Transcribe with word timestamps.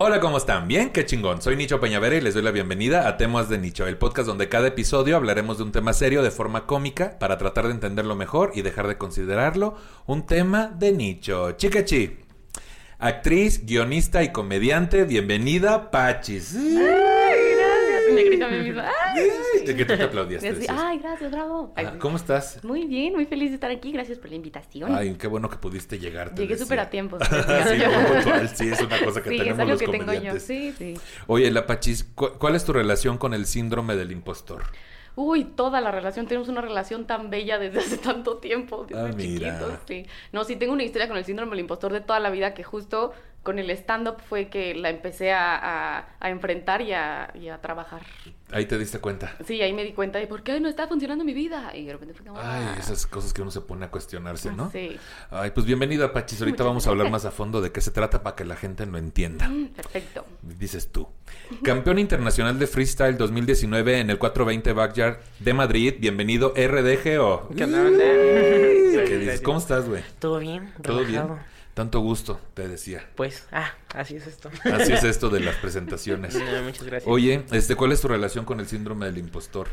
Hola, 0.00 0.20
¿cómo 0.20 0.38
están? 0.38 0.68
¿Bien? 0.68 0.90
Qué 0.90 1.04
chingón. 1.04 1.42
Soy 1.42 1.56
Nicho 1.56 1.80
Peñavera 1.80 2.14
y 2.14 2.20
les 2.20 2.32
doy 2.32 2.44
la 2.44 2.52
bienvenida 2.52 3.08
a 3.08 3.16
Temas 3.16 3.48
de 3.48 3.58
Nicho, 3.58 3.84
el 3.84 3.98
podcast 3.98 4.28
donde 4.28 4.48
cada 4.48 4.68
episodio 4.68 5.16
hablaremos 5.16 5.58
de 5.58 5.64
un 5.64 5.72
tema 5.72 5.92
serio 5.92 6.22
de 6.22 6.30
forma 6.30 6.66
cómica 6.66 7.18
para 7.18 7.36
tratar 7.36 7.66
de 7.66 7.72
entenderlo 7.72 8.14
mejor 8.14 8.52
y 8.54 8.62
dejar 8.62 8.86
de 8.86 8.96
considerarlo 8.96 9.74
un 10.06 10.24
tema 10.24 10.68
de 10.68 10.92
nicho. 10.92 11.50
Chicachi, 11.50 12.16
actriz, 13.00 13.66
guionista 13.66 14.22
y 14.22 14.30
comediante, 14.30 15.02
bienvenida, 15.02 15.90
Pachis. 15.90 16.54
Ay, 16.54 17.17
a 18.08 18.48
mí. 18.48 18.72
Ay, 18.80 19.64
De 19.66 19.76
que 19.76 19.84
tú 19.84 19.96
te 19.96 20.02
aplaudías. 20.02 20.42
Así. 20.44 20.66
Ay, 20.68 20.98
gracias, 20.98 21.30
bravo. 21.30 21.72
Ay, 21.76 21.88
¿Cómo 21.98 22.16
estás? 22.16 22.62
Muy 22.64 22.84
bien, 22.86 23.14
muy 23.14 23.26
feliz 23.26 23.50
de 23.50 23.54
estar 23.54 23.70
aquí. 23.70 23.92
Gracias 23.92 24.18
por 24.18 24.30
la 24.30 24.36
invitación. 24.36 24.94
Ay, 24.94 25.14
qué 25.18 25.26
bueno 25.26 25.48
que 25.48 25.56
pudiste 25.56 25.98
llegar. 25.98 26.34
Llegué 26.34 26.56
súper 26.56 26.80
a 26.80 26.90
tiempo. 26.90 27.18
sí, 27.24 27.34
puntual. 28.14 28.48
Sí, 28.54 28.68
es 28.68 28.80
una 28.80 28.98
cosa 29.04 29.22
que 29.22 29.30
Sí, 29.30 29.36
es 29.36 29.40
tenemos 29.42 29.58
algo 29.60 29.72
los 29.72 29.80
que 29.80 29.86
tengo 29.98 30.12
yo. 30.12 30.38
Sí, 30.40 30.72
sí. 30.76 30.94
Oye, 31.26 31.50
la 31.50 31.66
Pachis, 31.66 32.04
¿cu- 32.04 32.32
¿cuál 32.38 32.54
es 32.54 32.64
tu 32.64 32.72
relación 32.72 33.18
con 33.18 33.34
el 33.34 33.46
síndrome 33.46 33.94
del 33.96 34.10
impostor? 34.12 34.62
Uy, 35.16 35.42
toda 35.44 35.80
la 35.80 35.90
relación. 35.90 36.28
Tenemos 36.28 36.48
una 36.48 36.60
relación 36.60 37.04
tan 37.06 37.28
bella 37.28 37.58
desde 37.58 37.80
hace 37.80 37.98
tanto 37.98 38.36
tiempo. 38.38 38.86
Desde 38.88 39.00
Ah, 39.02 39.10
mira. 39.16 39.58
chiquitos, 39.58 39.78
sí. 39.88 40.06
No, 40.32 40.44
sí, 40.44 40.54
tengo 40.54 40.72
una 40.72 40.84
historia 40.84 41.08
con 41.08 41.16
el 41.16 41.24
síndrome 41.24 41.50
del 41.50 41.60
impostor 41.60 41.92
de 41.92 42.00
toda 42.00 42.20
la 42.20 42.30
vida 42.30 42.54
que 42.54 42.62
justo 42.62 43.12
con 43.42 43.58
el 43.58 43.70
stand-up 43.70 44.16
fue 44.28 44.48
que 44.48 44.74
la 44.74 44.90
empecé 44.90 45.32
a, 45.32 45.56
a- 45.98 46.08
a 46.20 46.30
enfrentar 46.30 46.82
y 46.82 46.92
a, 46.92 47.30
y 47.34 47.48
a 47.48 47.60
trabajar. 47.60 48.02
Ahí 48.50 48.64
te 48.66 48.78
diste 48.78 48.98
cuenta. 48.98 49.34
Sí, 49.46 49.60
ahí 49.60 49.72
me 49.74 49.84
di 49.84 49.92
cuenta 49.92 50.18
de 50.18 50.26
por 50.26 50.42
qué 50.42 50.58
no 50.58 50.68
está 50.68 50.88
funcionando 50.88 51.22
mi 51.24 51.34
vida. 51.34 51.70
Y 51.74 51.84
de 51.84 51.92
repente 51.92 52.14
fue 52.14 52.26
como. 52.26 52.38
Ay, 52.40 52.64
ah, 52.66 52.76
esas 52.78 53.06
cosas 53.06 53.32
que 53.34 53.42
uno 53.42 53.50
se 53.50 53.60
pone 53.60 53.84
a 53.86 53.90
cuestionarse, 53.90 54.52
¿no? 54.52 54.70
Sí. 54.70 54.98
Ay, 55.30 55.50
pues 55.50 55.66
bienvenida, 55.66 56.12
Pachis. 56.12 56.40
Ahorita 56.40 56.56
Muchas 56.62 56.66
vamos 56.66 56.86
a 56.86 56.90
hablar 56.90 57.10
más 57.10 57.24
a 57.26 57.30
fondo 57.30 57.60
de 57.60 57.72
qué 57.72 57.80
se 57.82 57.90
trata 57.90 58.22
para 58.22 58.36
que 58.36 58.44
la 58.46 58.56
gente 58.56 58.86
lo 58.86 58.96
entienda. 58.98 59.48
Mm, 59.48 59.66
perfecto. 59.68 60.24
Dices 60.42 60.90
tú. 60.90 61.08
Campeón 61.62 61.98
internacional 61.98 62.58
de 62.58 62.66
freestyle 62.66 63.16
2019 63.18 64.00
en 64.00 64.10
el 64.10 64.18
420 64.18 64.72
Backyard 64.72 65.18
de 65.40 65.52
Madrid. 65.54 65.94
Bienvenido, 65.98 66.52
RDGO. 66.56 67.50
¿Qué 67.54 67.64
onda? 67.64 67.82
¿Qué 67.86 69.18
dices? 69.18 69.40
¿Cómo 69.42 69.58
estás, 69.58 69.88
güey? 69.88 70.02
¿Todo 70.18 70.38
bien? 70.38 70.72
¿Todo 70.82 71.04
bien? 71.04 71.22
Tanto 71.78 72.00
gusto, 72.00 72.40
te 72.54 72.66
decía. 72.66 73.06
Pues, 73.14 73.46
ah, 73.52 73.72
así 73.94 74.16
es 74.16 74.26
esto. 74.26 74.50
Así 74.64 74.92
es 74.92 75.04
esto 75.04 75.28
de 75.30 75.38
las 75.48 75.54
presentaciones. 75.54 76.34
No, 76.34 76.62
muchas 76.64 76.82
gracias. 76.82 77.04
Oye, 77.08 77.44
este, 77.52 77.76
¿cuál 77.76 77.92
es 77.92 78.00
tu 78.00 78.08
relación 78.08 78.44
con 78.44 78.58
el 78.58 78.66
síndrome 78.66 79.06
del 79.06 79.18
impostor? 79.18 79.68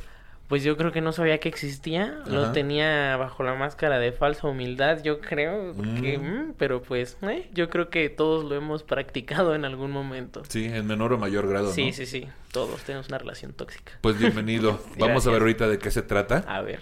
Pues 0.48 0.64
yo 0.64 0.78
creo 0.78 0.92
que 0.92 1.02
no 1.02 1.12
sabía 1.14 1.40
que 1.40 1.50
existía. 1.50 2.20
Ajá. 2.22 2.30
Lo 2.30 2.52
tenía 2.52 3.18
bajo 3.18 3.42
la 3.42 3.56
máscara 3.56 3.98
de 3.98 4.12
falsa 4.12 4.46
humildad, 4.48 5.02
yo 5.02 5.20
creo. 5.20 5.74
Que, 6.00 6.20
Mm. 6.20 6.50
mm, 6.50 6.54
pero 6.60 6.84
pues, 6.84 7.18
eh, 7.24 7.50
yo 7.56 7.72
creo 7.72 7.90
que 7.90 8.10
todos 8.12 8.46
lo 8.46 8.54
hemos 8.54 8.84
practicado 8.84 9.56
en 9.56 9.66
algún 9.66 9.90
momento. 9.90 10.44
Sí, 10.48 10.66
en 10.66 10.86
menor 10.86 11.12
o 11.14 11.18
mayor 11.18 11.48
grado, 11.48 11.74
Sí, 11.74 11.88
¿no? 11.88 11.94
sí, 11.94 12.06
sí. 12.06 12.28
Todos 12.52 12.82
tenemos 12.84 13.08
una 13.08 13.18
relación 13.18 13.54
tóxica. 13.54 13.94
Pues 14.02 14.20
bienvenido. 14.20 14.80
Vamos 15.00 15.26
a 15.26 15.32
ver 15.32 15.42
ahorita 15.42 15.68
de 15.68 15.80
qué 15.80 15.90
se 15.90 16.04
trata. 16.04 16.44
A 16.48 16.62
ver. 16.62 16.82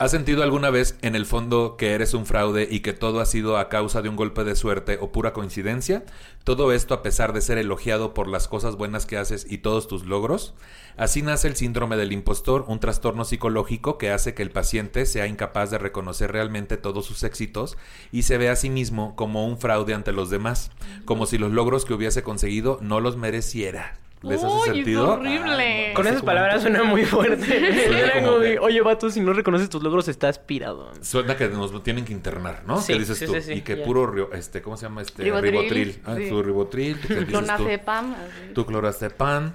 ¿Has 0.00 0.12
sentido 0.12 0.44
alguna 0.44 0.70
vez 0.70 0.96
en 1.02 1.16
el 1.16 1.26
fondo 1.26 1.76
que 1.76 1.90
eres 1.90 2.14
un 2.14 2.24
fraude 2.24 2.68
y 2.70 2.80
que 2.80 2.92
todo 2.92 3.18
ha 3.18 3.26
sido 3.26 3.56
a 3.58 3.68
causa 3.68 4.00
de 4.00 4.08
un 4.08 4.14
golpe 4.14 4.44
de 4.44 4.54
suerte 4.54 4.96
o 5.00 5.10
pura 5.10 5.32
coincidencia? 5.32 6.04
Todo 6.44 6.70
esto 6.70 6.94
a 6.94 7.02
pesar 7.02 7.32
de 7.32 7.40
ser 7.40 7.58
elogiado 7.58 8.14
por 8.14 8.28
las 8.28 8.46
cosas 8.46 8.76
buenas 8.76 9.06
que 9.06 9.16
haces 9.16 9.44
y 9.50 9.58
todos 9.58 9.88
tus 9.88 10.06
logros. 10.06 10.54
Así 10.96 11.20
nace 11.22 11.48
el 11.48 11.56
síndrome 11.56 11.96
del 11.96 12.12
impostor, 12.12 12.64
un 12.68 12.78
trastorno 12.78 13.24
psicológico 13.24 13.98
que 13.98 14.12
hace 14.12 14.34
que 14.34 14.44
el 14.44 14.52
paciente 14.52 15.04
sea 15.04 15.26
incapaz 15.26 15.72
de 15.72 15.78
reconocer 15.78 16.30
realmente 16.30 16.76
todos 16.76 17.04
sus 17.04 17.24
éxitos 17.24 17.76
y 18.12 18.22
se 18.22 18.38
ve 18.38 18.50
a 18.50 18.54
sí 18.54 18.70
mismo 18.70 19.16
como 19.16 19.48
un 19.48 19.58
fraude 19.58 19.94
ante 19.94 20.12
los 20.12 20.30
demás, 20.30 20.70
como 21.06 21.26
si 21.26 21.38
los 21.38 21.50
logros 21.50 21.84
que 21.84 21.94
hubiese 21.94 22.22
conseguido 22.22 22.78
no 22.80 23.00
los 23.00 23.16
mereciera. 23.16 23.98
¿Les 24.22 24.42
hace 24.42 24.46
Uy, 24.54 24.60
es 24.70 24.74
sentido? 24.74 25.12
horrible. 25.12 25.90
Ah, 25.90 25.94
Con 25.94 26.06
esas 26.08 26.22
palabras 26.22 26.62
suena 26.62 26.82
muy 26.82 27.04
fuerte. 27.04 27.46
Suena 27.88 28.24
como 28.26 28.40
que- 28.40 28.58
Oye, 28.58 28.80
vato, 28.80 29.10
si 29.10 29.20
no 29.20 29.32
reconoces 29.32 29.68
tus 29.68 29.82
logros, 29.82 30.08
estás 30.08 30.38
pirado. 30.40 30.90
Suena 31.02 31.36
que 31.36 31.48
nos 31.48 31.82
tienen 31.84 32.04
que 32.04 32.12
internar, 32.12 32.62
¿no? 32.66 32.80
Sí, 32.80 32.92
¿Qué 32.94 32.98
dices 32.98 33.18
sí, 33.18 33.26
tú? 33.26 33.34
sí, 33.34 33.42
sí, 33.42 33.52
y 33.54 33.60
que 33.62 33.76
ya. 33.78 33.84
puro, 33.84 34.32
este, 34.32 34.60
¿cómo 34.60 34.76
se 34.76 34.86
llama? 34.86 35.02
Este, 35.02 35.22
Ribotril. 35.22 36.02
Ah, 36.04 36.16
su 36.28 36.42
ribotril. 36.42 36.98
¿Qué 37.00 37.08
dices 37.08 37.26
tú? 37.26 37.30
Clonazepam. 37.30 38.14
Tu 38.54 38.66
clorazepam. 38.66 39.52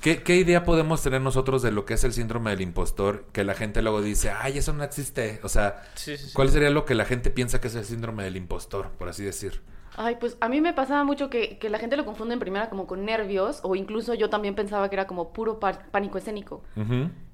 ¿Qué, 0.00 0.22
¿Qué 0.22 0.36
idea 0.36 0.64
podemos 0.64 1.02
tener 1.02 1.20
nosotros 1.20 1.60
de 1.62 1.70
lo 1.72 1.84
que 1.84 1.94
es 1.94 2.04
el 2.04 2.12
síndrome 2.14 2.50
del 2.50 2.62
impostor? 2.62 3.26
Que 3.32 3.44
la 3.44 3.54
gente 3.54 3.82
luego 3.82 4.00
dice, 4.00 4.30
ay, 4.30 4.58
eso 4.58 4.72
no 4.72 4.84
existe. 4.84 5.40
O 5.42 5.48
sea, 5.48 5.82
Sí, 5.96 6.16
sí, 6.16 6.28
sí. 6.28 6.32
¿cuál 6.32 6.48
sería 6.50 6.70
lo 6.70 6.84
que 6.86 6.94
la 6.94 7.04
gente 7.04 7.30
piensa 7.30 7.60
que 7.60 7.68
es 7.68 7.74
el 7.74 7.84
síndrome 7.84 8.24
del 8.24 8.36
impostor, 8.36 8.90
por 8.98 9.08
así 9.08 9.22
decir? 9.24 9.60
Ay, 9.96 10.16
pues 10.20 10.36
a 10.40 10.48
mí 10.48 10.60
me 10.60 10.72
pasaba 10.72 11.02
mucho 11.04 11.28
que, 11.30 11.58
que 11.58 11.70
la 11.70 11.78
gente 11.78 11.96
lo 11.96 12.04
confunde 12.04 12.34
en 12.34 12.40
primera 12.40 12.68
como 12.70 12.86
con 12.86 13.04
nervios, 13.04 13.60
o 13.64 13.74
incluso 13.74 14.14
yo 14.14 14.30
también 14.30 14.54
pensaba 14.54 14.88
que 14.88 14.96
era 14.96 15.06
como 15.06 15.32
puro 15.32 15.58
pánico 15.58 16.18
escénico. 16.18 16.62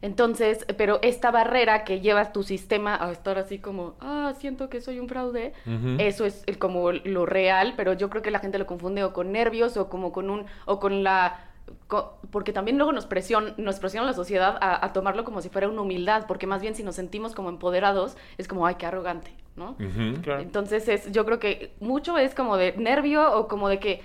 Entonces, 0.03 0.67
pero 0.77 0.99
esta 1.03 1.31
barrera 1.31 1.85
que 1.85 2.01
lleva 2.01 2.33
tu 2.33 2.43
sistema 2.43 2.95
a 2.97 3.11
estar 3.11 3.39
así 3.39 3.59
como, 3.59 3.95
ah, 4.01 4.35
siento 4.39 4.69
que 4.69 4.81
soy 4.81 4.99
un 5.01 5.09
fraude, 5.09 5.53
eso 5.99 6.25
es 6.27 6.43
el- 6.47 6.59
como 6.59 6.93
lo 6.93 7.27
real, 7.27 7.75
pero 7.77 7.93
yo 7.95 8.11
creo 8.11 8.23
que 8.23 8.31
la 8.31 8.39
gente 8.39 8.59
lo 8.59 8.67
confunde 8.67 9.03
o 9.05 9.13
con 9.13 9.33
nervios 9.33 9.77
o 9.77 9.89
como 9.89 10.13
con 10.13 10.29
un, 10.31 10.45
o 10.67 10.79
con 10.79 11.03
la, 11.03 11.39
porque 12.31 12.53
también 12.53 12.77
luego 12.77 12.93
nos 12.93 13.07
presiona, 13.07 13.55
nos 13.57 13.79
presiona 13.79 14.07
la 14.07 14.15
sociedad 14.15 14.57
a, 14.61 14.85
a 14.85 14.93
tomarlo 14.93 15.25
como 15.25 15.41
si 15.41 15.49
fuera 15.49 15.69
una 15.69 15.83
humildad, 15.83 16.27
porque 16.27 16.47
más 16.47 16.61
bien 16.61 16.75
si 16.75 16.83
nos 16.83 16.97
sentimos 16.97 17.35
como 17.35 17.49
empoderados, 17.49 18.17
es 18.39 18.49
como, 18.49 18.67
ay, 18.67 18.75
qué 18.77 18.87
arrogante, 18.87 19.33
¿no? 19.57 19.77
Claro. 20.23 20.41
Entonces 20.41 20.89
es, 20.89 21.13
yo 21.13 21.25
creo 21.25 21.39
que 21.39 21.75
mucho 21.81 22.19
es 22.19 22.35
como 22.35 22.57
de 22.57 22.75
nervio 22.77 23.39
o 23.39 23.49
como 23.49 23.69
de 23.69 23.79
que 23.79 24.03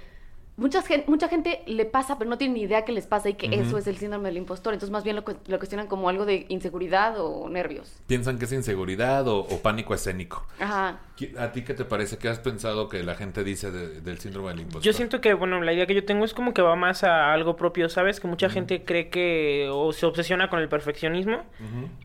mucha 0.60 0.82
gente, 0.82 1.10
mucha 1.10 1.28
gente 1.30 1.62
le 1.66 1.86
pasa, 1.86 2.18
pero 2.18 2.30
no 2.30 2.38
tiene 2.38 2.54
ni 2.56 2.62
idea 2.62 2.86
que 2.86 2.92
les 2.92 3.08
pasa 3.08 3.30
y 3.30 3.34
que 3.34 3.48
eso 3.48 3.78
es 3.78 3.88
el 3.88 3.98
síndrome 3.98 4.30
del 4.30 4.38
impostor. 4.38 4.74
Entonces 4.74 4.92
más 4.92 5.04
bien 5.04 5.16
lo, 5.16 5.24
lo 5.48 5.58
cuestionan 5.58 5.88
como 5.88 6.10
algo 6.10 6.26
de 6.26 6.46
inseguridad 6.50 7.16
o 7.20 7.50
nervios. 7.50 8.02
Piensan 8.08 8.38
que 8.38 8.46
es 8.46 8.52
inseguridad 8.54 9.28
o, 9.28 9.40
o 9.40 9.60
pánico 9.62 9.94
escénico. 9.94 10.46
Ajá. 10.60 11.00
¿Qué- 11.18 11.34
¿A 11.38 11.52
ti 11.52 11.64
qué 11.64 11.74
te 11.74 11.84
parece? 11.86 12.18
¿Qué 12.18 12.30
has 12.30 12.40
pensado 12.40 12.88
que 12.90 13.04
la 13.04 13.16
gente 13.16 13.44
dice 13.44 13.72
de- 13.72 14.02
del 14.02 14.20
síndrome 14.20 14.50
del 14.52 14.60
impostor? 14.62 14.84
Yo 14.84 14.94
siento 14.94 15.20
que, 15.22 15.34
bueno, 15.34 15.62
la 15.62 15.74
idea 15.74 15.86
que 15.86 15.96
yo 15.96 16.06
tengo 16.06 16.24
es 16.26 16.34
como 16.34 16.54
que 16.54 16.62
va 16.62 16.76
más 16.76 17.04
a 17.04 17.34
algo 17.34 17.56
propio, 17.56 17.90
¿sabes? 17.90 18.20
Que 18.20 18.28
mucha 18.28 18.50
gente 18.50 18.84
cree 18.84 19.10
que 19.10 19.70
o 19.72 19.92
se 19.94 20.06
obsesiona 20.06 20.50
con 20.50 20.60
el 20.60 20.70
perfeccionismo 20.70 21.44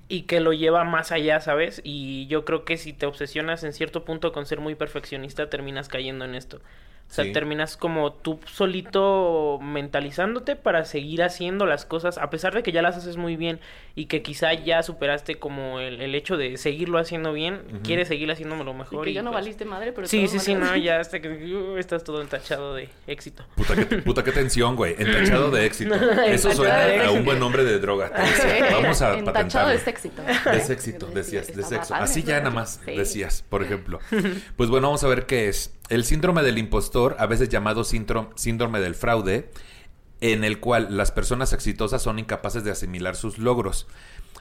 y 0.08 0.22
que 0.22 0.40
lo 0.40 0.52
lleva 0.52 0.84
más 0.84 1.12
allá, 1.12 1.40
¿sabes? 1.40 1.80
Y 1.84 2.26
yo 2.26 2.44
creo 2.44 2.64
que 2.64 2.76
si 2.76 2.92
te 2.92 3.06
obsesionas 3.06 3.62
en 3.64 3.72
cierto 3.72 4.04
punto 4.04 4.32
con 4.32 4.46
ser 4.46 4.60
muy 4.60 4.74
perfeccionista, 4.74 5.48
terminas 5.50 5.88
cayendo 5.88 6.24
en 6.24 6.34
esto. 6.34 6.60
O 7.10 7.12
sea, 7.14 7.24
Sí. 7.26 7.32
terminas 7.32 7.76
como 7.76 8.12
tú 8.12 8.40
solito 8.46 9.58
mentalizándote 9.62 10.56
para 10.56 10.84
seguir 10.84 11.22
haciendo 11.22 11.64
las 11.66 11.84
cosas, 11.84 12.18
a 12.18 12.28
pesar 12.30 12.54
de 12.54 12.62
que 12.64 12.72
ya 12.72 12.82
las 12.82 12.96
haces 12.96 13.16
muy 13.16 13.36
bien 13.36 13.60
y 13.94 14.06
que 14.06 14.22
quizá 14.22 14.52
ya 14.52 14.82
superaste 14.82 15.36
como 15.36 15.78
el, 15.78 16.00
el 16.00 16.14
hecho 16.16 16.36
de 16.36 16.56
seguirlo 16.56 16.98
haciendo 16.98 17.32
bien, 17.32 17.62
Ujú. 17.68 17.82
quieres 17.84 18.08
seguir 18.08 18.30
haciéndolo 18.32 18.72
Y 18.72 18.74
mejor. 18.74 19.04
que 19.04 19.12
ya 19.12 19.22
no 19.22 19.30
pues, 19.30 19.42
valiste 19.44 19.64
madre, 19.64 19.92
pero 19.92 20.08
Sí, 20.08 20.26
sí, 20.26 20.40
sí, 20.40 20.54
no, 20.54 20.74
ya 20.76 20.98
hasta 20.98 21.20
que 21.20 21.28
uh, 21.54 21.76
estás 21.76 22.02
todo 22.02 22.20
entachado 22.20 22.74
de 22.74 22.88
éxito. 23.06 23.44
Puta, 23.54 23.76
qué, 23.76 23.84
puta, 23.98 24.24
qué 24.24 24.32
tensión, 24.32 24.74
güey. 24.74 24.96
Entachado 24.98 25.50
de 25.52 25.66
éxito. 25.66 25.94
Eso 26.26 26.52
suena 26.52 27.06
a 27.06 27.10
un 27.12 27.24
buen 27.24 27.38
nombre 27.38 27.62
de 27.64 27.78
droga. 27.78 28.10
Vamos 28.72 29.02
a 29.02 29.16
Entachado 29.18 29.24
patentarlo. 29.24 29.68
de 29.70 29.90
éxito. 29.90 30.22
De 30.22 30.72
éxito, 30.74 31.06
decías, 31.06 31.54
de 31.54 31.62
sexo. 31.62 31.94
Así 31.94 32.24
ya 32.24 32.38
nada 32.38 32.50
más 32.50 32.84
decías, 32.84 33.44
por 33.48 33.62
ejemplo. 33.62 34.00
Pues 34.56 34.68
bueno, 34.70 34.88
vamos 34.88 35.04
a 35.04 35.08
ver 35.08 35.26
qué 35.26 35.48
es. 35.48 35.72
El 35.90 36.04
síndrome 36.04 36.42
del 36.42 36.56
impostor, 36.56 37.14
a 37.18 37.26
veces 37.26 37.50
llamado 37.50 37.84
síndrome, 37.84 38.80
del 38.80 38.94
fraude, 38.94 39.50
en 40.22 40.42
el 40.42 40.58
cual 40.58 40.96
las 40.96 41.12
personas 41.12 41.52
exitosas 41.52 42.00
son 42.00 42.18
incapaces 42.18 42.64
de 42.64 42.70
asimilar 42.70 43.16
sus 43.16 43.36
logros. 43.36 43.86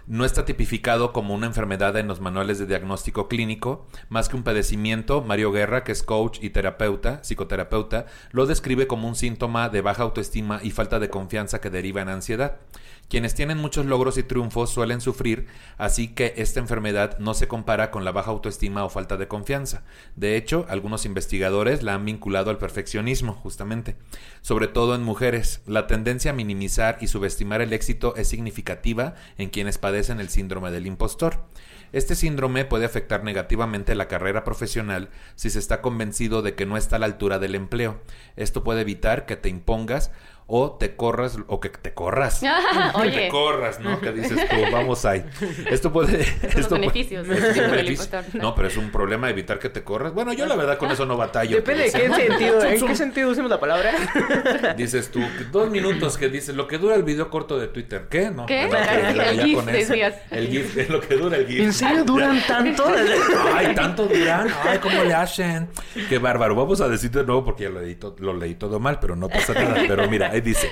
No 0.07 0.24
está 0.24 0.45
tipificado 0.45 1.12
como 1.12 1.34
una 1.34 1.48
enfermedad 1.48 1.98
en 1.98 2.07
los 2.07 2.22
manuales 2.22 2.60
de 2.60 2.66
diagnóstico 2.66 3.28
clínico, 3.28 3.86
más 4.07 4.30
que 4.30 4.38
un 4.38 4.44
padecimiento. 4.44 5.22
Mario 5.22 5.51
Guerra, 5.51 5.84
que 5.84 5.92
es 5.92 6.01
coach 6.01 6.40
y 6.42 6.51
terapeuta, 6.51 7.22
psicoterapeuta, 7.24 8.06
lo 8.31 8.45
describe 8.45 8.88
como 8.88 9.10
un 9.10 9.16
síntoma 9.16 9.68
de 9.68 9.81
baja 9.81 10.04
autoestima 10.04 10.62
y 10.63 10.72
falta 10.72 11.00
de 11.00 11.10
confianza 11.10 11.60
que 11.60 11.69
deriva 11.69 12.01
en 12.01 12.10
ansiedad. 12.10 12.60
Quienes 13.09 13.35
tienen 13.35 13.59
muchos 13.59 13.85
logros 13.85 14.17
y 14.17 14.23
triunfos 14.23 14.71
suelen 14.71 15.00
sufrir, 15.00 15.45
así 15.77 16.07
que 16.07 16.33
esta 16.38 16.59
enfermedad 16.59 17.19
no 17.19 17.35
se 17.35 17.47
compara 17.47 17.91
con 17.91 18.05
la 18.05 18.11
baja 18.11 18.31
autoestima 18.31 18.83
o 18.83 18.89
falta 18.89 19.17
de 19.17 19.27
confianza. 19.27 19.83
De 20.15 20.35
hecho, 20.35 20.65
algunos 20.67 21.05
investigadores 21.05 21.83
la 21.83 21.94
han 21.94 22.05
vinculado 22.05 22.50
al 22.50 22.57
perfeccionismo, 22.57 23.33
justamente, 23.33 23.97
sobre 24.41 24.67
todo 24.67 24.95
en 24.95 25.03
mujeres. 25.03 25.61
La 25.67 25.85
tendencia 25.85 26.31
a 26.31 26.33
minimizar 26.33 26.97
y 27.01 27.07
subestimar 27.07 27.61
el 27.61 27.73
éxito 27.73 28.15
es 28.15 28.27
significativa 28.29 29.13
en 29.38 29.49
quienes 29.49 29.77
padecen 29.77 30.19
el 30.19 30.29
síndrome 30.29 30.71
del 30.71 30.88
impostor. 30.88 31.45
Este 31.94 32.15
síndrome 32.15 32.65
puede 32.65 32.85
afectar 32.85 33.23
negativamente 33.23 33.94
la 33.94 34.07
carrera 34.07 34.44
profesional 34.44 35.09
si 35.35 35.51
se 35.51 35.59
está 35.59 35.79
convencido 35.79 36.41
de 36.41 36.56
que 36.56 36.65
no 36.65 36.75
está 36.75 36.95
a 36.95 36.99
la 36.99 37.06
altura 37.06 37.38
del 37.38 37.53
empleo. 37.53 38.01
Esto 38.35 38.63
puede 38.63 38.81
evitar 38.81 39.27
que 39.27 39.35
te 39.35 39.49
impongas 39.49 40.11
o 40.48 40.74
te 40.74 40.95
corras 40.95 41.38
o 41.48 41.60
que 41.60 41.69
te 41.69 41.94
corras. 41.94 42.42
Oye. 42.95 43.12
Que 43.12 43.18
te 43.18 43.30
corras, 43.30 43.80
¿no? 43.80 44.00
Que 44.01 44.12
dices 44.12 44.38
tú, 44.50 44.56
vamos 44.72 45.06
ahí. 45.06 45.24
Esto 45.69 45.92
puede... 45.92 46.18
Los 46.18 46.56
esto 46.56 46.69
puede- 46.69 46.81
beneficios. 46.81 47.28
Beneficios. 47.28 48.07
impostor. 48.07 48.24
No, 48.42 48.54
pero 48.56 48.68
es 48.68 48.78
un 48.78 48.92
problema 48.92 49.30
evitar 49.30 49.60
que 49.60 49.69
te 49.69 49.84
corras. 49.84 50.13
Bueno, 50.13 50.34
yo 50.34 50.45
la 50.45 50.56
verdad 50.56 50.78
con 50.78 50.92
eso 50.92 51.06
no 51.06 51.18
batallo. 51.18 51.56
Depende 51.57 51.84
de 51.84 51.92
qué 51.92 52.10
sentido, 52.13 52.63
en 52.63 52.86
qué 52.88 52.95
sentido 52.95 53.30
usemos 53.30 53.50
la 53.50 53.60
palabra. 53.60 53.94
Dices 54.78 55.10
tú, 55.12 55.22
dos 55.51 55.69
minutos 55.69 56.18
que 56.18 56.30
dices, 56.30 56.56
lo 56.56 56.68
que 56.68 56.78
dura 56.78 56.95
el 56.95 57.04
video 57.04 57.30
corto 57.30 57.57
de 57.60 57.68
Twitter. 57.68 58.07
¿Qué? 58.10 58.30
No, 58.31 58.45
¿Qué? 58.45 58.68
ya- 58.72 59.10
El 59.10 59.16
ya 59.38 59.44
GIF, 59.45 59.56
con 59.56 59.69
eso. 59.69 59.92
decías. 59.94 60.16
El 60.31 60.48
GIF, 60.48 60.78
es 60.78 60.90
lo 60.90 61.00
que 61.01 61.16
dura 61.16 61.38
el 61.38 61.48
GIF. 61.48 61.60
¿En 61.62 61.74
serio 61.74 62.04
duran 62.04 62.42
tanto? 62.48 62.86
Ay, 63.54 63.74
tanto 63.75 64.06
duran. 64.07 64.48
Ay, 64.63 64.78
¿cómo 64.80 65.04
le 65.04 65.13
hacen? 65.13 65.69
Qué 66.10 66.18
bárbaro. 66.18 66.56
Vamos 66.56 66.81
a 66.81 66.88
decir 66.90 67.12
de 67.12 67.24
nuevo 67.24 67.44
porque 67.45 67.63
ya 67.63 67.69
lo 67.69 67.81
leí, 67.81 67.95
to- 67.95 68.16
lo 68.19 68.34
leí 68.34 68.56
todo 68.56 68.80
mal, 68.80 69.00
pero 69.00 69.16
no 69.16 69.30
pasa 69.30 69.54
nada. 69.54 69.75
Pero 69.88 70.07
mira, 70.10 70.32
ahí 70.33 70.41
dice. 70.41 70.71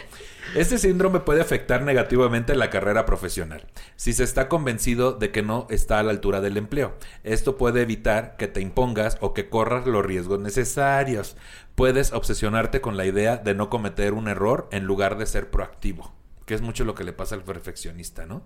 Este 0.56 0.78
síndrome 0.78 1.22
puede 1.22 1.40
afectar 1.40 1.82
negativamente 1.84 2.56
la 2.56 2.70
carrera 2.70 3.06
profesional 3.06 3.66
si 3.96 4.12
se 4.12 4.26
está 4.26 4.50
convencido 4.50 5.14
de 5.14 5.32
que 5.32 5.44
no 5.44 5.66
está 5.70 6.00
a 6.00 6.04
la 6.04 6.12
altura 6.12 6.42
del 6.42 6.58
empleo. 6.58 6.98
Esto 7.24 7.58
puede 7.58 7.82
evitar 7.82 8.36
que 8.36 8.50
te 8.50 8.60
impongas 8.60 9.18
o 9.22 9.34
que 9.34 9.48
corras 9.48 9.86
los 9.86 10.06
riesgos 10.06 10.42
necesarios. 10.42 11.38
Puedes 11.76 12.12
obsesionarte 12.12 12.82
con 12.82 12.98
la 12.98 13.06
idea 13.06 13.38
de 13.38 13.56
no 13.56 13.70
cometer 13.70 14.12
un 14.14 14.28
error 14.28 14.68
en 14.72 14.84
lugar 14.84 15.18
de 15.18 15.26
ser 15.26 15.50
proactivo, 15.50 16.14
que 16.46 16.54
es 16.54 16.62
mucho 16.62 16.84
lo 16.84 16.96
que 16.96 17.06
le 17.06 17.14
pasa 17.14 17.36
al 17.36 17.44
perfeccionista, 17.44 18.26
¿no? 18.26 18.44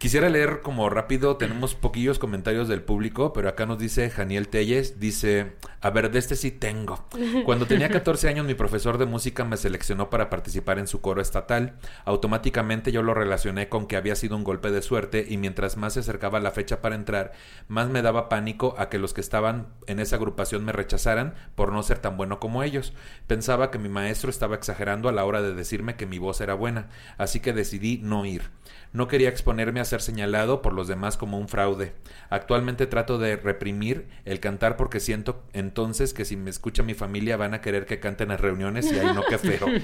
Quisiera 0.00 0.30
leer 0.30 0.62
como 0.62 0.88
rápido, 0.88 1.36
tenemos 1.36 1.74
poquillos 1.74 2.18
comentarios 2.18 2.68
del 2.68 2.80
público, 2.80 3.34
pero 3.34 3.50
acá 3.50 3.66
nos 3.66 3.78
dice 3.78 4.08
Janiel 4.08 4.48
Telles, 4.48 4.98
dice, 4.98 5.52
a 5.82 5.90
ver, 5.90 6.10
de 6.10 6.18
este 6.18 6.36
sí 6.36 6.50
tengo. 6.50 7.04
Cuando 7.44 7.66
tenía 7.66 7.90
14 7.90 8.26
años 8.26 8.46
mi 8.46 8.54
profesor 8.54 8.96
de 8.96 9.04
música 9.04 9.44
me 9.44 9.58
seleccionó 9.58 10.08
para 10.08 10.30
participar 10.30 10.78
en 10.78 10.86
su 10.86 11.02
coro 11.02 11.20
estatal. 11.20 11.74
Automáticamente 12.06 12.92
yo 12.92 13.02
lo 13.02 13.12
relacioné 13.12 13.68
con 13.68 13.86
que 13.86 13.96
había 13.96 14.16
sido 14.16 14.36
un 14.36 14.42
golpe 14.42 14.70
de 14.70 14.80
suerte 14.80 15.26
y 15.28 15.36
mientras 15.36 15.76
más 15.76 15.92
se 15.92 16.00
acercaba 16.00 16.40
la 16.40 16.50
fecha 16.50 16.80
para 16.80 16.94
entrar, 16.94 17.32
más 17.68 17.90
me 17.90 18.00
daba 18.00 18.30
pánico 18.30 18.76
a 18.78 18.88
que 18.88 18.98
los 18.98 19.12
que 19.12 19.20
estaban 19.20 19.66
en 19.86 20.00
esa 20.00 20.16
agrupación 20.16 20.64
me 20.64 20.72
rechazaran 20.72 21.34
por 21.54 21.72
no 21.72 21.82
ser 21.82 21.98
tan 21.98 22.16
bueno 22.16 22.40
como 22.40 22.62
ellos. 22.62 22.94
Pensaba 23.26 23.70
que 23.70 23.78
mi 23.78 23.90
maestro 23.90 24.30
estaba 24.30 24.56
exagerando 24.56 25.10
a 25.10 25.12
la 25.12 25.26
hora 25.26 25.42
de 25.42 25.54
decirme 25.54 25.96
que 25.96 26.06
mi 26.06 26.16
voz 26.16 26.40
era 26.40 26.54
buena, 26.54 26.88
así 27.18 27.40
que 27.40 27.52
decidí 27.52 28.00
no 28.02 28.24
ir. 28.24 28.44
No 28.92 29.06
quería 29.06 29.28
exponerme 29.28 29.80
a 29.80 29.84
ser 29.84 30.02
señalado 30.02 30.62
por 30.62 30.72
los 30.72 30.88
demás 30.88 31.16
como 31.16 31.38
un 31.38 31.48
fraude. 31.48 31.92
Actualmente 32.28 32.86
trato 32.86 33.18
de 33.18 33.36
reprimir 33.36 34.08
el 34.24 34.40
cantar 34.40 34.76
porque 34.76 34.98
siento 34.98 35.42
entonces 35.52 36.12
que 36.12 36.24
si 36.24 36.36
me 36.36 36.50
escucha 36.50 36.82
mi 36.82 36.94
familia 36.94 37.36
van 37.36 37.54
a 37.54 37.60
querer 37.60 37.86
que 37.86 38.00
cante 38.00 38.24
en 38.24 38.30
las 38.30 38.40
reuniones 38.40 38.90
y 38.90 38.98
ahí 38.98 39.14
no, 39.14 39.22
qué 39.28 39.38
feo. 39.38 39.66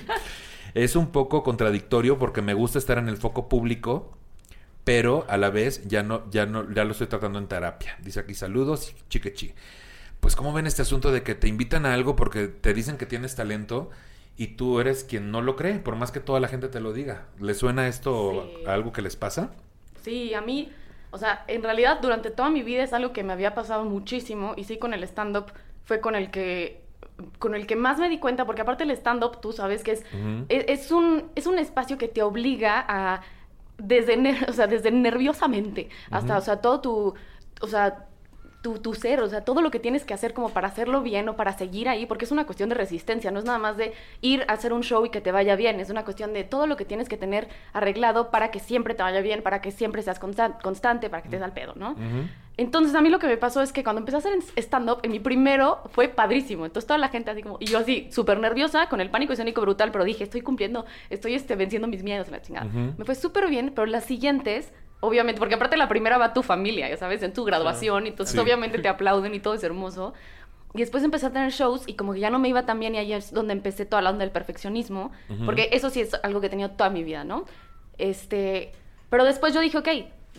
Es 0.74 0.94
un 0.94 1.10
poco 1.10 1.42
contradictorio 1.42 2.18
porque 2.18 2.42
me 2.42 2.52
gusta 2.52 2.78
estar 2.78 2.98
en 2.98 3.08
el 3.08 3.16
foco 3.16 3.48
público, 3.48 4.14
pero 4.84 5.24
a 5.28 5.38
la 5.38 5.48
vez 5.48 5.86
ya 5.86 6.02
no, 6.02 6.28
ya 6.30 6.44
no, 6.44 6.70
ya 6.70 6.84
lo 6.84 6.92
estoy 6.92 7.06
tratando 7.06 7.38
en 7.38 7.46
terapia. 7.46 7.96
Dice 8.02 8.20
aquí 8.20 8.34
saludos, 8.34 8.94
chiquechi. 9.08 9.54
Pues 10.20 10.36
cómo 10.36 10.52
ven 10.52 10.66
este 10.66 10.82
asunto 10.82 11.12
de 11.12 11.22
que 11.22 11.34
te 11.34 11.48
invitan 11.48 11.86
a 11.86 11.94
algo 11.94 12.14
porque 12.14 12.48
te 12.48 12.74
dicen 12.74 12.98
que 12.98 13.06
tienes 13.06 13.34
talento 13.36 13.90
y 14.36 14.48
tú 14.48 14.80
eres 14.80 15.04
quien 15.04 15.30
no 15.30 15.40
lo 15.42 15.56
cree, 15.56 15.78
por 15.78 15.96
más 15.96 16.12
que 16.12 16.20
toda 16.20 16.40
la 16.40 16.48
gente 16.48 16.68
te 16.68 16.80
lo 16.80 16.92
diga. 16.92 17.24
¿Le 17.40 17.54
suena 17.54 17.88
esto 17.88 18.48
Sí. 18.58 18.64
a 18.66 18.74
algo 18.74 18.92
que 18.92 19.02
les 19.02 19.16
pasa? 19.16 19.50
Sí, 20.02 20.34
a 20.34 20.40
mí, 20.40 20.70
o 21.10 21.18
sea, 21.18 21.44
en 21.48 21.62
realidad 21.62 22.00
durante 22.02 22.30
toda 22.30 22.50
mi 22.50 22.62
vida 22.62 22.82
es 22.82 22.92
algo 22.92 23.12
que 23.12 23.22
me 23.24 23.32
había 23.32 23.54
pasado 23.54 23.84
muchísimo 23.84 24.54
y 24.56 24.64
sí 24.64 24.76
con 24.78 24.92
el 24.94 25.02
stand-up 25.04 25.46
fue 25.84 26.00
con 26.00 26.14
el 26.14 26.30
que 26.30 26.84
con 27.38 27.54
el 27.54 27.66
que 27.66 27.76
más 27.76 27.98
me 27.98 28.10
di 28.10 28.18
cuenta, 28.18 28.44
porque 28.44 28.60
aparte 28.60 28.84
el 28.84 28.90
stand-up, 28.90 29.40
tú 29.40 29.52
sabes 29.52 29.82
que 29.82 29.92
es, 29.92 30.04
es, 30.50 30.64
es 30.68 30.90
un, 30.92 31.30
es 31.34 31.46
un 31.46 31.58
espacio 31.58 31.96
que 31.96 32.08
te 32.08 32.22
obliga 32.22 32.84
a, 32.86 33.22
desde, 33.78 34.16
o 34.48 34.52
sea, 34.52 34.66
desde 34.66 34.90
nerviosamente, 34.90 35.88
hasta, 36.10 36.36
o 36.36 36.40
sea, 36.42 36.60
todo 36.60 36.80
tu, 36.82 37.14
o 37.62 37.66
sea, 37.66 38.06
tu, 38.66 38.80
tu 38.80 38.94
ser, 38.94 39.20
o 39.20 39.28
sea, 39.28 39.42
todo 39.44 39.62
lo 39.62 39.70
que 39.70 39.78
tienes 39.78 40.04
que 40.04 40.12
hacer 40.12 40.34
como 40.34 40.48
para 40.48 40.66
hacerlo 40.66 41.00
bien 41.00 41.28
o 41.28 41.36
para 41.36 41.56
seguir 41.56 41.88
ahí, 41.88 42.04
porque 42.04 42.24
es 42.24 42.32
una 42.32 42.46
cuestión 42.46 42.68
de 42.68 42.74
resistencia, 42.74 43.30
no 43.30 43.38
es 43.38 43.44
nada 43.44 43.58
más 43.60 43.76
de 43.76 43.92
ir 44.22 44.44
a 44.48 44.54
hacer 44.54 44.72
un 44.72 44.82
show 44.82 45.06
y 45.06 45.10
que 45.10 45.20
te 45.20 45.30
vaya 45.30 45.54
bien, 45.54 45.78
es 45.78 45.88
una 45.88 46.02
cuestión 46.04 46.32
de 46.32 46.42
todo 46.42 46.66
lo 46.66 46.76
que 46.76 46.84
tienes 46.84 47.08
que 47.08 47.16
tener 47.16 47.46
arreglado 47.72 48.32
para 48.32 48.50
que 48.50 48.58
siempre 48.58 48.94
te 48.94 49.04
vaya 49.04 49.20
bien, 49.20 49.40
para 49.44 49.60
que 49.60 49.70
siempre 49.70 50.02
seas 50.02 50.20
constan- 50.20 50.60
constante, 50.60 51.08
para 51.08 51.22
que 51.22 51.28
te 51.28 51.36
des 51.36 51.44
al 51.44 51.52
pedo, 51.52 51.74
¿no? 51.76 51.94
Entonces 52.56 52.92
a 52.96 53.00
mí 53.02 53.08
lo 53.08 53.20
que 53.20 53.28
me 53.28 53.36
pasó 53.36 53.62
es 53.62 53.72
que 53.72 53.84
cuando 53.84 54.00
empecé 54.00 54.16
a 54.16 54.18
hacer 54.18 54.32
stand-up, 54.56 54.98
en 55.04 55.12
mi 55.12 55.20
primero 55.20 55.82
fue 55.92 56.08
padrísimo. 56.08 56.64
Entonces 56.64 56.88
toda 56.88 56.96
la 56.98 57.10
gente 57.10 57.30
así 57.30 57.42
como, 57.42 57.58
y 57.60 57.66
yo 57.66 57.78
así, 57.78 58.08
súper 58.10 58.40
nerviosa, 58.40 58.88
con 58.88 59.00
el 59.00 59.10
pánico 59.10 59.34
escénico 59.34 59.60
brutal, 59.60 59.92
pero 59.92 60.04
dije, 60.04 60.24
estoy 60.24 60.40
cumpliendo, 60.40 60.86
estoy 61.10 61.34
este, 61.34 61.54
venciendo 61.54 61.86
mis 61.86 62.02
miedos, 62.02 62.30
la 62.30 62.40
chingada. 62.42 62.66
Me 62.96 63.04
fue 63.04 63.14
súper 63.14 63.46
bien, 63.48 63.72
pero 63.74 63.86
las 63.86 64.04
siguientes, 64.06 64.72
obviamente, 65.06 65.38
porque 65.38 65.54
aparte 65.54 65.76
la 65.76 65.88
primera 65.88 66.18
va 66.18 66.32
tu 66.34 66.42
familia, 66.42 66.88
ya 66.88 66.96
sabes, 66.96 67.22
en 67.22 67.32
tu 67.32 67.44
graduación, 67.44 68.06
y 68.06 68.10
entonces 68.10 68.34
Sí. 68.34 68.38
obviamente 68.40 68.78
te 68.78 68.88
aplauden 68.88 69.34
y 69.34 69.40
todo 69.40 69.54
es 69.54 69.62
hermoso. 69.64 70.12
Y 70.74 70.80
después 70.80 71.02
empecé 71.04 71.26
a 71.26 71.30
tener 71.32 71.52
shows 71.52 71.84
y 71.88 71.94
como 71.94 72.12
que 72.12 72.20
ya 72.20 72.28
no 72.28 72.38
me 72.38 72.48
iba 72.48 72.66
tan 72.66 72.78
bien 72.78 72.94
y 72.94 72.98
ahí 72.98 73.12
es 73.14 73.32
donde 73.32 73.52
empecé 73.54 73.86
toda 73.86 74.02
la 74.02 74.10
onda 74.10 74.24
del 74.24 74.30
perfeccionismo, 74.32 75.10
porque 75.46 75.70
eso 75.72 75.88
sí 75.88 76.00
es 76.02 76.12
algo 76.22 76.40
que 76.40 76.48
he 76.48 76.50
tenido 76.50 76.70
toda 76.72 76.90
mi 76.90 77.02
vida, 77.02 77.24
¿no? 77.24 77.44
Este, 77.98 78.72
pero 79.08 79.24
después 79.24 79.54
yo 79.54 79.60
dije, 79.60 79.78
ok, 79.78 79.88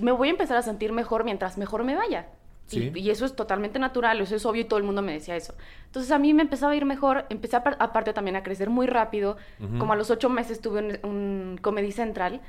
me 0.01 0.11
voy 0.11 0.27
a 0.27 0.31
empezar 0.31 0.57
a 0.57 0.61
sentir 0.61 0.91
mejor 0.91 1.23
mientras 1.23 1.57
mejor 1.57 1.83
me 1.83 1.95
vaya. 1.95 2.27
Sí. 2.67 2.91
Y, 2.93 2.99
y 2.99 3.09
eso 3.09 3.25
es 3.25 3.35
totalmente 3.35 3.79
natural, 3.79 4.19
eso 4.21 4.35
es 4.35 4.45
obvio 4.45 4.61
y 4.61 4.65
todo 4.65 4.77
el 4.77 4.83
mundo 4.85 5.01
me 5.01 5.13
decía 5.13 5.35
eso. 5.35 5.55
Entonces 5.85 6.11
a 6.11 6.19
mí 6.19 6.33
me 6.33 6.41
empezaba 6.43 6.73
a 6.73 6.75
ir 6.75 6.85
mejor, 6.85 7.25
empecé 7.29 7.55
a 7.55 7.63
par- 7.63 7.77
aparte 7.79 8.13
también 8.13 8.35
a 8.35 8.43
crecer 8.43 8.69
muy 8.69 8.87
rápido. 8.87 9.37
Como 9.79 9.93
a 9.93 9.95
los 9.95 10.11
ocho 10.11 10.29
meses 10.29 10.59
tuve 10.61 10.99
un, 11.03 11.09
un 11.09 11.57
Comedy 11.61 11.91
Central 11.93 12.41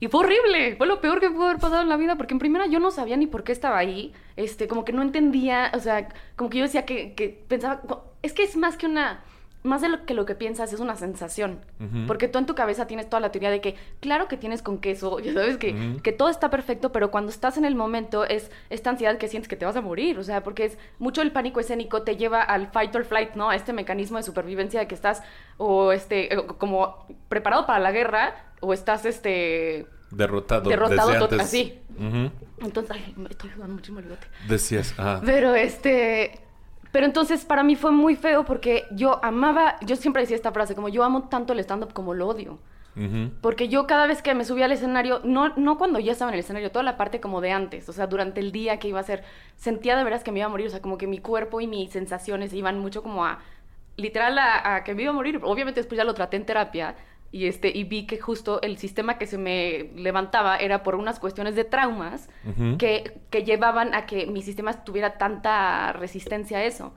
y 0.00 0.08
fue 0.08 0.20
horrible, 0.24 0.74
fue 0.76 0.86
lo 0.86 1.00
peor 1.00 1.20
que 1.20 1.30
pudo 1.30 1.44
haber 1.48 1.60
pasado 1.60 1.82
en 1.82 1.88
la 1.88 1.96
vida, 1.96 2.16
porque 2.16 2.34
en 2.34 2.38
primera 2.40 2.66
yo 2.66 2.80
no 2.80 2.90
sabía 2.90 3.16
ni 3.16 3.26
por 3.28 3.44
qué 3.44 3.52
estaba 3.52 3.78
ahí, 3.78 4.12
este, 4.36 4.66
como 4.66 4.84
que 4.84 4.92
no 4.92 5.02
entendía, 5.02 5.70
o 5.74 5.78
sea, 5.78 6.08
como 6.34 6.50
que 6.50 6.58
yo 6.58 6.64
decía 6.64 6.84
que, 6.84 7.14
que 7.14 7.28
pensaba, 7.46 7.82
es 8.22 8.32
que 8.32 8.42
es 8.42 8.56
más 8.56 8.76
que 8.76 8.86
una, 8.86 9.22
más 9.62 9.80
de 9.80 9.88
lo 9.88 10.04
que 10.04 10.14
lo 10.14 10.26
que 10.26 10.34
piensas 10.34 10.72
es 10.72 10.80
una 10.80 10.96
sensación, 10.96 11.60
porque 12.06 12.26
tú 12.28 12.38
en 12.38 12.46
tu 12.46 12.54
cabeza 12.54 12.86
tienes 12.86 13.08
toda 13.08 13.20
la 13.20 13.30
teoría 13.30 13.50
de 13.50 13.60
que, 13.60 13.76
claro 14.00 14.26
que 14.28 14.36
tienes 14.36 14.60
con 14.62 14.78
queso, 14.78 15.20
ya 15.20 15.32
sabes 15.32 15.56
que, 15.56 15.98
que 16.02 16.12
todo 16.12 16.28
está 16.28 16.50
perfecto, 16.50 16.90
pero 16.92 17.10
cuando 17.10 17.30
estás 17.30 17.56
en 17.56 17.64
el 17.64 17.74
momento 17.74 18.24
es 18.24 18.50
esta 18.70 18.90
ansiedad 18.90 19.18
que 19.18 19.28
sientes 19.28 19.48
que 19.48 19.56
te 19.56 19.64
vas 19.64 19.76
a 19.76 19.80
morir, 19.80 20.18
o 20.18 20.24
sea, 20.24 20.42
porque 20.42 20.64
es 20.64 20.78
mucho 20.98 21.22
el 21.22 21.30
pánico 21.32 21.60
escénico 21.60 22.02
te 22.02 22.16
lleva 22.16 22.42
al 22.42 22.68
fight 22.72 22.94
or 22.96 23.04
flight, 23.04 23.34
¿no? 23.34 23.50
A 23.50 23.56
este 23.56 23.72
mecanismo 23.72 24.16
de 24.16 24.24
supervivencia 24.24 24.80
de 24.80 24.86
que 24.88 24.94
estás 24.94 25.22
o 25.58 25.92
este, 25.92 26.34
eh, 26.34 26.46
como 26.58 27.06
preparado 27.28 27.64
para 27.66 27.78
la 27.78 27.92
guerra 27.92 28.34
o 28.60 28.72
estás 28.72 29.04
este 29.06 29.86
Derrotado. 30.10 30.68
Derrotado 30.68 31.08
desde 31.08 31.20
tot- 31.20 31.32
antes. 31.32 31.40
así. 31.40 31.78
Entonces, 32.60 32.90
ay, 32.94 33.14
me 33.16 33.28
estoy 33.30 33.50
jugando 33.50 33.76
mucho 33.76 33.96
el 33.96 34.02
bigote. 34.04 34.26
Decías, 34.48 34.94
ah. 34.98 35.20
Pero 35.24 35.54
este, 35.54 36.38
pero 36.92 37.06
entonces 37.06 37.44
para 37.44 37.62
mí 37.62 37.74
fue 37.74 37.90
muy 37.90 38.14
feo 38.16 38.44
porque 38.44 38.84
yo 38.92 39.18
amaba, 39.24 39.76
yo 39.80 39.96
siempre 39.96 40.22
decía 40.22 40.36
esta 40.36 40.52
frase, 40.52 40.74
como 40.74 40.90
yo 40.90 41.02
amo 41.02 41.28
tanto 41.28 41.54
el 41.54 41.58
stand-up 41.60 41.92
como 41.92 42.14
lo 42.14 42.28
odio. 42.28 42.58
Porque 43.40 43.68
yo 43.68 43.86
cada 43.86 44.06
vez 44.06 44.20
que 44.20 44.34
me 44.34 44.44
subía 44.44 44.66
al 44.66 44.72
escenario, 44.72 45.22
no, 45.24 45.54
no 45.56 45.78
cuando 45.78 45.98
ya 45.98 46.12
estaba 46.12 46.30
en 46.30 46.34
el 46.34 46.40
escenario, 46.40 46.70
toda 46.70 46.82
la 46.82 46.98
parte 46.98 47.22
como 47.22 47.40
de 47.40 47.50
antes, 47.50 47.88
o 47.88 47.92
sea, 47.94 48.06
durante 48.06 48.40
el 48.40 48.52
día 48.52 48.78
que 48.78 48.88
iba 48.88 49.00
a 49.00 49.02
ser, 49.02 49.24
sentía 49.56 49.96
de 49.96 50.04
veras 50.04 50.22
que 50.22 50.30
me 50.30 50.40
iba 50.40 50.46
a 50.46 50.50
morir, 50.50 50.66
o 50.66 50.70
sea, 50.70 50.82
como 50.82 50.98
que 50.98 51.06
mi 51.06 51.16
cuerpo 51.16 51.62
y 51.62 51.66
mis 51.66 51.90
sensaciones 51.90 52.52
iban 52.52 52.78
mucho 52.78 53.02
como 53.02 53.24
a, 53.24 53.38
literal, 53.96 54.38
a, 54.38 54.74
a 54.74 54.84
que 54.84 54.94
me 54.94 55.04
iba 55.04 55.10
a 55.10 55.14
morir. 55.14 55.40
Obviamente 55.42 55.80
después 55.80 55.96
ya 55.96 56.04
lo 56.04 56.12
traté 56.12 56.36
en 56.36 56.44
terapia 56.44 56.94
y, 57.32 57.46
este, 57.46 57.76
y 57.76 57.84
vi 57.84 58.06
que 58.06 58.20
justo 58.20 58.60
el 58.60 58.76
sistema 58.76 59.16
que 59.16 59.26
se 59.26 59.38
me 59.38 59.90
levantaba 59.96 60.58
era 60.58 60.82
por 60.82 60.94
unas 60.94 61.18
cuestiones 61.18 61.56
de 61.56 61.64
traumas 61.64 62.28
que, 62.78 63.20
que 63.30 63.42
llevaban 63.42 63.94
a 63.94 64.04
que 64.04 64.26
mi 64.26 64.42
sistema 64.42 64.84
tuviera 64.84 65.16
tanta 65.16 65.94
resistencia 65.94 66.58
a 66.58 66.64
eso. 66.64 66.92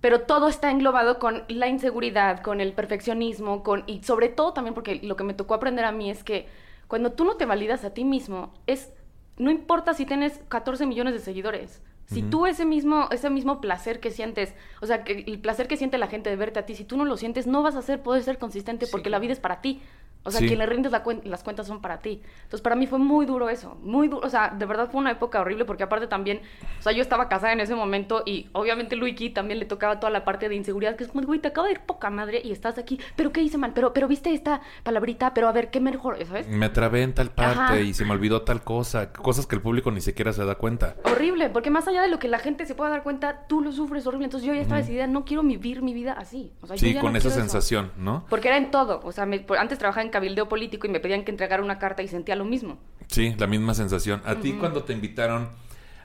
Pero 0.00 0.22
todo 0.22 0.48
está 0.48 0.72
englobado 0.72 1.20
con 1.20 1.44
la 1.48 1.68
inseguridad, 1.68 2.42
con 2.42 2.60
el 2.60 2.72
perfeccionismo, 2.72 3.62
con 3.62 3.84
y 3.86 4.02
sobre 4.02 4.28
todo 4.28 4.52
también 4.52 4.74
porque 4.74 4.96
lo 4.96 5.14
que 5.14 5.24
me 5.24 5.34
tocó 5.34 5.54
aprender 5.54 5.84
a 5.84 5.92
mí 5.92 6.10
es 6.10 6.24
que 6.24 6.48
cuando 6.88 7.12
tú 7.12 7.24
no 7.24 7.36
te 7.36 7.46
validas 7.46 7.84
a 7.84 7.94
ti 7.94 8.04
mismo, 8.04 8.52
es, 8.66 8.92
no 9.36 9.52
importa 9.52 9.94
si 9.94 10.04
tienes 10.04 10.40
14 10.48 10.84
millones 10.86 11.14
de 11.14 11.20
seguidores. 11.20 11.80
Si 12.10 12.22
tú 12.22 12.46
ese 12.46 12.64
mismo, 12.64 13.08
ese 13.12 13.30
mismo 13.30 13.60
placer 13.60 14.00
que 14.00 14.10
sientes, 14.10 14.52
o 14.80 14.86
sea, 14.86 15.04
que 15.04 15.24
el 15.28 15.38
placer 15.38 15.68
que 15.68 15.76
siente 15.76 15.96
la 15.96 16.08
gente 16.08 16.28
de 16.28 16.34
verte 16.34 16.58
a 16.58 16.66
ti, 16.66 16.74
si 16.74 16.84
tú 16.84 16.96
no 16.96 17.04
lo 17.04 17.16
sientes, 17.16 17.46
no 17.46 17.62
vas 17.62 17.76
a 17.76 17.82
ser, 17.82 18.02
poder 18.02 18.24
ser 18.24 18.38
consistente 18.38 18.88
porque 18.88 19.10
la 19.10 19.20
vida 19.20 19.32
es 19.32 19.38
para 19.38 19.60
ti. 19.60 19.80
O 20.22 20.30
sea, 20.30 20.40
Sí. 20.40 20.46
quien 20.48 20.58
le 20.58 20.66
rindes 20.66 20.92
la 20.92 21.02
cuen- 21.02 21.22
las 21.24 21.42
cuentas 21.42 21.66
son 21.66 21.80
para 21.80 21.98
ti. 22.00 22.20
Entonces, 22.42 22.60
para 22.60 22.76
mí 22.76 22.86
fue 22.86 22.98
muy 22.98 23.24
duro 23.24 23.48
eso. 23.48 23.78
Muy 23.82 24.08
duro. 24.08 24.26
O 24.26 24.30
sea, 24.30 24.50
de 24.50 24.66
verdad 24.66 24.88
fue 24.90 25.00
una 25.00 25.12
época 25.12 25.40
horrible 25.40 25.64
porque 25.64 25.82
aparte 25.82 26.06
también, 26.08 26.40
o 26.78 26.82
sea, 26.82 26.92
yo 26.92 27.00
estaba 27.00 27.28
casada 27.28 27.52
en 27.54 27.60
ese 27.60 27.74
momento 27.74 28.22
y 28.26 28.48
obviamente 28.52 28.96
Luiki 28.96 29.30
también 29.30 29.58
le 29.58 29.64
tocaba 29.64 29.98
toda 29.98 30.10
la 30.10 30.24
parte 30.24 30.48
de 30.50 30.56
inseguridad, 30.56 30.96
que 30.96 31.04
es 31.04 31.10
como, 31.10 31.24
güey, 31.26 31.40
te 31.40 31.48
acaba 31.48 31.66
de 31.68 31.72
ir 31.74 31.80
poca 31.80 32.10
madre 32.10 32.40
y 32.44 32.52
estás 32.52 32.76
aquí. 32.76 33.00
Pero 33.16 33.32
¿qué 33.32 33.40
hice 33.40 33.56
mal? 33.56 33.72
Pero, 33.74 33.92
pero 33.94 34.08
viste 34.08 34.32
esta 34.34 34.60
palabrita, 34.82 35.32
pero 35.32 35.48
a 35.48 35.52
ver, 35.52 35.70
¿qué 35.70 35.80
mejor? 35.80 36.18
¿Sabes? 36.26 36.46
Me 36.48 36.68
trabé 36.68 37.02
en 37.02 37.14
tal 37.14 37.30
parte 37.30 37.60
Ajá. 37.62 37.80
y 37.80 37.94
se 37.94 38.04
me 38.04 38.12
olvidó 38.12 38.42
tal 38.42 38.62
cosa. 38.62 39.12
Cosas 39.12 39.46
que 39.46 39.54
el 39.56 39.62
público 39.62 39.90
ni 39.90 40.02
siquiera 40.02 40.32
se 40.34 40.44
da 40.44 40.56
cuenta. 40.56 40.96
Horrible, 41.04 41.48
porque 41.48 41.70
más 41.70 41.88
allá 41.88 42.02
de 42.02 42.08
lo 42.08 42.18
que 42.18 42.28
la 42.28 42.38
gente 42.38 42.66
se 42.66 42.74
pueda 42.74 42.90
dar 42.90 43.02
cuenta, 43.02 43.46
tú 43.48 43.62
lo 43.62 43.72
sufres 43.72 44.06
horrible. 44.06 44.26
Entonces 44.26 44.46
yo 44.46 44.52
ya 44.54 44.60
estaba 44.60 44.80
decidida, 44.80 45.06
no 45.06 45.24
quiero 45.24 45.42
vivir 45.42 45.80
mi 45.82 45.94
vida 45.94 46.12
así. 46.12 46.52
O 46.60 46.66
sea, 46.66 46.76
yo 46.76 46.86
Sí, 46.86 46.92
ya 46.94 47.00
con 47.00 47.12
no 47.12 47.18
esa 47.18 47.28
quiero 47.28 47.42
eso. 47.42 47.50
sensación, 47.50 47.92
¿no? 47.96 48.26
Porque 48.28 48.48
era 48.48 48.58
en 48.58 48.70
todo. 48.70 49.00
O 49.04 49.12
sea, 49.12 49.24
me- 49.24 49.40
por- 49.40 49.56
antes 49.58 49.78
trabajaba 49.78 50.02
en 50.02 50.09
cabildeo 50.10 50.48
político 50.48 50.86
y 50.86 50.90
me 50.90 51.00
pedían 51.00 51.24
que 51.24 51.30
entregara 51.30 51.62
una 51.62 51.78
carta 51.78 52.02
y 52.02 52.08
sentía 52.08 52.36
lo 52.36 52.44
mismo. 52.44 52.78
Sí, 53.08 53.34
la 53.38 53.46
misma 53.46 53.74
sensación. 53.74 54.22
A 54.24 54.36
ti 54.36 54.52
cuando 54.52 54.84
te 54.84 54.92
invitaron 54.92 55.48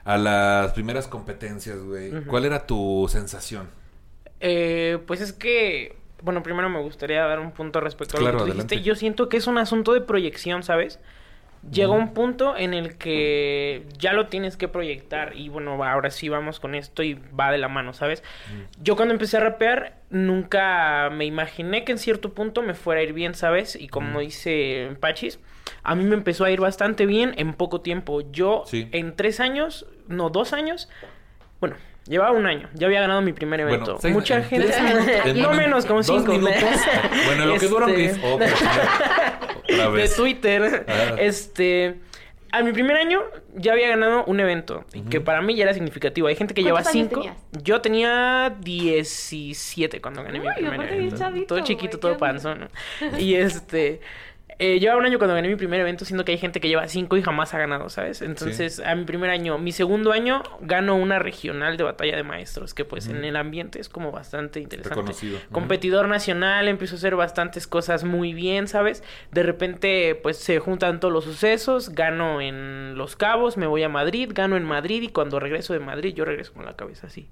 a 0.04 0.18
las 0.18 0.72
primeras 0.72 1.08
competencias, 1.08 1.78
güey, 1.82 2.24
¿cuál 2.24 2.44
era 2.44 2.66
tu 2.66 3.06
sensación? 3.10 3.68
Eh, 4.40 4.98
pues 5.06 5.20
es 5.20 5.32
que, 5.32 5.96
bueno, 6.22 6.42
primero 6.42 6.68
me 6.68 6.80
gustaría 6.80 7.24
dar 7.24 7.40
un 7.40 7.52
punto 7.52 7.80
respecto 7.80 8.18
a 8.18 8.20
lo 8.20 8.32
que 8.32 8.38
tú 8.38 8.44
dijiste. 8.44 8.82
Yo 8.82 8.94
siento 8.94 9.28
que 9.28 9.36
es 9.36 9.46
un 9.46 9.58
asunto 9.58 9.92
de 9.92 10.00
proyección, 10.00 10.62
¿sabes? 10.62 11.00
Llega 11.70 11.90
un 11.90 12.14
punto 12.14 12.56
en 12.56 12.74
el 12.74 12.96
que 12.96 13.84
ya 13.98 14.12
lo 14.12 14.26
tienes 14.28 14.56
que 14.56 14.68
proyectar 14.68 15.34
y 15.36 15.48
bueno, 15.48 15.82
ahora 15.84 16.10
sí 16.10 16.28
vamos 16.28 16.60
con 16.60 16.74
esto 16.74 17.02
y 17.02 17.14
va 17.38 17.50
de 17.50 17.58
la 17.58 17.68
mano, 17.68 17.92
¿sabes? 17.92 18.22
Yo 18.82 18.94
cuando 18.96 19.12
empecé 19.14 19.36
a 19.38 19.40
rapear 19.40 19.96
nunca 20.10 21.10
me 21.10 21.24
imaginé 21.24 21.84
que 21.84 21.92
en 21.92 21.98
cierto 21.98 22.32
punto 22.34 22.62
me 22.62 22.74
fuera 22.74 23.00
a 23.00 23.04
ir 23.04 23.12
bien, 23.12 23.34
¿sabes? 23.34 23.74
Y 23.74 23.88
como 23.88 24.20
dice 24.20 24.96
Pachis, 25.00 25.40
a 25.82 25.94
mí 25.94 26.04
me 26.04 26.14
empezó 26.14 26.44
a 26.44 26.50
ir 26.50 26.60
bastante 26.60 27.06
bien 27.06 27.34
en 27.36 27.52
poco 27.54 27.80
tiempo. 27.80 28.20
Yo 28.30 28.62
Sí. 28.66 28.88
en 28.92 29.16
tres 29.16 29.40
años, 29.40 29.86
no, 30.08 30.30
dos 30.30 30.52
años, 30.52 30.88
bueno, 31.60 31.76
llevaba 32.06 32.30
un 32.36 32.46
año, 32.46 32.68
ya 32.74 32.86
había 32.86 33.00
ganado 33.00 33.20
mi 33.22 33.32
primer 33.32 33.58
evento. 33.60 33.84
Bueno, 33.94 33.98
seis- 34.00 34.14
Mucha 34.14 34.36
en 34.36 34.44
gente... 34.44 34.68
tres 34.68 35.36
no 35.36 35.50
en 35.50 35.56
menos, 35.56 35.84
como 35.86 36.02
cinco. 36.04 36.30
minutos. 36.32 36.62
Bueno, 37.26 37.46
lo 37.46 37.58
que 37.58 37.66
dura 37.66 37.86
un 37.86 37.92
De. 39.68 40.08
Twitter. 40.08 40.84
Ah. 40.88 41.16
Este. 41.18 41.96
A 42.52 42.62
mi 42.62 42.72
primer 42.72 42.96
año 42.96 43.22
ya 43.54 43.72
había 43.72 43.88
ganado 43.88 44.24
un 44.24 44.40
evento, 44.40 44.84
que 45.10 45.20
para 45.20 45.42
mí 45.42 45.54
ya 45.56 45.64
era 45.64 45.74
significativo. 45.74 46.28
Hay 46.28 46.36
gente 46.36 46.54
que 46.54 46.62
lleva 46.62 46.76
¿Cuántos 46.76 46.94
años 46.94 47.08
cinco. 47.08 47.20
tenías? 47.20 47.36
Yo 47.64 47.80
tenía 47.82 48.56
17 48.60 50.00
cuando 50.00 50.22
gané 50.22 50.38
mi 50.40 50.46
primer 50.56 50.80
evento. 50.92 51.16
chavito, 51.18 51.46
todo 51.46 51.60
chiquito, 51.64 51.98
todo 51.98 52.16
panzón. 52.16 52.60
¿no? 52.60 53.18
Y 53.18 53.34
este. 53.34 54.00
eh, 54.58 54.80
llevaba 54.80 54.98
un 54.98 55.06
año 55.06 55.18
cuando 55.18 55.34
gané 55.34 55.48
mi 55.48 55.56
primer 55.56 55.80
evento, 55.80 56.06
siendo 56.06 56.24
que 56.24 56.32
hay 56.32 56.38
gente 56.38 56.60
que 56.60 56.68
lleva 56.68 56.88
cinco 56.88 57.18
y 57.18 57.22
jamás 57.22 57.52
ha 57.52 57.58
ganado, 57.58 57.90
¿sabes? 57.90 58.22
Entonces, 58.22 58.80
a 58.80 58.94
mi 58.94 59.04
primer 59.04 59.28
año, 59.28 59.58
mi 59.58 59.70
segundo 59.70 60.12
año, 60.12 60.42
gano 60.62 60.96
una 60.96 61.18
regional 61.18 61.76
de 61.76 61.84
batalla 61.84 62.16
de 62.16 62.22
maestros, 62.22 62.72
que 62.72 62.86
pues 62.86 63.08
en 63.08 63.22
el 63.24 63.36
ambiente 63.36 63.80
es 63.80 63.90
como 63.90 64.12
bastante 64.12 64.60
interesante. 64.60 64.94
Reconocido. 64.94 65.38
Competidor 65.52 66.08
nacional, 66.08 66.68
empiezo 66.68 66.94
a 66.94 66.98
hacer 66.98 67.16
bastantes 67.16 67.66
cosas 67.66 68.04
muy 68.04 68.32
bien, 68.32 68.66
¿sabes? 68.66 69.04
De 69.30 69.42
repente, 69.42 70.14
pues 70.14 70.38
se 70.38 70.58
juntan 70.58 71.00
todos 71.00 71.12
los 71.12 71.24
sucesos, 71.24 71.90
gano 71.90 72.40
en 72.40 72.96
Los 72.96 73.14
Cabos, 73.14 73.58
me 73.58 73.66
voy 73.66 73.82
a 73.82 73.90
Madrid, 73.90 74.30
gano 74.32 74.56
en 74.56 74.64
Madrid 74.64 75.02
y 75.02 75.08
cuando 75.08 75.38
regreso 75.38 75.74
de 75.74 75.80
Madrid, 75.80 76.14
yo 76.14 76.24
regreso 76.24 76.54
con 76.54 76.64
la 76.64 76.76
cabeza 76.76 77.08
así. 77.08 77.28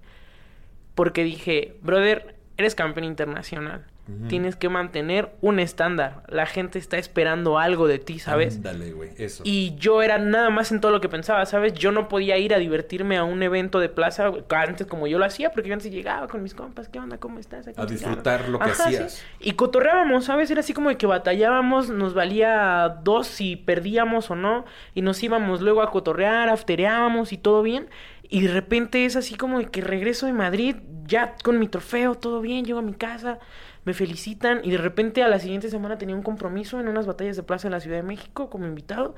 Porque 0.94 1.24
dije, 1.24 1.76
brother, 1.80 2.34
eres 2.58 2.74
campeón 2.74 3.04
internacional. 3.04 3.86
Tienes 4.28 4.54
que 4.54 4.68
mantener 4.68 5.30
un 5.40 5.58
estándar. 5.58 6.25
La 6.28 6.44
gente 6.44 6.78
está 6.78 6.99
esperando 6.99 7.58
algo 7.58 7.88
de 7.88 7.99
ti, 7.99 8.18
¿sabes? 8.18 8.62
Dale, 8.62 8.92
güey, 8.92 9.11
eso. 9.16 9.42
Y 9.46 9.76
yo 9.76 10.02
era 10.02 10.18
nada 10.18 10.50
más 10.50 10.73
en 10.73 10.82
todo 10.82 10.92
lo 10.92 11.00
que 11.00 11.08
pensaba, 11.08 11.46
¿sabes? 11.46 11.73
Yo 11.73 11.90
no 11.90 12.06
podía 12.08 12.37
ir 12.37 12.52
a 12.52 12.58
divertirme 12.58 13.16
a 13.16 13.25
un 13.25 13.42
evento 13.42 13.80
de 13.80 13.88
plaza 13.88 14.30
antes 14.50 14.87
como 14.87 15.06
yo 15.06 15.18
lo 15.18 15.25
hacía, 15.25 15.52
porque 15.52 15.70
yo 15.70 15.75
antes 15.75 15.90
llegaba 15.90 16.28
con 16.28 16.42
mis 16.42 16.54
compas, 16.54 16.90
¿qué 16.90 16.99
onda? 16.99 17.16
¿Cómo 17.16 17.38
estás? 17.38 17.66
Aquí 17.66 17.80
A 17.80 17.87
disfrutar 17.87 18.50
lo 18.50 18.58
que 18.58 18.70
Ajá, 18.70 18.84
hacías. 18.88 19.12
sí. 19.14 19.23
Y 19.40 19.52
cotorreábamos, 19.52 20.26
¿sabes? 20.26 20.50
Era 20.50 20.61
así 20.61 20.75
como 20.75 20.90
de 20.90 20.99
que 20.99 21.06
batallábamos, 21.06 21.88
nos 21.88 22.12
valía 22.12 22.99
dos 23.04 23.26
si 23.26 23.56
perdíamos 23.56 24.30
o 24.30 24.37
no, 24.37 24.66
y 24.94 25.00
nos 25.00 25.23
íbamos 25.23 25.62
luego 25.62 25.80
a 25.80 25.90
cotorrear, 25.90 26.50
aftereábamos 26.50 27.32
y 27.32 27.38
todo 27.38 27.62
bien. 27.62 27.88
Y 28.28 28.42
de 28.42 28.52
repente 28.52 29.04
es 29.06 29.16
así 29.16 29.34
como 29.34 29.61
de 29.61 29.66
que 29.66 29.80
regreso 29.80 30.26
de 30.26 30.32
Madrid, 30.32 30.76
ya 31.06 31.37
con 31.42 31.58
mi 31.58 31.68
trofeo, 31.68 32.14
todo 32.14 32.40
bien, 32.40 32.64
llego 32.64 32.78
a 32.78 32.82
mi 32.82 32.94
casa, 32.94 33.38
me 33.84 33.94
felicitan 33.94 34.60
y 34.64 34.70
de 34.70 34.78
repente 34.78 35.22
a 35.22 35.28
la 35.28 35.38
siguiente 35.38 35.68
semana 35.68 35.98
tenía 35.98 36.16
un 36.16 36.22
compromiso 36.22 36.80
en 36.80 36.88
unas 36.88 37.06
batallas 37.06 37.36
de 37.36 37.42
plaza 37.42 37.68
en 37.68 37.72
la 37.72 37.80
Ciudad 37.80 37.96
de 37.96 38.02
México 38.02 38.50
como 38.50 38.66
invitado. 38.66 39.14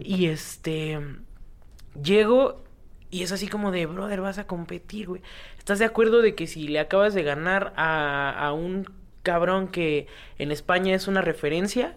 Y 0.00 0.26
este, 0.26 0.98
llego 2.02 2.62
y 3.10 3.22
es 3.22 3.32
así 3.32 3.48
como 3.48 3.72
de, 3.72 3.86
brother, 3.86 4.20
vas 4.20 4.38
a 4.38 4.46
competir, 4.46 5.08
güey. 5.08 5.22
¿Estás 5.58 5.80
de 5.80 5.84
acuerdo 5.84 6.22
de 6.22 6.34
que 6.34 6.46
si 6.46 6.68
le 6.68 6.78
acabas 6.78 7.12
de 7.12 7.22
ganar 7.24 7.72
a, 7.76 8.30
a 8.30 8.52
un 8.52 8.86
cabrón 9.22 9.68
que 9.68 10.06
en 10.38 10.52
España 10.52 10.94
es 10.94 11.08
una 11.08 11.20
referencia 11.20 11.96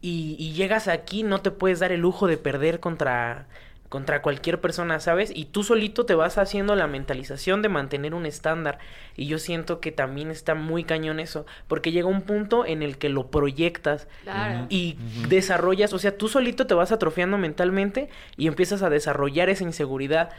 y, 0.00 0.34
y 0.38 0.52
llegas 0.52 0.88
aquí, 0.88 1.22
no 1.22 1.40
te 1.40 1.50
puedes 1.50 1.78
dar 1.78 1.92
el 1.92 2.00
lujo 2.00 2.26
de 2.26 2.36
perder 2.36 2.80
contra, 2.80 3.46
contra 3.90 4.22
cualquier 4.22 4.60
persona, 4.60 5.00
¿sabes? 5.00 5.30
Y 5.34 5.46
tú 5.46 5.64
solito 5.64 6.06
te 6.06 6.14
vas 6.14 6.38
haciendo 6.38 6.76
la 6.76 6.86
mentalización 6.86 7.60
de 7.60 7.68
mantener 7.68 8.14
un 8.14 8.24
estándar. 8.24 8.78
Y 9.16 9.26
yo 9.26 9.38
siento 9.38 9.80
que 9.80 9.90
también 9.92 10.30
está 10.30 10.54
muy 10.54 10.84
cañón 10.84 11.20
eso, 11.20 11.44
porque 11.66 11.90
llega 11.92 12.06
un 12.08 12.22
punto 12.22 12.64
en 12.64 12.82
el 12.82 12.96
que 12.98 13.08
lo 13.08 13.26
proyectas 13.32 14.06
Claro. 14.22 14.66
y 14.70 14.96
desarrollas, 15.28 15.92
o 15.92 15.98
sea, 15.98 16.16
tú 16.16 16.28
solito 16.28 16.66
te 16.68 16.74
vas 16.74 16.92
atrofiando 16.92 17.36
mentalmente 17.36 18.08
y 18.36 18.46
empiezas 18.46 18.82
a 18.82 18.90
desarrollar 18.90 19.50
esa 19.50 19.64
inseguridad. 19.64 20.30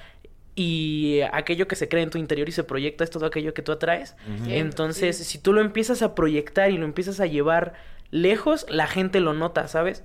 Y 0.55 1.21
aquello 1.31 1.67
que 1.67 1.75
se 1.75 1.87
crea 1.87 2.03
en 2.03 2.09
tu 2.09 2.17
interior 2.17 2.47
y 2.47 2.51
se 2.51 2.63
proyecta 2.63 3.03
es 3.03 3.09
todo 3.09 3.25
aquello 3.25 3.53
que 3.53 3.61
tú 3.61 3.71
atraes. 3.71 4.15
Entonces, 4.47 5.17
si 5.17 5.37
tú 5.39 5.53
lo 5.53 5.61
empiezas 5.61 6.01
a 6.01 6.15
proyectar 6.15 6.71
y 6.71 6.77
lo 6.77 6.85
empiezas 6.85 7.19
a 7.19 7.25
llevar 7.25 7.73
lejos, 8.11 8.65
la 8.69 8.87
gente 8.87 9.19
lo 9.21 9.33
nota, 9.33 9.67
¿sabes? 9.67 10.03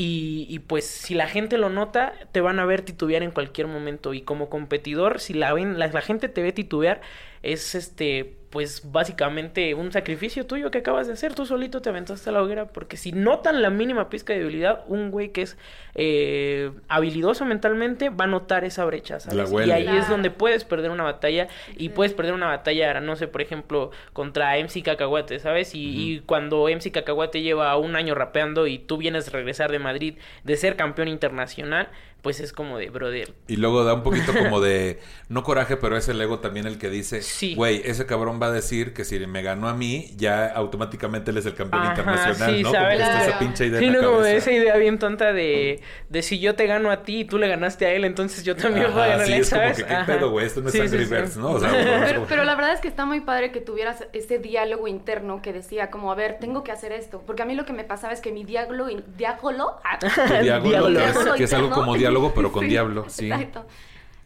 Y, 0.00 0.46
y 0.48 0.60
pues 0.60 0.86
si 0.86 1.14
la 1.14 1.26
gente 1.26 1.58
lo 1.58 1.70
nota, 1.70 2.14
te 2.30 2.40
van 2.40 2.60
a 2.60 2.64
ver 2.64 2.82
titubear 2.82 3.24
en 3.24 3.32
cualquier 3.32 3.66
momento. 3.66 4.14
Y 4.14 4.22
como 4.22 4.48
competidor, 4.48 5.18
si 5.20 5.34
la 5.34 5.52
ven, 5.52 5.76
la, 5.78 5.88
la 5.88 6.00
gente 6.02 6.28
te 6.28 6.40
ve 6.40 6.52
titubear, 6.52 7.00
es 7.42 7.74
este, 7.74 8.38
pues 8.50 8.90
básicamente 8.90 9.74
un 9.74 9.92
sacrificio 9.92 10.46
tuyo 10.46 10.70
que 10.70 10.78
acabas 10.78 11.06
de 11.06 11.12
hacer. 11.12 11.34
Tú 11.34 11.44
solito 11.44 11.82
te 11.82 11.90
aventaste 11.90 12.30
a 12.30 12.32
la 12.32 12.42
hoguera. 12.42 12.68
Porque 12.68 12.96
si 12.96 13.12
notan 13.12 13.62
la 13.62 13.70
mínima 13.70 14.08
pizca 14.08 14.32
de 14.32 14.40
debilidad, 14.40 14.84
un 14.88 15.10
güey 15.10 15.32
que 15.32 15.42
es 15.42 15.56
eh, 15.94 16.70
habilidoso 16.88 17.44
mentalmente 17.44 18.08
va 18.08 18.24
a 18.24 18.28
notar 18.28 18.64
esa 18.64 18.84
brecha, 18.84 19.20
¿sabes? 19.20 19.50
La 19.50 19.66
y 19.66 19.70
ahí 19.70 19.96
es 19.96 20.08
donde 20.08 20.30
puedes 20.30 20.64
perder 20.64 20.90
una 20.90 21.04
batalla. 21.04 21.48
Y 21.76 21.90
puedes 21.90 22.14
perder 22.14 22.32
una 22.32 22.46
batalla, 22.46 23.00
no 23.00 23.16
sé, 23.16 23.28
por 23.28 23.42
ejemplo, 23.42 23.90
contra 24.12 24.56
MC 24.58 24.82
Cacahuate, 24.82 25.38
¿sabes? 25.40 25.74
Y, 25.74 26.14
y 26.14 26.20
cuando 26.20 26.68
MC 26.68 26.90
Cacahuate 26.90 27.42
lleva 27.42 27.76
un 27.76 27.96
año 27.96 28.14
rapeando 28.14 28.66
y 28.66 28.78
tú 28.78 28.96
vienes 28.96 29.28
a 29.28 29.32
regresar 29.32 29.70
de 29.70 29.78
Madrid 29.78 30.14
de 30.44 30.56
ser 30.56 30.76
campeón 30.76 31.08
internacional, 31.08 31.88
pues 32.22 32.40
es 32.40 32.52
como 32.52 32.78
de 32.78 32.90
brother. 32.90 33.32
Y 33.46 33.56
luego 33.56 33.84
da 33.84 33.94
un 33.94 34.02
poquito 34.02 34.32
como 34.34 34.60
de, 34.60 35.00
no 35.28 35.42
coraje, 35.44 35.76
pero 35.76 35.96
es 35.96 36.08
el 36.08 36.20
ego 36.20 36.40
también 36.40 36.66
el 36.66 36.78
que 36.78 36.90
dice, 36.90 37.22
Sí. 37.22 37.54
güey, 37.54 37.80
ese 37.84 38.06
cabrón 38.06 38.40
va 38.42 38.46
a 38.46 38.52
decir 38.52 38.92
que 38.92 39.04
si 39.04 39.18
me 39.26 39.42
ganó 39.42 39.68
a 39.68 39.74
mí, 39.74 40.12
ya 40.16 40.46
automáticamente 40.48 41.30
él 41.30 41.38
es 41.38 41.46
el 41.46 41.54
campeón 41.54 41.82
Ajá, 41.84 41.90
internacional, 41.92 42.56
sí, 42.56 42.62
¿no? 42.62 42.72
Como 42.72 42.88
esa 42.88 43.38
pinche 43.38 43.66
idea 43.66 43.78
Sí, 43.80 43.86
en 43.86 43.92
la 43.92 43.98
no 44.02 44.08
como 44.08 44.24
esa 44.24 44.50
idea 44.52 44.76
bien 44.76 44.98
tonta 44.98 45.32
de, 45.32 45.80
de 46.08 46.22
si 46.22 46.38
yo 46.40 46.54
te 46.54 46.66
gano 46.66 46.90
a 46.90 47.02
ti 47.04 47.20
y 47.20 47.24
tú 47.24 47.38
le 47.38 47.48
ganaste 47.48 47.86
a 47.86 47.92
él, 47.92 48.04
entonces 48.04 48.44
yo 48.44 48.56
también 48.56 48.92
voy 48.92 49.02
a 49.02 49.04
Ajá, 49.04 49.12
ganarle, 49.12 49.26
sí, 49.36 49.40
es 49.40 49.50
como 49.50 49.62
¿sabes? 49.62 49.76
que, 49.78 49.84
¿qué 49.84 49.94
Ajá. 49.94 50.06
pedo, 50.06 50.30
güey? 50.30 50.46
Esto 50.46 50.60
no 50.60 50.68
es 50.68 50.72
Sí, 50.74 50.80
Angry 50.80 50.98
sí, 50.98 51.04
sí. 51.06 51.14
Birds, 51.14 51.36
¿no? 51.36 51.50
O 51.52 51.60
sea, 51.60 51.70
Pero, 52.04 52.26
pero 52.28 52.44
la 52.44 52.54
verdad 52.54 52.72
es 52.72 52.80
que 52.80 52.88
está 52.88 53.04
muy 53.04 53.20
padre 53.20 53.52
que 53.52 53.60
tuvieras 53.60 54.06
ese 54.12 54.38
diálogo 54.38 54.88
interno 54.88 55.40
que 55.42 55.52
decía 55.52 55.90
como, 55.90 56.10
a 56.12 56.14
ver, 56.14 56.38
tengo 56.40 56.64
que 56.64 56.72
hacer 56.72 56.92
esto. 56.92 57.22
Porque 57.26 57.42
a 57.42 57.44
mí 57.44 57.54
lo 57.54 57.64
que 57.64 57.72
me 57.72 57.84
pasaba 57.84 58.12
es 58.12 58.20
que 58.20 58.32
mi 58.32 58.44
diálogo... 58.44 58.88
in- 58.90 59.04
¿Diálogo? 59.16 59.80
Ah, 59.84 59.98
Tu 59.98 60.34
diálogo, 60.42 60.68
Diálogo. 60.70 60.94
que 60.94 61.04
es, 61.04 61.18
que 61.36 61.44
es 61.44 61.52
algo 61.52 61.70
como 61.70 61.94
diálogo, 61.96 62.07
pero 62.34 62.52
con 62.52 62.64
Sí, 62.64 62.68
diablo, 62.70 63.04
sí. 63.08 63.30
Exacto. 63.30 63.66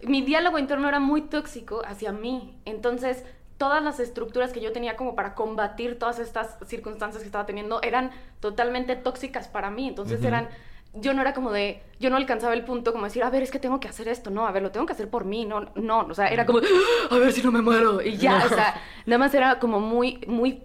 Mi 0.03 0.23
diálogo 0.23 0.59
interno 0.59 0.89
era 0.89 1.01
muy 1.01 1.23
tóxico 1.23 1.83
hacia 1.87 2.13
mí. 2.13 2.57
Entonces, 2.65 3.25
todas 3.57 3.83
las 3.83 4.01
estructuras 4.01 4.53
que 4.53 4.61
yo 4.61 4.73
tenía 4.73 4.97
como 4.97 5.15
para 5.15 5.35
combatir 5.35 5.99
todas 5.99 6.19
estas 6.19 6.57
circunstancias 6.67 7.23
que 7.23 7.27
estaba 7.27 7.47
teniendo 7.47 7.81
eran 7.83 8.11
totalmente 8.41 8.97
tóxicas 8.97 9.47
para 9.49 9.71
mí. 9.71 9.89
Entonces, 9.89 10.25
eran 10.25 10.49
yo 10.95 11.15
no 11.15 11.23
era 11.23 11.33
como 11.33 11.51
de, 11.53 11.83
yo 12.01 12.11
no 12.11 12.17
alcanzaba 12.17 12.53
el 12.55 12.65
punto 12.65 12.93
como 12.93 13.05
decir, 13.05 13.23
a 13.23 13.31
ver, 13.31 13.43
es 13.43 13.51
que 13.51 13.59
tengo 13.59 13.81
que 13.81 13.89
hacer 13.89 14.09
esto, 14.09 14.31
no, 14.31 14.47
a 14.47 14.53
ver, 14.53 14.63
lo 14.63 14.71
tengo 14.71 14.87
que 14.87 14.93
hacer 14.93 15.09
por 15.09 15.25
mí, 15.25 15.45
no, 15.45 15.71
no, 15.75 16.01
o 16.01 16.15
sea, 16.15 16.29
era 16.29 16.45
como, 16.45 16.61
a 17.11 17.17
ver 17.17 17.33
si 17.33 17.43
no 17.43 17.51
me 17.51 17.63
muero, 17.63 18.03
y 18.03 18.17
ya, 18.17 18.45
o 18.45 18.49
sea, 18.49 18.75
nada 19.07 19.19
más 19.19 19.33
era 19.33 19.59
como 19.59 19.81
muy, 19.81 20.21
muy 20.27 20.63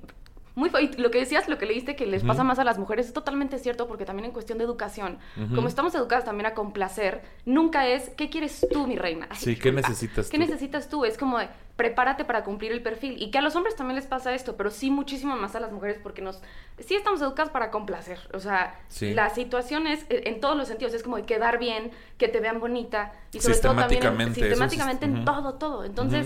muy. 0.58 0.70
Y 0.82 0.88
lo 1.00 1.12
que 1.12 1.20
decías, 1.20 1.48
lo 1.48 1.58
que 1.58 1.66
leíste 1.68 1.96
que 1.96 2.06
les 2.08 2.24
pasa 2.24 2.44
más 2.44 2.58
a 2.60 2.64
las 2.64 2.78
mujeres, 2.80 3.06
es 3.08 3.14
totalmente 3.14 3.60
cierto 3.60 3.88
porque 3.88 4.04
también 4.06 4.26
en 4.26 4.32
cuestión 4.32 4.58
de 4.58 4.64
educación, 4.64 5.20
como 5.56 5.68
estamos 5.68 5.94
educadas 5.96 6.26
también 6.26 6.48
a 6.48 6.54
complacer, 6.54 7.22
nunca 7.46 7.88
es, 7.88 8.10
¿qué 8.18 8.30
quieres 8.30 8.66
tú, 8.74 8.88
mi 8.88 8.96
reina? 8.98 9.28
Sí, 9.36 9.56
¿qué 9.56 9.72
necesitas 9.72 10.30
¿Qué 10.30 10.38
tú? 10.38 10.44
necesitas 10.44 10.90
tú? 10.90 11.06
Es 11.06 11.18
como 11.18 11.38
de, 11.38 11.48
prepárate 11.76 12.26
para 12.26 12.44
cumplir 12.44 12.72
el 12.72 12.82
perfil. 12.82 13.22
Y 13.22 13.30
que 13.30 13.38
a 13.38 13.42
los 13.42 13.56
hombres 13.56 13.76
también 13.76 13.96
les 13.98 14.08
pasa 14.08 14.34
esto, 14.34 14.58
pero 14.58 14.72
sí 14.72 14.90
muchísimo 14.90 15.36
más 15.36 15.56
a 15.56 15.60
las 15.60 15.72
mujeres 15.72 16.00
porque 16.02 16.24
nos, 16.24 16.42
sí 16.80 16.96
estamos 16.96 17.22
educadas 17.22 17.52
para 17.52 17.70
complacer. 17.70 18.20
O 18.34 18.40
sea, 18.40 18.74
Sí. 18.88 19.14
la 19.14 19.30
situación 19.30 19.86
es 19.86 20.06
eh, 20.10 20.24
en 20.26 20.40
todos 20.42 20.58
los 20.58 20.68
sentidos, 20.68 20.94
es 20.96 21.04
como 21.04 21.18
de 21.18 21.24
quedar 21.24 21.60
bien, 21.60 21.92
que 22.18 22.28
te 22.28 22.40
vean 22.40 22.60
bonita 22.60 23.14
y 23.32 23.40
sobre 23.42 23.60
todo 23.60 23.76
también 23.76 24.04
en- 24.04 24.34
Sistemáticamente, 24.34 25.06
es- 25.06 25.12
en 25.12 25.18
ujú. 25.18 25.26
todo, 25.26 25.54
todo. 25.54 25.86
Entonces, 25.86 26.26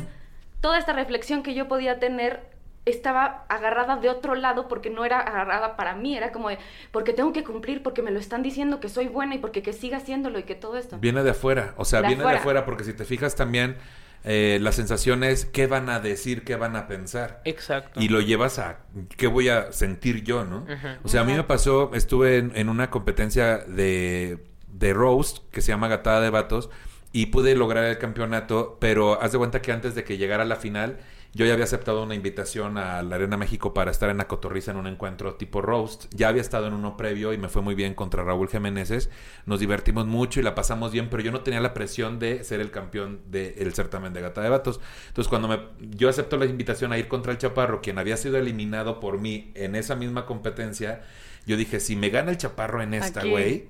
toda 0.61 0.77
esta 0.79 0.93
reflexión 0.93 1.43
que 1.43 1.53
yo 1.53 1.67
podía 1.67 1.99
tener 1.99 2.49
estaba 2.85 3.45
agarrada 3.47 3.97
de 3.97 4.09
otro 4.09 4.35
lado 4.35 4.67
porque 4.67 4.89
no 4.89 5.05
era 5.05 5.19
agarrada 5.19 5.75
para 5.75 5.95
mí, 5.95 6.17
era 6.17 6.31
como 6.31 6.49
de, 6.49 6.57
porque 6.91 7.13
tengo 7.13 7.31
que 7.33 7.43
cumplir, 7.43 7.83
porque 7.83 8.01
me 8.01 8.11
lo 8.11 8.19
están 8.19 8.41
diciendo 8.41 8.79
que 8.79 8.89
soy 8.89 9.07
buena 9.07 9.35
y 9.35 9.37
porque 9.37 9.61
que 9.61 9.73
siga 9.73 9.97
haciéndolo 9.97 10.39
y 10.39 10.43
que 10.43 10.55
todo 10.55 10.77
esto. 10.77 10.97
Viene 10.99 11.23
de 11.23 11.31
afuera, 11.31 11.73
o 11.77 11.85
sea, 11.85 12.01
De 12.01 12.07
viene 12.07 12.21
afuera. 12.21 12.37
de 12.37 12.39
afuera 12.39 12.65
porque 12.65 12.83
si 12.83 12.93
te 12.93 13.05
fijas 13.05 13.35
también, 13.35 13.77
eh, 14.23 14.59
la 14.61 14.71
sensación 14.71 15.23
es 15.23 15.45
qué 15.45 15.67
van 15.67 15.89
a 15.89 15.99
decir, 15.99 16.43
qué 16.43 16.55
van 16.55 16.75
a 16.75 16.87
pensar. 16.87 17.41
Exacto. 17.45 17.99
Y 18.01 18.09
lo 18.09 18.19
llevas 18.21 18.59
a 18.59 18.79
qué 19.17 19.27
voy 19.27 19.49
a 19.49 19.71
sentir 19.71 20.23
yo, 20.23 20.43
¿no? 20.45 20.65
O 21.03 21.07
sea, 21.07 21.21
a 21.21 21.23
mí 21.23 21.33
me 21.33 21.43
pasó, 21.43 21.91
estuve 21.93 22.37
en, 22.37 22.51
en 22.55 22.69
una 22.69 22.89
competencia 22.89 23.59
de, 23.59 24.43
de 24.67 24.93
roast 24.93 25.39
que 25.51 25.61
se 25.61 25.69
llama 25.71 25.87
Gatada 25.87 26.21
de 26.21 26.29
Vatos 26.29 26.69
y 27.13 27.27
pude 27.27 27.55
lograr 27.55 27.83
el 27.85 27.97
campeonato, 27.97 28.77
pero 28.79 29.21
haz 29.21 29.31
de 29.33 29.37
cuenta 29.37 29.61
que 29.61 29.71
antes 29.71 29.95
de 29.95 30.03
que 30.03 30.17
llegara 30.17 30.43
a 30.43 30.45
la 30.45 30.55
final, 30.55 30.99
yo 31.33 31.45
ya 31.45 31.53
había 31.53 31.63
aceptado 31.63 32.03
una 32.03 32.13
invitación 32.13 32.77
a 32.77 33.01
la 33.03 33.15
Arena 33.15 33.37
México 33.37 33.73
para 33.73 33.89
estar 33.89 34.09
en 34.09 34.17
la 34.17 34.27
Cotorriza 34.27 34.71
en 34.71 34.77
un 34.77 34.87
encuentro 34.87 35.35
tipo 35.35 35.61
roast. 35.61 36.05
Ya 36.13 36.27
había 36.27 36.41
estado 36.41 36.67
en 36.67 36.73
uno 36.73 36.97
previo 36.97 37.31
y 37.31 37.37
me 37.37 37.47
fue 37.47 37.61
muy 37.61 37.73
bien 37.73 37.93
contra 37.93 38.23
Raúl 38.23 38.49
Jiménez. 38.49 39.09
Nos 39.45 39.61
divertimos 39.61 40.07
mucho 40.07 40.41
y 40.41 40.43
la 40.43 40.55
pasamos 40.55 40.91
bien, 40.91 41.09
pero 41.09 41.23
yo 41.23 41.31
no 41.31 41.39
tenía 41.41 41.61
la 41.61 41.73
presión 41.73 42.19
de 42.19 42.43
ser 42.43 42.59
el 42.59 42.69
campeón 42.69 43.21
del 43.27 43.73
certamen 43.73 44.11
de 44.11 44.21
Gata 44.21 44.41
de 44.41 44.49
Vatos. 44.49 44.81
Entonces, 45.07 45.29
cuando 45.29 45.47
me, 45.47 45.59
yo 45.95 46.09
acepto 46.09 46.35
la 46.35 46.45
invitación 46.45 46.91
a 46.91 46.97
ir 46.97 47.07
contra 47.07 47.31
el 47.31 47.37
Chaparro, 47.37 47.81
quien 47.81 47.97
había 47.97 48.17
sido 48.17 48.37
eliminado 48.37 48.99
por 48.99 49.17
mí 49.17 49.51
en 49.55 49.75
esa 49.75 49.95
misma 49.95 50.25
competencia, 50.25 51.01
yo 51.45 51.55
dije, 51.55 51.79
si 51.79 51.95
me 51.95 52.09
gana 52.09 52.31
el 52.31 52.37
Chaparro 52.37 52.81
en 52.81 52.93
esta, 52.93 53.23
güey, 53.23 53.69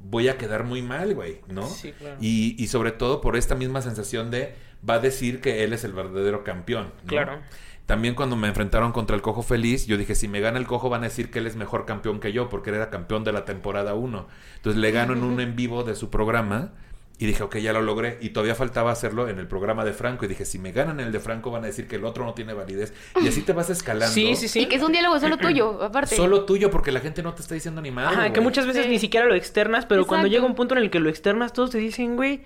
voy 0.00 0.28
a 0.28 0.36
quedar 0.36 0.64
muy 0.64 0.82
mal, 0.82 1.14
güey, 1.14 1.40
¿no? 1.46 1.68
Sí, 1.68 1.92
claro. 1.92 2.16
Y, 2.20 2.56
y 2.58 2.66
sobre 2.66 2.90
todo 2.90 3.20
por 3.20 3.36
esta 3.36 3.54
misma 3.54 3.80
sensación 3.80 4.32
de 4.32 4.54
va 4.88 4.94
a 4.94 4.98
decir 4.98 5.40
que 5.40 5.64
él 5.64 5.72
es 5.72 5.84
el 5.84 5.92
verdadero 5.92 6.44
campeón. 6.44 6.92
¿no? 7.02 7.08
Claro. 7.08 7.40
También 7.86 8.14
cuando 8.14 8.34
me 8.36 8.48
enfrentaron 8.48 8.92
contra 8.92 9.14
el 9.14 9.20
Cojo 9.22 9.42
Feliz, 9.42 9.86
yo 9.86 9.98
dije, 9.98 10.14
si 10.14 10.26
me 10.26 10.40
gana 10.40 10.58
el 10.58 10.66
Cojo 10.66 10.88
van 10.88 11.02
a 11.02 11.04
decir 11.08 11.30
que 11.30 11.38
él 11.40 11.46
es 11.46 11.54
mejor 11.56 11.84
campeón 11.84 12.18
que 12.18 12.32
yo, 12.32 12.48
porque 12.48 12.70
él 12.70 12.76
era 12.76 12.88
campeón 12.88 13.24
de 13.24 13.32
la 13.32 13.44
temporada 13.44 13.94
1. 13.94 14.26
Entonces 14.56 14.80
le 14.80 14.90
gano 14.90 15.12
en 15.12 15.22
un 15.22 15.38
en 15.40 15.54
vivo 15.54 15.84
de 15.84 15.94
su 15.94 16.08
programa 16.08 16.72
y 17.18 17.26
dije, 17.26 17.42
ok, 17.42 17.58
ya 17.58 17.74
lo 17.74 17.82
logré. 17.82 18.16
Y 18.22 18.30
todavía 18.30 18.54
faltaba 18.54 18.90
hacerlo 18.90 19.28
en 19.28 19.38
el 19.38 19.46
programa 19.46 19.84
de 19.84 19.92
Franco. 19.92 20.24
Y 20.24 20.28
dije, 20.28 20.46
si 20.46 20.58
me 20.58 20.72
ganan 20.72 20.98
en 20.98 21.06
el 21.08 21.12
de 21.12 21.20
Franco 21.20 21.50
van 21.50 21.62
a 21.62 21.66
decir 21.66 21.86
que 21.86 21.96
el 21.96 22.06
otro 22.06 22.24
no 22.24 22.32
tiene 22.32 22.54
validez. 22.54 22.94
Y 23.22 23.28
así 23.28 23.42
te 23.42 23.52
vas 23.52 23.68
escalando. 23.68 24.14
Sí, 24.14 24.34
sí, 24.34 24.48
sí. 24.48 24.60
Y 24.60 24.66
que 24.66 24.76
es 24.76 24.82
un 24.82 24.90
diálogo 24.92 25.20
solo 25.20 25.36
tuyo, 25.36 25.82
aparte. 25.82 26.16
Solo 26.16 26.44
tuyo, 26.46 26.70
porque 26.70 26.90
la 26.90 27.00
gente 27.00 27.22
no 27.22 27.34
te 27.34 27.42
está 27.42 27.54
diciendo 27.54 27.82
ni 27.82 27.90
madre. 27.90 28.16
Ajá, 28.16 28.32
que 28.32 28.40
muchas 28.40 28.66
veces 28.66 28.86
Sí. 28.86 28.90
ni 28.90 28.98
siquiera 28.98 29.26
lo 29.26 29.34
externas, 29.34 29.84
pero 29.84 30.06
cuando 30.06 30.26
llega 30.26 30.46
un 30.46 30.54
punto 30.54 30.74
en 30.74 30.82
el 30.82 30.90
que 30.90 31.00
lo 31.00 31.10
externas, 31.10 31.52
todos 31.52 31.70
te 31.70 31.78
dicen, 31.78 32.16
güey, 32.16 32.42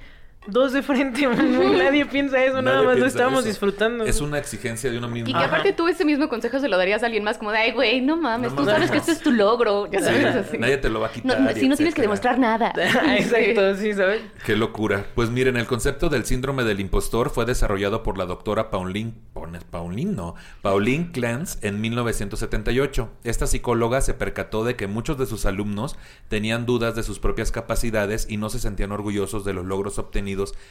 dos 0.47 0.73
de 0.73 0.83
frente, 0.83 1.27
nadie 1.79 2.07
piensa 2.07 2.43
eso, 2.43 2.63
nada 2.63 2.83
más 2.83 2.99
lo 2.99 3.05
estábamos 3.07 3.41
eso. 3.41 3.49
disfrutando. 3.49 4.05
Es 4.05 4.21
una 4.23 4.39
exigencia 4.39 4.91
de 4.91 4.97
uno 4.97 5.09
mismo. 5.09 5.29
Y 5.29 5.33
que 5.33 5.39
Ajá. 5.39 5.47
aparte 5.49 5.73
tú 5.75 5.89
ese 5.89 6.05
mismo 6.07 6.29
consejo 6.29 6.59
se 6.59 6.69
lo 6.69 6.79
darías 6.79 7.03
a 7.03 7.07
alguien 7.07 7.25
más 7.25 7.37
como 7.37 7.51
de, 7.51 7.59
ay, 7.59 7.73
güey, 7.73 8.01
no 8.01 8.17
mames, 8.17 8.53
No 8.53 8.57
tú 8.57 8.63
mames. 8.63 8.75
sabes 8.75 8.91
que 8.91 8.97
este 8.99 9.13
es 9.13 9.21
tu 9.21 9.31
logro, 9.33 9.91
ya 9.91 9.99
Sí, 9.99 10.05
sabes, 10.07 10.37
así. 10.37 10.59
Nadie 10.59 10.79
te 10.79 10.89
lo 10.89 11.01
va 11.01 11.09
a 11.09 11.13
quitar. 11.13 11.39
no, 11.41 11.51
si 11.53 11.69
no 11.69 11.77
tienes 11.77 11.95
que 11.95 12.03
demostrar 12.03 12.39
nada. 12.39 12.73
Exacto, 13.19 13.75
sí, 13.77 13.93
¿sabes? 13.93 14.23
Qué 14.47 14.57
locura. 14.57 15.05
Pues 15.15 15.29
miren, 15.31 15.57
el 15.57 15.67
concepto 15.67 16.09
del 16.09 16.25
síndrome 16.25 16.65
del 16.65 16.81
impostor 16.81 17.31
fue 17.31 17.45
desarrollado 17.45 18.03
por 18.03 18.17
la 18.17 18.25
doctora 18.25 18.71
Pauline, 18.71 19.13
Pauline, 19.35 19.59
Pauline 19.71 20.13
no, 20.17 20.35
Pauline 20.63 21.11
Clance 21.13 21.59
en 21.67 21.81
1978. 21.81 23.11
Esta 23.25 23.47
psicóloga 23.47 24.01
se 24.01 24.15
percató 24.15 24.65
de 24.65 24.77
que 24.77 24.87
muchos 24.87 25.19
de 25.19 25.27
sus 25.27 25.45
alumnos 25.47 25.97
tenían 26.29 26.65
dudas 26.65 26.95
de 26.95 27.03
sus 27.03 27.19
propias 27.19 27.51
capacidades 27.53 28.27
y 28.31 28.37
no 28.37 28.49
se 28.51 28.61
sentían 28.61 28.93
orgullosos 28.93 29.45
de 29.45 29.53
los 29.53 29.67
logros 29.67 29.99
obtenidos 29.99 30.28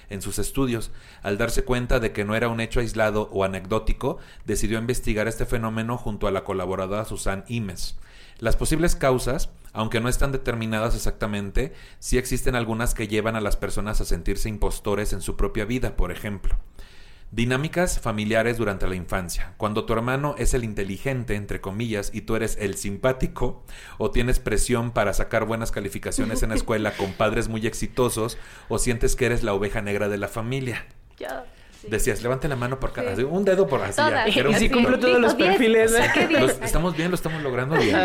en 0.10 0.22
sus 0.22 0.40
estudios. 0.40 0.92
Al 1.24 1.38
darse 1.38 1.64
cuenta 1.64 2.00
de 2.00 2.12
que 2.12 2.26
no 2.26 2.36
era 2.36 2.50
un 2.50 2.60
hecho 2.60 2.80
aislado 2.80 3.30
o 3.32 3.44
anecdótico, 3.44 4.18
decidió 4.46 4.78
investigar 4.78 5.28
este 5.28 5.46
fenómeno 5.46 5.98
junto 5.98 6.28
a 6.28 6.32
la 6.32 6.44
colaboradora 6.44 7.06
Susan 7.06 7.44
Imes. 7.48 7.98
Las 8.40 8.56
posibles 8.56 8.96
causas, 8.96 9.50
aunque 9.74 10.00
no 10.00 10.10
están 10.10 10.32
determinadas 10.32 10.96
exactamente, 10.96 11.74
sí 12.00 12.18
existen 12.18 12.56
algunas 12.56 12.94
que 12.94 13.08
llevan 13.08 13.36
a 13.36 13.42
las 13.42 13.58
personas 13.58 14.00
a 14.00 14.06
sentirse 14.06 14.48
impostores 14.48 15.12
en 15.14 15.22
su 15.22 15.36
propia 15.36 15.66
vida, 15.66 15.96
por 15.96 16.12
ejemplo. 16.12 16.56
Dinámicas 17.32 18.00
familiares 18.00 18.58
durante 18.58 18.88
la 18.88 18.96
infancia. 18.96 19.54
Cuando 19.58 19.86
tu 19.86 19.92
hermano 19.92 20.36
es 20.38 20.54
el 20.54 20.64
inteligente, 20.64 21.36
entre 21.36 21.60
comillas, 21.60 22.10
y 22.14 22.22
tú 22.22 22.38
eres 22.38 22.58
el 22.58 22.76
simpático, 22.76 23.66
o 23.98 24.12
tienes 24.12 24.40
presión 24.40 24.92
para 24.92 25.14
sacar 25.14 25.46
buenas 25.46 25.72
calificaciones 25.72 26.42
en 26.42 26.50
la 26.50 26.56
escuela 26.58 26.96
con 26.96 27.12
padres 27.12 27.50
muy 27.50 27.68
exitosos, 27.68 28.38
o 28.70 28.80
sientes 28.80 29.18
que 29.18 29.26
eres 29.26 29.44
la 29.44 29.54
oveja 29.54 29.82
negra 29.82 30.08
de 30.08 30.18
la 30.18 30.30
familia. 30.30 30.86
Sí. 31.82 31.88
Decías, 31.90 32.22
levante 32.22 32.48
la 32.48 32.56
mano 32.56 32.80
por 32.80 32.94
cada, 32.94 33.16
Sí. 33.16 33.24
un 33.24 33.46
dedo 33.46 33.68
por 33.68 33.82
así. 33.82 33.98
ya, 33.98 34.10
Todas. 34.10 34.36
un 34.46 34.52
Y 34.52 34.56
si 34.56 34.70
cumple 34.70 34.98
todos 34.98 35.20
los 35.20 35.36
perfiles. 35.36 35.94
Los- 36.32 36.60
estamos 36.62 36.96
bien, 36.96 37.10
lo 37.12 37.16
estamos 37.16 37.42
logrando 37.42 37.76
bien. 37.78 37.96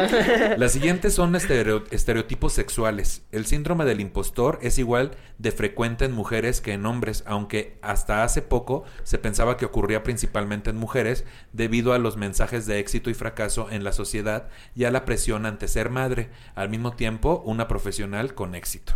Las 0.57 0.73
siguientes 0.73 1.15
son 1.15 1.35
estereo- 1.35 1.85
estereotipos 1.91 2.53
sexuales. 2.53 3.23
El 3.33 3.47
síndrome 3.47 3.85
del 3.85 4.01
impostor 4.01 4.59
es 4.63 4.79
igual 4.79 5.13
de 5.39 5.51
frecuente 5.53 6.05
en 6.05 6.13
mujeres 6.13 6.61
que 6.61 6.73
en 6.73 6.87
hombres, 6.87 7.25
aunque 7.27 7.79
hasta 7.83 8.23
hace 8.25 8.43
poco 8.43 8.85
se 9.03 9.19
pensaba 9.19 9.57
que 9.57 9.65
ocurría 9.65 10.03
principalmente 10.03 10.71
en 10.71 10.77
mujeres 10.77 11.25
debido 11.53 11.93
a 11.93 11.99
los 11.99 12.17
mensajes 12.17 12.67
de 12.67 12.79
éxito 12.79 13.11
y 13.11 13.15
fracaso 13.15 13.69
en 13.71 13.85
la 13.85 13.93
sociedad 13.93 14.49
y 14.75 14.85
a 14.85 14.91
la 14.91 15.05
presión 15.05 15.47
ante 15.47 15.69
ser 15.69 15.91
madre, 15.91 16.31
al 16.55 16.69
mismo 16.69 16.93
tiempo 16.93 17.43
una 17.45 17.69
profesional 17.69 18.35
con 18.35 18.55
éxito. 18.55 18.95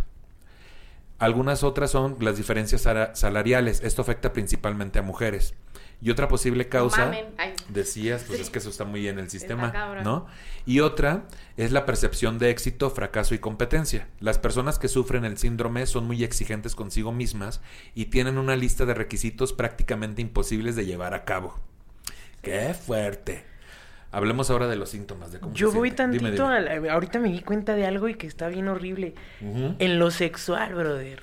Algunas 1.19 1.63
otras 1.63 1.91
son 1.91 2.17
las 2.19 2.37
diferencias 2.37 2.81
salariales. 3.13 3.81
Esto 3.81 4.01
afecta 4.01 4.33
principalmente 4.33 4.99
a 4.99 5.01
mujeres. 5.01 5.55
Y 5.99 6.11
otra 6.11 6.27
posible 6.27 6.69
causa, 6.69 7.11
decías, 7.69 8.23
pues 8.27 8.37
Sí. 8.37 8.43
es 8.43 8.49
que 8.51 8.59
eso 8.59 8.69
está 8.69 8.85
muy 8.85 9.07
en 9.07 9.17
el 9.17 9.31
sistema. 9.31 9.71
¿no? 10.03 10.27
Y 10.63 10.81
otra 10.81 11.23
es 11.57 11.71
la 11.71 11.87
percepción 11.87 12.37
de 12.37 12.51
éxito, 12.51 12.91
fracaso 12.91 13.33
y 13.33 13.39
competencia. 13.39 14.07
Las 14.19 14.37
personas 14.37 14.77
que 14.77 14.89
sufren 14.89 15.25
el 15.25 15.39
síndrome 15.39 15.87
son 15.87 16.05
muy 16.05 16.23
exigentes 16.23 16.75
consigo 16.75 17.11
mismas 17.11 17.61
y 17.95 18.05
tienen 18.05 18.37
una 18.37 18.55
lista 18.55 18.85
de 18.85 18.93
requisitos 18.93 19.53
prácticamente 19.53 20.21
imposibles 20.21 20.75
de 20.75 20.85
llevar 20.85 21.15
a 21.15 21.25
cabo. 21.25 21.59
¡Qué 22.43 22.75
fuerte! 22.75 23.43
Hablemos 24.11 24.49
ahora 24.49 24.67
de 24.67 24.75
los 24.77 24.89
síntomas 24.89 25.31
de 25.31 25.39
cómo 25.39 25.53
Yo 25.53 25.69
se 25.71 25.77
voy 25.77 25.91
tantito 25.91 26.23
Dime, 26.25 26.43
a 26.55 26.59
la- 26.61 26.93
Ahorita 26.93 27.19
me 27.19 27.29
di 27.31 27.41
cuenta 27.41 27.75
de 27.75 27.85
algo 27.85 28.07
y 28.07 28.15
que 28.15 28.25
está 28.27 28.47
bien 28.47 28.67
horrible. 28.69 29.13
En 29.41 29.99
lo 29.99 30.11
sexual, 30.11 30.73
brother. 30.75 31.21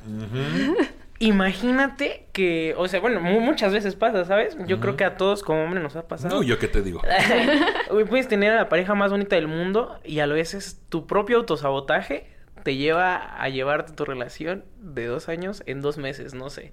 Imagínate 1.20 2.26
que, 2.32 2.74
o 2.76 2.88
sea, 2.88 3.00
bueno, 3.00 3.20
mu- 3.20 3.40
muchas 3.40 3.72
veces 3.72 3.94
pasa, 3.94 4.24
¿sabes? 4.24 4.56
Yo 4.66 4.80
creo 4.80 4.96
que 4.96 5.04
a 5.04 5.16
todos 5.16 5.42
como 5.42 5.62
hombre 5.64 5.80
nos 5.80 5.94
ha 5.96 6.08
pasado. 6.08 6.34
No, 6.36 6.42
yo 6.42 6.58
qué 6.58 6.66
te 6.68 6.82
digo. 6.82 7.00
Puedes 8.08 8.28
tener 8.28 8.52
a 8.52 8.56
la 8.56 8.68
pareja 8.68 8.94
más 8.94 9.10
bonita 9.12 9.36
del 9.36 9.46
mundo 9.46 9.98
y 10.04 10.18
a 10.18 10.26
veces 10.26 10.80
tu 10.88 11.06
propio 11.06 11.38
autosabotaje 11.38 12.26
te 12.64 12.76
lleva 12.76 13.16
a 13.16 13.48
llevarte 13.48 13.92
tu 13.92 14.04
relación 14.04 14.64
de 14.80 15.06
dos 15.06 15.28
años 15.28 15.62
en 15.66 15.80
dos 15.82 15.98
meses, 15.98 16.34
no 16.34 16.50
sé. 16.50 16.72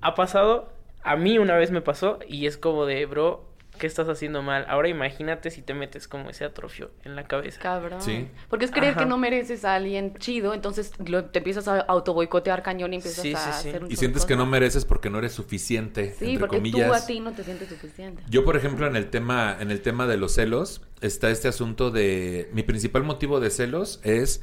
Ha 0.00 0.14
pasado, 0.14 0.72
a 1.02 1.16
mí 1.16 1.38
una 1.38 1.54
vez 1.56 1.70
me 1.70 1.82
pasó 1.82 2.18
y 2.26 2.46
es 2.46 2.56
como 2.56 2.86
de, 2.86 3.04
bro, 3.06 3.47
¿qué 3.78 3.86
estás 3.86 4.08
haciendo 4.08 4.42
mal? 4.42 4.66
Ahora 4.68 4.88
imagínate 4.88 5.50
si 5.50 5.62
te 5.62 5.72
metes 5.74 6.06
como 6.08 6.28
ese 6.30 6.44
atrofio 6.44 6.90
en 7.04 7.16
la 7.16 7.24
cabeza. 7.26 7.58
Cabrón. 7.60 8.02
Sí. 8.02 8.28
Porque 8.50 8.64
es 8.66 8.70
creer 8.70 8.92
Ajá. 8.92 9.00
que 9.00 9.06
no 9.06 9.16
mereces 9.16 9.64
a 9.64 9.74
alguien 9.76 10.14
chido, 10.18 10.52
entonces 10.54 10.92
lo- 11.06 11.24
te 11.26 11.38
empiezas 11.38 11.68
a 11.68 11.80
autoboicotear 11.80 12.62
cañón 12.62 12.92
y 12.92 12.96
empiezas 12.96 13.22
Sí, 13.22 13.32
a 13.34 13.38
sí, 13.38 13.44
sí. 13.62 13.68
hacer 13.70 13.84
un 13.84 13.90
Y 13.92 13.96
sientes 13.96 14.26
que 14.26 14.36
no 14.36 14.44
mereces 14.46 14.84
porque 14.84 15.08
no 15.10 15.18
eres 15.18 15.32
suficiente, 15.32 16.14
Sí, 16.18 16.26
entre 16.26 16.40
porque 16.40 16.56
comillas. 16.56 16.88
tú 16.88 16.94
a 16.94 17.06
ti 17.06 17.20
no 17.20 17.32
te 17.32 17.44
sientes 17.44 17.68
suficiente. 17.68 18.22
Yo, 18.28 18.44
por 18.44 18.56
ejemplo, 18.56 18.86
en 18.86 18.96
el 18.96 19.08
tema, 19.10 19.56
en 19.60 19.70
el 19.70 19.80
tema 19.80 20.06
de 20.06 20.16
los 20.16 20.32
celos, 20.34 20.82
está 21.00 21.30
este 21.30 21.48
asunto 21.48 21.90
de. 21.90 22.50
Mi 22.52 22.62
principal 22.62 23.04
motivo 23.04 23.40
de 23.40 23.50
celos 23.50 24.00
es. 24.02 24.42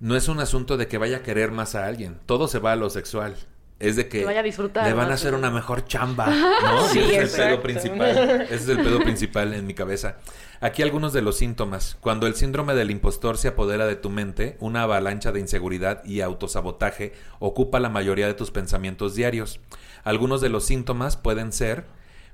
No 0.00 0.16
es 0.16 0.26
un 0.28 0.40
asunto 0.40 0.76
de 0.76 0.88
que 0.88 0.98
vaya 0.98 1.18
a 1.18 1.22
querer 1.22 1.52
más 1.52 1.76
a 1.76 1.86
alguien. 1.86 2.18
Todo 2.26 2.48
se 2.48 2.58
va 2.58 2.72
a 2.72 2.76
lo 2.76 2.90
sexual. 2.90 3.36
Es 3.82 3.96
de 3.96 4.08
que, 4.08 4.20
Que 4.20 4.24
vaya 4.24 4.40
a 4.40 4.44
disfrutar 4.44 4.86
le 4.86 4.92
van 4.92 5.10
a 5.10 5.14
hacer 5.14 5.34
una 5.34 5.50
mejor 5.50 5.84
chamba, 5.86 6.28
¿no? 6.62 6.88
Sí, 6.88 7.00
ese 7.00 7.22
es 7.22 7.38
el 7.38 7.48
pedo 7.48 7.62
principal. 7.62 8.42
Ese 8.42 8.54
es 8.54 8.68
el 8.68 8.76
pedo 8.78 9.00
principal 9.00 9.54
en 9.54 9.66
mi 9.66 9.74
cabeza. 9.74 10.18
Aquí 10.60 10.82
algunos 10.82 11.12
de 11.12 11.22
los 11.22 11.36
síntomas. 11.36 11.96
Cuando 12.00 12.28
el 12.28 12.36
síndrome 12.36 12.74
del 12.74 12.92
impostor 12.92 13.36
se 13.38 13.48
apodera 13.48 13.86
de 13.86 13.96
tu 13.96 14.08
mente, 14.08 14.56
una 14.60 14.84
avalancha 14.84 15.32
de 15.32 15.40
inseguridad 15.40 16.04
y 16.04 16.20
autosabotaje 16.20 17.12
ocupa 17.40 17.80
la 17.80 17.88
mayoría 17.88 18.28
de 18.28 18.34
tus 18.34 18.52
pensamientos 18.52 19.16
diarios. 19.16 19.58
Algunos 20.04 20.40
de 20.40 20.48
los 20.48 20.64
síntomas 20.64 21.16
pueden 21.16 21.52
ser 21.52 21.84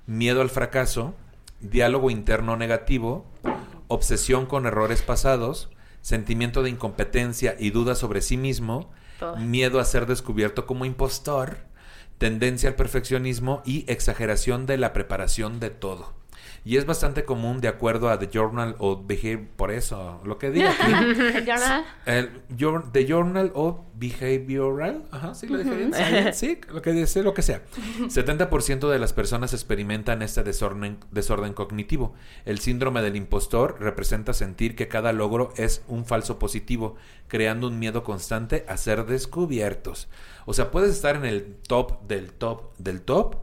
miedo 0.07 0.43
al 0.43 0.51
fracaso, 0.51 1.15
diálogo 1.61 2.11
interno 2.11 2.59
negativo, 2.59 3.25
obsesión 3.89 4.45
con 4.45 4.67
errores 4.67 5.01
pasados, 5.01 5.71
sentimiento 6.03 6.63
de 6.63 6.71
incompetencia 6.71 7.57
y 7.59 7.71
duda 7.71 7.95
sobre 7.95 8.21
sí 8.21 8.37
mismo, 8.37 8.91
Miedo 9.38 9.81
a 9.81 9.85
ser 9.85 10.07
descubierto 10.07 10.66
como 10.66 10.85
impostor, 10.85 11.59
tendencia 12.18 12.68
al 12.68 12.74
perfeccionismo 12.76 13.62
y 13.64 13.85
exageración 13.90 14.66
de 14.66 14.78
la 14.78 14.92
preparación 14.92 15.61
de 15.61 15.70
todo. 15.70 16.14
Y 16.68 16.76
es 16.76 16.85
bastante 16.85 17.24
común 17.24 17.62
de 17.62 17.68
acuerdo 17.68 18.11
a 18.11 18.18
The 18.18 18.28
Journal 18.31 18.76
of 18.78 19.07
Behavior, 19.07 19.48
por 19.57 19.70
eso, 19.70 20.20
lo 20.26 20.37
que 20.37 20.50
digo 20.50 20.68
aquí. 20.68 20.92
¿Ya 21.46 21.83
El 22.04 22.42
jour- 22.61 22.92
The 22.92 23.07
Journal 23.07 23.52
of 23.54 23.78
Behavioral, 23.94 25.07
ajá, 25.11 25.35
sí 25.35 25.46
lo 25.46 25.57
dije 25.57 25.74
bien, 25.74 25.94
sí, 26.35 26.61
lo 26.70 26.83
que 26.83 26.92
dice, 26.92 27.22
lo 27.22 27.33
que 27.33 27.40
sea. 27.40 27.62
70% 28.11 28.87
de 28.90 28.98
las 28.98 29.14
personas 29.14 29.54
experimentan 29.54 30.20
este 30.20 30.42
desorden, 30.42 30.98
desorden 31.11 31.54
cognitivo. 31.54 32.12
El 32.44 32.59
síndrome 32.59 33.00
del 33.00 33.16
impostor 33.16 33.78
representa 33.81 34.35
sentir 34.35 34.76
que 34.76 34.88
cada 34.88 35.14
logro 35.14 35.54
es 35.57 35.83
un 35.88 36.04
falso 36.04 36.38
positivo, 36.38 36.96
creando 37.28 37.68
un 37.68 37.78
miedo 37.78 38.04
constante 38.04 38.66
a 38.68 38.76
ser 38.76 39.07
descubiertos. 39.07 40.09
O 40.44 40.52
sea, 40.52 40.70
puedes 40.70 40.90
estar 40.90 41.16
en 41.16 41.24
el 41.24 41.57
top 41.66 42.07
del 42.07 42.31
top 42.31 42.76
del 42.76 43.00
top, 43.00 43.37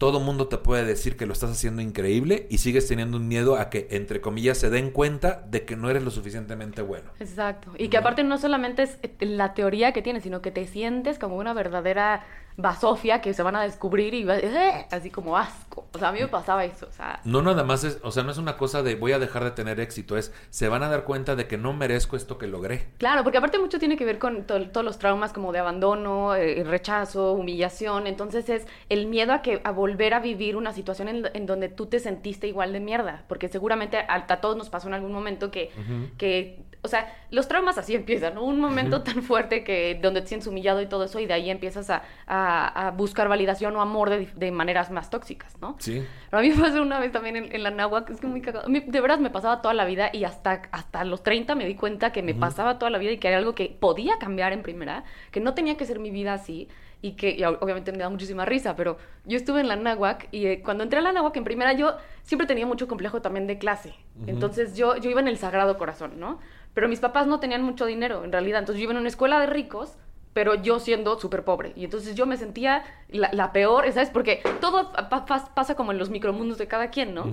todo 0.00 0.18
mundo 0.18 0.48
te 0.48 0.56
puede 0.56 0.86
decir 0.86 1.18
que 1.18 1.26
lo 1.26 1.34
estás 1.34 1.50
haciendo 1.50 1.82
increíble 1.82 2.46
y 2.48 2.56
sigues 2.56 2.88
teniendo 2.88 3.18
un 3.18 3.28
miedo 3.28 3.56
a 3.56 3.68
que, 3.68 3.86
entre 3.90 4.22
comillas, 4.22 4.56
se 4.56 4.70
den 4.70 4.92
cuenta 4.92 5.44
de 5.46 5.66
que 5.66 5.76
no 5.76 5.90
eres 5.90 6.02
lo 6.02 6.10
suficientemente 6.10 6.80
bueno. 6.80 7.10
Exacto. 7.20 7.72
Y 7.76 7.88
que 7.88 7.98
aparte 7.98 8.24
no 8.24 8.38
solamente 8.38 8.84
es 8.84 8.98
la 9.20 9.52
teoría 9.52 9.92
que 9.92 10.00
tienes, 10.00 10.22
sino 10.22 10.40
que 10.40 10.50
te 10.50 10.66
sientes 10.66 11.18
como 11.18 11.36
una 11.36 11.52
verdadera 11.52 12.24
basofia 12.62 13.20
que 13.20 13.34
se 13.34 13.42
van 13.42 13.56
a 13.56 13.62
descubrir 13.62 14.14
y 14.14 14.24
va- 14.24 14.38
¡eh! 14.38 14.86
así 14.90 15.10
como 15.10 15.36
asco. 15.36 15.86
O 15.92 15.98
sea, 15.98 16.08
a 16.08 16.12
mí 16.12 16.20
me 16.20 16.28
pasaba 16.28 16.64
eso. 16.64 16.86
O 16.88 16.92
sea, 16.92 17.20
No 17.24 17.42
nada 17.42 17.64
más 17.64 17.84
es, 17.84 17.98
o 18.02 18.10
sea, 18.10 18.22
no 18.22 18.30
es 18.30 18.38
una 18.38 18.56
cosa 18.56 18.82
de 18.82 18.94
voy 18.94 19.12
a 19.12 19.18
dejar 19.18 19.44
de 19.44 19.50
tener 19.52 19.80
éxito, 19.80 20.16
es 20.16 20.32
se 20.50 20.68
van 20.68 20.82
a 20.82 20.88
dar 20.88 21.04
cuenta 21.04 21.36
de 21.36 21.46
que 21.46 21.56
no 21.58 21.72
merezco 21.72 22.16
esto 22.16 22.38
que 22.38 22.46
logré. 22.46 22.88
Claro, 22.98 23.22
porque 23.22 23.38
aparte 23.38 23.58
mucho 23.58 23.78
tiene 23.78 23.96
que 23.96 24.04
ver 24.04 24.18
con 24.18 24.44
to- 24.44 24.70
todos 24.70 24.84
los 24.84 24.98
traumas 24.98 25.32
como 25.32 25.52
de 25.52 25.58
abandono, 25.58 26.34
eh, 26.34 26.62
rechazo, 26.64 27.32
humillación. 27.32 28.06
Entonces 28.06 28.48
es 28.48 28.66
el 28.88 29.06
miedo 29.06 29.32
a 29.32 29.42
que 29.42 29.60
a 29.64 29.70
volver 29.72 30.14
a 30.14 30.20
vivir 30.20 30.56
una 30.56 30.72
situación 30.72 31.08
en, 31.08 31.28
en 31.34 31.46
donde 31.46 31.68
tú 31.68 31.86
te 31.86 31.98
sentiste 31.98 32.46
igual 32.46 32.72
de 32.72 32.80
mierda, 32.80 33.24
porque 33.28 33.48
seguramente 33.48 33.98
a, 33.98 34.26
a 34.28 34.40
todos 34.40 34.56
nos 34.56 34.70
pasó 34.70 34.88
en 34.88 34.94
algún 34.94 35.12
momento 35.12 35.50
que, 35.50 35.70
que, 36.18 36.62
o 36.82 36.88
sea, 36.88 37.14
los 37.30 37.46
traumas 37.46 37.76
así 37.78 37.94
empiezan, 37.94 38.34
¿no? 38.36 38.42
Un 38.44 38.58
momento 38.60 39.02
tan 39.02 39.22
fuerte 39.22 39.64
que 39.64 39.98
donde 40.00 40.22
te 40.22 40.28
sientes 40.28 40.46
humillado 40.46 40.80
y 40.80 40.86
todo 40.86 41.04
eso 41.04 41.20
y 41.20 41.26
de 41.26 41.34
ahí 41.34 41.50
empiezas 41.50 41.90
a, 41.90 42.02
a- 42.26 42.88
a 42.88 42.90
buscar 42.92 43.28
validación 43.28 43.76
o 43.76 43.80
amor 43.82 44.08
de, 44.10 44.26
de 44.34 44.50
maneras 44.50 44.90
más 44.90 45.10
tóxicas, 45.10 45.56
¿no? 45.60 45.76
Sí. 45.78 46.06
Pero 46.30 46.38
a 46.40 46.42
mí 46.42 46.50
me 46.50 46.56
pasó 46.62 46.80
una 46.82 46.98
vez 46.98 47.12
también 47.12 47.36
en, 47.36 47.54
en 47.54 47.62
la 47.62 47.70
náhuatl, 47.70 48.12
es 48.12 48.20
que 48.20 48.26
muy 48.26 48.40
cagado. 48.40 48.66
De 48.68 49.00
verdad 49.00 49.18
me 49.18 49.30
pasaba 49.30 49.60
toda 49.60 49.74
la 49.74 49.84
vida 49.84 50.10
y 50.12 50.24
hasta, 50.24 50.62
hasta 50.72 51.04
los 51.04 51.22
30 51.22 51.54
me 51.54 51.66
di 51.66 51.74
cuenta 51.74 52.12
que 52.12 52.22
me 52.22 52.34
pasaba 52.34 52.78
toda 52.78 52.90
la 52.90 52.98
vida 52.98 53.12
y 53.12 53.18
que 53.18 53.28
era 53.28 53.36
algo 53.38 53.54
que 53.54 53.76
podía 53.78 54.18
cambiar 54.18 54.52
en 54.52 54.62
primera, 54.62 55.04
que 55.30 55.40
no 55.40 55.54
tenía 55.54 55.76
que 55.76 55.84
ser 55.84 55.98
mi 55.98 56.10
vida 56.10 56.32
así 56.34 56.68
y 57.02 57.12
que 57.12 57.30
y 57.30 57.42
obviamente 57.44 57.92
me 57.92 57.98
da 57.98 58.10
muchísima 58.10 58.44
risa, 58.44 58.76
pero 58.76 58.98
yo 59.24 59.36
estuve 59.38 59.60
en 59.60 59.68
la 59.68 59.76
náhuatl 59.76 60.26
y 60.32 60.46
eh, 60.46 60.62
cuando 60.62 60.84
entré 60.84 60.98
a 60.98 61.02
la 61.02 61.12
náhuatl 61.12 61.38
en 61.38 61.44
primera 61.44 61.72
yo 61.72 61.96
siempre 62.24 62.46
tenía 62.46 62.66
mucho 62.66 62.88
complejo 62.88 63.22
también 63.22 63.46
de 63.46 63.56
clase. 63.58 63.94
Entonces 64.26 64.76
yo, 64.76 64.96
yo 64.98 65.08
iba 65.10 65.20
en 65.20 65.28
el 65.28 65.38
Sagrado 65.38 65.78
Corazón, 65.78 66.20
¿no? 66.20 66.40
Pero 66.74 66.88
mis 66.88 67.00
papás 67.00 67.26
no 67.26 67.40
tenían 67.40 67.62
mucho 67.62 67.86
dinero 67.86 68.24
en 68.24 68.32
realidad, 68.32 68.60
entonces 68.60 68.80
yo 68.80 68.84
iba 68.84 68.92
en 68.92 68.98
una 68.98 69.08
escuela 69.08 69.38
de 69.40 69.46
ricos 69.46 69.96
pero 70.32 70.54
yo 70.54 70.78
siendo 70.78 71.18
súper 71.18 71.42
pobre. 71.42 71.72
Y 71.74 71.84
entonces 71.84 72.14
yo 72.14 72.24
me 72.24 72.36
sentía 72.36 72.84
la, 73.08 73.30
la 73.32 73.50
peor, 73.50 73.84
¿sabes? 73.92 74.10
Porque 74.10 74.40
todo 74.60 74.92
pa- 74.92 75.26
pa- 75.26 75.52
pasa 75.52 75.74
como 75.74 75.90
en 75.90 75.98
los 75.98 76.08
micromundos 76.08 76.56
de 76.56 76.68
cada 76.68 76.90
quien, 76.90 77.14
¿no? 77.14 77.24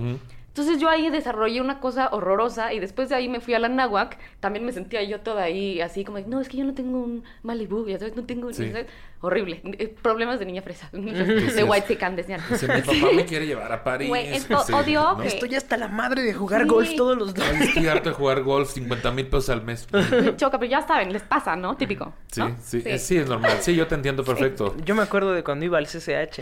Entonces 0.58 0.80
yo 0.82 0.88
ahí 0.88 1.08
desarrollé 1.08 1.60
una 1.60 1.78
cosa 1.78 2.08
horrorosa 2.10 2.72
y 2.72 2.80
después 2.80 3.08
de 3.08 3.14
ahí 3.14 3.28
me 3.28 3.40
fui 3.40 3.54
a 3.54 3.60
la 3.60 3.68
náhuatl, 3.68 4.16
también 4.40 4.64
me 4.64 4.72
sentía 4.72 5.02
yo 5.04 5.20
toda 5.20 5.44
ahí 5.44 5.80
así 5.80 6.04
como, 6.04 6.18
no, 6.18 6.40
es 6.40 6.48
que 6.48 6.56
yo 6.56 6.64
no 6.64 6.74
tengo 6.74 6.98
un 6.98 7.22
Malibu, 7.44 7.86
ya 7.86 7.98
sabes, 7.98 8.16
no 8.16 8.24
tengo... 8.24 8.52
Sí. 8.52 8.68
¿sabes? 8.70 8.86
Horrible. 9.20 9.60
Eh, 9.64 9.94
Problemas 10.00 10.38
de 10.38 10.46
niña 10.46 10.62
fresa. 10.62 10.88
Sí, 10.92 11.00
de 11.00 11.50
sí. 11.50 11.62
white 11.62 11.86
pecan, 11.88 12.14
decían. 12.16 12.40
Dice, 12.50 12.66
mi 12.68 12.80
papá 12.82 13.12
me 13.14 13.24
quiere 13.26 13.46
llevar 13.46 13.72
a 13.72 13.82
París. 13.84 14.08
Güey, 14.08 14.28
esto 14.34 14.58
Sí, 14.66 14.72
odio 14.72 15.02
¿no? 15.02 15.18
que- 15.18 15.28
Estoy 15.28 15.54
hasta 15.54 15.76
la 15.76 15.88
madre 15.88 16.22
de 16.22 16.34
jugar 16.34 16.62
Sí. 16.62 16.68
golf 16.68 16.90
todos 16.96 17.16
los 17.16 17.34
días. 17.34 17.60
Estoy 17.60 17.86
harto 17.88 18.08
de 18.10 18.14
jugar 18.16 18.42
golf, 18.42 18.70
50 18.70 19.10
mil 19.12 19.26
pesos 19.26 19.50
al 19.50 19.62
mes. 19.62 19.86
Choca, 20.36 20.58
pero 20.58 20.70
ya 20.70 20.82
saben, 20.86 21.12
les 21.12 21.22
pasa, 21.22 21.54
¿no? 21.56 21.76
Típico. 21.76 22.12
Sí, 22.32 22.40
¿no? 22.40 22.56
sí, 22.60 22.82
es- 22.84 23.02
sí, 23.04 23.16
es 23.16 23.28
normal. 23.28 23.58
Sí, 23.60 23.74
yo 23.76 23.86
te 23.86 23.94
entiendo 23.96 24.24
perfecto. 24.24 24.74
Yo 24.84 24.94
me 24.96 25.02
acuerdo 25.02 25.32
de 25.32 25.42
cuando 25.44 25.64
iba 25.64 25.78
al 25.78 25.86
CCH. 25.86 26.40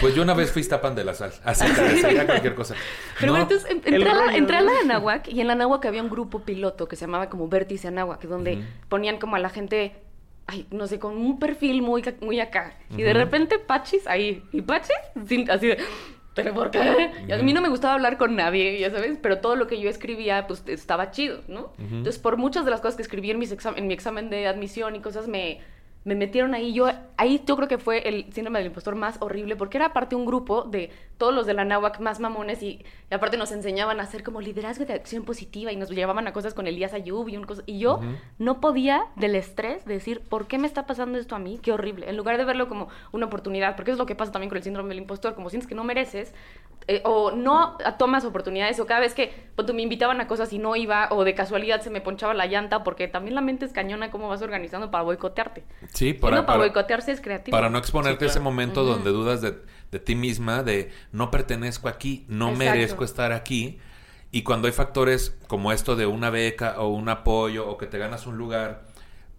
Pues 0.00 0.14
yo 0.14 0.22
una 0.22 0.34
vez 0.34 0.50
fui 0.52 0.62
tapan 0.64 0.94
de 0.94 1.04
la 1.04 1.14
sal. 1.14 1.32
Así 1.44 1.66
decía 1.66 2.26
cualquier 2.26 2.54
cosa. 2.54 2.74
Pero 3.20 3.32
No, 3.32 3.38
bueno, 3.38 3.42
entonces 3.50 3.70
el 3.86 3.94
entré, 3.94 4.10
a 4.10 4.14
la, 4.14 4.34
entré 4.36 4.56
a. 4.56 4.60
Anáhuac 4.82 5.28
y 5.28 5.40
en 5.40 5.46
la 5.46 5.52
Anáhuac 5.54 5.84
había 5.86 6.02
un 6.02 6.10
grupo 6.10 6.40
piloto 6.40 6.88
que 6.88 6.96
se 6.96 7.02
llamaba 7.06 7.28
como 7.30 7.48
Vértice 7.48 7.88
Anáhuac, 7.88 8.22
donde 8.22 8.58
ponían 8.88 9.18
como 9.18 9.36
a 9.36 9.38
la 9.38 9.48
gente, 9.50 9.92
ay, 10.46 10.66
no 10.70 10.86
sé, 10.86 10.98
con 10.98 11.16
un 11.16 11.38
perfil 11.38 11.82
muy, 11.82 12.02
ca- 12.02 12.14
muy 12.20 12.40
acá. 12.40 12.74
Y 12.96 13.02
de 13.02 13.12
repente 13.14 13.58
Pachis 13.58 14.06
ahí. 14.06 14.42
¿Y 14.52 14.62
Pachis? 14.62 14.96
Sin- 15.26 15.50
así 15.50 15.68
de... 15.68 15.78
¿Pero 16.34 16.52
por 16.52 16.72
qué? 16.72 17.12
Y 17.28 17.30
a 17.30 17.36
mí 17.38 17.52
no 17.52 17.60
me 17.62 17.68
gustaba 17.68 17.94
hablar 17.94 18.18
con 18.18 18.34
nadie, 18.34 18.76
ya 18.80 18.90
sabes, 18.90 19.16
pero 19.22 19.38
todo 19.38 19.54
lo 19.54 19.68
que 19.68 19.78
yo 19.80 19.88
escribía, 19.88 20.48
pues 20.48 20.64
estaba 20.66 21.12
chido, 21.12 21.42
¿no? 21.46 21.72
Entonces, 21.78 22.18
por 22.18 22.36
muchas 22.38 22.64
de 22.64 22.72
las 22.72 22.80
cosas 22.80 22.96
que 22.96 23.02
escribí 23.02 23.30
en, 23.30 23.38
mis 23.38 23.56
exam- 23.56 23.74
en 23.76 23.86
mi 23.86 23.94
examen 23.94 24.30
de 24.30 24.48
admisión 24.48 24.96
y 24.96 25.00
cosas, 25.00 25.28
me, 25.28 25.60
me 26.04 26.14
metieron 26.14 26.54
ahí. 26.54 26.72
Yo, 26.72 26.88
ahí 27.16 27.42
yo 27.46 27.56
creo 27.56 27.68
que 27.68 27.78
fue 27.78 28.08
el 28.08 28.32
síndrome 28.32 28.58
del 28.58 28.68
impostor 28.68 28.94
más 28.94 29.16
horrible, 29.20 29.56
porque 29.56 29.78
era 29.78 29.86
aparte 29.86 30.14
un 30.14 30.26
grupo 30.26 30.62
de 30.62 30.90
todos 31.18 31.34
los 31.34 31.46
de 31.46 31.54
la 31.54 31.64
náhuac 31.64 32.00
más 32.00 32.20
mamones 32.20 32.62
y, 32.62 32.84
y 33.10 33.14
aparte 33.14 33.36
nos 33.36 33.52
enseñaban 33.52 34.00
a 34.00 34.02
hacer 34.02 34.22
como 34.22 34.40
liderazgo 34.40 34.84
de 34.84 34.94
acción 34.94 35.24
positiva 35.24 35.72
y 35.72 35.76
nos 35.76 35.90
llevaban 35.90 36.26
a 36.26 36.32
cosas 36.32 36.54
con 36.54 36.66
Elías 36.66 36.92
Ayub 36.92 37.28
y 37.28 37.36
un 37.36 37.44
cosa. 37.44 37.62
Y 37.66 37.78
yo 37.78 38.00
no 38.38 38.60
podía 38.60 39.06
del 39.16 39.34
estrés 39.34 39.84
decir, 39.84 40.20
¿por 40.20 40.46
qué 40.46 40.58
me 40.58 40.66
está 40.66 40.86
pasando 40.86 41.18
esto 41.18 41.34
a 41.34 41.38
mí? 41.38 41.58
Qué 41.62 41.72
horrible. 41.72 42.08
En 42.08 42.16
lugar 42.16 42.36
de 42.36 42.44
verlo 42.44 42.68
como 42.68 42.88
una 43.12 43.26
oportunidad, 43.26 43.76
porque 43.76 43.92
es 43.92 43.98
lo 43.98 44.06
que 44.06 44.14
pasa 44.14 44.32
también 44.32 44.50
con 44.50 44.58
el 44.58 44.64
síndrome 44.64 44.90
del 44.90 44.98
impostor, 44.98 45.34
como 45.34 45.50
sientes 45.50 45.68
que 45.68 45.74
no 45.74 45.84
mereces, 45.84 46.34
eh, 46.86 47.00
o 47.04 47.30
no 47.30 47.78
tomas 47.98 48.24
oportunidades, 48.26 48.78
o 48.78 48.86
cada 48.86 49.00
vez 49.00 49.14
que 49.14 49.32
pues, 49.56 49.72
me 49.72 49.82
invitaban 49.82 50.20
a 50.20 50.26
cosas 50.26 50.52
y 50.52 50.58
no 50.58 50.76
iba, 50.76 51.08
o 51.10 51.24
de 51.24 51.34
casualidad 51.34 51.80
se 51.80 51.90
me 51.90 52.00
ponchaba 52.00 52.34
la 52.34 52.46
llanta, 52.46 52.84
porque 52.84 53.08
también 53.08 53.34
la 53.34 53.40
mente 53.40 53.64
es 53.64 53.72
cañona 53.72 54.10
cómo 54.10 54.28
vas 54.28 54.42
organizando 54.42 54.90
para 54.90 55.04
boicotearte. 55.04 55.64
Sí, 55.94 56.12
para, 56.12 56.36
no, 56.36 56.42
para, 56.42 56.58
para, 56.58 56.58
boicotearse 56.58 57.12
es 57.12 57.20
creativo. 57.20 57.56
para 57.56 57.70
no 57.70 57.78
exponerte 57.78 58.24
a 58.24 58.28
ese 58.28 58.40
momento 58.40 58.84
donde 58.84 59.10
dudas 59.10 59.40
de, 59.40 59.56
de 59.92 59.98
ti 60.00 60.16
misma, 60.16 60.62
de 60.62 60.90
no 61.12 61.30
pertenezco 61.30 61.88
aquí, 61.88 62.26
no 62.28 62.50
Exacto. 62.50 62.72
merezco 62.72 63.04
estar 63.04 63.32
aquí. 63.32 63.78
Y 64.32 64.42
cuando 64.42 64.66
hay 64.66 64.72
factores 64.72 65.36
como 65.46 65.70
esto 65.70 65.94
de 65.94 66.06
una 66.06 66.30
beca 66.30 66.80
o 66.80 66.88
un 66.88 67.08
apoyo 67.08 67.68
o 67.68 67.78
que 67.78 67.86
te 67.86 67.98
ganas 67.98 68.26
un 68.26 68.36
lugar 68.36 68.82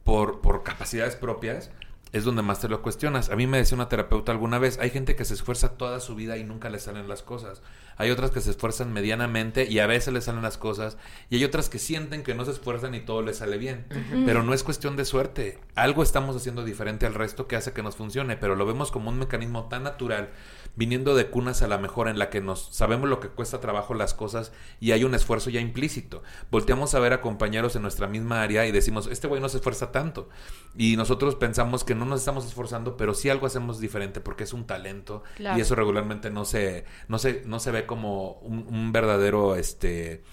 por, 0.06 0.39
por 0.39 0.63
capacidades 0.63 1.18
propias, 1.18 1.72
es 2.13 2.24
donde 2.24 2.41
más 2.41 2.62
te 2.62 2.70
lo 2.70 2.82
cuestionas. 2.82 3.30
A 3.30 3.36
mí 3.36 3.46
me 3.46 3.58
decía 3.58 3.76
una 3.76 3.89
terapeuta 3.89 4.32
alguna 4.32 4.58
vez, 4.58 4.80
hay 4.80 4.89
gente 4.89 5.18
que 5.18 5.26
se 5.26 5.34
esfuerza 5.34 5.78
toda 5.78 6.00
su 6.00 6.15
vida 6.15 6.38
y 6.38 6.46
nunca 6.46 6.70
le 6.70 6.80
salen 6.80 7.10
las 7.10 7.24
cosas. 7.24 7.62
Hay 7.98 8.12
otras 8.12 8.32
que 8.32 8.42
se 8.42 8.52
esfuerzan 8.52 8.92
medianamente 8.94 9.66
y 9.70 9.80
a 9.80 9.88
veces 9.88 10.14
les 10.14 10.26
salen 10.26 10.42
las 10.42 10.58
cosas. 10.58 10.98
Y 11.30 11.38
hay 11.38 11.44
otras 11.44 11.70
que 11.70 11.80
sienten 11.80 12.24
que 12.24 12.36
no 12.36 12.46
se 12.46 12.52
esfuerzan 12.52 12.94
y 12.96 13.00
todo 13.02 13.22
les 13.22 13.38
sale 13.38 13.58
bien. 13.58 13.86
Pero 14.26 14.44
no 14.44 14.54
es 14.54 14.64
cuestión 14.64 14.96
de 14.96 15.06
suerte. 15.06 15.60
Algo 15.76 16.04
estamos 16.04 16.36
haciendo 16.36 16.64
diferente 16.64 17.06
al 17.06 17.14
resto 17.14 17.48
que 17.48 17.56
hace 17.56 17.74
que 17.74 17.84
nos 17.84 17.96
funcione, 17.96 18.38
pero 18.38 18.56
lo 18.56 18.66
vemos 18.66 18.92
como 18.92 19.10
un 19.10 19.20
mecanismo 19.20 19.68
tan 19.70 19.84
natural, 19.84 20.30
viniendo 20.76 21.16
de 21.16 21.28
cunas 21.28 21.62
a 21.62 21.68
la 21.68 21.78
mejor 21.78 22.08
en 22.10 22.20
la 22.20 22.30
que 22.30 22.42
nos 22.42 22.68
sabemos 22.74 23.10
lo 23.10 23.20
que 23.20 23.30
cuesta 23.30 23.62
trabajo 23.62 23.94
las 23.94 24.14
cosas 24.14 24.52
y 24.80 24.92
hay 24.92 25.04
un 25.04 25.16
esfuerzo 25.16 25.50
ya 25.50 25.62
implícito. 25.62 26.22
Volteamos 26.52 26.94
a 26.96 27.00
ver 27.00 27.14
a 27.14 27.22
compañeros 27.22 27.76
en 27.76 27.82
nuestra 27.82 28.08
misma 28.08 28.42
área 28.42 28.66
y 28.66 28.72
decimos, 28.72 29.08
este 29.08 29.28
güey 29.28 29.42
no 29.42 29.50
se 29.50 29.58
esfuerza 29.58 29.92
tanto. 29.92 30.30
Y 30.78 30.98
nosotros 30.98 31.36
pensamos 31.36 31.84
que 31.84 31.96
no 31.96 32.06
nos 32.06 32.20
estamos 32.20 32.46
esforzando, 32.46 32.98
pero 32.98 33.14
sí 33.14 33.30
algo 33.30 33.48
hacemos 33.48 33.80
diferente 33.80 34.20
porque 34.20 34.44
es 34.44 34.54
un 34.54 34.66
talento 34.66 35.24
Claro. 35.36 35.58
y 35.58 35.62
eso 35.62 35.76
regularmente 35.76 36.30
no 36.30 36.46
se, 36.46 36.86
no 37.08 37.18
se, 37.20 37.44
no 37.46 37.60
se 37.60 37.72
ve 37.72 37.85
como 37.86 38.34
un, 38.41 38.65
un 38.69 38.91
verdadero, 38.91 39.56
este, 39.56 40.24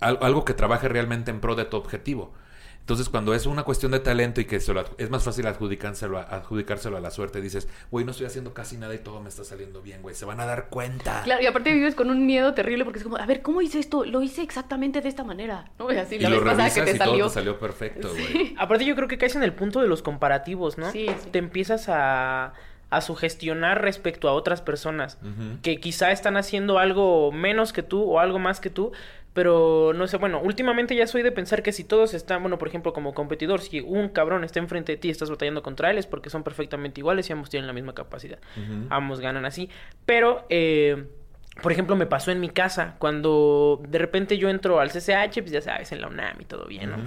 al- 0.00 0.18
algo 0.22 0.44
que 0.44 0.54
trabaje 0.54 0.88
realmente 0.88 1.30
en 1.30 1.40
pro 1.40 1.54
de 1.54 1.64
tu 1.64 1.76
objetivo. 1.76 2.32
Entonces, 2.80 3.08
cuando 3.08 3.34
es 3.34 3.46
una 3.46 3.64
cuestión 3.64 3.90
de 3.90 3.98
talento 3.98 4.40
y 4.40 4.44
que 4.44 4.60
se 4.60 4.72
lo 4.72 4.80
adju- 4.84 4.94
es 4.98 5.10
más 5.10 5.24
fácil 5.24 5.44
adjudicárselo 5.48 6.18
a, 6.18 6.22
adjudicárselo 6.22 6.96
a 6.96 7.00
la 7.00 7.10
suerte, 7.10 7.40
dices, 7.40 7.66
güey, 7.90 8.04
no 8.04 8.12
estoy 8.12 8.26
haciendo 8.26 8.54
casi 8.54 8.76
nada 8.76 8.94
y 8.94 8.98
todo 8.98 9.20
me 9.20 9.28
está 9.28 9.42
saliendo 9.42 9.82
bien, 9.82 10.02
güey, 10.02 10.14
se 10.14 10.24
van 10.24 10.38
a 10.38 10.46
dar 10.46 10.68
cuenta. 10.68 11.22
Claro, 11.24 11.42
y 11.42 11.46
aparte 11.46 11.72
vives 11.72 11.96
con 11.96 12.10
un 12.10 12.24
miedo 12.26 12.54
terrible 12.54 12.84
porque 12.84 12.98
es 12.98 13.02
como, 13.04 13.16
a 13.16 13.26
ver, 13.26 13.42
¿cómo 13.42 13.60
hice 13.60 13.80
esto? 13.80 14.04
Lo 14.04 14.22
hice 14.22 14.40
exactamente 14.42 15.00
de 15.00 15.08
esta 15.08 15.24
manera. 15.24 15.68
¿No? 15.80 15.92
Y 15.92 15.96
así 15.96 16.14
y 16.14 16.18
la 16.20 16.30
lo 16.30 16.44
vez 16.44 16.74
que 16.74 16.82
te 16.82 16.90
y 16.92 16.98
todo 16.98 17.08
salió. 17.08 17.26
te 17.26 17.32
salió 17.34 17.58
perfecto, 17.58 18.08
güey. 18.10 18.54
Aparte 18.56 18.84
yo 18.84 18.94
creo 18.94 19.08
que 19.08 19.18
caes 19.18 19.34
en 19.34 19.42
el 19.42 19.52
punto 19.52 19.80
de 19.80 19.88
los 19.88 20.02
comparativos, 20.02 20.78
¿no? 20.78 20.92
Sí, 20.92 21.08
sí. 21.24 21.30
Te 21.32 21.40
empiezas 21.40 21.88
a, 21.88 22.52
a 22.90 23.00
sugestionar 23.00 23.82
respecto 23.82 24.28
a 24.28 24.32
otras 24.32 24.62
personas 24.62 25.18
que 25.62 25.80
quizá 25.80 26.12
están 26.12 26.36
haciendo 26.36 26.78
algo 26.78 27.32
menos 27.32 27.72
que 27.72 27.82
tú 27.82 28.02
o 28.02 28.20
algo 28.20 28.38
más 28.38 28.60
que 28.60 28.70
tú, 28.70 28.92
pero 29.32 29.92
no 29.94 30.06
sé, 30.06 30.16
bueno, 30.16 30.40
últimamente 30.40 30.96
ya 30.96 31.06
soy 31.06 31.22
de 31.22 31.30
pensar 31.30 31.62
que 31.62 31.72
si 31.72 31.84
todos 31.84 32.14
están, 32.14 32.42
bueno, 32.42 32.58
por 32.58 32.68
ejemplo, 32.68 32.92
como 32.92 33.12
competidor, 33.12 33.60
si 33.60 33.80
un 33.80 34.08
cabrón 34.08 34.44
está 34.44 34.60
enfrente 34.60 34.92
de 34.92 34.98
ti 34.98 35.08
y 35.08 35.10
estás 35.10 35.28
batallando 35.28 35.62
contra 35.62 35.90
él 35.90 35.98
es 35.98 36.06
porque 36.06 36.30
son 36.30 36.42
perfectamente 36.42 37.00
iguales 37.00 37.28
y 37.28 37.32
ambos 37.34 37.50
tienen 37.50 37.66
la 37.66 37.72
misma 37.72 37.94
capacidad. 37.94 38.38
Ambos 38.88 39.20
ganan 39.20 39.44
así, 39.44 39.68
pero... 40.04 40.46
Eh, 40.48 41.06
por 41.62 41.72
ejemplo, 41.72 41.96
me 41.96 42.06
pasó 42.06 42.30
en 42.30 42.40
mi 42.40 42.50
casa, 42.50 42.96
cuando 42.98 43.80
de 43.88 43.98
repente 43.98 44.36
yo 44.36 44.50
entro 44.50 44.78
al 44.78 44.90
CCH, 44.90 45.40
pues 45.40 45.50
ya 45.50 45.62
sabes, 45.62 45.90
en 45.92 46.02
la 46.02 46.08
UNAM 46.08 46.40
y 46.40 46.44
todo 46.44 46.66
bien, 46.66 46.90
¿no? 46.90 46.98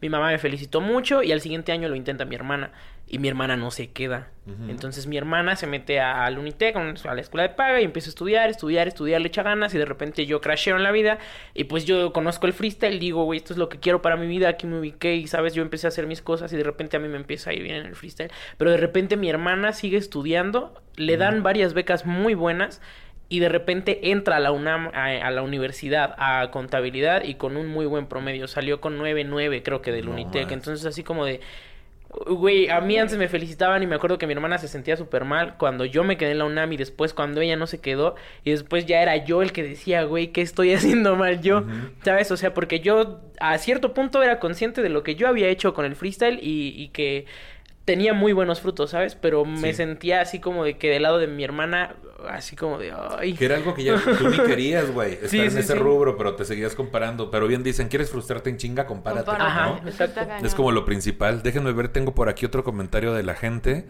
Mi 0.00 0.08
mamá 0.08 0.28
me 0.28 0.38
felicitó 0.38 0.80
mucho 0.80 1.22
y 1.22 1.30
al 1.30 1.40
siguiente 1.40 1.70
año 1.70 1.88
lo 1.88 1.94
intenta 1.94 2.24
mi 2.24 2.34
hermana 2.34 2.72
y 3.06 3.18
mi 3.18 3.28
hermana 3.28 3.56
no 3.56 3.70
se 3.70 3.90
queda. 3.90 4.30
Entonces 4.68 5.06
mi 5.06 5.16
hermana 5.16 5.56
se 5.56 5.66
mete 5.66 6.00
al 6.00 6.38
Unitec, 6.38 6.76
a 6.76 7.14
la 7.14 7.20
escuela 7.20 7.44
de 7.44 7.54
paga 7.54 7.80
y 7.80 7.84
empieza 7.84 8.08
a 8.08 8.10
estudiar, 8.10 8.50
estudiar, 8.50 8.88
estudiar, 8.88 9.20
le 9.20 9.28
echa 9.28 9.42
ganas 9.42 9.74
y 9.74 9.78
de 9.78 9.84
repente 9.84 10.26
yo 10.26 10.40
crasheo 10.40 10.76
en 10.76 10.82
la 10.82 10.90
vida 10.90 11.18
y 11.54 11.64
pues 11.64 11.86
yo 11.86 12.12
conozco 12.12 12.46
el 12.46 12.52
freestyle, 12.52 12.98
digo, 12.98 13.24
güey, 13.24 13.38
esto 13.38 13.54
es 13.54 13.58
lo 13.58 13.68
que 13.68 13.78
quiero 13.78 14.02
para 14.02 14.16
mi 14.16 14.26
vida, 14.26 14.48
aquí 14.48 14.66
me 14.66 14.78
ubiqué 14.78 15.14
y 15.14 15.28
sabes, 15.28 15.54
yo 15.54 15.62
empecé 15.62 15.86
a 15.86 15.88
hacer 15.88 16.06
mis 16.06 16.20
cosas 16.20 16.52
y 16.52 16.56
de 16.56 16.64
repente 16.64 16.96
a 16.96 17.00
mí 17.00 17.08
me 17.08 17.16
empieza 17.16 17.50
a 17.50 17.54
ir 17.54 17.62
bien 17.62 17.76
en 17.76 17.86
el 17.86 17.94
freestyle, 17.94 18.30
pero 18.58 18.70
de 18.70 18.76
repente 18.76 19.16
mi 19.16 19.30
hermana 19.30 19.72
sigue 19.72 19.96
estudiando, 19.96 20.74
le 20.96 21.16
dan 21.16 21.42
varias 21.42 21.72
becas 21.72 22.04
muy 22.04 22.34
buenas 22.34 22.82
y 23.34 23.40
de 23.40 23.48
repente 23.48 24.12
entra 24.12 24.36
a 24.36 24.38
la 24.38 24.52
UNAM, 24.52 24.92
a, 24.94 25.28
la 25.32 25.42
universidad, 25.42 26.14
a 26.18 26.52
contabilidad 26.52 27.24
y 27.24 27.34
con 27.34 27.56
un 27.56 27.66
muy 27.66 27.84
buen 27.84 28.06
promedio. 28.06 28.46
Salió 28.46 28.80
con 28.80 28.96
9.9 28.96 29.64
creo 29.64 29.82
que 29.82 29.90
del 29.90 30.08
Unitec. 30.08 30.52
Entonces 30.52 30.86
así 30.86 31.02
como 31.02 31.24
de... 31.24 31.40
Güey, 32.28 32.70
a 32.70 32.80
mí 32.80 32.96
antes 32.96 33.18
me 33.18 33.26
felicitaban 33.26 33.82
y 33.82 33.88
me 33.88 33.96
acuerdo 33.96 34.18
que 34.18 34.28
mi 34.28 34.34
hermana 34.34 34.58
se 34.58 34.68
sentía 34.68 34.96
súper 34.96 35.24
mal 35.24 35.56
cuando 35.58 35.84
yo 35.84 36.04
me 36.04 36.16
quedé 36.16 36.30
en 36.30 36.38
la 36.38 36.44
UNAM 36.44 36.72
y 36.74 36.76
después 36.76 37.12
cuando 37.12 37.40
ella 37.40 37.56
no 37.56 37.66
se 37.66 37.80
quedó 37.80 38.14
y 38.44 38.52
después 38.52 38.86
ya 38.86 39.02
era 39.02 39.16
yo 39.16 39.42
el 39.42 39.50
que 39.50 39.64
decía, 39.64 40.04
güey, 40.04 40.28
¿qué 40.28 40.40
estoy 40.40 40.72
haciendo 40.74 41.16
mal 41.16 41.42
yo? 41.42 41.64
¿Sabes? 42.04 42.30
O 42.30 42.36
sea, 42.36 42.54
porque 42.54 42.78
yo 42.78 43.20
a 43.40 43.58
cierto 43.58 43.94
punto 43.94 44.22
era 44.22 44.38
consciente 44.38 44.80
de 44.80 44.90
lo 44.90 45.02
que 45.02 45.16
yo 45.16 45.26
había 45.26 45.48
hecho 45.48 45.74
con 45.74 45.86
el 45.86 45.96
freestyle 45.96 46.38
y, 46.40 46.68
y 46.80 46.90
que 46.90 47.26
tenía 47.84 48.14
muy 48.14 48.32
buenos 48.32 48.60
frutos, 48.60 48.90
¿sabes? 48.90 49.16
Pero 49.16 49.44
me 49.44 49.72
sentía 49.72 50.20
así 50.20 50.38
como 50.38 50.64
de 50.64 50.78
que 50.78 50.90
del 50.90 51.02
lado 51.02 51.18
de 51.18 51.26
mi 51.26 51.42
hermana, 51.44 51.96
así 52.28 52.56
como 52.56 52.78
de, 52.78 52.92
ay. 52.92 53.34
Que 53.34 53.44
era 53.44 53.56
algo 53.56 53.74
que 53.74 53.84
ya 53.84 54.00
tú 54.18 54.28
ni 54.28 54.38
querías, 54.38 54.90
güey, 54.92 55.12
estar 55.22 55.40
en 55.40 55.58
ese 55.58 55.74
rubro, 55.74 56.16
pero 56.16 56.34
te 56.34 56.44
seguías 56.44 56.74
comparando. 56.74 57.30
Pero 57.30 57.46
bien 57.46 57.62
dicen, 57.62 57.88
¿quieres 57.88 58.10
frustrarte 58.10 58.50
en 58.50 58.56
chinga? 58.56 58.86
Compárate, 58.86 59.30
Ajá, 59.30 59.80
¿no? 59.82 60.46
Es 60.46 60.54
como 60.54 60.72
lo 60.72 60.84
principal. 60.84 61.42
Déjenme 61.42 61.72
ver, 61.72 61.88
tengo 61.88 62.14
por 62.14 62.28
aquí 62.28 62.46
otro 62.46 62.64
comentario 62.64 63.12
de 63.12 63.22
la 63.22 63.34
gente 63.34 63.86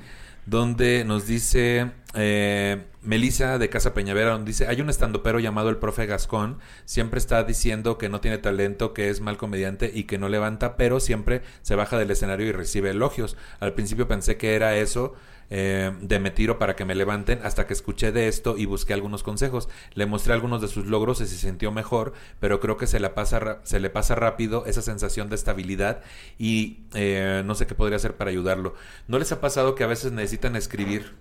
donde 0.47 1.05
nos 1.05 1.27
dice 1.27 1.91
eh, 2.15 2.85
Melissa 3.03 3.59
de 3.59 3.69
Casa 3.71 3.95
Peñavera, 3.95 4.31
donde 4.31 4.49
dice, 4.49 4.67
hay 4.67 4.81
un 4.81 4.91
estandopero 4.91 5.41
llamado 5.41 5.71
el 5.71 5.79
profe 5.79 6.07
Gascón, 6.07 6.59
siempre 6.85 7.19
está 7.19 7.43
diciendo 7.45 7.97
que 7.97 8.09
no 8.09 8.21
tiene 8.21 8.39
talento, 8.39 8.93
que 8.93 9.09
es 9.09 9.21
mal 9.21 9.37
comediante 9.37 9.91
y 9.93 10.05
que 10.05 10.19
no 10.19 10.29
levanta, 10.29 10.77
pero 10.77 11.01
siempre 11.01 11.43
se 11.63 11.77
baja 11.77 11.99
del 11.99 12.11
escenario 12.11 12.47
y 12.47 12.53
recibe 12.53 12.91
elogios. 12.91 13.37
Al 13.61 13.73
principio 13.73 14.07
pensé 14.07 14.37
que 14.37 14.55
era 14.55 14.77
eso, 14.77 15.15
eh, 15.51 15.93
de 16.01 16.19
me 16.19 16.31
tiro 16.31 16.59
para 16.59 16.77
que 16.77 16.85
me 16.85 16.95
levanten 16.95 17.41
hasta 17.43 17.67
que 17.67 17.73
escuché 17.73 18.13
de 18.13 18.29
esto 18.29 18.57
y 18.57 18.67
busqué 18.67 18.95
algunos 18.95 19.23
consejos. 19.23 19.69
Le 19.95 20.07
mostré 20.07 20.33
algunos 20.33 20.61
de 20.61 20.69
sus 20.69 20.87
logros 20.87 21.21
y 21.21 21.27
se 21.27 21.37
sintió 21.37 21.73
mejor, 21.73 22.13
pero 22.41 22.61
creo 22.61 22.77
que 22.77 22.87
se, 22.87 23.01
la 23.01 23.15
pasa, 23.15 23.61
se 23.65 23.81
le 23.81 23.91
pasa 23.91 24.15
rápido 24.15 24.67
esa 24.67 24.83
sensación 24.83 25.29
de 25.29 25.37
estabilidad 25.37 26.03
y 26.39 26.85
eh, 26.95 27.43
no 27.45 27.55
sé 27.55 27.67
qué 27.67 27.75
podría 27.75 27.97
hacer 27.97 28.17
para 28.17 28.31
ayudarlo. 28.31 28.75
¿No 29.09 29.19
les 29.19 29.33
ha 29.33 29.41
pasado 29.41 29.75
que 29.75 29.85
a 29.85 29.89
veces 29.89 30.13
necesitan 30.13 30.57
escribir 30.57 31.15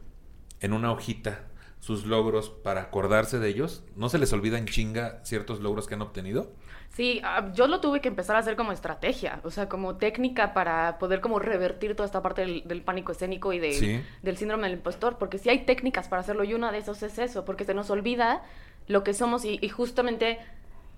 en 0.59 0.73
una 0.73 0.91
hojita 0.91 1.41
sus 1.83 2.05
logros 2.05 2.49
para 2.49 2.83
acordarse 2.83 3.39
de 3.39 3.49
ellos? 3.49 3.83
¿No 3.97 4.07
se 4.07 4.17
les 4.17 4.31
olvida 4.31 4.57
en 4.57 4.67
chinga 4.67 5.19
ciertos 5.25 5.59
logros 5.59 5.85
que 5.85 5.95
han 5.95 6.01
obtenido? 6.01 6.53
Sí, 6.87 7.19
ah, 7.25 7.51
yo 7.53 7.67
lo 7.67 7.81
tuve 7.81 7.99
que 7.99 8.07
empezar 8.07 8.37
a 8.37 8.39
hacer 8.39 8.55
como 8.55 8.71
estrategia, 8.71 9.41
o 9.43 9.51
sea, 9.51 9.67
como 9.67 9.97
técnica 9.97 10.53
para 10.53 10.97
poder 10.97 11.19
como 11.19 11.39
revertir 11.39 11.93
toda 11.93 12.05
esta 12.05 12.21
parte 12.21 12.63
del, 12.65 12.81
pánico 12.83 13.11
escénico 13.11 13.51
y 13.51 13.59
del 13.59 14.37
síndrome 14.37 14.69
del 14.69 14.77
impostor, 14.77 15.17
porque 15.17 15.37
sí 15.37 15.49
hay 15.49 15.65
técnicas 15.65 16.07
para 16.07 16.21
hacerlo 16.21 16.45
y 16.45 16.53
una 16.53 16.71
de 16.71 16.77
esas 16.77 17.03
es 17.03 17.19
eso, 17.19 17.43
porque 17.43 17.65
se 17.65 17.73
nos 17.73 17.89
olvida 17.89 18.43
lo 18.87 19.03
que 19.03 19.13
somos 19.13 19.43
y, 19.43 19.67
justamente 19.67 20.39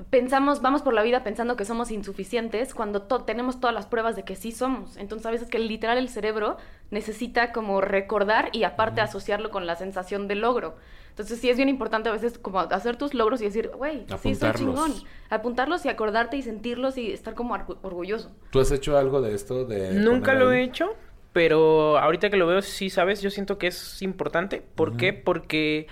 pensamos, 0.10 0.62
vamos 0.62 0.82
por 0.82 0.94
la 0.94 1.04
vida 1.04 1.24
pensando 1.24 1.56
que 1.56 1.66
somos 1.66 1.92
insuficientes 1.92 2.74
cuando 2.74 3.02
tenemos 3.02 3.60
todas 3.60 3.74
las 3.74 3.86
pruebas 3.86 4.16
de 4.16 4.24
que 4.24 4.36
sí 4.36 4.52
somos. 4.52 4.98
Entonces 4.98 5.26
a 5.26 5.32
veces 5.32 5.50
que 5.50 5.60
literal 5.60 5.98
el 5.98 6.10
cerebro 6.10 6.58
necesita 6.92 7.52
como 7.52 7.82
recordar 7.82 8.50
y 8.52 8.64
aparte 8.64 9.02
asociarlo 9.02 9.52
con 9.52 9.66
la 9.66 9.76
sensación 9.76 10.28
de 10.28 10.36
logro. 10.36 10.76
Entonces 11.10 11.40
sí 11.40 11.50
es 11.50 11.56
bien 11.56 11.70
importante 11.70 12.10
a 12.10 12.12
veces 12.12 12.38
como 12.38 12.60
hacer 12.60 12.98
tus 12.98 13.14
logros 13.14 13.42
y 13.42 13.46
decir, 13.46 13.72
güey, 13.74 14.06
sí 14.22 14.36
soy 14.36 14.52
chingón. 14.52 14.94
Apuntarlos 15.30 15.86
y 15.86 15.90
acordarte 15.90 16.36
y 16.36 16.42
sentirlos 16.42 16.98
y 16.98 17.14
estar 17.14 17.36
como 17.36 17.54
orgulloso. 17.84 18.32
¿Tú 18.52 18.60
has 18.60 18.70
hecho 18.72 18.98
algo 18.98 19.22
de 19.22 19.34
esto? 19.34 19.64
De 19.64 19.94
Nunca 19.94 20.34
lo 20.34 20.52
he 20.52 20.62
hecho, 20.62 20.94
pero 21.32 21.98
ahorita 21.98 22.30
que 22.30 22.36
lo 22.36 22.48
veo, 22.48 22.62
sí, 22.62 22.90
sabes, 22.90 23.22
yo 23.22 23.30
siento 23.30 23.58
que 23.58 23.68
es 23.68 24.02
importante. 24.02 24.62
¿Por 24.76 24.98
qué? 24.98 25.14
Porque 25.14 25.88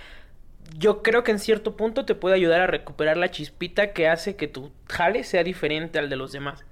yo 0.76 1.02
creo 1.02 1.22
que 1.22 1.30
en 1.30 1.38
cierto 1.38 1.76
punto 1.76 2.04
te 2.04 2.14
puede 2.14 2.34
ayudar 2.34 2.60
a 2.60 2.66
recuperar 2.66 3.16
la 3.16 3.30
chispita 3.30 3.92
que 3.92 4.08
hace 4.08 4.36
que 4.36 4.48
tu 4.48 4.72
jale 4.86 5.24
sea 5.24 5.42
diferente 5.44 5.98
al 5.98 6.10
de 6.10 6.16
los 6.16 6.32
demás. 6.32 6.64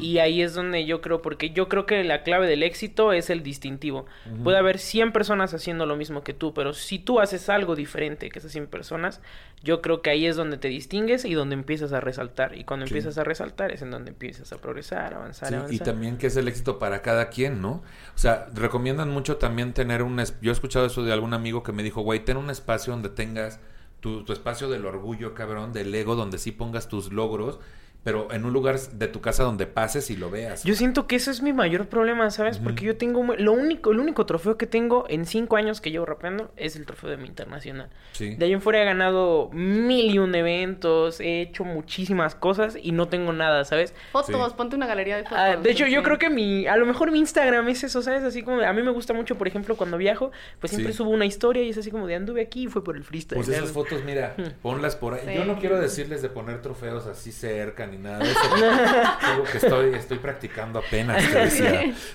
Y 0.00 0.18
ahí 0.18 0.42
es 0.42 0.54
donde 0.54 0.86
yo 0.86 1.00
creo, 1.00 1.22
porque 1.22 1.50
yo 1.50 1.68
creo 1.68 1.86
que 1.86 2.04
la 2.04 2.22
clave 2.22 2.46
del 2.46 2.62
éxito 2.62 3.12
es 3.12 3.30
el 3.30 3.42
distintivo. 3.42 4.06
Puede 4.44 4.58
haber 4.58 4.78
100 4.78 5.12
personas 5.12 5.54
haciendo 5.54 5.86
lo 5.86 5.96
mismo 5.96 6.22
que 6.22 6.34
tú, 6.34 6.54
pero 6.54 6.72
si 6.72 6.98
tú 6.98 7.20
haces 7.20 7.48
algo 7.48 7.74
diferente 7.74 8.28
que 8.28 8.38
esas 8.38 8.52
100 8.52 8.68
personas, 8.68 9.20
yo 9.62 9.82
creo 9.82 10.02
que 10.02 10.10
ahí 10.10 10.26
es 10.26 10.36
donde 10.36 10.56
te 10.56 10.68
distingues 10.68 11.24
y 11.24 11.34
donde 11.34 11.54
empiezas 11.54 11.92
a 11.92 12.00
resaltar. 12.00 12.56
Y 12.56 12.64
cuando 12.64 12.86
empiezas 12.86 13.18
a 13.18 13.24
resaltar 13.24 13.72
es 13.72 13.82
en 13.82 13.90
donde 13.90 14.10
empiezas 14.10 14.52
a 14.52 14.58
progresar, 14.58 15.14
avanzar, 15.14 15.52
avanzar. 15.52 15.74
Y 15.74 15.78
también 15.80 16.16
que 16.16 16.28
es 16.28 16.36
el 16.36 16.46
éxito 16.46 16.78
para 16.78 17.02
cada 17.02 17.28
quien, 17.28 17.60
¿no? 17.60 17.82
O 18.14 18.18
sea, 18.18 18.46
recomiendan 18.54 19.10
mucho 19.10 19.36
también 19.36 19.72
tener 19.72 20.02
un... 20.02 20.22
Yo 20.40 20.50
he 20.50 20.54
escuchado 20.54 20.86
eso 20.86 21.02
de 21.02 21.12
algún 21.12 21.34
amigo 21.34 21.62
que 21.62 21.72
me 21.72 21.82
dijo, 21.82 22.02
güey, 22.02 22.24
ten 22.24 22.36
un 22.36 22.50
espacio 22.50 22.92
donde 22.92 23.08
tengas 23.08 23.60
tu, 24.00 24.24
tu 24.24 24.32
espacio 24.32 24.68
del 24.68 24.86
orgullo, 24.86 25.34
cabrón, 25.34 25.72
del 25.72 25.94
ego, 25.94 26.16
donde 26.16 26.38
sí 26.38 26.52
pongas 26.52 26.88
tus 26.88 27.12
logros 27.12 27.58
pero 28.04 28.32
en 28.32 28.44
un 28.44 28.52
lugar 28.52 28.78
de 28.78 29.08
tu 29.08 29.20
casa 29.20 29.42
donde 29.42 29.66
pases 29.66 30.10
y 30.10 30.16
lo 30.16 30.30
veas. 30.30 30.64
Yo 30.64 30.74
siento 30.74 31.06
que 31.06 31.16
ese 31.16 31.30
es 31.30 31.42
mi 31.42 31.52
mayor 31.52 31.88
problema, 31.88 32.30
¿sabes? 32.30 32.58
Porque 32.58 32.84
yo 32.84 32.96
tengo 32.96 33.22
lo 33.36 33.52
único, 33.52 33.90
el 33.90 33.98
único 33.98 34.24
trofeo 34.24 34.56
que 34.56 34.66
tengo 34.66 35.04
en 35.08 35.26
cinco 35.26 35.56
años 35.56 35.80
que 35.80 35.90
llevo 35.90 36.06
rapeando 36.06 36.50
es 36.56 36.76
el 36.76 36.86
trofeo 36.86 37.10
de 37.10 37.16
mi 37.16 37.26
internacional. 37.26 37.90
Sí. 38.12 38.34
De 38.36 38.46
ahí 38.46 38.52
en 38.52 38.62
fuera 38.62 38.80
he 38.80 38.84
ganado 38.84 39.50
mil 39.52 40.14
y 40.14 40.18
un 40.18 40.34
eventos, 40.34 41.20
he 41.20 41.42
hecho 41.42 41.64
muchísimas 41.64 42.34
cosas 42.34 42.78
y 42.80 42.92
no 42.92 43.08
tengo 43.08 43.32
nada, 43.32 43.64
¿sabes? 43.64 43.94
Fotos, 44.12 44.54
ponte 44.54 44.76
una 44.76 44.86
galería 44.86 45.16
de 45.16 45.24
fotos. 45.24 45.38
Ah, 45.38 45.56
de 45.56 45.70
hecho, 45.70 45.86
yo 45.86 46.02
creo 46.02 46.18
que 46.18 46.30
mi, 46.30 46.66
a 46.66 46.76
lo 46.76 46.86
mejor 46.86 47.10
mi 47.10 47.18
Instagram 47.18 47.68
es 47.68 47.84
eso, 47.84 48.00
¿sabes? 48.02 48.22
Así 48.22 48.42
como, 48.42 48.60
a 48.60 48.72
mí 48.72 48.82
me 48.82 48.90
gusta 48.90 49.12
mucho, 49.12 49.36
por 49.36 49.48
ejemplo, 49.48 49.76
cuando 49.76 49.98
viajo, 49.98 50.30
pues 50.60 50.70
siempre 50.70 50.92
subo 50.92 51.10
una 51.10 51.26
historia 51.26 51.62
y 51.62 51.70
es 51.70 51.78
así 51.78 51.90
como 51.90 52.06
de 52.06 52.14
anduve 52.14 52.42
aquí 52.42 52.64
y 52.64 52.66
fue 52.68 52.82
por 52.84 52.96
el 52.96 53.04
freestyle. 53.04 53.36
Pues 53.36 53.48
esas 53.48 53.72
fotos, 53.72 54.04
mira, 54.04 54.34
ponlas 54.62 54.96
por 54.96 55.14
ahí. 55.14 55.36
Yo 55.36 55.44
no 55.44 55.58
quiero 55.58 55.80
decirles 55.80 56.22
de 56.22 56.28
poner 56.28 56.62
trofeos 56.62 57.06
así 57.06 57.32
cerca 57.32 57.87
ni 57.88 57.98
nada 57.98 58.18
de 58.18 58.30
eso. 58.30 58.40
que 59.52 59.58
estoy, 59.58 59.94
estoy 59.94 60.18
practicando 60.18 60.78
apenas. 60.78 61.24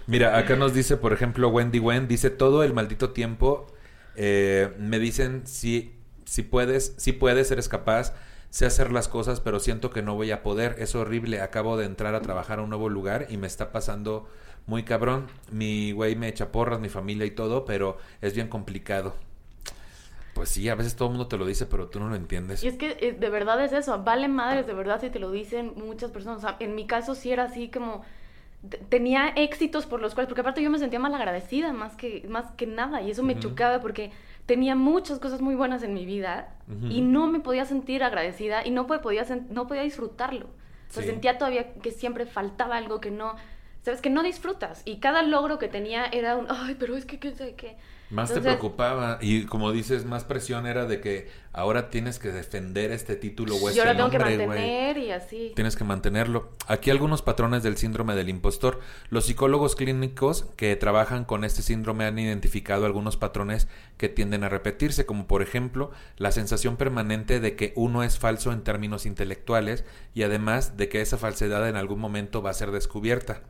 Mira, 0.07 0.37
acá 0.37 0.55
nos 0.55 0.73
dice, 0.73 0.97
por 0.97 1.13
ejemplo, 1.13 1.49
Wendy 1.49 1.79
Wen, 1.79 2.07
dice, 2.07 2.29
todo 2.29 2.63
el 2.63 2.73
maldito 2.73 3.11
tiempo 3.11 3.67
eh, 4.15 4.73
me 4.77 4.99
dicen 4.99 5.45
si, 5.45 5.93
si 6.25 6.43
puedes, 6.43 6.93
si 6.97 7.11
puedes, 7.11 7.51
eres 7.51 7.69
capaz, 7.69 8.13
sé 8.49 8.65
hacer 8.65 8.91
las 8.91 9.07
cosas, 9.07 9.39
pero 9.39 9.59
siento 9.59 9.89
que 9.89 10.01
no 10.01 10.15
voy 10.15 10.31
a 10.31 10.43
poder. 10.43 10.75
Es 10.79 10.95
horrible. 10.95 11.41
Acabo 11.41 11.77
de 11.77 11.85
entrar 11.85 12.15
a 12.15 12.21
trabajar 12.21 12.59
a 12.59 12.61
un 12.61 12.69
nuevo 12.69 12.89
lugar 12.89 13.27
y 13.29 13.37
me 13.37 13.47
está 13.47 13.71
pasando 13.71 14.27
muy 14.65 14.83
cabrón. 14.83 15.27
Mi 15.51 15.91
güey 15.91 16.15
me 16.15 16.27
echa 16.27 16.51
porras, 16.51 16.79
mi 16.79 16.89
familia 16.89 17.25
y 17.25 17.31
todo, 17.31 17.65
pero 17.65 17.97
es 18.21 18.33
bien 18.33 18.47
complicado. 18.47 19.15
Pues 20.33 20.49
sí, 20.49 20.67
a 20.69 20.75
veces 20.75 20.95
todo 20.95 21.09
el 21.09 21.13
mundo 21.13 21.27
te 21.27 21.37
lo 21.37 21.45
dice, 21.45 21.65
pero 21.65 21.87
tú 21.87 21.99
no 21.99 22.09
lo 22.09 22.15
entiendes. 22.15 22.63
Y 22.63 22.67
es 22.67 22.77
que 22.77 22.97
eh, 22.99 23.11
de 23.11 23.29
verdad 23.29 23.63
es 23.63 23.71
eso, 23.71 24.03
vale 24.03 24.27
madres 24.27 24.65
de 24.65 24.73
verdad 24.73 24.99
si 24.99 25.09
te 25.09 25.19
lo 25.19 25.31
dicen 25.31 25.73
muchas 25.75 26.11
personas. 26.11 26.43
en 26.59 26.75
mi 26.75 26.87
caso 26.87 27.15
sí 27.15 27.31
era 27.31 27.43
así 27.43 27.69
como 27.69 28.03
tenía 28.89 29.27
éxitos 29.35 29.85
por 29.85 30.01
los 30.01 30.13
cuales, 30.13 30.29
porque 30.29 30.41
aparte 30.41 30.61
yo 30.61 30.69
me 30.69 30.79
sentía 30.79 30.99
mal 30.99 31.13
agradecida 31.13 31.73
más 31.73 31.95
que, 31.95 32.25
más 32.29 32.51
que 32.51 32.65
nada 32.65 33.01
y 33.01 33.11
eso 33.11 33.21
me 33.21 33.37
chocaba 33.37 33.81
porque 33.81 34.11
tenía 34.45 34.75
muchas 34.75 35.19
cosas 35.19 35.41
muy 35.41 35.55
buenas 35.55 35.83
en 35.83 35.93
mi 35.93 36.05
vida 36.05 36.55
y 36.89 37.01
no 37.01 37.27
me 37.27 37.39
podía 37.39 37.65
sentir 37.65 38.03
agradecida 38.03 38.65
y 38.65 38.71
no 38.71 38.87
podía, 38.87 39.25
no 39.49 39.67
podía 39.67 39.81
disfrutarlo. 39.81 40.45
O 40.45 40.93
sea, 40.93 41.03
sentía 41.03 41.37
todavía 41.37 41.73
que 41.73 41.91
siempre 41.91 42.25
faltaba 42.25 42.77
algo 42.77 43.01
que 43.01 43.11
no, 43.11 43.35
sabes, 43.81 43.99
que 43.99 44.09
no 44.09 44.23
disfrutas 44.23 44.81
y 44.85 44.97
cada 44.97 45.23
logro 45.23 45.59
que 45.59 45.67
tenía 45.67 46.05
era 46.05 46.37
un, 46.37 46.45
ay, 46.49 46.75
pero 46.79 46.95
es 46.95 47.05
que, 47.05 47.19
¿qué 47.19 47.31
sé 47.31 47.55
Más 48.09 48.31
te 48.31 48.41
preocupaba 48.41 49.17
y 49.21 49.45
como 49.45 49.71
dices, 49.71 50.05
más 50.05 50.23
presión 50.23 50.67
era 50.67 50.85
de 50.85 51.01
que 51.01 51.29
ahora 51.51 51.89
tienes 51.89 52.19
que 52.19 52.31
defender 52.31 52.91
este 52.91 53.15
título 53.15 53.55
o 53.55 53.69
este 53.69 53.79
Yo 53.79 53.85
lo 53.85 53.95
tengo 53.95 54.09
que 54.09 54.19
mantener 54.19 54.97
y 54.97 55.11
así. 55.11 55.51
Tienes 55.55 55.75
que 55.75 55.83
mantenerlo. 55.83 56.51
Aquí 56.67 56.91
algunos 56.91 57.21
patrones 57.21 57.63
del 57.63 57.77
síndrome 57.77 58.15
del 58.15 58.29
impostor. 58.29 58.79
Los 59.09 59.25
psicólogos 59.25 59.75
clínicos 59.75 60.45
que 60.57 60.75
trabajan 60.75 61.25
con 61.25 61.43
este 61.43 61.61
síndrome 61.61 62.05
han 62.05 62.19
identificado 62.19 62.85
algunos 62.85 63.17
patrones 63.17 63.67
que 63.97 64.09
tienden 64.09 64.43
a 64.43 64.49
repetirse, 64.49 65.05
como 65.05 65.25
por 65.25 65.41
ejemplo 65.41 65.91
la 66.17 66.31
sensación 66.31 66.77
permanente 66.77 67.39
de 67.39 67.55
que 67.55 67.73
uno 67.75 68.03
es 68.03 68.19
falso 68.19 68.51
en 68.51 68.63
términos 68.63 69.05
intelectuales 69.05 69.85
y 70.13 70.23
además 70.23 70.77
de 70.77 70.89
que 70.89 71.01
esa 71.01 71.17
falsedad 71.17 71.67
en 71.67 71.77
algún 71.77 71.99
momento 71.99 72.41
va 72.41 72.51
a 72.51 72.53
ser 72.53 72.71
descubierta 72.71 73.41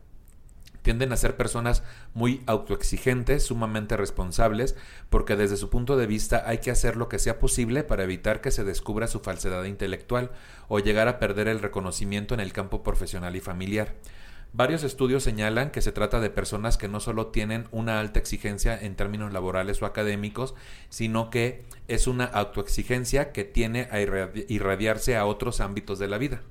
Tienden 0.83 1.13
a 1.13 1.17
ser 1.17 1.37
personas 1.37 1.81
muy 2.13 2.43
autoexigentes, 2.45 3.43
sumamente 3.43 3.97
responsables, 3.97 4.75
porque 5.09 5.37
desde 5.37 5.57
su 5.57 5.69
punto 5.69 5.95
de 5.95 6.07
vista 6.07 6.43
hay 6.45 6.57
que 6.57 6.71
hacer 6.71 6.97
lo 6.97 7.07
que 7.07 7.19
sea 7.19 7.39
posible 7.39 7.83
para 7.83 8.03
evitar 8.03 8.41
que 8.41 8.51
se 8.51 8.65
descubra 8.65 9.07
su 9.07 9.21
falsedad 9.21 9.63
intelectual 9.63 10.31
o 10.67 10.79
llegar 10.79 11.07
a 11.07 11.19
perder 11.19 11.47
el 11.47 11.61
reconocimiento 11.61 12.33
en 12.33 12.41
el 12.41 12.51
campo 12.51 12.83
profesional 12.83 13.35
y 13.37 13.39
familiar. 13.39 13.95
Varios 14.51 14.83
estudios 14.83 15.23
señalan 15.23 15.71
que 15.71 15.81
se 15.81 15.93
trata 15.93 16.19
de 16.19 16.29
personas 16.29 16.77
que 16.77 16.89
no 16.89 16.99
solo 16.99 17.27
tienen 17.27 17.67
una 17.71 18.01
alta 18.01 18.19
exigencia 18.19 18.77
en 18.79 18.95
términos 18.95 19.31
laborales 19.31 19.81
o 19.81 19.85
académicos, 19.85 20.53
sino 20.89 21.29
que 21.29 21.63
es 21.87 22.07
una 22.07 22.25
autoexigencia 22.25 23.31
que 23.31 23.45
tiene 23.45 23.87
a 23.89 24.01
irradiarse 24.01 25.15
a 25.15 25.25
otros 25.25 25.61
ámbitos 25.61 25.97
de 25.97 26.07
la 26.09 26.17
vida 26.17 26.41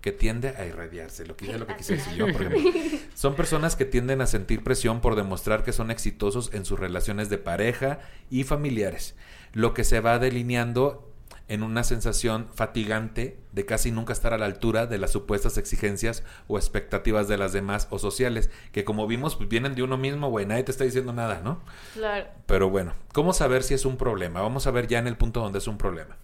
que 0.00 0.12
tiende 0.12 0.50
a 0.50 0.64
irradiarse, 0.64 1.26
lo 1.26 1.36
que, 1.36 1.50
es 1.50 1.58
lo 1.58 1.66
que 1.66 1.76
quise 1.76 1.96
decir 1.96 2.14
yo, 2.14 2.26
son 3.14 3.34
personas 3.34 3.76
que 3.76 3.84
tienden 3.84 4.20
a 4.20 4.26
sentir 4.26 4.64
presión 4.64 5.00
por 5.00 5.16
demostrar 5.16 5.62
que 5.62 5.72
son 5.72 5.90
exitosos 5.90 6.52
en 6.54 6.64
sus 6.64 6.78
relaciones 6.78 7.28
de 7.28 7.38
pareja 7.38 8.00
y 8.30 8.44
familiares, 8.44 9.14
lo 9.52 9.74
que 9.74 9.84
se 9.84 10.00
va 10.00 10.18
delineando 10.18 11.10
en 11.50 11.64
una 11.64 11.82
sensación 11.82 12.46
fatigante 12.54 13.36
de 13.50 13.66
casi 13.66 13.90
nunca 13.90 14.12
estar 14.12 14.32
a 14.32 14.38
la 14.38 14.46
altura 14.46 14.86
de 14.86 14.98
las 14.98 15.10
supuestas 15.10 15.58
exigencias 15.58 16.22
o 16.46 16.56
expectativas 16.56 17.26
de 17.26 17.38
las 17.38 17.52
demás 17.52 17.88
o 17.90 17.98
sociales, 17.98 18.50
que 18.70 18.84
como 18.84 19.08
vimos 19.08 19.34
pues 19.34 19.48
vienen 19.48 19.74
de 19.74 19.82
uno 19.82 19.98
mismo, 19.98 20.30
güey, 20.30 20.46
nadie 20.46 20.62
te 20.62 20.70
está 20.70 20.84
diciendo 20.84 21.12
nada, 21.12 21.40
¿no? 21.42 21.60
Claro. 21.94 22.28
Pero 22.46 22.70
bueno, 22.70 22.94
¿cómo 23.12 23.32
saber 23.32 23.64
si 23.64 23.74
es 23.74 23.84
un 23.84 23.96
problema? 23.96 24.40
Vamos 24.40 24.68
a 24.68 24.70
ver 24.70 24.86
ya 24.86 25.00
en 25.00 25.08
el 25.08 25.16
punto 25.16 25.40
donde 25.40 25.58
es 25.58 25.66
un 25.66 25.76
problema. 25.76 26.16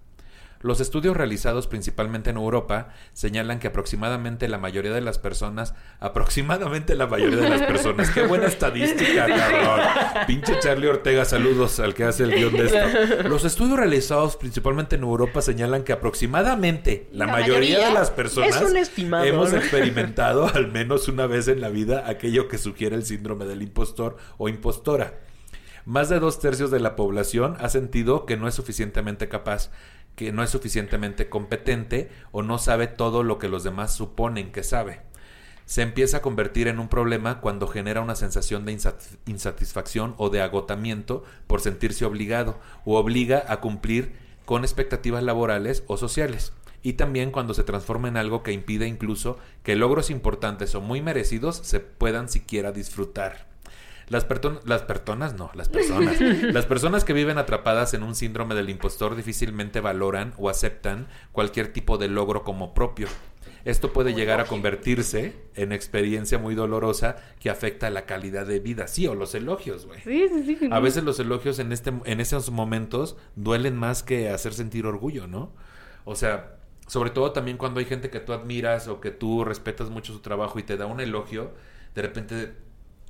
Los 0.61 0.81
estudios 0.81 1.17
realizados 1.17 1.67
principalmente 1.67 2.31
en 2.31 2.37
Europa 2.37 2.89
señalan 3.13 3.59
que 3.59 3.69
aproximadamente 3.69 4.49
la 4.49 4.59
mayoría 4.59 4.93
de 4.93 5.01
las 5.01 5.19
personas, 5.19 5.75
aproximadamente 6.01 6.95
la 6.95 7.07
mayoría 7.07 7.37
de 7.37 7.49
las 7.49 7.63
personas, 7.63 8.11
qué 8.11 8.27
buena 8.27 8.47
estadística, 8.47 9.27
cabrón. 9.27 9.81
Pinche 10.27 10.59
Charlie 10.61 10.89
Ortega, 10.89 11.25
saludos 11.25 11.81
al 11.81 11.95
que 11.95 12.05
hace 12.05 12.25
el 12.25 12.35
guion 12.35 12.53
de 12.53 12.67
esto. 12.67 13.29
Los 13.29 13.45
estudios 13.45 13.79
realizados 13.79 14.37
principalmente 14.37 14.97
en 14.97 15.03
Europa 15.03 15.43
señalan 15.43 15.85
que 15.85 15.93
aproximadamente 15.93 17.09
la, 17.13 17.27
mayoría, 17.27 17.89
de 17.89 17.95
las 17.95 18.11
personas 18.11 18.63
hemos 19.25 19.53
experimentado 19.53 20.47
al 20.55 20.73
menos 20.73 21.09
una 21.09 21.27
vez 21.27 21.49
en 21.49 21.61
la 21.61 21.69
vida 21.69 22.05
aquello 22.09 22.49
que 22.49 22.59
sugiere 22.59 22.97
el 22.97 23.05
síndrome 23.05 23.45
del 23.45 23.63
impostor 23.63 24.17
o 24.39 24.49
impostora. 24.49 25.21
Más 25.85 26.09
de 26.09 26.19
dos 26.19 26.41
tercios 26.41 26.73
de 26.73 26.81
la 26.81 26.97
población 26.97 27.57
ha 27.61 27.69
sentido 27.69 28.27
que 28.27 28.37
no 28.37 28.49
es 28.49 28.55
suficientemente 28.55 29.29
capaz 29.29 29.71
que 30.17 30.33
no 30.33 30.43
es 30.43 30.51
suficientemente 30.51 31.29
competente 31.29 32.11
o 32.33 32.43
no 32.43 32.59
sabe 32.59 32.89
todo 32.89 33.23
lo 33.23 33.39
que 33.39 33.49
los 33.49 33.63
demás 33.63 33.95
suponen 33.95 34.51
que 34.51 34.65
sabe. 34.65 35.03
Se 35.67 35.83
empieza 35.83 36.19
a 36.19 36.23
convertir 36.23 36.69
en 36.69 36.79
un 36.79 36.89
problema 36.89 37.41
cuando 37.41 37.67
genera 37.67 38.01
una 38.01 38.15
sensación 38.15 38.65
de 38.65 38.79
insatisfacción 39.27 40.15
o 40.17 40.31
de 40.31 40.41
agotamiento 40.41 41.25
por 41.47 41.61
sentirse 41.61 42.05
obligado 42.05 42.59
o 42.85 42.97
obliga 42.97 43.45
a 43.49 43.61
cumplir 43.61 44.15
con 44.45 44.65
expectativas 44.65 45.23
laborales 45.23 45.83
o 45.89 45.97
sociales. 45.97 46.53
Y 46.83 46.95
también 46.95 47.33
cuando 47.33 47.53
se 47.53 47.65
transforma 47.65 48.07
en 48.07 48.17
algo 48.17 48.45
que 48.45 48.53
impide 48.53 48.87
incluso 48.87 49.39
que 49.65 49.75
logros 49.75 50.09
importantes 50.09 50.75
o 50.77 50.81
muy 50.81 51.03
merecidos 51.03 51.57
se 51.57 51.81
puedan 51.81 52.29
siquiera 52.29 52.71
disfrutar. 52.71 53.56
Las, 54.09 54.27
las 54.65 54.83
personas, 54.83 55.35
no, 55.35 55.51
las 55.55 55.69
personas. 55.69 56.21
las 56.43 56.67
personas 56.67 57.05
que 57.05 57.13
viven 57.13 57.39
atrapadas 57.39 57.93
en 57.95 58.03
un 58.03 58.15
síndrome 58.15 58.55
del 58.55 58.71
impostor 58.71 59.17
difícilmente 59.17 59.81
valoran 59.81 60.33
o 60.37 60.49
aceptan 60.49 61.09
cualquier 61.33 61.73
tipo 61.73 61.99
de 61.99 62.09
logro 62.09 62.45
como 62.45 62.73
propio. 62.73 63.09
Esto 63.65 63.93
puede 63.93 64.15
llegar 64.15 64.41
a 64.41 64.45
convertirse 64.45 65.35
en 65.57 65.73
experiencia 65.73 66.39
muy 66.39 66.55
dolorosa 66.55 67.17
que 67.41 67.51
afecta 67.51 67.91
la 67.91 68.07
calidad 68.07 68.47
de 68.47 68.61
vida. 68.61 68.87
Sí, 68.87 69.09
o 69.09 69.17
los 69.17 69.35
elogios, 69.35 69.87
güey. 69.87 70.01
Sí, 70.03 70.29
sí, 70.29 70.57
sí. 70.57 70.69
A 70.71 70.79
veces 70.79 71.03
los 71.03 71.19
elogios 71.19 71.59
en, 71.59 71.73
este, 71.73 71.93
en 72.05 72.21
esos 72.21 72.53
momentos 72.53 73.17
duelen 73.35 73.75
más 73.75 74.05
que 74.05 74.31
hacer 74.31 74.55
sentir 74.55 74.87
orgullo, 74.87 75.27
¿no? 75.27 75.53
O 76.05 76.15
sea, 76.15 76.59
sobre 76.87 77.11
todo 77.11 77.33
también 77.33 77.57
cuando 77.57 77.81
hay 77.81 77.87
gente 77.87 78.09
que 78.09 78.21
tú 78.21 78.33
admiras 78.33 78.87
o 78.87 79.01
que 79.01 79.11
tú 79.11 79.45
respetas 79.45 79.91
mucho 79.91 80.13
su 80.13 80.21
trabajo 80.21 80.61
y 80.61 80.63
te 80.63 80.77
da 80.77 80.87
un 80.87 81.01
elogio, 81.01 81.51
de 81.97 82.03
repente 82.03 82.53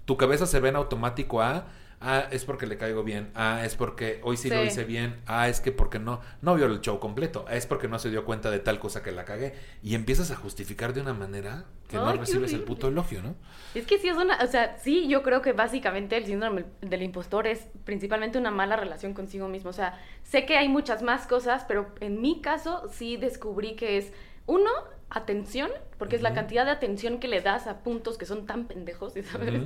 tu 0.07 0.17
cabeza 0.17 0.47
se 0.47 0.61
ve 0.61 0.71
en 0.71 0.77
automático 0.77 1.43
a, 1.43 1.67
ah, 2.01 2.27
es 2.31 2.45
porque 2.45 2.67
le 2.67 2.77
caigo 2.79 3.03
bien, 3.03 3.31
ah, 3.35 3.63
es 3.65 3.75
porque 3.75 4.21
hoy 4.23 4.37
sí, 4.37 4.49
lo 4.49 4.65
hice 4.65 4.85
bien, 4.85 5.21
ah, 5.27 5.49
es 5.49 5.61
que 5.61 5.73
porque 5.73 5.99
no, 5.99 6.21
no 6.43 6.55
vio 6.55 6.67
el 6.67 6.81
show 6.81 6.99
completo, 7.01 7.45
es 7.51 7.67
porque 7.67 7.89
no 7.89 7.99
se 7.99 8.11
dio 8.11 8.25
cuenta 8.25 8.51
de 8.51 8.61
tal 8.61 8.79
cosa 8.79 9.03
que 9.03 9.13
la 9.13 9.25
cagué. 9.25 9.55
Y 9.83 9.95
empiezas 9.95 10.31
a 10.31 10.37
justificar 10.37 10.95
de 10.95 11.01
una 11.01 11.13
manera 11.13 11.65
que 11.89 11.97
no 11.97 12.13
recibes 12.13 12.53
el 12.53 12.63
puto 12.63 12.89
elogio, 12.89 13.23
¿no? 13.23 13.35
Es 13.75 13.87
que 13.87 13.99
sí 13.99 14.09
es 14.09 14.17
una, 14.17 14.39
o 14.43 14.47
sea, 14.47 14.79
sí, 14.79 15.09
yo 15.09 15.23
creo 15.23 15.43
que 15.43 15.53
básicamente 15.53 16.17
el 16.17 16.27
síndrome 16.27 16.65
del 16.81 17.03
impostor 17.03 17.47
es 17.47 17.67
principalmente 17.85 18.39
una 18.39 18.51
mala 18.51 18.77
relación 18.77 19.13
consigo 19.13 19.49
mismo. 19.49 19.71
O 19.71 19.75
sea, 19.75 20.01
sé 20.23 20.47
que 20.47 20.57
hay 20.57 20.69
muchas 20.69 21.03
más 21.03 21.27
cosas, 21.27 21.65
pero 21.67 21.93
en 22.01 22.21
mi 22.21 22.41
caso 22.41 22.89
sí 22.93 23.17
descubrí 23.17 23.75
que 23.75 23.99
es, 23.99 24.13
uno, 24.47 24.71
atención, 25.11 25.71
porque 25.99 26.17
es 26.17 26.23
la 26.23 26.35
cantidad 26.35 26.65
de 26.65 26.73
atención 26.73 27.19
que 27.19 27.29
le 27.29 27.41
das 27.41 27.67
a 27.67 27.83
puntos 27.83 28.19
que 28.19 28.27
son 28.27 28.47
tan 28.47 28.67
pendejos, 28.67 29.15
¿sabes? 29.31 29.63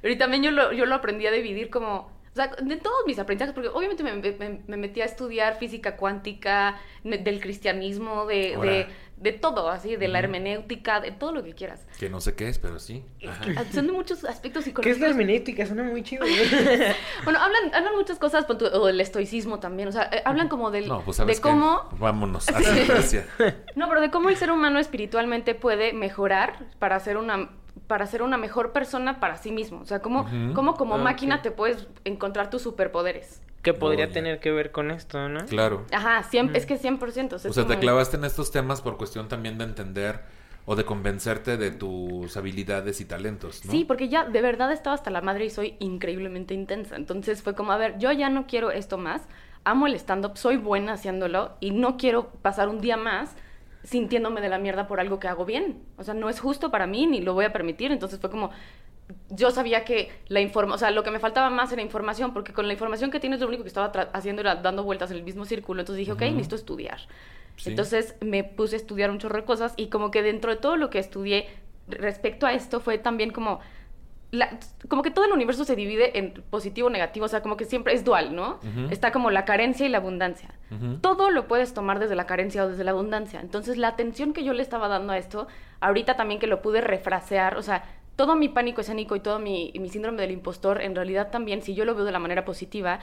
Pero 0.00 0.14
y 0.14 0.18
también 0.18 0.42
yo 0.42 0.50
lo, 0.50 0.72
yo 0.72 0.86
lo 0.86 0.94
aprendí 0.94 1.26
a 1.26 1.30
dividir 1.30 1.70
como 1.70 2.10
o 2.34 2.36
sea, 2.36 2.48
de 2.48 2.76
todos 2.78 2.96
mis 3.06 3.16
aprendizajes, 3.20 3.54
porque 3.54 3.68
obviamente 3.68 4.02
me, 4.02 4.76
metí 4.76 5.00
a 5.00 5.04
estudiar 5.04 5.56
física 5.56 5.96
cuántica, 5.96 6.80
del 7.04 7.40
cristianismo, 7.40 8.26
de, 8.26 8.88
de, 9.16 9.32
todo, 9.32 9.70
así, 9.70 9.94
de 9.94 10.08
la 10.08 10.18
hermenéutica, 10.18 10.98
de 11.00 11.12
todo 11.12 11.30
lo 11.30 11.44
que 11.44 11.54
quieras. 11.54 11.86
Que 12.00 12.10
no 12.10 12.20
sé 12.20 12.34
qué 12.34 12.48
es, 12.48 12.58
pero 12.58 12.80
sí. 12.80 13.04
Son 13.72 13.86
de 13.86 13.92
muchos 13.92 14.24
aspectos 14.24 14.64
psicológicos. 14.64 14.82
¿Qué 14.82 14.90
es 14.90 14.98
la 14.98 15.06
hermenéutica? 15.10 15.64
Suena 15.64 15.84
muy 15.84 16.02
chido. 16.02 16.24
bueno, 17.24 17.38
hablan, 17.38 17.72
hablan 17.72 17.94
muchas 17.94 18.18
cosas, 18.18 18.44
o 18.50 18.86
del 18.86 19.00
estoicismo 19.00 19.60
también, 19.60 19.90
o 19.90 19.92
sea, 19.92 20.10
eh, 20.12 20.20
hablan 20.24 20.48
como 20.48 20.72
del, 20.72 20.88
no, 20.88 21.02
pues, 21.04 21.24
de 21.24 21.40
cómo... 21.40 21.88
Vámonos, 22.00 22.46
No, 23.76 23.88
pero 23.88 24.00
de 24.00 24.10
cómo 24.10 24.28
el 24.28 24.36
ser 24.36 24.50
humano 24.50 24.80
espiritualmente 24.80 25.54
puede 25.54 25.92
mejorar 25.92 26.66
para 26.80 26.96
hacer 26.96 27.16
una 27.16 27.50
para 27.86 28.06
ser 28.06 28.22
una 28.22 28.36
mejor 28.36 28.72
persona 28.72 29.20
para 29.20 29.36
sí 29.36 29.52
mismo. 29.52 29.80
O 29.80 29.84
sea, 29.84 30.00
cómo, 30.00 30.26
como 30.54 30.98
máquina 30.98 31.42
te 31.42 31.50
puedes 31.50 31.88
encontrar 32.04 32.50
tus 32.50 32.62
superpoderes. 32.62 33.40
Que 33.62 33.72
podría 33.72 34.10
tener 34.10 34.40
que 34.40 34.50
ver 34.50 34.72
con 34.72 34.90
esto, 34.90 35.28
¿no? 35.28 35.46
Claro. 35.46 35.86
Ajá, 35.90 36.22
siempre, 36.24 36.58
es 36.58 36.66
que 36.66 36.78
100%. 36.78 37.32
O 37.32 37.38
sea, 37.38 37.50
o 37.50 37.54
sea 37.54 37.66
te 37.66 37.78
clavaste 37.78 38.16
en 38.16 38.24
estos 38.24 38.50
temas 38.50 38.82
por 38.82 38.98
cuestión 38.98 39.28
también 39.28 39.56
de 39.56 39.64
entender 39.64 40.20
o 40.66 40.76
de 40.76 40.84
convencerte 40.84 41.56
de 41.56 41.70
tus 41.70 42.36
habilidades 42.36 43.00
y 43.00 43.04
talentos, 43.04 43.64
¿no? 43.64 43.70
Sí, 43.70 43.84
porque 43.84 44.08
ya 44.08 44.24
de 44.24 44.40
verdad 44.40 44.72
estaba 44.72 44.94
hasta 44.94 45.10
la 45.10 45.20
madre 45.20 45.46
y 45.46 45.50
soy 45.50 45.76
increíblemente 45.78 46.54
intensa. 46.54 46.96
Entonces 46.96 47.42
fue 47.42 47.54
como, 47.54 47.72
a 47.72 47.76
ver, 47.76 47.98
yo 47.98 48.12
ya 48.12 48.30
no 48.30 48.46
quiero 48.46 48.70
esto 48.70 48.96
más. 48.96 49.22
Amo 49.64 49.86
el 49.86 49.94
stand-up, 49.94 50.36
soy 50.36 50.56
buena 50.56 50.94
haciéndolo 50.94 51.52
y 51.60 51.70
no 51.70 51.96
quiero 51.96 52.28
pasar 52.42 52.68
un 52.68 52.80
día 52.80 52.96
más 52.96 53.34
sintiéndome 53.84 54.40
de 54.40 54.48
la 54.48 54.58
mierda 54.58 54.86
por 54.86 54.98
algo 54.98 55.20
que 55.20 55.28
hago 55.28 55.44
bien. 55.44 55.82
O 55.96 56.04
sea, 56.04 56.14
no 56.14 56.28
es 56.28 56.40
justo 56.40 56.70
para 56.70 56.86
mí 56.86 57.06
ni 57.06 57.20
lo 57.20 57.34
voy 57.34 57.44
a 57.44 57.52
permitir. 57.52 57.92
Entonces 57.92 58.18
fue 58.18 58.30
como, 58.30 58.50
yo 59.30 59.50
sabía 59.50 59.84
que 59.84 60.10
la 60.28 60.40
información, 60.40 60.74
o 60.74 60.78
sea, 60.78 60.90
lo 60.90 61.02
que 61.02 61.10
me 61.10 61.18
faltaba 61.18 61.50
más 61.50 61.70
era 61.70 61.82
información, 61.82 62.32
porque 62.32 62.52
con 62.52 62.66
la 62.66 62.72
información 62.72 63.10
que 63.10 63.20
tienes 63.20 63.40
lo 63.40 63.46
único 63.46 63.62
que 63.62 63.68
estaba 63.68 63.92
haciendo 64.12 64.40
era 64.40 64.56
dando 64.56 64.82
vueltas 64.82 65.10
en 65.10 65.18
el 65.18 65.22
mismo 65.22 65.44
círculo. 65.44 65.80
Entonces 65.80 65.98
dije, 65.98 66.12
ok, 66.12 66.22
necesito 66.22 66.56
estudiar. 66.56 66.98
Entonces 67.66 68.16
me 68.20 68.42
puse 68.42 68.76
a 68.76 68.78
estudiar 68.78 69.10
un 69.10 69.18
chorro 69.18 69.36
de 69.36 69.44
cosas 69.44 69.74
y 69.76 69.86
como 69.86 70.10
que 70.10 70.22
dentro 70.22 70.50
de 70.50 70.56
todo 70.56 70.76
lo 70.76 70.90
que 70.90 70.98
estudié 70.98 71.46
respecto 71.86 72.46
a 72.46 72.52
esto 72.52 72.80
fue 72.80 72.98
también 72.98 73.30
como 73.30 73.60
como 74.88 75.02
que 75.02 75.10
todo 75.10 75.24
el 75.24 75.32
universo 75.32 75.64
se 75.64 75.76
divide 75.76 76.18
en 76.18 76.32
positivo 76.50 76.88
o 76.88 76.90
negativo, 76.90 77.26
o 77.26 77.28
sea, 77.28 77.42
como 77.42 77.56
que 77.56 77.64
siempre 77.64 77.94
es 77.94 78.04
dual, 78.04 78.34
¿no? 78.34 78.60
Está 78.90 79.12
como 79.12 79.30
la 79.30 79.44
carencia 79.44 79.86
y 79.86 79.88
la 79.88 79.98
abundancia. 79.98 80.50
Todo 81.00 81.30
lo 81.30 81.46
puedes 81.46 81.74
tomar 81.74 81.98
desde 81.98 82.16
la 82.16 82.26
carencia 82.26 82.64
o 82.64 82.68
desde 82.68 82.84
la 82.84 82.90
abundancia. 82.90 83.40
Entonces, 83.40 83.76
la 83.76 83.88
atención 83.88 84.32
que 84.32 84.44
yo 84.44 84.52
le 84.52 84.62
estaba 84.62 84.88
dando 84.88 85.12
a 85.12 85.18
esto, 85.18 85.46
ahorita 85.80 86.16
también 86.16 86.40
que 86.40 86.46
lo 86.46 86.62
pude 86.62 86.80
refrasear, 86.80 87.56
o 87.56 87.62
sea, 87.62 87.84
todo 88.16 88.36
mi 88.36 88.48
pánico 88.48 88.80
escénico 88.80 89.16
y 89.16 89.20
todo 89.20 89.38
mi, 89.38 89.72
mi 89.78 89.88
síndrome 89.88 90.20
del 90.22 90.30
impostor, 90.30 90.80
en 90.80 90.94
realidad 90.94 91.30
también, 91.30 91.62
si 91.62 91.74
yo 91.74 91.84
lo 91.84 91.94
veo 91.94 92.04
de 92.04 92.12
la 92.12 92.18
manera 92.18 92.44
positiva, 92.44 93.00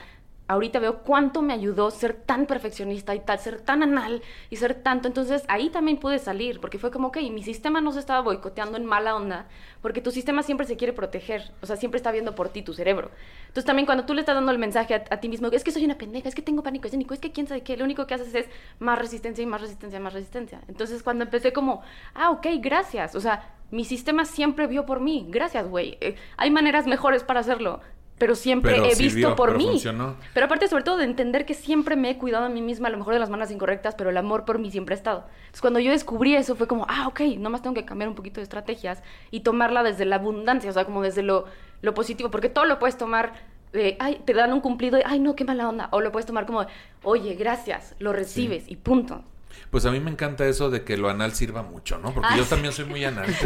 ahorita 0.52 0.78
veo 0.78 0.98
cuánto 0.98 1.40
me 1.40 1.52
ayudó 1.52 1.90
ser 1.90 2.14
tan 2.14 2.46
perfeccionista 2.46 3.14
y 3.14 3.20
tal, 3.20 3.38
ser 3.38 3.60
tan 3.60 3.82
anal 3.82 4.22
y 4.50 4.56
ser 4.56 4.74
tanto. 4.74 5.08
Entonces 5.08 5.44
ahí 5.48 5.70
también 5.70 5.96
pude 5.98 6.18
salir, 6.18 6.60
porque 6.60 6.78
fue 6.78 6.90
como, 6.90 7.08
ok, 7.08 7.18
mi 7.30 7.42
sistema 7.42 7.80
no 7.80 7.92
se 7.92 8.00
estaba 8.00 8.20
boicoteando 8.20 8.76
en 8.76 8.84
mala 8.84 9.16
onda, 9.16 9.46
porque 9.80 10.00
tu 10.00 10.10
sistema 10.10 10.42
siempre 10.42 10.66
se 10.66 10.76
quiere 10.76 10.92
proteger, 10.92 11.52
o 11.62 11.66
sea, 11.66 11.76
siempre 11.76 11.96
está 11.96 12.12
viendo 12.12 12.34
por 12.34 12.50
ti, 12.50 12.62
tu 12.62 12.74
cerebro. 12.74 13.10
Entonces 13.42 13.64
también 13.64 13.86
cuando 13.86 14.04
tú 14.04 14.14
le 14.14 14.20
estás 14.20 14.34
dando 14.34 14.52
el 14.52 14.58
mensaje 14.58 14.94
a, 14.94 15.20
ti 15.20 15.28
mismo, 15.28 15.48
es 15.48 15.64
que 15.64 15.70
soy 15.70 15.84
una 15.84 15.96
pendeja, 15.96 16.28
es 16.28 16.34
que 16.34 16.42
tengo 16.42 16.62
pánico 16.62 16.86
escénico, 16.86 17.14
es 17.14 17.20
que 17.20 17.32
quién 17.32 17.46
sabe 17.46 17.62
qué, 17.62 17.76
lo 17.76 17.84
único 17.84 18.06
que 18.06 18.14
haces 18.14 18.34
es 18.34 18.46
más 18.78 18.98
resistencia 18.98 19.42
y 19.42 19.46
más 19.46 19.60
resistencia, 19.60 20.00
más 20.00 20.12
resistencia. 20.12 20.60
Entonces 20.68 21.02
cuando 21.02 21.24
empecé 21.24 21.52
como, 21.52 21.82
ah, 22.14 22.30
ok, 22.30 22.46
gracias, 22.60 23.14
o 23.14 23.20
sea, 23.20 23.54
mi 23.70 23.86
sistema 23.86 24.26
siempre 24.26 24.66
vio 24.66 24.84
por 24.84 25.00
mí, 25.00 25.26
gracias, 25.30 25.66
güey. 25.66 25.96
Eh, 26.02 26.16
hay 26.36 26.50
maneras 26.50 26.86
mejores 26.86 27.24
para 27.24 27.40
hacerlo 27.40 27.80
pero 28.22 28.36
siempre 28.36 28.70
Pero 28.74 28.84
he 28.84 28.88
visto 28.90 29.02
sirvió, 29.02 29.34
por 29.34 29.48
pero 29.48 29.58
mí. 29.58 29.64
funcionó. 29.66 30.14
Pero 30.32 30.46
aparte, 30.46 30.68
sobre 30.68 30.84
todo, 30.84 30.96
de 30.96 31.02
entender 31.06 31.44
que 31.44 31.54
siempre 31.54 31.96
me 31.96 32.08
he 32.08 32.18
cuidado 32.18 32.44
a 32.44 32.48
mí 32.48 32.62
misma, 32.62 32.86
a 32.86 32.92
lo 32.92 32.98
mejor 32.98 33.14
de 33.14 33.18
las 33.18 33.30
maneras 33.30 33.50
incorrectas, 33.50 33.96
pero 33.96 34.10
el 34.10 34.16
amor 34.16 34.44
por 34.44 34.60
mí 34.60 34.70
siempre 34.70 34.94
ha 34.94 34.96
estado. 34.96 35.24
Entonces, 35.40 35.60
cuando 35.60 35.80
yo 35.80 35.90
descubrí 35.90 36.36
eso, 36.36 36.54
fue 36.54 36.68
como, 36.68 36.86
ah, 36.88 37.08
ok, 37.08 37.20
nomás 37.38 37.62
tengo 37.62 37.74
que 37.74 37.84
cambiar 37.84 38.08
un 38.08 38.14
poquito 38.14 38.38
de 38.38 38.44
estrategias 38.44 39.02
y 39.32 39.40
tomarla 39.40 39.82
desde 39.82 40.04
la 40.04 40.14
abundancia, 40.16 40.70
o 40.70 40.72
sea, 40.72 40.84
como 40.84 41.02
desde 41.02 41.24
lo, 41.24 41.46
lo 41.80 41.94
positivo, 41.94 42.30
porque 42.30 42.48
todo 42.48 42.64
lo 42.66 42.78
puedes 42.78 42.96
tomar, 42.96 43.32
de, 43.72 43.96
ay, 43.98 44.22
te 44.24 44.34
dan 44.34 44.52
un 44.52 44.60
cumplido, 44.60 45.00
y, 45.00 45.02
ay, 45.04 45.18
no, 45.18 45.34
qué 45.34 45.44
mala 45.44 45.68
onda. 45.68 45.88
O 45.90 46.00
lo 46.00 46.12
puedes 46.12 46.24
tomar 46.26 46.46
como, 46.46 46.64
oye, 47.02 47.34
gracias, 47.34 47.96
lo 47.98 48.12
recibes 48.12 48.66
y 48.68 48.76
punto. 48.76 49.24
Pues 49.70 49.84
a 49.84 49.90
mí 49.90 49.98
me 49.98 50.10
encanta 50.12 50.46
eso 50.46 50.70
de 50.70 50.84
que 50.84 50.96
lo 50.96 51.10
anal 51.10 51.32
sirva 51.32 51.62
mucho, 51.62 51.98
¿no? 51.98 52.12
Porque 52.14 52.28
Ah, 52.30 52.36
yo 52.36 52.44
sí. 52.44 52.50
también 52.50 52.72
soy 52.72 52.84
muy 52.84 53.04
anal. 53.06 53.26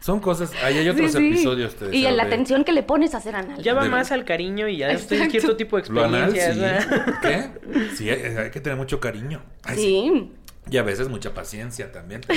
Son 0.00 0.20
cosas... 0.20 0.52
Ahí 0.62 0.78
hay 0.78 0.88
otros 0.88 1.10
Sí, 1.12 1.18
sí. 1.18 1.28
episodios. 1.28 1.74
te 1.74 1.94
Y 1.96 2.02
la 2.02 2.22
atención 2.22 2.64
que 2.64 2.72
le 2.72 2.82
pones 2.82 3.14
a 3.14 3.18
hacer 3.18 3.34
anal. 3.34 3.60
Ya 3.62 3.74
va 3.74 3.82
De- 3.84 3.88
más 3.90 4.12
al 4.12 4.24
cariño 4.24 4.68
y 4.68 4.76
ya 4.78 4.90
estoy 4.90 5.28
cierto 5.30 5.56
tipo 5.56 5.80
de 5.80 5.88
Lo 5.90 6.04
anal, 6.04 6.34
experiencias. 6.34 6.88
¿no? 6.88 7.20
¿Qué? 7.20 7.50
Sí, 7.96 8.08
hay, 8.08 8.22
hay 8.36 8.50
que 8.50 8.60
tener 8.60 8.76
mucho 8.78 9.00
cariño. 9.00 9.42
Ay, 9.64 9.76
sí. 9.76 9.82
Sí. 9.82 10.32
Y 10.70 10.76
a 10.76 10.82
veces 10.82 11.08
mucha 11.08 11.32
paciencia 11.34 11.90
también. 11.92 12.20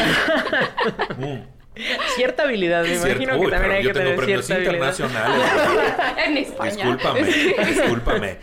Mm, 1.18 1.42
Cierta 2.16 2.44
habilidad, 2.44 2.84
me 2.84 2.94
es 2.94 3.02
cierto. 3.02 3.24
imagino 3.24 3.40
Uy, 3.40 3.46
que 3.46 3.52
también 3.52 3.72
hay 3.72 3.84
yo 3.84 3.90
que 3.90 3.94
tengo 3.94 4.10
tener 4.12 4.18
premios 4.26 4.46
cierta 4.46 4.64
internacionales. 4.64 5.46
en 6.26 6.38
España. 6.38 6.72
Discúlpame, 6.72 7.24
discúlpame. 7.66 8.38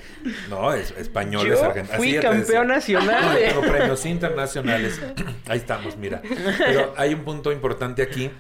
No, 0.49 0.73
es 0.73 0.91
españoles, 0.93 1.61
argentinos. 1.63 1.97
fui 1.99 2.17
Así 2.17 2.21
campeón 2.21 2.69
nacional 2.69 3.23
No, 3.23 3.39
yo 3.39 3.47
tengo 3.49 3.61
premios 3.63 4.07
internacionales. 4.07 5.01
Ahí 5.47 5.59
estamos, 5.59 5.97
mira. 5.99 6.23
Pero 6.59 6.95
hay 6.97 7.13
un 7.13 7.25
punto 7.25 7.53
importante 7.53 8.01
aquí. 8.03 8.31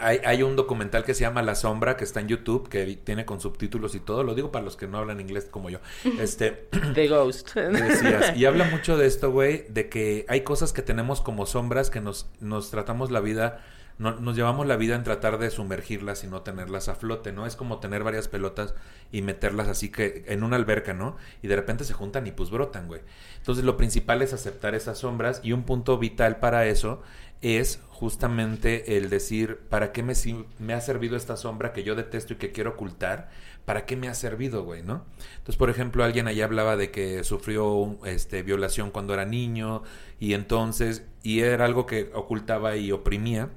Hay, 0.00 0.20
hay 0.24 0.42
un 0.42 0.56
documental 0.56 1.04
que 1.04 1.14
se 1.14 1.20
llama 1.22 1.42
La 1.42 1.54
Sombra, 1.54 1.96
que 1.96 2.04
está 2.04 2.20
en 2.20 2.28
YouTube, 2.28 2.68
que 2.68 2.96
tiene 3.04 3.24
con 3.24 3.40
subtítulos 3.40 3.94
y 3.94 4.00
todo. 4.00 4.24
Lo 4.24 4.34
digo 4.34 4.50
para 4.50 4.64
los 4.64 4.76
que 4.76 4.86
no 4.86 4.98
hablan 4.98 5.20
inglés 5.20 5.46
como 5.50 5.70
yo. 5.70 5.78
Este, 6.18 6.68
The 6.94 7.08
Ghost. 7.08 7.54
decías. 7.54 8.36
Y 8.36 8.44
habla 8.46 8.64
mucho 8.64 8.96
de 8.96 9.06
esto, 9.06 9.30
güey, 9.30 9.66
de 9.68 9.88
que 9.88 10.24
hay 10.28 10.40
cosas 10.42 10.72
que 10.72 10.82
tenemos 10.82 11.20
como 11.20 11.46
sombras 11.46 11.90
que 11.90 12.00
nos, 12.00 12.28
nos 12.40 12.70
tratamos 12.70 13.10
la 13.10 13.20
vida, 13.20 13.64
no- 13.98 14.18
nos 14.18 14.34
llevamos 14.36 14.66
la 14.66 14.76
vida 14.76 14.94
en 14.94 15.04
tratar 15.04 15.38
de 15.38 15.50
sumergirlas 15.50 16.24
y 16.24 16.26
no 16.26 16.42
tenerlas 16.42 16.88
a 16.88 16.94
flote, 16.94 17.32
¿no? 17.32 17.46
Es 17.46 17.54
como 17.56 17.80
tener 17.80 18.02
varias 18.02 18.28
pelotas 18.28 18.74
y 19.12 19.22
meterlas 19.22 19.68
así 19.68 19.90
que 19.90 20.24
en 20.28 20.42
una 20.42 20.56
alberca, 20.56 20.94
¿no? 20.94 21.16
Y 21.42 21.48
de 21.48 21.56
repente 21.56 21.84
se 21.84 21.92
juntan 21.92 22.26
y 22.26 22.32
pues 22.32 22.48
brotan, 22.50 22.86
güey. 22.88 23.02
Entonces 23.38 23.64
lo 23.64 23.76
principal 23.76 24.22
es 24.22 24.32
aceptar 24.32 24.74
esas 24.74 24.98
sombras 24.98 25.40
y 25.42 25.52
un 25.52 25.64
punto 25.64 25.98
vital 25.98 26.36
para 26.38 26.64
eso 26.66 27.02
es 27.42 27.80
justamente 27.88 28.96
el 28.96 29.10
decir, 29.10 29.58
¿para 29.68 29.92
qué 29.92 30.02
me, 30.02 30.14
me 30.58 30.72
ha 30.72 30.80
servido 30.80 31.16
esta 31.16 31.36
sombra 31.36 31.72
que 31.72 31.82
yo 31.82 31.94
detesto 31.94 32.34
y 32.34 32.36
que 32.36 32.52
quiero 32.52 32.70
ocultar? 32.70 33.30
¿Para 33.64 33.84
qué 33.86 33.96
me 33.96 34.08
ha 34.08 34.14
servido, 34.14 34.64
güey, 34.64 34.82
no? 34.82 35.04
Entonces, 35.36 35.56
por 35.56 35.70
ejemplo, 35.70 36.02
alguien 36.02 36.26
allá 36.26 36.46
hablaba 36.46 36.76
de 36.76 36.90
que 36.90 37.24
sufrió 37.24 37.98
este, 38.04 38.42
violación 38.42 38.90
cuando 38.90 39.14
era 39.14 39.26
niño 39.26 39.82
y 40.18 40.34
entonces, 40.34 41.04
y 41.22 41.40
era 41.40 41.66
algo 41.66 41.86
que 41.86 42.10
ocultaba 42.14 42.76
y 42.76 42.90
oprimía. 42.90 43.50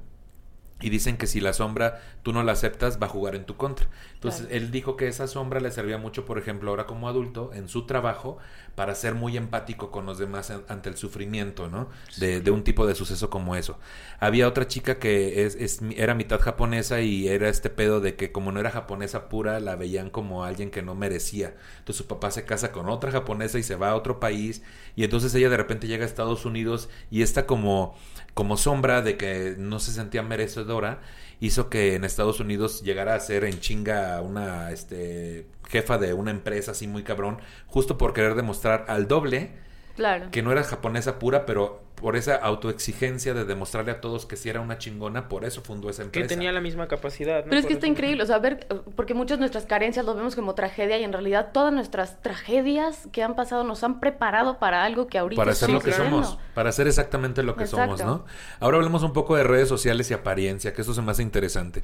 Y 0.82 0.90
dicen 0.90 1.16
que 1.16 1.28
si 1.28 1.40
la 1.40 1.54
sombra 1.54 2.02
tú 2.24 2.34
no 2.34 2.42
la 2.44 2.54
aceptas, 2.54 3.02
va 3.02 3.08
a 3.08 3.10
jugar 3.10 3.36
en 3.36 3.46
tu 3.46 3.58
contra. 3.58 3.88
Entonces, 4.16 4.48
Claro. 4.48 4.56
él 4.56 4.72
dijo 4.72 4.96
que 4.98 5.08
esa 5.08 5.28
sombra 5.28 5.60
le 5.60 5.70
servía 5.72 5.98
mucho, 5.98 6.26
por 6.26 6.40
ejemplo, 6.40 6.70
ahora 6.72 6.86
como 6.88 7.08
adulto, 7.10 7.52
en 7.54 7.68
su 7.68 7.86
trabajo, 7.86 8.38
para 8.76 8.96
ser 8.96 9.14
muy 9.14 9.38
empático 9.38 9.92
con 9.92 10.06
los 10.06 10.18
demás 10.18 10.50
an- 10.50 10.64
ante 10.70 10.90
el 10.90 10.98
sufrimiento, 10.98 11.68
¿no? 11.70 11.90
De, 12.18 12.42
de 12.42 12.50
un 12.52 12.64
tipo 12.64 12.88
de 12.88 12.96
suceso 12.96 13.30
como 13.30 13.56
eso. 13.56 13.78
Había 14.20 14.48
otra 14.48 14.68
chica 14.68 15.00
que 15.00 15.46
es, 15.46 15.56
es- 15.56 15.82
era 15.96 16.16
mitad 16.16 16.40
japonesa 16.40 17.02
y 17.02 17.28
era 17.28 17.50
este 17.50 17.70
pedo 17.70 18.00
de 18.00 18.16
que 18.16 18.32
como 18.32 18.52
no 18.52 18.60
era 18.60 18.72
japonesa 18.72 19.30
pura, 19.30 19.60
la 19.60 19.76
veían 19.76 20.10
como 20.10 20.44
alguien 20.46 20.72
que 20.72 20.82
no 20.82 20.96
merecía. 20.96 21.56
Entonces 21.80 21.98
su 21.98 22.08
papá 22.08 22.32
se 22.32 22.46
casa 22.46 22.72
con 22.72 22.90
otra 22.90 23.12
japonesa 23.12 23.60
y 23.60 23.64
se 23.64 23.76
va 23.76 23.90
a 23.92 23.96
otro 23.96 24.20
país 24.20 24.64
y 24.96 25.04
entonces 25.04 25.36
ella 25.36 25.50
de 25.50 25.58
repente 25.58 25.88
llega 25.88 26.04
a 26.06 26.08
Estados 26.08 26.46
Unidos 26.46 26.90
y 27.12 27.22
está 27.22 27.46
como, 27.46 27.96
como 28.34 28.58
sombra 28.58 29.02
de 29.02 29.18
que 29.18 29.56
no 29.58 29.80
se 29.80 29.92
sentía 29.92 30.24
merecedora 30.24 31.02
hizo 31.40 31.70
que 31.70 31.96
en 31.96 32.06
Estados 32.14 32.40
Unidos 32.40 32.82
llegara 32.84 33.16
a 33.16 33.20
ser 33.20 33.44
en 33.44 33.60
chinga 33.60 34.22
una 34.22 34.72
este 34.72 35.48
jefa 35.68 35.98
de 35.98 36.14
una 36.14 36.32
empresa 36.32 36.72
así 36.72 36.88
muy 36.88 37.04
cabrón, 37.04 37.40
justo 37.68 37.98
por 37.98 38.14
querer 38.14 38.36
demostrar 38.36 38.86
al 38.88 39.08
doble 39.08 39.52
Claro. 39.96 40.30
que 40.32 40.42
no 40.42 40.52
era 40.52 40.64
japonesa 40.64 41.20
pura, 41.20 41.46
pero 41.46 41.82
por 41.96 42.16
esa 42.18 42.36
autoexigencia 42.36 43.34
de 43.34 43.46
demostrarle 43.46 43.92
a 43.92 44.02
todos 44.02 44.26
que 44.26 44.36
sí 44.36 44.50
era 44.50 44.60
una 44.60 44.78
chingona, 44.78 45.30
por 45.30 45.46
eso 45.46 45.62
fundó 45.62 45.90
esa 45.90 46.02
Que 46.04 46.06
empresa. 46.20 46.28
tenía 46.28 46.52
la 46.52 46.60
misma 46.60 46.88
capacidad. 46.88 47.38
¿no? 47.40 47.44
Pero 47.46 47.58
es 47.58 47.62
Por 47.62 47.68
que 47.70 47.74
está 47.76 47.86
eso. 47.86 47.92
increíble, 47.94 48.24
o 48.24 48.26
sea, 48.26 48.40
ver, 48.40 48.68
eh, 48.70 48.76
porque 48.96 49.14
muchas 49.14 49.38
de 49.38 49.42
nuestras 49.42 49.66
carencias 49.66 50.06
lo 50.06 50.14
vemos 50.14 50.36
como 50.36 50.54
tragedia 50.54 50.98
y 50.98 51.04
en 51.04 51.14
realidad 51.14 51.52
todas 51.54 51.72
nuestras 51.74 52.22
tragedias 52.22 53.08
que 53.12 53.24
han 53.24 53.36
pasado 53.36 53.64
nos 53.64 53.84
han 53.84 54.00
preparado 54.02 54.60
para 54.60 54.84
algo 54.84 55.08
que 55.08 55.18
ahorita 55.18 55.42
para 55.42 55.56
ser 55.56 55.70
lo 55.70 55.80
que 55.80 55.94
somos, 55.94 56.38
para 56.54 56.72
ser 56.72 56.88
exactamente 56.88 57.42
lo 57.44 57.56
que 57.56 57.68
somos. 57.68 58.04
¿no? 58.04 58.26
Ahora 58.60 58.78
hablemos 58.78 59.04
un 59.04 59.14
poco 59.14 59.36
de 59.36 59.44
redes 59.44 59.70
sociales 59.70 60.10
y 60.12 60.14
apariencia, 60.14 60.74
que 60.74 60.82
eso 60.82 60.94
se 60.94 61.02
me 61.02 61.12
hace 61.12 61.22
interesante. 61.24 61.84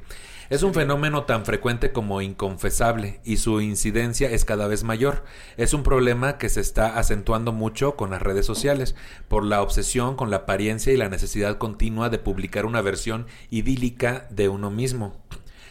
Es 0.50 0.62
un 0.62 0.74
fenómeno 0.74 1.24
tan 1.24 1.44
frecuente 1.44 1.92
como 1.92 2.20
inconfesable 2.20 3.20
y 3.24 3.38
su 3.38 3.60
incidencia 3.60 4.28
es 4.30 4.44
cada 4.44 4.66
vez 4.66 4.84
mayor. 4.84 5.24
Es 5.56 5.72
un 5.72 5.82
problema 5.82 6.36
que 6.38 6.48
se 6.48 6.60
está 6.60 6.98
acentuando 6.98 7.52
mucho 7.52 7.96
con 7.96 8.10
las 8.10 8.20
redes 8.20 8.44
sociales 8.46 8.94
por 9.28 9.44
la 9.44 9.62
obsesión 9.62 10.09
con 10.16 10.30
la 10.30 10.38
apariencia 10.38 10.92
y 10.92 10.96
la 10.96 11.08
necesidad 11.08 11.58
continua 11.58 12.08
de 12.08 12.18
publicar 12.18 12.66
una 12.66 12.82
versión 12.82 13.26
idílica 13.50 14.26
de 14.30 14.48
uno 14.48 14.70
mismo. 14.70 15.16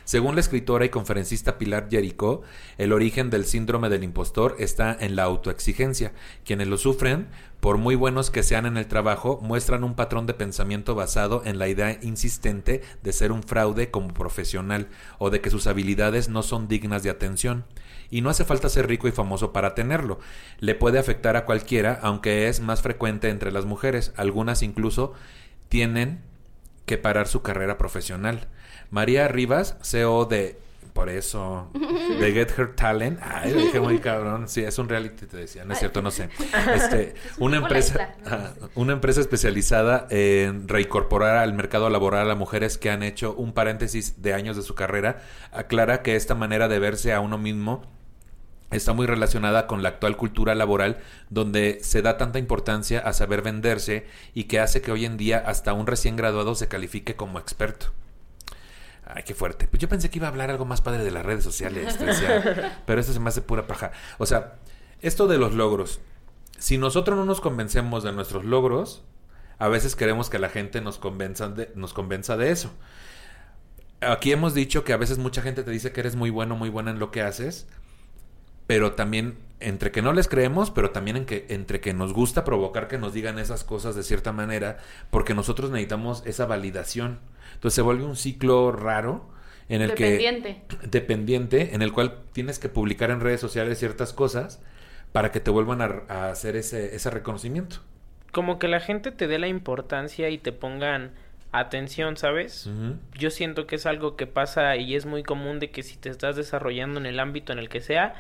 Según 0.09 0.33
la 0.33 0.41
escritora 0.41 0.85
y 0.85 0.89
conferencista 0.89 1.59
Pilar 1.59 1.87
Jericó, 1.87 2.41
el 2.79 2.93
origen 2.93 3.29
del 3.29 3.45
síndrome 3.45 3.89
del 3.89 4.03
impostor 4.03 4.55
está 4.57 4.97
en 4.99 5.15
la 5.15 5.21
autoexigencia. 5.21 6.13
Quienes 6.43 6.67
lo 6.67 6.79
sufren, 6.79 7.27
por 7.59 7.77
muy 7.77 7.93
buenos 7.93 8.31
que 8.31 8.41
sean 8.41 8.65
en 8.65 8.77
el 8.77 8.87
trabajo, 8.87 9.39
muestran 9.43 9.83
un 9.83 9.93
patrón 9.93 10.25
de 10.25 10.33
pensamiento 10.33 10.95
basado 10.95 11.43
en 11.45 11.59
la 11.59 11.67
idea 11.67 11.99
insistente 12.01 12.81
de 13.03 13.13
ser 13.13 13.31
un 13.31 13.43
fraude 13.43 13.91
como 13.91 14.11
profesional 14.11 14.87
o 15.19 15.29
de 15.29 15.41
que 15.41 15.51
sus 15.51 15.67
habilidades 15.67 16.27
no 16.27 16.41
son 16.41 16.67
dignas 16.67 17.03
de 17.03 17.11
atención. 17.11 17.65
Y 18.10 18.22
no 18.22 18.30
hace 18.30 18.45
falta 18.45 18.70
ser 18.70 18.88
rico 18.88 19.07
y 19.07 19.12
famoso 19.12 19.53
para 19.53 19.76
tenerlo. 19.76 20.20
Le 20.60 20.76
puede 20.76 20.99
afectar 20.99 21.36
a 21.36 21.45
cualquiera, 21.45 21.99
aunque 22.01 22.47
es 22.47 22.60
más 22.60 22.82
frecuente 22.82 23.30
entre 23.30 23.51
las 23.51 23.66
mujeres. 23.66 24.14
Algunas 24.16 24.64
incluso 24.64 25.14
tienen 25.70 26.22
que 26.86 26.97
parar 26.97 27.28
su 27.28 27.41
carrera 27.41 27.78
profesional. 27.78 28.47
María 28.89 29.28
Rivas, 29.28 29.78
CEO 29.82 30.26
de 30.26 30.57
por 30.93 31.10
eso 31.10 31.72
de 32.20 32.32
Get 32.34 32.57
Her 32.57 32.76
Talent. 32.76 33.20
Ay, 33.22 33.53
lo 33.53 33.62
dije 33.62 33.80
muy 33.80 33.99
cabrón. 33.99 34.47
Sí, 34.49 34.62
es 34.62 34.78
un 34.80 34.89
reality, 34.89 35.28
te 35.28 35.38
decía. 35.38 35.64
No 35.66 35.74
es 35.74 35.80
cierto, 35.80 36.01
no 36.01 36.12
sé. 36.12 36.30
Este, 36.74 37.14
una 37.39 37.57
empresa, 37.57 38.16
una 38.76 38.93
empresa 38.93 39.22
especializada 39.22 40.07
en 40.10 40.68
reincorporar 40.68 41.38
al 41.38 41.53
mercado 41.53 41.89
laboral 41.89 42.30
a 42.30 42.36
mujeres 42.36 42.78
que 42.78 42.89
han 42.89 43.03
hecho 43.03 43.34
un 43.36 43.53
paréntesis 43.53 44.22
de 44.22 44.34
años 44.34 44.57
de 44.57 44.64
su 44.64 44.76
carrera, 44.76 45.22
aclara 45.51 46.01
que 46.01 46.16
esta 46.16 46.36
manera 46.36 46.68
de 46.68 46.80
verse 46.80 47.14
a 47.14 47.20
uno 47.20 47.38
mismo 47.38 47.84
está 48.72 48.93
muy 48.93 49.07
relacionada 49.07 49.67
con 49.67 49.84
la 49.84 49.89
actual 49.89 50.15
cultura 50.17 50.55
laboral 50.55 50.97
donde 51.30 51.80
se 51.82 52.01
da 52.01 52.17
tanta 52.17 52.39
importancia 52.39 52.99
a 52.99 53.13
saber 53.13 53.41
venderse 53.41 54.05
y 54.34 54.45
que 54.45 54.59
hace 54.59 54.82
que 54.82 54.91
hoy 54.91 55.05
en 55.05 55.17
día 55.17 55.43
hasta 55.45 55.74
un 55.74 55.88
recién 55.88 56.15
graduado 56.15 56.55
se 56.55 56.67
califique 56.67 57.15
como 57.15 57.39
experto. 57.39 57.88
Ay, 59.05 59.24
qué 59.24 59.34
fuerte. 59.34 59.67
Pues 59.67 59.82
yo 59.82 59.89
pensé 59.89 60.09
que 60.09 60.20
iba 60.20 60.28
a 60.28 60.30
hablar 60.30 60.51
algo 60.51 60.65
más 60.65 60.82
padre 60.82 61.03
de 61.03 61.11
las 61.11 61.26
redes 61.26 61.43
sociales, 61.43 61.97
pero 62.86 63.01
eso 63.01 63.11
se 63.11 63.20
me 63.20 63.30
hace 63.30 63.41
pura 63.41 63.65
paja. 63.65 63.91
O 64.20 64.26
sea, 64.28 64.57
esto 65.01 65.28
de 65.28 65.39
los 65.39 65.53
logros. 65.53 65.99
Si 66.59 66.78
nosotros 66.78 67.17
no 67.17 67.26
nos 67.26 67.41
convencemos 67.41 68.03
de 68.03 68.11
nuestros 68.11 68.45
logros, 68.45 69.03
a 69.57 69.67
veces 69.67 69.95
queremos 69.95 70.30
que 70.30 70.38
la 70.38 70.49
gente 70.49 70.82
nos 70.82 70.99
convenza 70.99 71.49
de, 71.49 71.72
nos 71.74 71.93
convenza 71.93 72.38
de 72.38 72.51
eso. 72.51 72.72
Aquí 74.01 74.32
hemos 74.32 74.53
dicho 74.53 74.84
que 74.84 74.93
a 74.93 74.97
veces 74.97 75.17
mucha 75.17 75.41
gente 75.41 75.63
te 75.63 75.72
dice 75.72 75.91
que 75.91 76.01
eres 76.01 76.15
muy 76.15 76.30
bueno, 76.30 76.55
muy 76.55 76.70
buena 76.70 76.91
en 76.91 76.99
lo 76.99 77.11
que 77.11 77.22
haces, 77.22 77.67
pero 78.70 78.91
también 78.91 79.36
entre 79.61 79.89
que 79.89 80.03
no 80.03 80.13
les 80.13 80.28
creemos, 80.28 80.70
pero 80.70 80.91
también 80.91 81.17
en 81.17 81.26
que, 81.26 81.47
entre 81.49 81.82
que 81.82 81.91
nos 81.91 82.13
gusta 82.13 82.45
provocar 82.45 82.88
que 82.88 82.99
nos 82.99 83.15
digan 83.15 83.39
esas 83.39 83.63
cosas 83.63 83.95
de 83.95 84.03
cierta 84.03 84.32
manera, 84.32 84.78
porque 85.09 85.34
nosotros 85.34 85.72
necesitamos 85.72 86.22
esa 86.28 86.45
validación. 86.45 87.17
Entonces 87.55 87.74
se 87.74 87.82
vuelve 87.82 88.03
un 88.03 88.15
ciclo 88.15 88.72
raro 88.72 89.26
en 89.70 89.82
el 89.82 89.89
Dependiente. 89.89 90.61
que 90.67 90.88
dependiente, 90.88 91.74
en 91.74 91.82
el 91.82 91.91
cual 91.91 92.20
tienes 92.32 92.59
que 92.59 92.70
publicar 92.70 93.09
en 93.09 93.22
redes 93.22 93.41
sociales 93.41 93.80
ciertas 93.80 94.13
cosas 94.13 94.61
para 95.13 95.32
que 95.32 95.39
te 95.39 95.49
vuelvan 95.49 95.82
a, 95.82 96.03
a 96.07 96.30
hacer 96.30 96.55
ese, 96.55 96.95
ese 96.95 97.09
reconocimiento. 97.09 97.78
Como 98.32 98.59
que 98.59 98.67
la 98.67 98.82
gente 98.82 99.09
te 99.09 99.26
dé 99.26 99.39
la 99.39 99.47
importancia 99.47 100.30
y 100.30 100.38
te 100.38 100.51
pongan 100.51 101.09
atención, 101.51 102.17
¿sabes? 102.17 102.70
Yo 103.17 103.32
siento 103.32 103.65
que 103.65 103.78
es 103.78 103.88
algo 103.88 104.15
que 104.15 104.28
pasa 104.28 104.76
y 104.76 104.95
es 104.95 105.07
muy 105.07 105.24
común 105.24 105.59
de 105.59 105.72
que 105.72 105.82
si 105.82 105.97
te 105.97 106.09
estás 106.09 106.36
desarrollando 106.36 106.99
en 106.99 107.07
el 107.07 107.20
ámbito 107.20 107.51
en 107.51 107.57
el 107.57 107.70
que 107.70 107.82
sea, 107.82 108.13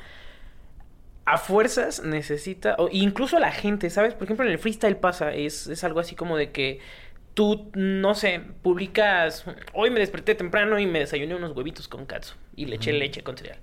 a 1.29 1.37
fuerzas 1.37 2.03
necesita, 2.03 2.75
o 2.79 2.89
incluso 2.91 3.37
la 3.37 3.51
gente, 3.51 3.91
¿sabes? 3.91 4.15
Por 4.15 4.23
ejemplo, 4.23 4.45
en 4.47 4.51
el 4.51 4.57
freestyle 4.57 4.97
pasa, 4.97 5.31
es, 5.31 5.67
es 5.67 5.83
algo 5.83 5.99
así 5.99 6.15
como 6.15 6.35
de 6.35 6.51
que 6.51 6.79
tú, 7.35 7.69
no 7.75 8.15
sé, 8.15 8.41
publicas, 8.63 9.45
hoy 9.73 9.91
me 9.91 9.99
desperté 9.99 10.33
temprano 10.33 10.79
y 10.79 10.87
me 10.87 10.97
desayuné 10.97 11.35
unos 11.35 11.55
huevitos 11.55 11.87
con 11.87 12.07
katsu 12.07 12.33
y 12.55 12.65
le 12.65 12.77
eché 12.77 12.93
leche 12.93 13.21
con 13.21 13.37
cereal. 13.37 13.59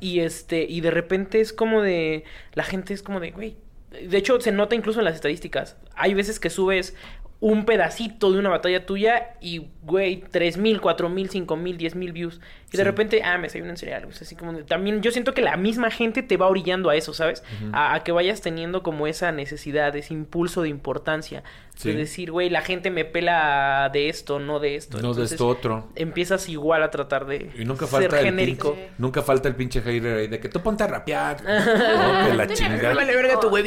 Y 0.00 0.20
este, 0.20 0.66
y 0.68 0.82
de 0.82 0.90
repente 0.90 1.40
es 1.40 1.54
como 1.54 1.80
de, 1.80 2.24
la 2.52 2.64
gente 2.64 2.92
es 2.92 3.02
como 3.02 3.20
de, 3.20 3.30
güey, 3.30 3.56
de 3.90 4.18
hecho 4.18 4.38
se 4.40 4.52
nota 4.52 4.74
incluso 4.74 5.00
en 5.00 5.06
las 5.06 5.14
estadísticas. 5.14 5.76
Hay 5.94 6.12
veces 6.12 6.38
que 6.38 6.50
subes 6.50 6.94
un 7.40 7.64
pedacito 7.64 8.32
de 8.32 8.38
una 8.38 8.48
batalla 8.48 8.84
tuya 8.84 9.36
y, 9.40 9.68
güey, 9.82 10.24
tres 10.30 10.56
mil, 10.56 10.80
cuatro 10.80 11.08
mil, 11.08 11.30
cinco 11.30 11.56
mil, 11.56 11.78
diez 11.78 11.94
mil 11.94 12.12
views. 12.12 12.40
Y 12.70 12.76
de 12.76 12.84
repente, 12.84 13.22
ah, 13.24 13.38
me 13.38 13.44
desayuno 13.44 13.70
en 13.70 13.76
cereal. 13.76 14.06
así 14.08 14.36
como 14.36 14.52
también 14.64 15.00
yo 15.00 15.10
siento 15.10 15.32
que 15.32 15.40
la 15.40 15.56
misma 15.56 15.90
gente 15.90 16.22
te 16.22 16.36
va 16.36 16.48
orillando 16.48 16.90
a 16.90 16.96
eso, 16.96 17.14
¿sabes? 17.14 17.42
a, 17.72 18.02
que 18.04 18.12
vayas 18.12 18.40
teniendo 18.40 18.82
como 18.82 19.06
esa 19.06 19.32
necesidad, 19.32 19.94
ese 19.96 20.14
impulso 20.14 20.62
de 20.62 20.68
importancia. 20.68 21.42
De 21.84 21.94
decir, 21.94 22.32
güey, 22.32 22.50
la 22.50 22.62
gente 22.62 22.90
me 22.90 23.04
pela 23.04 23.88
de 23.92 24.08
esto, 24.08 24.40
no 24.40 24.58
de 24.58 24.74
esto. 24.74 25.00
No 25.00 25.14
de 25.14 25.24
esto 25.24 25.46
otro. 25.46 25.88
Empiezas 25.94 26.48
igual 26.48 26.82
a 26.82 26.90
tratar 26.90 27.24
de 27.24 27.52
y 27.56 27.64
nunca 27.64 27.86
falta 27.86 28.16
ser 28.16 28.24
genérico. 28.24 28.76
nunca 28.98 29.22
falta 29.22 29.46
el 29.48 29.54
pinche 29.54 29.80
hater 29.80 30.16
ahí 30.16 30.26
de 30.26 30.40
que 30.40 30.48
tú 30.48 30.60
ponte 30.60 30.82
a 30.82 30.88
rapear. 30.88 31.36
no, 31.44 32.28
que 32.28 32.34
la 32.34 32.48
chingada. 32.48 32.94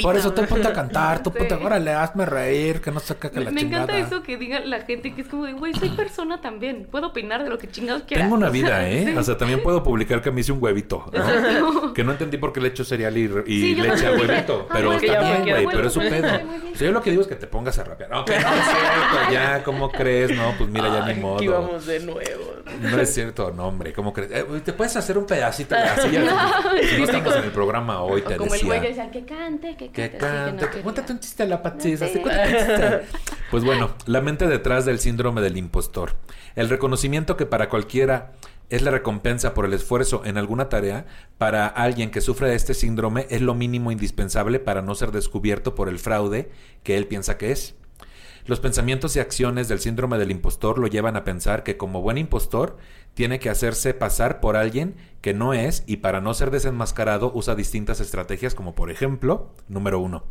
Por 0.01 0.17
eso 0.17 0.33
tú 0.33 0.45
ponte 0.45 0.67
a 0.67 0.73
cantar, 0.81 1.23
tú 1.23 1.31
ponte, 1.31 1.53
órale, 1.53 1.91
hazme 1.91 2.25
reír, 2.25 2.81
que 2.81 2.91
no 2.91 2.99
se 2.99 3.15
que 3.15 3.29
la 3.39 3.49
me 3.49 3.61
chingada. 3.61 3.87
Me 3.87 3.93
encanta 3.93 4.15
eso 4.15 4.23
que 4.23 4.35
diga 4.35 4.59
la 4.59 4.81
gente 4.81 5.13
que 5.13 5.21
es 5.21 5.29
como 5.29 5.45
de, 5.45 5.53
güey, 5.53 5.73
soy 5.73 5.89
persona 5.89 6.41
también. 6.41 6.87
Puedo 6.91 7.07
opinar 7.07 7.45
de 7.45 7.49
lo 7.49 7.57
que 7.57 7.69
chingados 7.69 8.03
quieras. 8.03 8.25
Tengo 8.25 8.35
una 8.35 8.49
vida, 8.49 8.89
¿eh? 8.89 8.90
O 9.17 9.23
sea, 9.23 9.37
también 9.37 9.61
puedo 9.61 9.83
publicar 9.83 10.21
que 10.21 10.31
me 10.31 10.41
hice 10.41 10.51
un 10.51 10.61
huevito, 10.61 11.05
¿no? 11.11 11.93
que 11.93 12.03
no 12.03 12.11
entendí 12.11 12.37
por 12.37 12.53
qué 12.53 12.61
le 12.61 12.69
echo 12.69 12.83
cereal 12.83 13.17
y, 13.17 13.21
y 13.45 13.75
leche 13.75 14.07
al 14.07 14.19
huevito. 14.19 14.67
Pero 14.71 14.93
está 14.93 15.19
bien, 15.19 15.41
güey, 15.43 15.67
pero 15.67 15.87
es 15.87 15.95
un 15.95 16.09
pedo. 16.09 16.27
O 16.27 16.75
sea, 16.75 16.87
yo 16.87 16.91
lo 16.91 17.01
que 17.01 17.11
digo 17.11 17.21
es 17.21 17.27
que 17.27 17.35
te 17.35 17.47
pongas 17.47 17.77
a 17.79 17.83
rapear. 17.83 18.09
No, 18.09 18.25
no 18.25 18.33
es 18.33 18.39
cierto, 18.39 19.31
ya, 19.31 19.63
¿cómo 19.63 19.91
crees? 19.91 20.35
No, 20.35 20.53
pues 20.57 20.69
mira, 20.69 20.87
ya 20.87 21.13
ni 21.13 21.19
modo. 21.19 21.35
Aquí 21.37 21.47
vamos 21.47 21.85
de 21.85 21.99
nuevo. 21.99 22.53
No 22.79 22.99
es 22.99 23.13
cierto, 23.13 23.51
no, 23.55 23.67
hombre, 23.67 23.93
¿cómo 23.93 24.13
crees? 24.13 24.31
Eh, 24.31 24.45
te 24.63 24.73
puedes 24.73 24.95
hacer 24.95 25.17
un 25.17 25.25
pedacito 25.25 25.75
de 25.75 25.81
así. 25.81 26.11
Ya, 26.11 26.21
no, 26.23 26.73
no 26.73 27.03
estamos 27.03 27.35
en 27.35 27.43
el 27.43 27.51
programa 27.51 28.01
hoy, 28.01 28.21
te 28.21 28.37
como 28.37 28.53
decía. 28.53 28.61
Como 28.61 28.73
el 28.73 28.79
güey 28.79 28.93
decía, 28.93 29.11
que 29.11 29.25
cante, 29.25 29.75
que 29.75 29.87
cante. 29.87 30.11
Que 30.11 30.17
cante, 30.17 30.69
que 30.69 30.81
cuéntate 30.81 31.13
un 31.13 31.19
chiste 31.19 31.43
a 31.43 31.45
la 31.47 31.61
patiza. 31.61 32.07
Pues 33.51 33.65
bueno, 33.65 33.91
la 34.05 34.21
mente 34.21 34.47
detrás 34.47 34.85
del 34.85 34.99
síndrome 34.99 35.41
del 35.41 35.57
impostor. 35.57 36.13
El 36.55 36.69
reconocimiento 36.69 37.35
que 37.35 37.45
para 37.45 37.67
cualquiera 37.67 38.31
es 38.71 38.81
la 38.81 38.89
recompensa 38.89 39.53
por 39.53 39.65
el 39.65 39.73
esfuerzo 39.73 40.23
en 40.25 40.37
alguna 40.37 40.69
tarea, 40.69 41.05
para 41.37 41.67
alguien 41.67 42.09
que 42.09 42.21
sufre 42.21 42.47
de 42.47 42.55
este 42.55 42.73
síndrome 42.73 43.27
es 43.29 43.41
lo 43.41 43.53
mínimo 43.53 43.91
indispensable 43.91 44.59
para 44.59 44.81
no 44.81 44.95
ser 44.95 45.11
descubierto 45.11 45.75
por 45.75 45.89
el 45.89 45.99
fraude 45.99 46.49
que 46.81 46.95
él 46.95 47.05
piensa 47.05 47.37
que 47.37 47.51
es. 47.51 47.75
Los 48.45 48.59
pensamientos 48.59 49.15
y 49.15 49.19
acciones 49.19 49.67
del 49.67 49.79
síndrome 49.79 50.17
del 50.17 50.31
impostor 50.31 50.79
lo 50.79 50.87
llevan 50.87 51.15
a 51.15 51.23
pensar 51.23 51.63
que 51.63 51.77
como 51.77 52.01
buen 52.01 52.17
impostor 52.17 52.77
tiene 53.13 53.39
que 53.39 53.49
hacerse 53.49 53.93
pasar 53.93 54.39
por 54.39 54.55
alguien 54.55 54.95
que 55.21 55.33
no 55.33 55.53
es 55.53 55.83
y 55.85 55.97
para 55.97 56.21
no 56.21 56.33
ser 56.33 56.49
desenmascarado 56.49 57.31
usa 57.35 57.55
distintas 57.55 57.99
estrategias 57.99 58.55
como 58.55 58.73
por 58.73 58.89
ejemplo, 58.89 59.51
número 59.67 59.99
uno, 59.99 60.23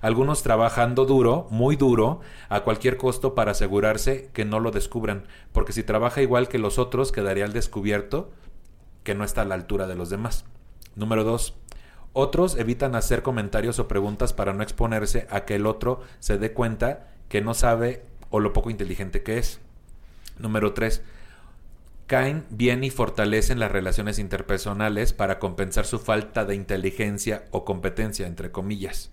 algunos 0.00 0.42
trabajando 0.42 1.06
duro, 1.06 1.48
muy 1.50 1.76
duro, 1.76 2.20
a 2.48 2.60
cualquier 2.60 2.96
costo 2.96 3.34
para 3.34 3.50
asegurarse 3.50 4.30
que 4.32 4.44
no 4.44 4.60
lo 4.60 4.70
descubran, 4.70 5.24
porque 5.52 5.72
si 5.72 5.82
trabaja 5.82 6.22
igual 6.22 6.48
que 6.48 6.58
los 6.58 6.78
otros 6.78 7.10
quedaría 7.10 7.44
al 7.44 7.52
descubierto 7.52 8.30
que 9.02 9.14
no 9.14 9.24
está 9.24 9.42
a 9.42 9.44
la 9.44 9.54
altura 9.54 9.86
de 9.86 9.94
los 9.94 10.10
demás. 10.10 10.44
Número 10.94 11.24
dos, 11.24 11.54
otros 12.12 12.56
evitan 12.56 12.94
hacer 12.94 13.22
comentarios 13.22 13.78
o 13.78 13.88
preguntas 13.88 14.32
para 14.32 14.52
no 14.52 14.62
exponerse 14.62 15.26
a 15.30 15.44
que 15.44 15.56
el 15.56 15.66
otro 15.66 16.00
se 16.18 16.38
dé 16.38 16.52
cuenta 16.52 17.15
que 17.28 17.40
no 17.40 17.54
sabe 17.54 18.04
o 18.30 18.40
lo 18.40 18.52
poco 18.52 18.70
inteligente 18.70 19.22
que 19.22 19.38
es. 19.38 19.60
Número 20.38 20.72
3. 20.72 21.02
Caen 22.06 22.44
bien 22.50 22.84
y 22.84 22.90
fortalecen 22.90 23.58
las 23.58 23.72
relaciones 23.72 24.18
interpersonales 24.18 25.12
para 25.12 25.38
compensar 25.38 25.86
su 25.86 25.98
falta 25.98 26.44
de 26.44 26.54
inteligencia 26.54 27.46
o 27.50 27.64
competencia, 27.64 28.26
entre 28.26 28.52
comillas. 28.52 29.10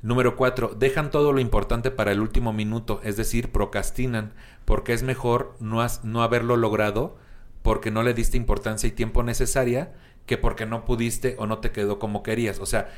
Número 0.00 0.36
4. 0.36 0.74
Dejan 0.78 1.10
todo 1.10 1.32
lo 1.32 1.40
importante 1.40 1.90
para 1.90 2.12
el 2.12 2.20
último 2.20 2.52
minuto, 2.52 3.00
es 3.04 3.16
decir, 3.16 3.52
procrastinan, 3.52 4.32
porque 4.64 4.94
es 4.94 5.02
mejor 5.02 5.54
no, 5.60 5.86
no 6.02 6.22
haberlo 6.22 6.56
logrado 6.56 7.16
porque 7.62 7.90
no 7.90 8.02
le 8.02 8.14
diste 8.14 8.36
importancia 8.36 8.88
y 8.88 8.92
tiempo 8.92 9.22
necesaria 9.22 9.92
que 10.26 10.36
porque 10.36 10.66
no 10.66 10.84
pudiste 10.84 11.36
o 11.38 11.46
no 11.46 11.58
te 11.58 11.70
quedó 11.70 11.98
como 11.98 12.22
querías. 12.22 12.58
O 12.58 12.66
sea, 12.66 12.90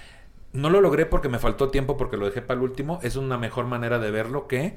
no 0.54 0.70
lo 0.70 0.80
logré 0.80 1.04
porque 1.04 1.28
me 1.28 1.38
faltó 1.38 1.70
tiempo, 1.70 1.96
porque 1.96 2.16
lo 2.16 2.24
dejé 2.26 2.40
para 2.40 2.58
el 2.58 2.64
último, 2.64 3.00
es 3.02 3.16
una 3.16 3.36
mejor 3.36 3.66
manera 3.66 3.98
de 3.98 4.10
verlo 4.10 4.46
que 4.46 4.76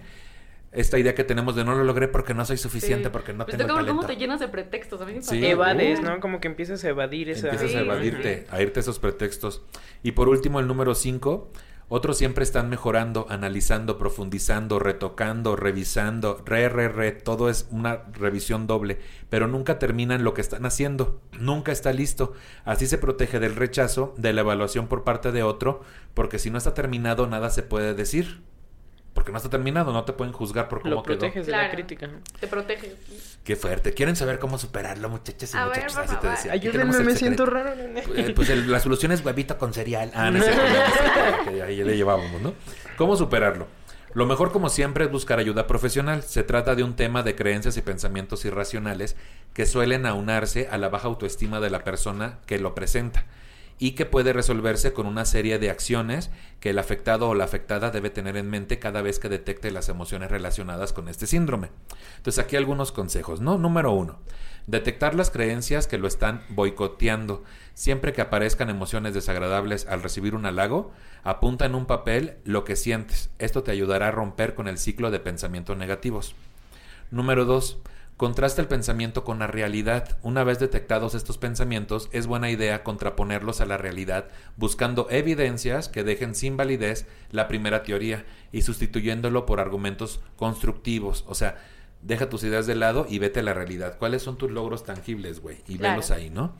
esta 0.72 1.00
idea 1.00 1.16
que 1.16 1.24
tenemos 1.24 1.56
de 1.56 1.64
no 1.64 1.76
lo 1.76 1.84
logré 1.84 2.08
porque 2.08 2.34
no 2.34 2.46
soy 2.46 2.58
suficiente, 2.58 3.10
porque 3.10 3.32
no 3.32 3.46
pues 3.46 3.58
tengo 3.58 3.74
talento. 3.74 3.96
¿Cómo 3.96 4.08
te 4.08 4.18
llenas 4.18 4.40
de 4.40 4.48
pretextos? 4.48 5.00
A 5.02 5.06
mí 5.06 5.20
sí. 5.22 5.46
Evades, 5.46 6.02
¿no? 6.02 6.20
Como 6.20 6.42
que 6.42 6.48
empiezas 6.48 6.84
a 6.84 6.90
evadir 6.90 7.30
esa... 7.30 7.50
Empiezas 7.50 7.76
a 7.76 7.80
evadirte, 7.82 8.46
a 8.50 8.62
irte 8.62 8.80
esos 8.80 9.00
pretextos. 9.00 9.64
Y 10.04 10.12
por 10.12 10.28
último, 10.28 10.60
el 10.60 10.68
número 10.68 10.94
5, 10.94 11.52
otros 11.90 12.18
siempre 12.18 12.44
están 12.44 12.70
mejorando, 12.70 13.28
analizando, 13.30 13.98
profundizando, 13.98 14.80
retocando, 14.80 15.56
revisando, 15.56 16.42
re, 16.46 16.68
re, 16.68 16.90
re, 16.90 17.12
todo 17.14 17.50
es 17.50 17.68
una 17.72 18.04
revisión 18.14 18.68
doble, 18.68 19.00
pero 19.30 19.48
nunca 19.48 19.80
terminan 19.80 20.24
lo 20.24 20.34
que 20.34 20.42
están 20.42 20.66
haciendo, 20.66 21.22
nunca 21.40 21.72
está 21.72 21.94
listo. 21.94 22.34
Así 22.66 22.88
se 22.88 22.98
protege 22.98 23.40
del 23.40 23.56
rechazo, 23.56 24.14
de 24.18 24.34
la 24.34 24.42
evaluación 24.42 24.88
por 24.88 25.04
parte 25.04 25.32
de 25.32 25.44
otro, 25.44 25.82
porque 26.14 26.40
si 26.40 26.50
no 26.50 26.58
está 26.58 26.74
terminado 26.74 27.28
nada 27.28 27.50
se 27.50 27.64
puede 27.64 27.94
decir 27.94 28.42
porque 29.18 29.32
no 29.32 29.38
está 29.38 29.50
terminado, 29.50 29.92
no 29.92 30.04
te 30.04 30.14
pueden 30.14 30.32
juzgar 30.32 30.70
por 30.70 30.84
cómo 30.84 30.94
Lo 30.94 31.02
proteges 31.02 31.48
de 31.48 31.52
la 31.52 31.72
crítica. 31.72 32.08
Te 32.40 32.46
protege. 32.46 32.96
Qué 33.44 33.56
fuerte. 33.56 33.92
¿Quieren 33.92 34.16
saber 34.16 34.38
cómo 34.38 34.60
superarlo, 34.60 35.10
muchachas 35.10 35.56
y 35.56 35.58
muchachos? 35.58 35.98
Así 35.98 36.16
te 36.18 36.30
decía. 36.30 36.52
Ayúdenme, 36.52 37.00
me 37.00 37.16
siento 37.16 37.48
raro. 37.48 37.72
Pues, 38.06 38.32
pues 38.34 38.68
la 38.68 38.80
solución 38.80 39.12
es 39.12 39.26
huevito 39.26 39.58
con 39.58 39.74
cereal. 39.74 40.12
Ah, 40.14 40.30
no 40.30 40.40
sé. 40.40 40.52
que 41.50 41.64
ahí 41.64 41.84
le 41.84 41.98
llevábamos, 41.98 42.40
¿no? 42.44 42.54
¿Cómo 42.96 43.16
superarlo? 43.16 43.66
Lo 44.14 44.28
mejor, 44.28 44.52
como 44.52 44.70
siempre, 44.70 45.06
es 45.06 45.12
buscar 45.12 45.40
ayuda 45.40 45.66
profesional. 45.66 46.22
Se 46.22 46.44
trata 46.44 46.76
de 46.76 46.84
un 46.84 46.96
tema 46.96 47.24
de 47.24 47.34
creencias 47.36 47.76
y 47.76 47.82
pensamientos 47.82 48.46
irracionales 48.46 49.16
que 49.56 49.66
suelen 49.66 50.06
aunarse 50.06 50.68
a 50.70 50.78
la 50.78 50.90
baja 50.90 51.08
autoestima 51.08 51.60
de 51.60 51.72
la 51.72 51.84
persona 51.84 52.38
que 52.46 52.60
lo 52.60 52.76
presenta 52.76 53.26
y 53.80 53.92
que 53.92 54.06
puede 54.06 54.34
resolverse 54.34 54.94
con 54.94 55.06
una 55.06 55.26
serie 55.26 55.60
de 55.60 55.70
acciones 55.70 56.32
que 56.60 56.72
el 56.72 56.80
afectado 56.80 57.30
o 57.30 57.36
la 57.36 57.44
afectada 57.44 57.92
debe 57.92 58.10
tener 58.10 58.38
en 58.38 58.50
mente 58.50 58.80
cada 58.80 59.02
vez 59.02 59.20
que 59.20 59.30
detecte 59.30 59.72
las 59.72 59.90
emociones 59.90 60.32
relacionadas 60.32 60.94
con 60.94 61.08
este 61.08 61.28
síndrome. 61.28 61.70
Entonces 62.18 62.44
aquí 62.44 62.56
algunos 62.56 62.92
consejos, 62.92 63.40
¿no? 63.40 63.58
Número 63.58 63.92
uno, 63.92 64.20
detectar 64.66 65.14
las 65.14 65.30
creencias 65.30 65.86
que 65.86 66.00
lo 66.00 66.08
están 66.08 66.44
boicoteando. 66.50 67.44
Siempre 67.76 68.14
que 68.14 68.22
aparezcan 68.22 68.70
emociones 68.70 69.14
desagradables 69.14 69.86
al 69.88 70.02
recibir 70.02 70.34
un 70.34 70.48
halago, 70.48 70.92
apunta 71.24 71.66
en 71.66 71.76
un 71.76 71.86
papel 71.86 72.38
lo 72.46 72.64
que 72.64 72.76
sientes. 72.76 73.30
Esto 73.38 73.62
te 73.62 73.72
ayudará 73.72 74.08
a 74.08 74.12
romper 74.12 74.56
con 74.56 74.68
el 74.68 74.80
ciclo 74.80 75.12
de 75.12 75.20
pensamientos 75.20 75.78
negativos. 75.78 76.36
Número 77.12 77.46
dos, 77.46 77.78
Contrasta 78.18 78.62
el 78.62 78.68
pensamiento 78.68 79.24
con 79.24 79.38
la 79.38 79.46
realidad. 79.46 80.18
Una 80.24 80.44
vez 80.44 80.58
detectados 80.58 81.14
estos 81.14 81.38
pensamientos, 81.38 82.10
es 82.12 82.26
buena 82.26 82.50
idea 82.50 82.84
contraponerlos 82.84 83.62
a 83.62 83.68
la 83.68 83.78
realidad, 83.78 84.30
buscando 84.56 85.08
evidencias 85.12 85.88
que 85.88 86.04
dejen 86.04 86.34
sin 86.34 86.58
validez 86.58 87.06
la 87.30 87.48
primera 87.48 87.84
teoría 87.84 88.26
y 88.52 88.64
sustituyéndolo 88.64 89.46
por 89.46 89.60
argumentos 89.60 90.20
constructivos. 90.36 91.26
O 91.28 91.36
sea, 91.36 91.58
deja 92.02 92.28
tus 92.28 92.44
ideas 92.44 92.66
de 92.66 92.74
lado 92.74 93.06
y 93.08 93.20
vete 93.20 93.42
a 93.42 93.44
la 93.44 93.54
realidad. 93.54 94.00
¿Cuáles 94.00 94.24
son 94.24 94.36
tus 94.36 94.50
logros 94.50 94.84
tangibles, 94.84 95.40
güey? 95.40 95.58
Y 95.68 95.78
velos 95.78 96.10
ahí, 96.10 96.32
¿no? 96.32 96.56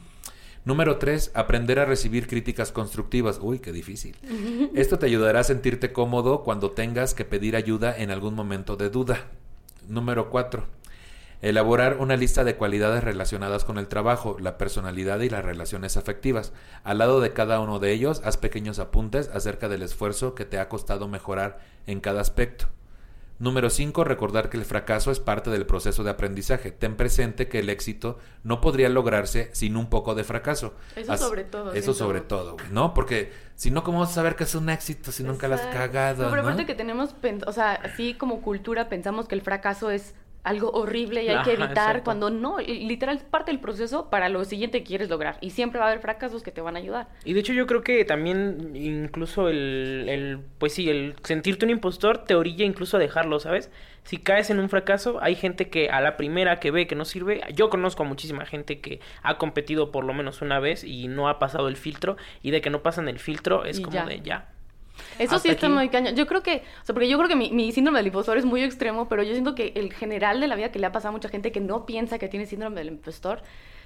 Número 0.64 0.98
tres, 0.98 1.32
aprender 1.34 1.80
a 1.80 1.86
recibir 1.86 2.28
críticas 2.28 2.72
constructivas. 2.72 3.40
Uy, 3.42 3.58
qué 3.58 3.72
difícil. 3.72 4.16
Esto 4.76 5.00
te 5.00 5.08
ayudará 5.08 5.40
a 5.40 5.44
sentirte 5.44 5.92
cómodo 5.92 6.44
cuando 6.44 6.70
tengas 6.70 7.16
que 7.16 7.26
pedir 7.26 7.56
ayuda 7.56 7.98
en 7.98 8.12
algún 8.12 8.36
momento 8.36 8.76
de 8.76 8.92
duda. 8.92 9.26
Número 9.88 10.30
cuatro, 10.30 10.68
Elaborar 11.42 11.98
una 12.00 12.18
lista 12.18 12.44
de 12.44 12.56
cualidades 12.56 13.04
relacionadas 13.04 13.64
con 13.64 13.78
el 13.78 13.88
trabajo, 13.88 14.38
la 14.40 14.58
personalidad 14.58 15.20
y 15.20 15.30
las 15.30 15.46
relaciones 15.46 15.96
afectivas. 15.96 16.52
Al 16.84 16.98
lado 16.98 17.22
de 17.22 17.34
cada 17.34 17.60
uno 17.60 17.78
de 17.78 17.92
ellos, 17.92 18.22
haz 18.26 18.38
pequeños 18.38 18.80
apuntes 18.80 19.30
acerca 19.32 19.70
del 19.70 19.84
esfuerzo 19.84 20.34
que 20.34 20.46
te 20.46 20.58
ha 20.58 20.68
costado 20.68 21.08
mejorar 21.08 21.60
en 21.86 22.00
cada 22.00 22.22
aspecto. 22.22 22.68
Número 23.40 23.70
5. 23.70 24.04
Recordar 24.04 24.50
que 24.50 24.58
el 24.58 24.66
fracaso 24.66 25.12
es 25.12 25.20
parte 25.20 25.52
del 25.52 25.68
proceso 25.68 26.04
de 26.04 26.10
aprendizaje. 26.10 26.72
Ten 26.72 26.96
presente 26.96 27.48
que 27.48 27.60
el 27.60 27.70
éxito 27.70 28.18
no 28.44 28.62
podría 28.62 28.90
lograrse 28.90 29.50
sin 29.54 29.78
un 29.78 29.90
poco 29.92 30.16
de 30.16 30.24
fracaso. 30.24 30.74
Eso 30.96 31.16
sobre 31.18 31.44
todo. 31.44 31.74
Eso 31.74 31.94
sobre 31.94 32.22
todo, 32.22 32.58
¿no? 32.72 32.96
Porque 32.96 33.32
si 33.56 33.70
no, 33.70 33.84
¿cómo 33.84 34.00
vas 34.00 34.10
a 34.10 34.14
saber 34.14 34.36
que 34.36 34.46
es 34.46 34.56
un 34.56 34.70
éxito 34.70 35.12
si 35.12 35.24
nunca 35.24 35.48
lo 35.48 35.56
has 35.56 35.62
cagado? 35.68 36.28
pero 36.32 36.42
aparte 36.42 36.66
que 36.66 36.74
tenemos, 36.74 37.16
o 37.46 37.52
sea, 37.52 37.74
así 37.74 38.16
como 38.16 38.42
cultura 38.42 38.90
pensamos 38.90 39.28
que 39.28 39.36
el 39.36 39.42
fracaso 39.42 39.92
es 39.92 40.16
algo 40.48 40.72
horrible 40.72 41.24
y 41.24 41.30
hay 41.30 41.44
que 41.44 41.54
evitar 41.54 42.04
cuando 42.04 42.30
no, 42.30 42.60
literal 42.60 43.20
parte 43.30 43.52
del 43.52 43.60
proceso 43.60 44.10
para 44.10 44.30
lo 44.30 44.46
siguiente 44.46 44.80
que 44.80 44.86
quieres 44.86 45.10
lograr 45.10 45.38
y 45.42 45.50
siempre 45.50 45.80
va 45.80 45.88
a 45.88 45.90
haber 45.90 46.02
fracasos 46.02 46.42
que 46.42 46.52
te 46.52 46.62
van 46.62 46.76
a 46.76 46.80
ayudar. 46.80 47.08
Y 47.26 47.34
de 47.34 47.42
hecho 47.42 47.54
yo 47.54 47.68
creo 47.68 47.82
que 47.82 48.06
también 48.06 48.72
incluso 48.76 49.50
el, 49.50 50.06
el, 50.08 50.40
pues 50.58 50.74
sí, 50.74 50.90
el 50.90 51.16
sentirte 51.24 51.66
un 51.66 51.72
impostor 51.72 52.20
te 52.20 52.36
orilla 52.36 52.66
incluso 52.66 52.98
a 52.98 53.00
dejarlo, 53.00 53.40
¿sabes? 53.40 53.70
Si 54.04 54.18
caes 54.18 54.50
en 54.50 54.60
un 54.60 54.70
fracaso, 54.70 55.20
hay 55.22 55.36
gente 55.36 55.70
que 55.70 55.90
a 55.90 56.00
la 56.00 56.16
primera 56.16 56.62
que 56.62 56.72
ve 56.72 56.88
que 56.88 56.96
no 56.96 57.04
sirve, 57.04 57.42
yo 57.54 57.70
conozco 57.70 58.04
a 58.04 58.06
muchísima 58.06 58.46
gente 58.46 58.80
que 58.80 59.02
ha 59.22 59.38
competido 59.38 59.92
por 59.92 60.06
lo 60.06 60.14
menos 60.14 60.42
una 60.42 60.62
vez 60.62 60.86
y 60.86 61.10
no 61.10 61.28
ha 61.28 61.40
pasado 61.40 61.68
el 61.68 61.76
filtro 61.76 62.16
y 62.42 62.52
de 62.52 62.62
que 62.62 62.70
no 62.70 62.82
pasan 62.84 63.10
el 63.10 63.20
filtro 63.20 63.66
es 63.66 63.80
Y 63.80 63.82
como 63.82 63.96
ya. 63.96 64.06
de 64.06 64.22
ya. 64.22 64.48
Eso 65.20 65.36
Hasta 65.36 65.40
sí 65.40 65.50
está 65.50 65.68
aquí. 65.68 65.76
muy 65.76 65.90
cañón. 65.90 66.16
Yo 66.16 66.28
creo 66.28 66.44
que, 66.44 66.64
o 66.82 66.86
sea, 66.86 66.94
porque 66.94 67.10
yo 67.10 67.18
creo 67.18 67.30
que 67.30 67.36
mi, 67.36 67.52
mi 67.52 67.72
síndrome 67.72 68.00
del 68.00 68.08
impostor 68.08 68.38
es 68.38 68.46
muy 68.46 68.64
extremo, 68.64 69.08
pero 69.08 69.24
yo 69.24 69.32
siento 69.34 69.56
que 69.56 69.74
el 69.76 69.94
general 69.94 70.40
de 70.40 70.48
la 70.48 70.56
vida 70.56 70.72
que 70.72 70.80
le 70.80 70.88
ha 70.88 70.92
pasado 70.92 71.10
a 71.10 71.12
mucha 71.14 71.30
gente 71.30 71.52
que 71.52 71.60
no 71.60 71.86
piensa 71.86 72.18
que 72.20 72.28
tiene 72.28 72.46
síndrome 72.46 72.78
del 72.78 72.88
impostor, 72.90 73.42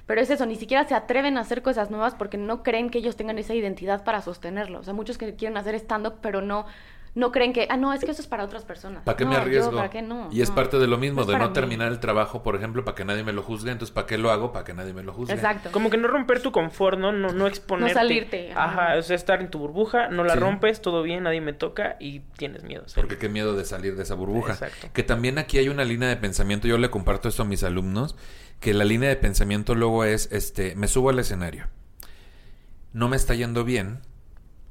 pero 0.06 0.20
es 0.22 0.30
eso, 0.30 0.46
ni 0.46 0.56
siquiera 0.56 0.88
se 0.88 0.96
atreven 0.96 1.38
a 1.38 1.42
hacer 1.42 1.62
cosas 1.62 1.92
nuevas 1.92 2.16
porque 2.16 2.38
no 2.38 2.64
creen 2.64 2.90
que 2.90 2.98
ellos 2.98 3.16
tengan 3.16 3.38
esa 3.38 3.54
identidad 3.54 4.04
para 4.04 4.22
sostenerlo. 4.22 4.80
O 4.80 4.84
sea, 4.84 4.94
muchos 4.94 5.18
que 5.18 5.36
quieren 5.36 5.58
hacer 5.58 5.76
stand-up, 5.76 6.16
pero 6.22 6.42
no, 6.42 6.66
no 7.14 7.32
creen 7.34 7.52
que, 7.52 7.68
ah, 7.70 7.76
no, 7.76 7.92
es 7.94 8.06
que 8.06 8.12
eso 8.12 8.22
es 8.22 8.28
para 8.28 8.46
otras 8.46 8.64
personas. 8.64 9.04
¿Para 9.04 9.18
qué 9.18 9.26
No, 9.26 9.32
me 9.32 9.36
yo, 9.36 9.42
arriesgo? 9.42 9.76
¿Para 9.76 9.90
qué 9.90 10.02
no? 10.02 10.30
Y 10.32 10.42
es 10.42 10.48
No. 10.50 10.56
parte 10.56 10.80
de 10.80 10.88
lo 10.88 10.98
mismo, 10.98 11.26
de 11.26 11.38
no 11.38 11.48
mí. 11.50 11.54
terminar 11.54 11.92
el 11.92 12.00
trabajo, 12.00 12.42
por 12.42 12.56
ejemplo, 12.56 12.86
para 12.86 12.96
que 12.96 13.04
nadie 13.04 13.24
me 13.26 13.34
lo 13.34 13.44
juzgue. 13.44 13.70
Entonces, 13.72 13.94
¿para 13.94 14.08
qué 14.08 14.18
lo 14.18 14.32
hago? 14.32 14.54
Para 14.54 14.64
que 14.64 14.74
nadie 14.74 14.94
me 14.94 15.04
lo 15.04 15.12
juzgue. 15.12 15.34
Exacto. 15.34 15.72
Como 15.74 15.90
que 15.90 15.98
no 15.98 16.08
romper 16.08 16.42
tu 16.42 16.54
confort, 16.54 16.98
¿no? 16.98 17.12
No, 17.12 17.34
no 17.34 17.48
exponerte. 17.48 17.94
salirte, 17.96 18.54
ajá. 18.56 18.96
O 18.98 19.02
sea, 19.02 19.16
estar 19.18 19.42
en 19.42 19.50
tu 19.52 19.60
burbuja, 19.60 20.08
no 20.08 20.24
la 20.24 20.34
Sí. 20.36 20.40
rompes, 20.40 20.82
todo 20.82 21.04
bien, 21.04 21.24
nadie 21.24 21.42
me 21.42 21.52
toca 21.52 21.98
y 22.00 22.22
tienes 22.38 22.64
miedo. 22.64 22.84
¿sabes? 22.88 22.96
Porque 22.96 23.18
qué 23.18 23.28
miedo 23.28 23.56
de 23.58 23.66
salir 23.66 23.98
de 23.98 24.04
esa 24.04 24.16
burbuja. 24.16 24.54
Exacto. 24.54 24.88
Que 24.94 25.04
también 25.04 25.38
aquí 25.38 25.58
hay 25.58 25.68
una 25.68 25.84
línea 25.84 26.08
de 26.08 26.16
pensamiento, 26.16 26.68
yo 26.70 26.78
le 26.78 26.90
comparto 26.90 27.28
esto 27.28 27.44
a 27.44 27.46
mis 27.46 27.64
alumnos, 27.64 28.16
que 28.62 28.74
la 28.74 28.86
línea 28.86 29.10
de 29.10 29.18
pensamiento 29.18 29.76
luego 29.76 30.06
es, 30.06 30.32
este, 30.32 30.76
me 30.76 30.88
subo 30.88 31.10
al 31.10 31.20
escenario, 31.20 31.68
no 32.94 33.10
me 33.10 33.16
está 33.18 33.34
yendo 33.34 33.64
bien, 33.64 34.00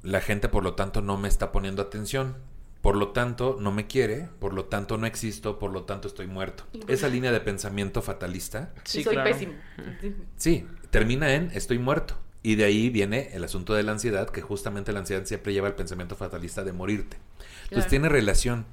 la 0.02 0.20
gente 0.20 0.48
por 0.48 0.62
lo 0.64 0.74
tanto 0.74 1.02
no 1.02 1.16
me 1.16 1.28
está 1.28 1.52
poniendo 1.52 1.82
atención, 1.82 2.36
por 2.80 2.96
lo 2.96 3.08
tanto 3.08 3.56
no 3.60 3.72
me 3.72 3.86
quiere, 3.86 4.28
por 4.38 4.54
lo 4.54 4.64
tanto 4.64 4.96
no 4.96 5.06
existo, 5.06 5.58
por 5.58 5.70
lo 5.70 5.82
tanto 5.84 6.08
estoy 6.08 6.26
muerto. 6.26 6.64
Esa 6.88 7.08
línea 7.08 7.30
de 7.32 7.40
pensamiento 7.40 8.00
fatalista, 8.02 8.72
Sí, 8.84 9.02
soy 9.04 9.12
claro. 9.14 9.30
pésimo. 9.30 9.52
Sí. 10.36 10.66
termina 10.90 11.34
en 11.34 11.50
estoy 11.54 11.78
muerto. 11.78 12.16
Y 12.42 12.54
de 12.54 12.64
ahí 12.64 12.88
viene 12.88 13.28
el 13.34 13.44
asunto 13.44 13.74
de 13.74 13.82
la 13.82 13.92
ansiedad, 13.92 14.30
que 14.30 14.40
justamente 14.40 14.92
la 14.94 15.00
ansiedad 15.00 15.26
siempre 15.26 15.52
lleva 15.52 15.68
al 15.68 15.74
pensamiento 15.74 16.16
fatalista 16.16 16.64
de 16.64 16.72
morirte. 16.72 17.18
Entonces 17.64 17.68
Claro. 17.68 17.88
tiene 17.90 18.08
relación. 18.08 18.64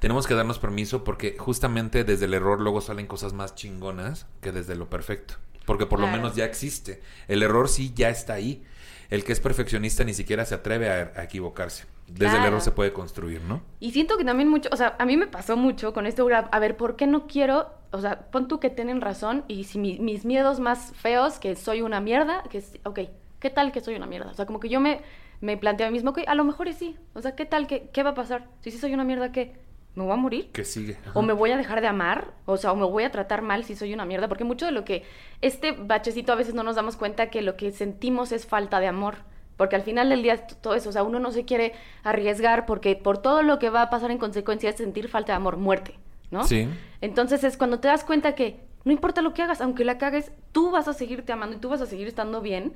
Tenemos 0.00 0.26
que 0.26 0.34
darnos 0.34 0.58
permiso 0.58 1.04
porque 1.04 1.36
justamente 1.38 2.02
desde 2.02 2.24
el 2.24 2.34
error 2.34 2.60
luego 2.60 2.80
salen 2.80 3.06
cosas 3.06 3.32
más 3.32 3.54
chingonas 3.54 4.26
que 4.40 4.50
desde 4.50 4.74
lo 4.74 4.90
perfecto. 4.90 5.34
Porque 5.64 5.86
por 5.86 6.00
lo 6.00 6.08
menos 6.08 6.34
ya 6.34 6.44
existe. 6.44 7.00
El 7.28 7.42
error 7.44 7.68
sí 7.68 7.92
ya 7.94 8.08
está 8.10 8.34
ahí. 8.34 8.64
El 9.10 9.24
que 9.24 9.32
es 9.32 9.40
perfeccionista 9.40 10.04
ni 10.04 10.14
siquiera 10.14 10.44
se 10.44 10.54
atreve 10.54 10.90
a, 10.90 11.12
a 11.16 11.24
equivocarse. 11.24 11.86
Desde 12.08 12.36
el 12.38 12.44
error 12.44 12.60
se 12.60 12.70
puede 12.70 12.92
construir, 12.92 13.40
¿no? 13.42 13.62
Y 13.80 13.90
siento 13.90 14.16
que 14.16 14.24
también 14.24 14.48
mucho, 14.48 14.68
o 14.72 14.76
sea, 14.76 14.94
a 14.98 15.04
mí 15.06 15.16
me 15.16 15.26
pasó 15.26 15.56
mucho 15.56 15.92
con 15.92 16.06
esto, 16.06 16.26
a 16.32 16.38
a 16.38 16.58
ver, 16.60 16.76
¿por 16.76 16.94
qué 16.96 17.06
no 17.06 17.26
quiero? 17.26 17.68
O 17.90 18.00
sea, 18.00 18.30
pon 18.30 18.46
tú 18.48 18.60
que 18.60 18.70
tienen 18.70 19.00
razón 19.00 19.44
y 19.48 19.64
si 19.64 19.78
mi- 19.78 19.98
mis 19.98 20.24
miedos 20.24 20.60
más 20.60 20.92
feos, 20.94 21.38
que 21.38 21.56
soy 21.56 21.82
una 21.82 22.00
mierda, 22.00 22.42
que 22.50 22.58
es, 22.58 22.78
ok, 22.84 23.00
¿qué 23.40 23.50
tal 23.50 23.72
que 23.72 23.80
soy 23.80 23.96
una 23.96 24.06
mierda? 24.06 24.30
O 24.30 24.34
sea, 24.34 24.46
como 24.46 24.60
que 24.60 24.68
yo 24.68 24.80
me, 24.80 25.00
me 25.40 25.56
planteo 25.56 25.86
a 25.86 25.90
mí 25.90 25.94
mismo, 25.94 26.10
ok, 26.10 26.20
a 26.26 26.34
lo 26.36 26.44
mejor 26.44 26.68
y 26.68 26.72
sí. 26.74 26.96
O 27.14 27.22
sea, 27.22 27.34
¿qué 27.34 27.44
tal? 27.44 27.66
que 27.66 27.88
qué 27.92 28.02
va 28.04 28.10
a 28.10 28.14
pasar? 28.14 28.46
Si 28.60 28.70
sí 28.70 28.78
soy 28.78 28.94
una 28.94 29.04
mierda, 29.04 29.32
¿qué? 29.32 29.56
¿Me 29.96 30.04
voy 30.04 30.12
a 30.12 30.16
morir? 30.16 30.50
Que 30.52 30.64
sigue. 30.64 30.96
o 31.14 31.22
me 31.22 31.32
voy 31.32 31.50
a 31.50 31.56
dejar 31.56 31.80
de 31.80 31.88
amar, 31.88 32.32
o 32.44 32.56
sea, 32.56 32.70
o 32.72 32.76
me 32.76 32.84
voy 32.84 33.02
a 33.04 33.10
tratar 33.10 33.42
mal 33.42 33.64
si 33.64 33.74
soy 33.74 33.92
una 33.94 34.04
mierda, 34.04 34.28
porque 34.28 34.44
mucho 34.44 34.64
de 34.66 34.70
lo 34.72 34.84
que 34.84 35.02
este 35.40 35.72
bachecito 35.72 36.32
a 36.32 36.36
veces 36.36 36.54
no 36.54 36.62
nos 36.62 36.76
damos 36.76 36.96
cuenta 36.96 37.30
que 37.30 37.42
lo 37.42 37.56
que 37.56 37.72
sentimos 37.72 38.30
es 38.30 38.46
falta 38.46 38.78
de 38.78 38.86
amor, 38.88 39.16
porque 39.56 39.74
al 39.74 39.82
final 39.82 40.10
del 40.10 40.22
día 40.22 40.46
todo 40.46 40.74
eso, 40.74 40.90
o 40.90 40.92
sea, 40.92 41.02
uno 41.02 41.18
no 41.18 41.32
se 41.32 41.44
quiere 41.46 41.72
arriesgar 42.04 42.66
porque 42.66 42.94
por 42.94 43.18
todo 43.18 43.42
lo 43.42 43.58
que 43.58 43.70
va 43.70 43.82
a 43.82 43.90
pasar 43.90 44.10
en 44.10 44.18
consecuencia 44.18 44.68
es 44.70 44.76
sentir 44.76 45.08
falta 45.08 45.32
de 45.32 45.36
amor, 45.38 45.56
muerte, 45.56 45.98
¿no? 46.30 46.44
Sí. 46.44 46.68
Entonces 47.00 47.42
es 47.42 47.56
cuando 47.56 47.80
te 47.80 47.88
das 47.88 48.04
cuenta 48.04 48.34
que 48.34 48.60
no 48.84 48.92
importa 48.92 49.22
lo 49.22 49.32
que 49.32 49.42
hagas, 49.42 49.60
aunque 49.62 49.84
la 49.84 49.96
cagues, 49.98 50.30
tú 50.52 50.70
vas 50.70 50.88
a 50.88 50.92
seguirte 50.92 51.32
amando 51.32 51.56
y 51.56 51.58
tú 51.58 51.70
vas 51.70 51.80
a 51.80 51.86
seguir 51.86 52.06
estando 52.06 52.42
bien. 52.42 52.74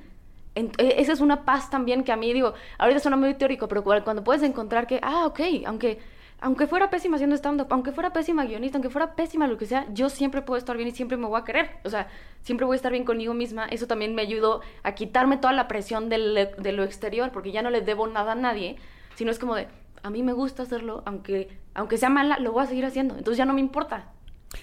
En- 0.55 0.71
eh, 0.79 0.95
esa 0.97 1.13
es 1.13 1.21
una 1.21 1.45
paz 1.45 1.69
también 1.69 2.03
que 2.03 2.11
a 2.11 2.17
mí 2.17 2.33
digo, 2.33 2.53
ahorita 2.79 2.99
suena 2.99 3.15
muy 3.15 3.33
teórico, 3.35 3.67
pero 3.67 3.83
cu- 3.83 3.93
cuando 4.03 4.23
puedes 4.23 4.41
encontrar 4.43 4.87
que, 4.87 4.99
ah, 5.03 5.25
ok, 5.27 5.39
aunque, 5.67 5.99
aunque 6.41 6.67
fuera 6.67 6.89
pésima 6.89 7.15
haciendo 7.15 7.35
stand-up, 7.37 7.67
aunque 7.69 7.91
fuera 7.91 8.11
pésima 8.11 8.45
guionista, 8.45 8.77
aunque 8.77 8.89
fuera 8.89 9.15
pésima 9.15 9.47
lo 9.47 9.57
que 9.57 9.65
sea, 9.67 9.85
yo 9.93 10.09
siempre 10.09 10.41
puedo 10.41 10.57
estar 10.57 10.75
bien 10.75 10.89
y 10.89 10.91
siempre 10.91 11.15
me 11.17 11.27
voy 11.27 11.39
a 11.39 11.43
querer. 11.43 11.69
O 11.83 11.89
sea, 11.89 12.07
siempre 12.41 12.65
voy 12.65 12.73
a 12.73 12.77
estar 12.77 12.91
bien 12.91 13.05
conmigo 13.05 13.33
misma. 13.33 13.65
Eso 13.67 13.85
también 13.87 14.15
me 14.15 14.23
ayudó 14.23 14.61
a 14.83 14.93
quitarme 14.93 15.37
toda 15.37 15.53
la 15.53 15.67
presión 15.67 16.09
del- 16.09 16.49
de 16.57 16.71
lo 16.71 16.83
exterior, 16.83 17.31
porque 17.31 17.51
ya 17.51 17.61
no 17.61 17.69
le 17.69 17.81
debo 17.81 18.07
nada 18.07 18.31
a 18.31 18.35
nadie, 18.35 18.77
sino 19.15 19.29
es 19.31 19.37
como 19.39 19.55
de, 19.55 19.67
a 20.03 20.09
mí 20.09 20.23
me 20.23 20.33
gusta 20.33 20.63
hacerlo, 20.63 21.03
aunque, 21.05 21.49
aunque 21.75 21.97
sea 21.97 22.09
mala, 22.09 22.39
lo 22.39 22.51
voy 22.51 22.63
a 22.63 22.67
seguir 22.67 22.85
haciendo. 22.85 23.15
Entonces 23.17 23.37
ya 23.37 23.45
no 23.45 23.53
me 23.53 23.61
importa. 23.61 24.11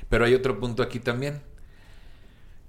Pero 0.08 0.24
hay 0.24 0.34
otro 0.34 0.58
punto 0.58 0.82
aquí 0.82 0.98
también. 0.98 1.40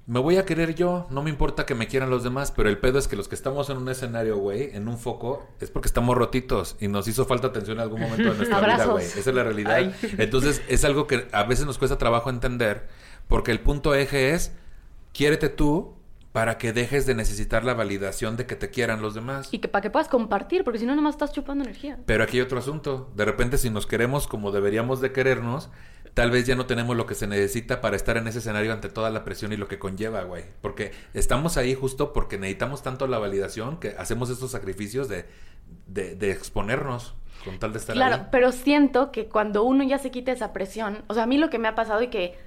Me 0.10 0.18
voy 0.18 0.38
a 0.38 0.46
querer 0.46 0.74
yo, 0.74 1.06
no 1.12 1.22
me 1.22 1.30
importa 1.30 1.68
que 1.68 1.76
me 1.76 1.86
quieran 1.86 2.10
los 2.10 2.24
demás, 2.24 2.52
pero 2.52 2.68
el 2.68 2.80
pedo 2.80 2.98
es 2.98 3.08
que 3.08 3.16
los 3.16 3.28
que 3.28 3.36
estamos 3.36 3.70
en 3.70 3.78
un 3.78 3.90
escenario, 3.90 4.38
güey, 4.38 4.76
en 4.76 4.88
un 4.88 4.98
foco, 4.98 5.48
es 5.60 5.70
porque 5.70 5.88
estamos 5.88 6.18
rotitos 6.18 6.78
y 6.80 6.88
nos 6.88 7.08
hizo 7.08 7.26
falta 7.26 7.50
atención 7.50 7.78
en 7.78 7.84
algún 7.84 8.02
momento 8.02 8.32
de 8.32 8.36
nuestra 8.36 8.60
vida, 8.60 8.86
güey. 8.86 9.06
Esa 9.06 9.20
es 9.20 9.28
la 9.28 9.44
realidad. 9.44 9.76
Ay. 9.76 9.94
Entonces, 10.18 10.64
es 10.68 10.84
algo 10.84 11.06
que 11.06 11.28
a 11.32 11.44
veces 11.44 11.68
nos 11.68 11.78
cuesta 11.78 12.00
trabajo 12.00 12.32
entender, 12.32 12.88
porque 13.28 13.52
el 13.52 13.60
punto 13.60 13.94
eje 13.94 14.32
es, 14.32 14.52
quiérete 15.14 15.48
tú 15.48 15.94
para 16.32 16.58
que 16.58 16.74
dejes 16.74 17.06
de 17.06 17.14
necesitar 17.14 17.64
la 17.64 17.76
validación 17.76 18.36
de 18.36 18.48
que 18.48 18.56
te 18.56 18.72
quieran 18.72 19.04
los 19.04 19.14
demás. 19.14 19.50
Y 19.52 19.60
que 19.60 19.68
para 19.68 19.84
que 19.84 19.92
puedas 19.92 20.08
compartir, 20.08 20.64
porque 20.64 20.80
si 20.80 20.88
no, 20.88 20.96
nomás 20.96 21.16
estás 21.16 21.34
chupando 21.34 21.64
energía. 21.64 22.00
Pero 22.08 22.24
aquí 22.24 22.38
hay 22.38 22.42
otro 22.42 22.58
asunto. 22.58 23.12
De 23.16 23.26
repente, 23.26 23.60
si 23.60 23.70
nos 23.70 23.86
queremos 23.86 24.28
como 24.28 24.52
deberíamos 24.52 25.02
de 25.02 25.12
querernos, 25.12 25.70
tal 26.20 26.32
vez 26.32 26.46
ya 26.46 26.56
no 26.56 26.66
tenemos 26.66 26.98
lo 26.98 27.06
que 27.06 27.16
se 27.16 27.28
necesita 27.28 27.80
para 27.80 27.96
estar 27.96 28.18
en 28.18 28.28
ese 28.28 28.40
escenario 28.40 28.74
ante 28.74 28.90
toda 28.90 29.10
la 29.10 29.24
presión 29.24 29.54
y 29.54 29.58
lo 29.58 29.70
que 29.70 29.80
conlleva, 29.80 30.24
güey. 30.24 30.44
Porque 30.60 30.92
estamos 31.14 31.56
ahí 31.56 31.74
justo 31.76 32.12
porque 32.12 32.38
necesitamos 32.38 32.84
tanto 32.84 33.08
la 33.08 33.20
validación 33.20 33.80
que 33.80 33.96
hacemos 33.98 34.30
estos 34.30 34.52
sacrificios 34.52 35.08
de, 35.08 35.24
de, 35.88 36.16
de 36.16 36.32
exponernos 36.32 37.16
con 37.46 37.58
tal 37.58 37.72
de 37.72 37.80
estar 37.80 37.96
Claro, 37.96 38.16
ahí. 38.16 38.22
pero 38.32 38.52
siento 38.52 39.14
que 39.14 39.30
cuando 39.30 39.64
uno 39.64 39.86
ya 39.86 39.98
se 39.98 40.12
quita 40.12 40.34
esa 40.34 40.52
presión, 40.52 41.04
o 41.08 41.14
sea, 41.14 41.24
a 41.24 41.26
mí 41.26 41.38
lo 41.38 41.50
que 41.50 41.58
me 41.58 41.70
ha 41.70 41.76
pasado 41.76 42.02
y 42.02 42.10
que 42.10 42.38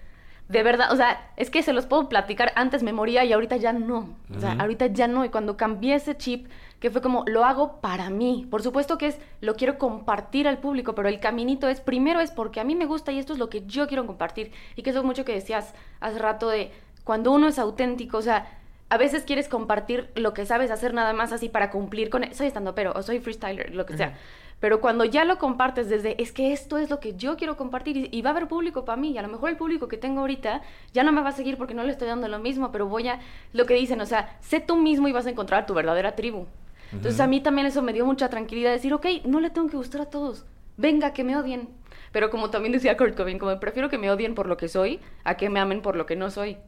de 0.49 0.63
verdad, 0.63 0.93
o 0.93 0.97
sea, 0.97 1.33
es 1.39 1.49
que 1.49 1.63
se 1.63 1.73
los 1.73 1.87
puedo 1.87 2.11
platicar, 2.11 2.53
antes 2.57 2.83
me 2.83 2.93
moría 2.93 3.25
y 3.25 3.33
ahorita 3.33 3.57
ya 3.57 3.73
no. 3.73 4.19
O 4.37 4.39
sea, 4.39 4.53
ahorita 4.53 4.89
ya 4.89 5.09
no. 5.09 5.25
Y 5.25 5.31
cuando 5.31 5.57
cambié 5.57 5.95
ese 5.95 6.15
chip, 6.17 6.47
que 6.83 6.91
fue 6.91 7.01
como, 7.01 7.23
lo 7.29 7.45
hago 7.45 7.81
para 7.81 8.11
mí. 8.11 8.45
Por 8.51 8.61
supuesto 8.61 8.99
que 8.99 9.07
es, 9.07 9.21
lo 9.41 9.55
quiero 9.55 9.79
compartir 9.79 10.49
al 10.49 10.59
público, 10.59 10.97
pero 10.97 11.09
el 11.09 11.21
caminito 11.21 11.69
es, 11.69 11.81
primero 11.81 12.19
es 12.19 12.33
porque 12.33 12.59
a 12.59 12.65
mí 12.65 12.75
me 12.75 12.87
gusta 12.87 13.13
y 13.13 13.21
esto 13.21 13.33
es 13.33 13.39
lo 13.39 13.49
que 13.49 13.65
yo 13.67 13.87
quiero 13.87 14.05
compartir. 14.05 14.51
Y 14.75 14.83
que 14.83 14.91
eso 14.91 14.99
es 14.99 15.05
mucho 15.05 15.25
que 15.25 15.33
decías 15.33 15.75
hace 16.01 16.19
rato 16.19 16.49
de, 16.49 16.73
cuando 17.05 17.31
uno 17.31 17.47
es 17.47 17.61
auténtico, 17.61 18.19
o 18.19 18.23
sea, 18.23 18.59
a 18.89 18.97
veces 18.97 19.23
quieres 19.23 19.49
compartir 19.49 20.11
lo 20.17 20.35
que 20.35 20.45
sabes 20.45 20.73
hacer 20.73 20.93
nada 20.93 21.13
más 21.13 21.31
así 21.31 21.49
para 21.49 21.71
cumplir 21.71 22.11
con... 22.11 22.25
Soy 22.35 22.49
estando 22.49 22.75
pero 22.75 22.93
o 22.97 23.03
soy 23.03 23.21
freestyler, 23.21 23.73
lo 23.73 23.87
que 23.87 23.97
sea. 23.97 24.19
Pero 24.59 24.81
cuando 24.81 25.05
ya 25.05 25.25
lo 25.25 25.39
compartes 25.39 25.89
desde, 25.89 26.21
es 26.21 26.33
que 26.33 26.53
esto 26.53 26.79
es 26.79 26.91
lo 26.91 26.99
que 26.99 27.15
yo 27.15 27.37
quiero 27.37 27.57
compartir 27.57 27.97
y, 27.97 28.09
y 28.11 28.23
va 28.23 28.31
a 28.31 28.33
haber 28.33 28.49
público 28.49 28.85
para 28.85 29.01
mí. 29.01 29.13
Y 29.13 29.19
a 29.19 29.23
lo 29.23 29.29
mejor 29.29 29.51
el 29.51 29.57
público 29.57 29.87
que 29.87 29.99
tengo 29.99 30.23
ahorita 30.23 30.63
ya 30.93 31.05
no 31.05 31.13
me 31.13 31.23
va 31.23 31.29
a 31.29 31.33
seguir 31.33 31.57
porque 31.57 31.75
no 31.75 31.85
le 31.85 31.93
estoy 31.93 32.09
dando 32.09 32.27
lo 32.27 32.41
mismo, 32.41 32.73
pero 32.73 32.89
voy 32.89 33.07
a, 33.07 33.21
lo 33.53 33.67
que 33.67 33.75
dicen, 33.75 34.01
o 34.01 34.07
sea, 34.07 34.37
sé 34.41 34.59
tú 34.59 34.77
mismo 34.77 35.07
y 35.07 35.13
vas 35.13 35.27
a 35.27 35.31
encontrar 35.31 35.65
tu 35.65 35.75
verdadera 35.75 36.17
tribu. 36.17 36.47
Entonces 36.93 37.21
a 37.21 37.27
mí 37.27 37.41
también 37.41 37.67
eso 37.67 37.83
me 37.83 37.93
dio 37.93 38.05
mucha 38.05 38.29
tranquilidad, 38.29 38.71
decir, 38.71 38.93
ok, 38.93 39.07
no 39.25 39.41
le 39.41 39.51
tengo 39.51 39.69
que 39.69 39.77
gustar 39.77 40.03
a 40.03 40.11
todos. 40.11 40.45
Venga, 40.77 41.13
que 41.13 41.25
me 41.25 41.37
odien. 41.37 41.69
Pero 42.13 42.31
como 42.31 42.51
también 42.51 42.73
decía 42.73 42.97
Kurt 42.97 43.17
Cobain, 43.17 43.39
como 43.39 43.59
prefiero 43.59 43.89
que 43.89 43.99
me 43.99 44.11
odien 44.11 44.35
por 44.35 44.47
lo 44.47 44.57
que 44.57 44.69
soy 44.69 45.01
a 45.25 45.37
que 45.37 45.49
me 45.49 45.61
amen 45.61 45.83
por 45.83 45.97
lo 45.97 46.07
que 46.07 46.17
no 46.17 46.31
soy. 46.31 46.59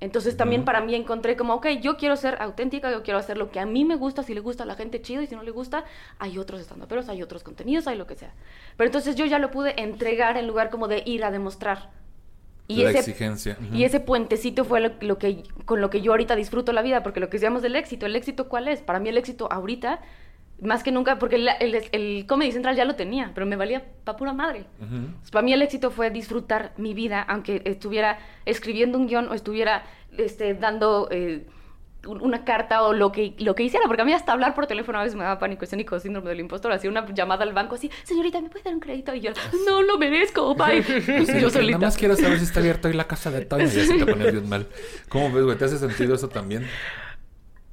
Entonces 0.00 0.36
también 0.36 0.64
para 0.64 0.80
mí 0.80 0.96
encontré 0.96 1.36
como, 1.36 1.54
ok, 1.54 1.68
yo 1.80 1.96
quiero 1.96 2.16
ser 2.16 2.36
auténtica, 2.42 2.90
yo 2.90 3.04
quiero 3.04 3.20
hacer 3.20 3.38
lo 3.38 3.52
que 3.52 3.60
a 3.60 3.66
mí 3.66 3.84
me 3.84 3.94
gusta, 3.94 4.24
si 4.24 4.34
le 4.34 4.40
gusta 4.40 4.64
a 4.64 4.66
la 4.66 4.74
gente 4.74 5.00
chido 5.00 5.22
y 5.22 5.28
si 5.28 5.36
no 5.36 5.44
le 5.44 5.52
gusta, 5.52 5.84
hay 6.18 6.38
otros 6.38 6.60
estandoperos, 6.60 7.08
hay 7.08 7.22
otros 7.22 7.44
contenidos, 7.44 7.86
hay 7.86 7.96
lo 7.96 8.08
que 8.08 8.16
sea. 8.16 8.34
Pero 8.76 8.88
entonces 8.88 9.14
yo 9.14 9.26
ya 9.26 9.38
lo 9.38 9.52
pude 9.52 9.80
entregar 9.80 10.36
en 10.36 10.48
lugar 10.48 10.70
como 10.70 10.88
de 10.88 11.04
ir 11.06 11.24
a 11.24 11.30
demostrar. 11.30 11.90
Y 12.68 12.82
la 12.84 12.90
ese, 12.90 12.98
exigencia. 13.00 13.58
Y 13.72 13.84
ese 13.84 14.00
puentecito 14.00 14.64
fue 14.64 14.80
lo, 14.80 14.92
lo 15.00 15.18
que, 15.18 15.42
con 15.64 15.80
lo 15.80 15.90
que 15.90 16.00
yo 16.00 16.12
ahorita 16.12 16.36
disfruto 16.36 16.72
la 16.72 16.82
vida, 16.82 17.02
porque 17.02 17.20
lo 17.20 17.28
que 17.28 17.36
decíamos 17.36 17.62
del 17.62 17.76
éxito, 17.76 18.06
¿el 18.06 18.16
éxito 18.16 18.48
cuál 18.48 18.68
es? 18.68 18.80
Para 18.80 18.98
mí 19.00 19.08
el 19.08 19.18
éxito 19.18 19.48
ahorita, 19.50 20.00
más 20.60 20.82
que 20.84 20.92
nunca, 20.92 21.18
porque 21.18 21.36
el, 21.36 21.48
el, 21.60 21.82
el 21.90 22.26
Comedy 22.26 22.52
Central 22.52 22.76
ya 22.76 22.84
lo 22.84 22.94
tenía, 22.94 23.32
pero 23.34 23.46
me 23.46 23.56
valía 23.56 23.84
pa' 24.04 24.16
pura 24.16 24.32
madre. 24.32 24.64
Para 25.32 25.42
mí 25.42 25.52
el 25.52 25.60
éxito 25.60 25.90
fue 25.90 26.10
disfrutar 26.10 26.72
mi 26.76 26.94
vida, 26.94 27.20
aunque 27.20 27.62
estuviera 27.64 28.18
escribiendo 28.46 28.96
un 28.96 29.08
guion 29.08 29.28
o 29.28 29.34
estuviera 29.34 29.82
este, 30.16 30.54
dando, 30.54 31.08
eh, 31.10 31.44
una 32.06 32.44
carta 32.44 32.82
o 32.82 32.92
lo 32.92 33.12
que, 33.12 33.34
lo 33.38 33.54
que 33.54 33.62
hiciera, 33.62 33.86
porque 33.86 34.02
a 34.02 34.04
mí 34.04 34.12
hasta 34.12 34.32
hablar 34.32 34.54
por 34.54 34.66
teléfono 34.66 34.98
a 34.98 35.02
veces 35.02 35.16
me 35.16 35.22
daba 35.22 35.38
pánico 35.38 35.64
escénico, 35.64 35.98
síndrome 36.00 36.30
del 36.30 36.40
impostor, 36.40 36.72
hacía 36.72 36.90
una 36.90 37.06
llamada 37.12 37.44
al 37.44 37.52
banco 37.52 37.76
así, 37.76 37.90
señorita, 38.04 38.40
¿me 38.40 38.50
puede 38.50 38.64
dar 38.64 38.74
un 38.74 38.80
crédito? 38.80 39.14
Y 39.14 39.20
yo, 39.20 39.32
no 39.66 39.82
lo 39.82 39.98
merezco, 39.98 40.54
bye. 40.54 40.82
yo 41.40 41.50
solita. 41.50 41.78
Nada 41.78 41.86
más 41.86 41.96
quiero 41.96 42.16
saber 42.16 42.38
si 42.38 42.44
está 42.44 42.60
abierto 42.60 42.88
hoy 42.88 42.94
la 42.94 43.06
casa 43.06 43.30
de 43.30 43.44
Toño 43.44 43.64
y 43.64 43.66
así 43.66 43.98
te 43.98 44.06
pones 44.06 44.32
bien 44.32 44.48
mal. 44.48 44.66
¿Cómo 45.08 45.32
ves, 45.32 45.44
güey? 45.44 45.56
¿Te 45.56 45.64
hace 45.64 45.78
sentido 45.78 46.14
eso 46.14 46.28
también? 46.28 46.66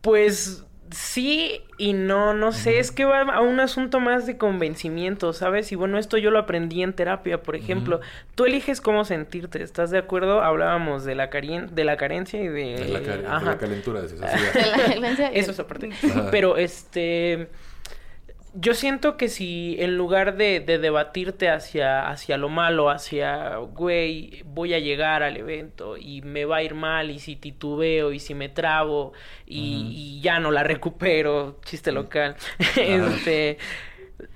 Pues 0.02 0.66
sí 0.92 1.62
y 1.78 1.94
no, 1.94 2.34
no 2.34 2.52
sé, 2.52 2.80
es 2.80 2.92
que 2.92 3.06
va 3.06 3.22
a 3.22 3.42
un 3.42 3.60
asunto 3.60 4.00
más 4.00 4.26
de 4.26 4.38
convencimiento, 4.38 5.34
¿sabes? 5.34 5.72
Y 5.72 5.76
bueno, 5.76 5.98
esto 5.98 6.18
yo 6.18 6.32
lo 6.32 6.40
aprendí 6.40 6.84
en 6.84 6.94
terapia, 6.94 7.42
por 7.42 7.56
ejemplo. 7.56 8.02
Tú 8.36 8.46
eliges 8.46 8.82
cómo 8.82 9.06
sentirte, 9.06 9.64
¿estás 9.64 9.92
de 9.92 9.98
acuerdo? 9.98 10.42
Hablábamos 10.42 11.06
de 11.06 11.16
la, 11.16 11.28
de 11.28 11.84
la 11.84 11.98
carencia 11.98 12.42
y 12.42 12.48
de... 12.48 12.90
la, 12.90 13.00
de 13.00 13.46
la 13.46 13.58
calentura, 13.58 14.02
de 14.02 14.08
Eso 15.34 15.52
es 15.52 15.60
aparte. 15.60 15.90
Pero 16.32 16.58
este 16.58 17.50
yo 18.60 18.74
siento 18.74 19.16
que 19.16 19.30
si 19.30 19.76
en 19.80 19.96
lugar 19.96 20.36
de, 20.36 20.60
de, 20.60 20.80
debatirte 20.80 21.50
hacia, 21.50 22.10
hacia 22.10 22.38
lo 22.38 22.50
malo, 22.50 22.90
hacia, 22.90 23.58
güey, 23.58 24.44
voy 24.46 24.74
a 24.74 24.80
llegar 24.80 25.24
al 25.24 25.38
evento 25.38 25.96
y 25.98 26.22
me 26.22 26.46
va 26.46 26.58
a 26.58 26.64
ir 26.64 26.74
mal 26.74 27.10
y 27.10 27.20
si 27.20 27.36
titubeo 27.36 28.12
y 28.12 28.20
si 28.20 28.34
me 28.34 28.50
trabo 28.50 29.14
y, 29.46 30.20
ya 30.22 30.40
no 30.40 30.52
la 30.52 30.64
recupero, 30.74 31.60
chiste 31.64 31.92
local, 31.92 32.36
este, 32.76 33.58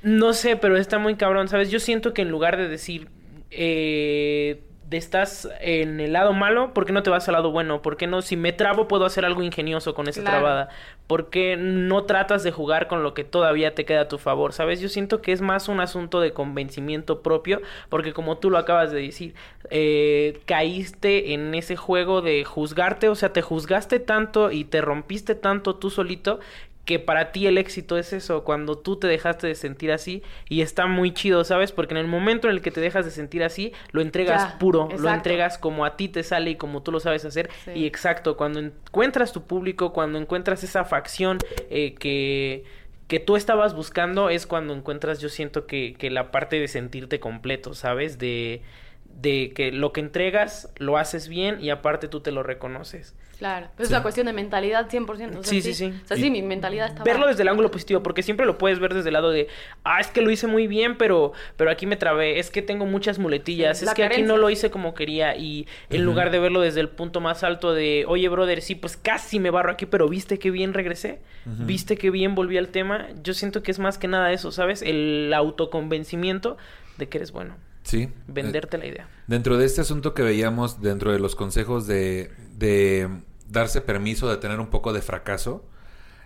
no 0.03 0.33
sé, 0.33 0.55
pero 0.55 0.77
está 0.77 0.99
muy 0.99 1.15
cabrón, 1.15 1.49
¿sabes? 1.49 1.69
Yo 1.69 1.79
siento 1.79 2.13
que 2.13 2.21
en 2.21 2.29
lugar 2.29 2.55
de 2.55 2.69
decir, 2.69 3.09
eh, 3.51 4.61
estás 4.97 5.49
en 5.61 5.99
el 5.99 6.13
lado 6.13 6.33
malo, 6.33 6.73
¿por 6.73 6.85
qué 6.85 6.93
no 6.93 7.03
te 7.03 7.09
vas 7.09 7.27
al 7.27 7.33
lado 7.33 7.51
bueno? 7.51 7.81
¿Por 7.81 7.97
qué 7.97 8.07
no? 8.07 8.21
Si 8.21 8.35
me 8.35 8.53
trabo, 8.53 8.87
puedo 8.87 9.05
hacer 9.05 9.25
algo 9.25 9.43
ingenioso 9.43 9.93
con 9.93 10.07
esa 10.07 10.23
trabada. 10.23 10.69
¿Por 11.07 11.29
qué 11.29 11.57
no 11.57 12.05
tratas 12.05 12.43
de 12.43 12.51
jugar 12.51 12.87
con 12.87 13.03
lo 13.03 13.13
que 13.13 13.23
todavía 13.23 13.75
te 13.75 13.85
queda 13.85 14.01
a 14.01 14.07
tu 14.07 14.17
favor? 14.17 14.53
¿Sabes? 14.53 14.79
Yo 14.79 14.89
siento 14.89 15.21
que 15.21 15.31
es 15.31 15.41
más 15.41 15.67
un 15.67 15.79
asunto 15.79 16.21
de 16.21 16.31
convencimiento 16.31 17.21
propio, 17.21 17.61
porque 17.89 18.13
como 18.13 18.37
tú 18.37 18.49
lo 18.49 18.57
acabas 18.57 18.91
de 18.91 19.01
decir, 19.01 19.35
eh, 19.69 20.39
caíste 20.45 21.33
en 21.33 21.53
ese 21.55 21.75
juego 21.75 22.21
de 22.21 22.45
juzgarte, 22.45 23.09
o 23.09 23.15
sea, 23.15 23.33
te 23.33 23.41
juzgaste 23.41 23.99
tanto 23.99 24.51
y 24.51 24.63
te 24.63 24.81
rompiste 24.81 25.35
tanto 25.35 25.75
tú 25.75 25.89
solito 25.89 26.39
que 26.85 26.99
para 26.99 27.31
ti 27.31 27.47
el 27.47 27.57
éxito 27.57 27.97
es 27.97 28.11
eso, 28.11 28.43
cuando 28.43 28.77
tú 28.77 28.97
te 28.97 29.07
dejaste 29.07 29.47
de 29.47 29.55
sentir 29.55 29.91
así 29.91 30.21
y 30.49 30.61
está 30.61 30.85
muy 30.85 31.13
chido, 31.13 31.43
¿sabes? 31.43 31.71
Porque 31.71 31.93
en 31.93 31.99
el 31.99 32.07
momento 32.07 32.47
en 32.47 32.55
el 32.55 32.61
que 32.61 32.71
te 32.71 32.81
dejas 32.81 33.05
de 33.05 33.11
sentir 33.11 33.43
así, 33.43 33.71
lo 33.91 34.01
entregas 34.01 34.55
puro, 34.55 34.89
lo 34.97 35.09
entregas 35.09 35.57
como 35.57 35.85
a 35.85 35.95
ti 35.95 36.09
te 36.09 36.23
sale 36.23 36.51
y 36.51 36.55
como 36.55 36.83
tú 36.83 36.91
lo 36.91 36.99
sabes 36.99 37.23
hacer 37.23 37.49
y 37.73 37.85
exacto, 37.85 38.35
cuando 38.35 38.59
encuentras 38.59 39.31
tu 39.31 39.43
público, 39.43 39.93
cuando 39.93 40.19
encuentras 40.19 40.63
esa 40.63 40.83
facción 40.83 41.37
eh, 41.69 41.95
que 41.95 42.65
que 43.07 43.19
tú 43.19 43.35
estabas 43.35 43.75
buscando 43.75 44.29
es 44.29 44.47
cuando 44.47 44.73
encuentras, 44.73 45.19
yo 45.19 45.29
siento 45.29 45.67
que, 45.67 45.93
que 45.99 46.09
la 46.09 46.31
parte 46.31 46.59
de 46.59 46.67
sentirte 46.67 47.19
completo, 47.19 47.73
¿sabes? 47.75 48.17
De, 48.17 48.61
de 49.05 49.51
que 49.53 49.71
lo 49.71 49.93
que 49.93 50.01
entregas 50.01 50.73
lo 50.77 50.97
haces 50.97 51.27
bien 51.27 51.61
y 51.61 51.69
aparte 51.69 52.07
tú 52.07 52.21
te 52.21 52.31
lo 52.31 52.43
reconoces. 52.43 53.13
Claro, 53.43 53.67
pues 53.75 53.87
es 53.87 53.91
una 53.91 54.01
cuestión 54.01 54.25
de 54.27 54.31
mentalidad 54.31 54.89
100%. 54.89 55.43
sí, 55.43 55.61
sí, 55.61 55.73
sí, 55.73 55.93
O 56.01 56.07
sea, 56.07 56.15
sí, 56.15 56.31
mi 56.31 56.41
mentalidad 56.41 56.87
está 56.87 57.03
Verlo 57.03 57.27
desde 57.27 57.41
el 57.41 57.49
ángulo 57.49 57.71
positivo, 57.71 58.01
porque 58.01 58.23
siempre 58.23 58.45
lo 58.45 58.57
puedes 58.57 58.79
ver 58.79 58.93
desde 58.93 59.09
el 59.09 59.13
lado 59.13 59.31
de, 59.31 59.49
ah, 59.83 59.99
es 59.99 60.07
que 60.07 60.21
lo 60.21 60.31
hice 60.31 60.47
muy 60.47 60.65
bien, 60.65 60.97
pero, 60.97 61.33
pero 61.57 61.69
aquí 61.69 61.85
me 61.85 61.97
trabé, 61.97 62.39
es 62.39 62.49
que 62.49 62.61
tengo 62.61 62.85
muchas 62.85 63.19
muletillas, 63.19 63.83
es 63.83 63.93
que 63.93 64.05
aquí 64.05 64.21
no 64.21 64.37
lo 64.37 64.49
hice 64.49 64.71
como 64.71 64.93
quería, 64.93 65.35
y 65.35 65.67
en 65.89 66.05
lugar 66.05 66.31
de 66.31 66.39
verlo 66.39 66.61
desde 66.61 66.79
el 66.79 66.87
punto 66.87 67.19
más 67.19 67.43
alto 67.43 67.73
de, 67.73 68.05
oye, 68.07 68.29
brother, 68.29 68.61
sí, 68.61 68.75
pues 68.75 68.95
casi 68.95 69.41
me 69.41 69.49
barro 69.49 69.73
aquí, 69.73 69.87
pero 69.87 70.07
viste 70.07 70.39
que 70.39 70.49
bien 70.49 70.73
regresé, 70.73 71.19
viste 71.43 71.97
que 71.97 72.11
bien 72.11 72.35
volví 72.35 72.57
al 72.57 72.69
tema, 72.69 73.09
yo 73.23 73.33
siento 73.33 73.61
que 73.61 73.71
es 73.71 73.79
más 73.79 73.97
que 73.97 74.07
nada 74.07 74.31
eso, 74.31 74.53
¿sabes? 74.53 74.81
El 74.81 75.33
autoconvencimiento 75.35 76.55
de 76.97 77.09
que 77.09 77.17
eres 77.17 77.33
bueno. 77.33 77.57
Sí. 77.83 78.09
Venderte 78.27 78.77
la 78.77 78.85
idea. 78.85 79.09
Dentro 79.27 79.57
de 79.57 79.65
este 79.65 79.81
asunto 79.81 80.13
que 80.13 80.23
veíamos, 80.23 80.81
dentro 80.81 81.11
de 81.11 81.19
los 81.19 81.35
consejos 81.35 81.85
de, 81.85 82.31
de 82.55 83.09
darse 83.47 83.81
permiso 83.81 84.29
de 84.29 84.37
tener 84.37 84.59
un 84.59 84.67
poco 84.67 84.93
de 84.93 85.01
fracaso, 85.01 85.65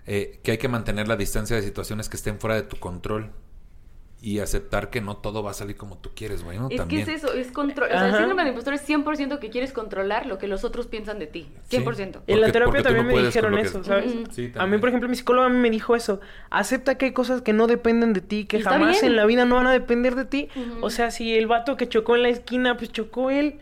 eh, 0.06 0.40
que 0.44 0.52
hay 0.52 0.58
que 0.58 0.68
mantener 0.68 1.08
la 1.08 1.16
distancia 1.16 1.56
de 1.56 1.62
situaciones 1.62 2.10
que 2.10 2.18
estén 2.18 2.40
fuera 2.40 2.56
de 2.56 2.64
tu 2.64 2.78
control 2.78 3.32
y 4.20 4.40
aceptar 4.40 4.90
que 4.90 5.00
no 5.00 5.18
todo 5.18 5.44
va 5.44 5.52
a 5.52 5.54
salir 5.54 5.76
como 5.76 5.98
tú 5.98 6.12
quieres, 6.16 6.44
güey, 6.44 6.58
Es 6.72 6.82
que 6.84 7.02
es 7.02 7.08
eso, 7.08 7.34
es 7.34 7.52
control. 7.52 7.90
O 7.90 7.92
sea, 7.92 8.08
el 8.08 8.16
síndrome 8.16 8.42
del 8.42 8.50
impostor 8.50 8.74
es 8.74 8.88
100% 8.88 9.38
que 9.38 9.50
quieres 9.50 9.74
controlar 9.74 10.26
lo 10.26 10.40
que 10.40 10.48
los 10.48 10.64
otros 10.64 10.88
piensan 10.88 11.20
de 11.20 11.28
ti. 11.28 11.48
100%. 11.70 12.22
en 12.26 12.42
la 12.42 12.52
terapia 12.52 12.82
también 12.82 13.06
me 13.06 13.22
dijeron 13.22 13.58
eso, 13.58 13.84
¿sabes? 13.84 14.16
a 14.56 14.66
mí, 14.66 14.78
por 14.80 14.90
ejemplo, 14.90 15.08
mi 15.08 15.16
psicóloga 15.16 15.50
me 15.50 15.70
dijo 15.70 15.96
eso. 15.96 16.20
Acepta 16.50 16.98
que 16.98 17.06
hay 17.06 17.14
cosas 17.14 17.42
que 17.42 17.54
no 17.54 17.68
dependen 17.68 18.14
de 18.14 18.22
ti, 18.22 18.46
que 18.46 18.62
jamás 18.62 19.04
en 19.04 19.16
la 19.16 19.26
vida 19.26 19.46
no 19.46 19.56
van 19.56 19.68
a 19.68 19.72
depender 19.72 20.16
de 20.16 20.26
ti. 20.26 20.50
O 20.82 20.90
sea, 20.90 21.12
si 21.12 21.36
el 21.36 21.46
vato 21.48 21.78
que 21.78 21.88
chocó 21.88 22.16
en 22.16 22.24
la 22.24 22.30
esquina, 22.30 22.78
pues 22.78 22.92
chocó 22.92 23.30
él. 23.30 23.60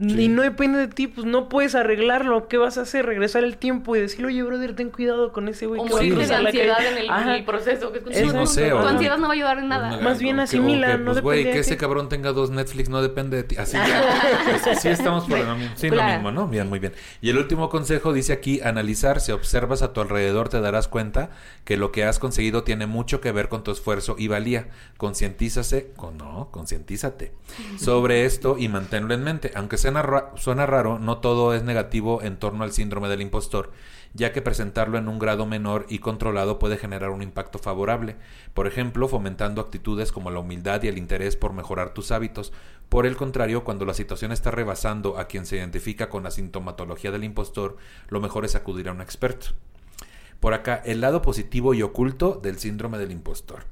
Y 0.00 0.26
no 0.26 0.42
depende 0.42 0.78
de 0.78 0.88
ti, 0.88 1.06
pues 1.06 1.24
no 1.24 1.48
puedes 1.48 1.76
arreglarlo. 1.76 2.48
¿Qué 2.48 2.56
vas 2.56 2.78
a 2.78 2.80
hacer? 2.80 3.06
Regresar 3.06 3.44
el 3.44 3.56
tiempo 3.56 3.94
y 3.94 4.00
decirle, 4.00 4.26
oye, 4.26 4.42
brother, 4.42 4.74
ten 4.74 4.90
cuidado 4.90 5.32
con 5.32 5.46
ese 5.46 5.66
güey. 5.66 5.80
O 5.80 5.84
morirte 5.84 6.26
de 6.26 6.34
ansiedad 6.34 6.78
en 6.84 7.28
el, 7.28 7.44
proceso. 7.44 7.92
Que 7.92 7.98
es 8.10 8.34
no 8.34 8.44
sé, 8.46 8.70
tu 8.70 8.76
ansiedad 8.78 9.18
no 9.18 9.28
va 9.28 9.34
a 9.34 9.36
ayudar 9.36 9.58
en 9.58 9.68
nada. 9.68 10.00
Más 10.00 10.18
bien 10.18 10.40
asimila, 10.40 10.96
no 10.96 11.12
pues, 11.12 11.22
güey, 11.22 11.44
que 11.44 11.60
ese 11.60 11.76
cabrón 11.76 12.08
tenga 12.08 12.32
dos 12.32 12.50
Netflix 12.50 12.88
no 12.88 13.02
depende 13.02 13.36
de 13.36 13.44
ti. 13.44 13.56
Así 13.56 13.76
ya. 13.76 14.74
sí 14.80 14.88
estamos 14.88 15.26
por 15.26 15.38
lo 15.38 15.54
mismo. 15.54 15.74
Sí, 15.76 15.90
lo 15.90 16.02
mismo, 16.02 16.32
¿no? 16.32 16.48
Bien, 16.48 16.68
muy 16.68 16.80
bien. 16.80 16.92
Y 17.20 17.30
el 17.30 17.38
último 17.38 17.68
consejo 17.68 18.12
dice 18.12 18.32
aquí, 18.32 18.60
analizar, 18.62 19.20
si 19.20 19.30
observas 19.30 19.82
a 19.82 19.92
tu 19.92 20.00
alrededor 20.00 20.48
te 20.48 20.60
darás 20.60 20.88
cuenta 20.88 21.30
que 21.64 21.76
lo 21.76 21.92
que 21.92 22.04
has 22.04 22.18
conseguido 22.18 22.64
tiene 22.64 22.86
mucho 22.86 23.20
que 23.20 23.30
ver 23.30 23.48
con 23.48 23.62
tu 23.62 23.70
esfuerzo 23.70 24.16
y 24.18 24.26
valía. 24.26 24.66
Concientízase, 24.96 25.92
con, 25.96 26.18
no, 26.18 26.48
concientízate 26.50 27.32
sobre 27.78 28.24
esto 28.24 28.56
y 28.58 28.68
manténlo 28.68 29.14
en 29.14 29.22
mente. 29.22 29.52
Aunque 29.54 29.83
suena, 29.84 30.66
raro, 30.66 30.98
no 30.98 31.18
todo 31.18 31.54
es 31.54 31.62
negativo 31.62 32.22
en 32.22 32.38
torno 32.38 32.64
al 32.64 32.72
síndrome 32.72 33.08
del 33.08 33.20
impostor, 33.20 33.70
ya 34.14 34.32
que 34.32 34.42
presentarlo 34.42 34.98
en 34.98 35.08
un 35.08 35.18
grado 35.18 35.46
menor 35.46 35.86
y 35.88 35.98
controlado 35.98 36.58
puede 36.58 36.76
generar 36.76 37.10
un 37.10 37.22
impacto 37.22 37.58
favorable, 37.58 38.16
por 38.54 38.66
ejemplo, 38.66 39.08
fomentando 39.08 39.60
actitudes 39.60 40.12
como 40.12 40.30
la 40.30 40.40
humildad 40.40 40.82
y 40.82 40.88
el 40.88 40.98
interés 40.98 41.36
por 41.36 41.52
mejorar 41.52 41.92
tus 41.92 42.12
hábitos. 42.12 42.52
Por 42.88 43.06
el 43.06 43.16
contrario, 43.16 43.64
cuando 43.64 43.84
la 43.84 43.94
situación 43.94 44.32
está 44.32 44.50
rebasando 44.50 45.18
a 45.18 45.26
quien 45.26 45.46
se 45.46 45.56
identifica 45.56 46.08
con 46.08 46.22
la 46.22 46.30
sintomatología 46.30 47.10
del 47.10 47.24
impostor, 47.24 47.76
lo 48.08 48.20
mejor 48.20 48.44
es 48.44 48.54
acudir 48.54 48.88
a 48.88 48.92
un 48.92 49.00
experto. 49.00 49.48
Por 50.40 50.54
acá, 50.54 50.82
el 50.84 51.00
lado 51.00 51.22
positivo 51.22 51.74
y 51.74 51.82
oculto 51.82 52.40
del 52.42 52.58
síndrome 52.58 52.98
del 52.98 53.12
impostor. 53.12 53.64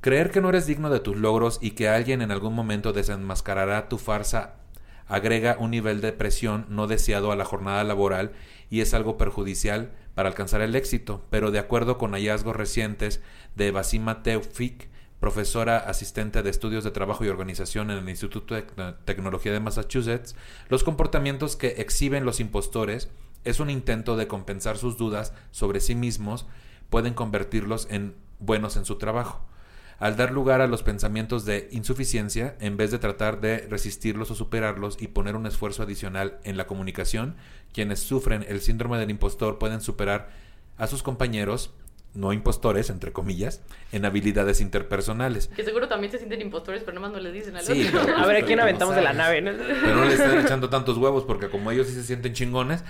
Creer 0.00 0.30
que 0.30 0.40
no 0.40 0.48
eres 0.48 0.66
digno 0.66 0.90
de 0.90 1.00
tus 1.00 1.16
logros 1.16 1.58
y 1.60 1.72
que 1.72 1.88
alguien 1.88 2.22
en 2.22 2.32
algún 2.32 2.54
momento 2.54 2.92
desenmascarará 2.92 3.88
tu 3.88 3.98
farsa 3.98 4.61
agrega 5.06 5.56
un 5.58 5.70
nivel 5.70 6.00
de 6.00 6.12
presión 6.12 6.66
no 6.68 6.86
deseado 6.86 7.32
a 7.32 7.36
la 7.36 7.44
jornada 7.44 7.84
laboral 7.84 8.32
y 8.70 8.80
es 8.80 8.94
algo 8.94 9.16
perjudicial 9.16 9.92
para 10.14 10.28
alcanzar 10.28 10.60
el 10.60 10.74
éxito, 10.74 11.24
pero 11.30 11.50
de 11.50 11.58
acuerdo 11.58 11.98
con 11.98 12.12
hallazgos 12.12 12.56
recientes 12.56 13.20
de 13.56 13.70
Basima 13.70 14.22
Teufik, 14.22 14.88
profesora 15.20 15.78
asistente 15.78 16.42
de 16.42 16.50
estudios 16.50 16.84
de 16.84 16.90
trabajo 16.90 17.24
y 17.24 17.28
organización 17.28 17.90
en 17.90 17.98
el 17.98 18.08
Instituto 18.08 18.54
de 18.54 18.64
Tecnología 19.04 19.52
de 19.52 19.60
Massachusetts, 19.60 20.34
los 20.68 20.84
comportamientos 20.84 21.56
que 21.56 21.68
exhiben 21.78 22.24
los 22.24 22.40
impostores 22.40 23.08
es 23.44 23.60
un 23.60 23.70
intento 23.70 24.16
de 24.16 24.26
compensar 24.26 24.78
sus 24.78 24.96
dudas 24.96 25.32
sobre 25.50 25.80
sí 25.80 25.94
mismos, 25.94 26.46
pueden 26.90 27.14
convertirlos 27.14 27.86
en 27.90 28.14
buenos 28.38 28.76
en 28.76 28.84
su 28.84 28.96
trabajo 28.98 29.42
al 30.02 30.16
dar 30.16 30.32
lugar 30.32 30.60
a 30.60 30.66
los 30.66 30.82
pensamientos 30.82 31.44
de 31.44 31.68
insuficiencia, 31.70 32.56
en 32.58 32.76
vez 32.76 32.90
de 32.90 32.98
tratar 32.98 33.40
de 33.40 33.58
resistirlos 33.68 34.32
o 34.32 34.34
superarlos 34.34 35.00
y 35.00 35.06
poner 35.06 35.36
un 35.36 35.46
esfuerzo 35.46 35.84
adicional 35.84 36.40
en 36.42 36.56
la 36.56 36.66
comunicación, 36.66 37.36
quienes 37.72 38.00
sufren 38.00 38.44
el 38.48 38.60
síndrome 38.60 38.98
del 38.98 39.10
impostor 39.10 39.60
pueden 39.60 39.80
superar 39.80 40.30
a 40.76 40.88
sus 40.88 41.04
compañeros 41.04 41.72
no 42.14 42.32
impostores, 42.32 42.90
entre 42.90 43.12
comillas, 43.12 43.62
en 43.90 44.04
habilidades 44.04 44.60
interpersonales. 44.60 45.48
Que 45.48 45.64
seguro 45.64 45.88
también 45.88 46.10
se 46.12 46.18
sienten 46.18 46.40
impostores, 46.42 46.82
pero 46.82 46.94
nomás 46.94 47.12
no 47.12 47.18
le 47.18 47.32
dicen 47.32 47.56
al 47.56 47.62
sí, 47.62 47.86
otro. 47.88 48.16
a 48.16 48.26
ver, 48.26 48.42
¿a 48.42 48.46
quién 48.46 48.60
aventamos 48.60 48.94
de 48.94 49.02
la 49.02 49.12
nave? 49.12 49.42
Pero 49.42 49.96
no 49.96 50.04
le 50.04 50.14
están 50.14 50.38
echando 50.38 50.68
tantos 50.68 50.98
huevos 50.98 51.24
porque 51.24 51.48
como 51.48 51.70
ellos 51.70 51.86
sí 51.86 51.94
se 51.94 52.02
sienten 52.02 52.32
chingones. 52.34 52.84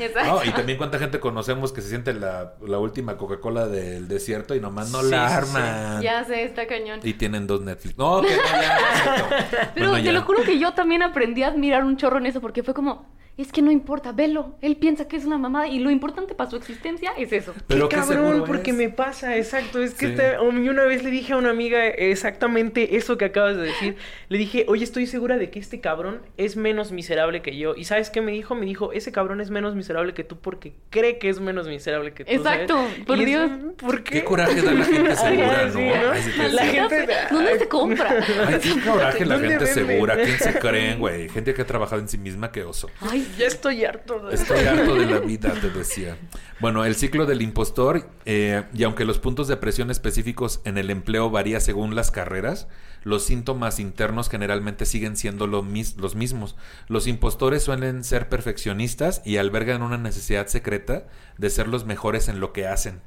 y 0.44 0.50
también 0.50 0.78
cuánta 0.78 0.98
gente 0.98 1.20
conocemos 1.20 1.72
que 1.72 1.82
se 1.82 1.88
siente 1.88 2.14
la, 2.14 2.54
la 2.66 2.78
última 2.78 3.16
Coca-Cola 3.16 3.68
del 3.68 4.08
desierto 4.08 4.54
y 4.54 4.60
nomás 4.60 4.90
no 4.90 5.02
la 5.02 5.36
arman. 5.36 6.02
Ya 6.02 6.24
sé, 6.24 6.44
está 6.44 6.66
cañón. 6.66 7.00
Y 7.02 7.14
tienen 7.14 7.46
dos 7.46 7.60
Netflix. 7.60 7.96
No, 7.96 8.22
que 8.22 8.30
no, 8.30 8.42
ya. 8.42 9.72
pero 9.74 9.94
te 9.94 10.12
lo 10.12 10.22
juro 10.22 10.42
que 10.42 10.58
yo 10.58 10.72
también 10.74 11.02
aprendí 11.02 11.42
a 11.42 11.48
admirar 11.48 11.84
un 11.84 11.96
chorro 11.96 12.18
en 12.18 12.26
eso 12.26 12.40
porque 12.40 12.62
fue 12.62 12.74
como 12.74 13.06
es 13.38 13.50
que 13.50 13.62
no 13.62 13.70
importa, 13.70 14.12
velo. 14.12 14.56
Él 14.60 14.76
piensa 14.76 15.08
que 15.08 15.16
es 15.16 15.24
una 15.24 15.38
mamada 15.38 15.66
y 15.68 15.78
lo 15.78 15.90
importante 15.90 16.34
para 16.34 16.50
su 16.50 16.56
existencia 16.56 17.12
es 17.16 17.32
eso. 17.32 17.54
Pero 17.66 17.88
qué 17.88 17.96
qué 17.96 18.02
cabrón, 18.02 18.44
porque 18.46 18.70
es. 18.72 18.76
me 18.76 18.88
pasa, 18.90 19.36
exacto. 19.36 19.82
Es 19.82 19.94
que 19.94 20.06
Sí. 20.08 20.12
esta- 20.12 20.42
um, 20.42 20.66
una 20.68 20.84
vez 20.84 21.02
le 21.02 21.10
dije 21.10 21.32
a 21.32 21.36
una 21.38 21.50
amiga 21.50 21.86
exactamente 21.86 22.96
eso 22.96 23.18
que 23.18 23.24
acabas 23.24 23.56
de 23.56 23.62
decir. 23.62 23.96
Le 24.28 24.38
dije, 24.38 24.64
oye, 24.68 24.84
estoy 24.84 25.06
segura 25.06 25.38
de 25.38 25.50
que 25.50 25.58
este 25.58 25.80
cabrón 25.80 26.20
es 26.36 26.56
menos 26.56 26.92
miserable 26.92 27.42
que 27.42 27.56
yo. 27.56 27.74
¿Y 27.74 27.84
sabes 27.84 28.10
qué 28.10 28.20
me 28.20 28.32
dijo? 28.32 28.54
Me 28.54 28.66
dijo, 28.66 28.92
ese 28.92 29.12
cabrón 29.12 29.40
es 29.40 29.50
menos 29.50 29.74
miserable 29.74 30.14
que 30.14 30.24
tú 30.24 30.38
porque 30.38 30.74
cree 30.90 31.18
que 31.18 31.28
es 31.28 31.40
menos 31.40 31.66
miserable 31.68 32.12
que 32.12 32.24
tú. 32.24 32.30
¿sabes? 32.42 32.62
Exacto, 32.62 32.86
por 33.06 33.18
Y 33.18 33.22
es, 33.22 33.26
Dios. 33.26 33.50
¿Por 33.78 34.02
qué? 34.04 34.12
Qué 34.20 34.24
coraje 34.24 34.60
da 34.62 34.72
la 34.72 34.84
gente 34.84 35.16
segura, 35.16 35.52
Ajá, 35.52 35.64
¿no? 35.66 35.72
sí, 35.72 35.78
¿no? 35.80 36.10
Ay, 36.12 36.22
sí 36.22 36.30
te 36.36 36.48
La 36.50 36.64
gente- 36.66 37.06
¿Dónde 37.30 37.58
se 37.58 37.68
compra? 37.68 38.10
Ay, 38.46 38.58
qué 38.62 38.80
coraje 38.88 39.24
la 39.24 39.34
¿Dónde 39.34 39.48
gente 39.48 39.66
segura. 39.66 40.16
¿Quién 40.16 40.38
se 40.38 40.58
creen, 40.58 40.98
güey? 40.98 41.28
Gente 41.28 41.54
que 41.54 41.62
ha 41.62 41.66
trabajado 41.66 42.00
en 42.00 42.08
sí 42.08 42.18
misma, 42.18 42.52
qué 42.52 42.62
oso. 42.64 42.90
Ay, 43.00 43.21
Ya 43.38 43.46
estoy 43.46 43.84
harto 43.84 44.18
de 44.20 44.34
Estoy 44.34 44.60
harto 44.66 44.94
de 44.94 45.06
la 45.06 45.18
vida, 45.20 45.52
te 45.60 45.70
decía. 45.70 46.16
Bueno, 46.60 46.84
el 46.84 46.94
ciclo 46.94 47.26
del 47.26 47.42
impostor, 47.42 48.08
eh, 48.24 48.64
y 48.74 48.84
aunque 48.84 49.04
los 49.04 49.18
puntos 49.18 49.48
de 49.48 49.56
presión 49.56 49.90
específicos 49.90 50.60
en 50.64 50.78
el 50.78 50.90
empleo 50.90 51.30
varía 51.30 51.60
según 51.60 51.94
las 51.94 52.10
carreras, 52.10 52.68
los 53.02 53.24
síntomas 53.24 53.80
internos 53.80 54.28
generalmente 54.28 54.86
siguen 54.86 55.16
siendo 55.16 55.46
lo 55.46 55.62
mis- 55.62 55.96
los 55.96 56.14
mismos. 56.14 56.54
Los 56.88 57.06
impostores 57.08 57.62
suelen 57.64 58.04
ser 58.04 58.28
perfeccionistas 58.28 59.22
y 59.24 59.38
albergan 59.38 59.82
una 59.82 59.98
necesidad 59.98 60.46
secreta 60.46 61.06
de 61.38 61.50
ser 61.50 61.66
los 61.68 61.84
mejores 61.84 62.28
en 62.28 62.38
lo 62.38 62.52
que 62.52 62.66
hacen. 62.68 63.00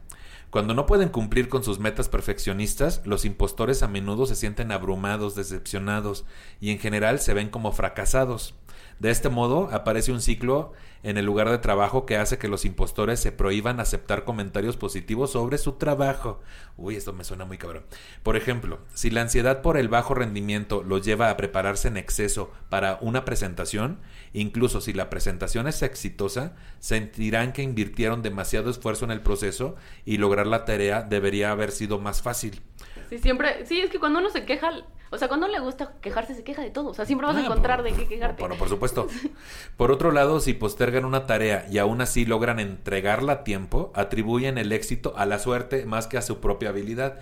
Cuando 0.50 0.74
no 0.74 0.86
pueden 0.86 1.10
cumplir 1.10 1.50
con 1.50 1.64
sus 1.64 1.80
metas 1.80 2.08
perfeccionistas, 2.08 3.02
los 3.06 3.26
impostores 3.26 3.84
a 3.84 3.88
menudo 3.88 4.26
se 4.26 4.36
sienten 4.36 4.72
abrumados, 4.72 5.36
decepcionados 5.36 6.26
y 6.62 6.72
en 6.72 6.80
general 6.80 7.20
se 7.20 7.34
ven 7.34 7.50
como 7.50 7.72
fracasados. 7.74 8.54
De 9.00 9.12
este 9.12 9.30
modo, 9.30 9.70
aparece 9.72 10.12
un 10.12 10.22
ciclo 10.22 10.72
en 11.04 11.18
el 11.18 11.26
lugar 11.26 11.50
de 11.50 11.60
trabajo 11.60 12.06
que 12.08 12.18
hace 12.18 12.40
que 12.40 12.48
los 12.48 12.66
impostores 12.66 13.20
se 13.20 13.32
prohíban 13.32 13.80
aceptar 13.80 14.24
comentarios 14.24 14.76
positivos 14.76 15.32
sobre 15.32 15.60
su 15.60 15.74
trabajo. 15.74 16.42
Uy, 16.78 16.96
esto 16.96 17.14
me 17.14 17.24
suena 17.24 17.46
muy 17.46 17.60
cabrón. 17.60 17.84
Por 18.24 18.36
ejemplo, 18.38 18.80
si 18.94 19.12
la 19.12 19.22
ansiedad 19.22 19.62
por 19.62 19.78
el 19.78 19.88
bajo 19.88 20.16
rendimiento 20.16 20.82
los 20.82 21.06
lleva 21.06 21.30
a 21.30 21.38
prepararse 21.38 21.90
en 21.90 21.98
exceso 21.98 22.52
para 22.70 22.98
una 23.02 23.24
presentación, 23.24 24.00
incluso 24.34 24.82
si 24.82 24.94
la 24.94 25.12
presentación 25.12 25.68
es 25.68 25.84
exitosa, 25.84 26.56
sentirán 26.80 27.54
que 27.54 27.62
invirtieron 27.62 28.24
demasiado 28.24 28.72
esfuerzo 28.72 29.06
en 29.06 29.12
el 29.12 29.22
proceso 29.22 29.76
y 30.06 30.18
lograr 30.18 30.48
la 30.48 30.66
tarea 30.66 31.04
debería 31.04 31.52
haber 31.52 31.72
sido 31.72 32.00
más 32.00 32.24
fácil. 32.24 32.64
Sí, 33.10 33.18
siempre. 33.20 33.66
Sí, 33.66 33.80
es 33.82 33.90
que 33.90 34.00
cuando 34.00 34.20
uno 34.20 34.30
se 34.30 34.46
queja, 34.46 34.72
o 35.12 35.18
sea, 35.18 35.28
cuando 35.28 35.48
le 35.48 35.60
gusta 35.60 35.94
quejarse, 36.02 36.34
se 36.36 36.44
queja 36.44 36.62
de 36.62 36.72
todo. 36.72 36.90
O 36.90 36.94
sea, 36.94 37.06
siempre 37.06 37.28
vas 37.28 37.36
a 37.38 37.42
encontrar 37.42 37.82
por- 37.84 37.92
de 37.92 37.94
qué 37.98 38.08
quejarte. 38.08 38.42
Bueno, 38.42 38.56
por 38.56 38.70
supuesto. 38.70 39.08
Por 39.78 39.92
otro 39.92 40.12
lado, 40.12 40.40
si 40.40 40.54
postergan 40.54 41.06
una 41.06 41.26
tarea 41.26 41.66
y 41.70 41.78
aún 41.78 42.02
así 42.02 42.26
logran 42.26 42.60
entregarla 42.60 43.34
a 43.34 43.44
tiempo, 43.44 43.92
atribuyen 43.96 44.58
el 44.58 44.72
éxito 44.72 45.14
a 45.18 45.26
la 45.26 45.38
suerte 45.40 45.86
más 45.86 46.08
que 46.08 46.18
a 46.18 46.22
su 46.22 46.40
propia 46.40 46.70
habilidad. 46.70 47.20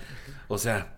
O 0.47 0.57
sea, 0.57 0.93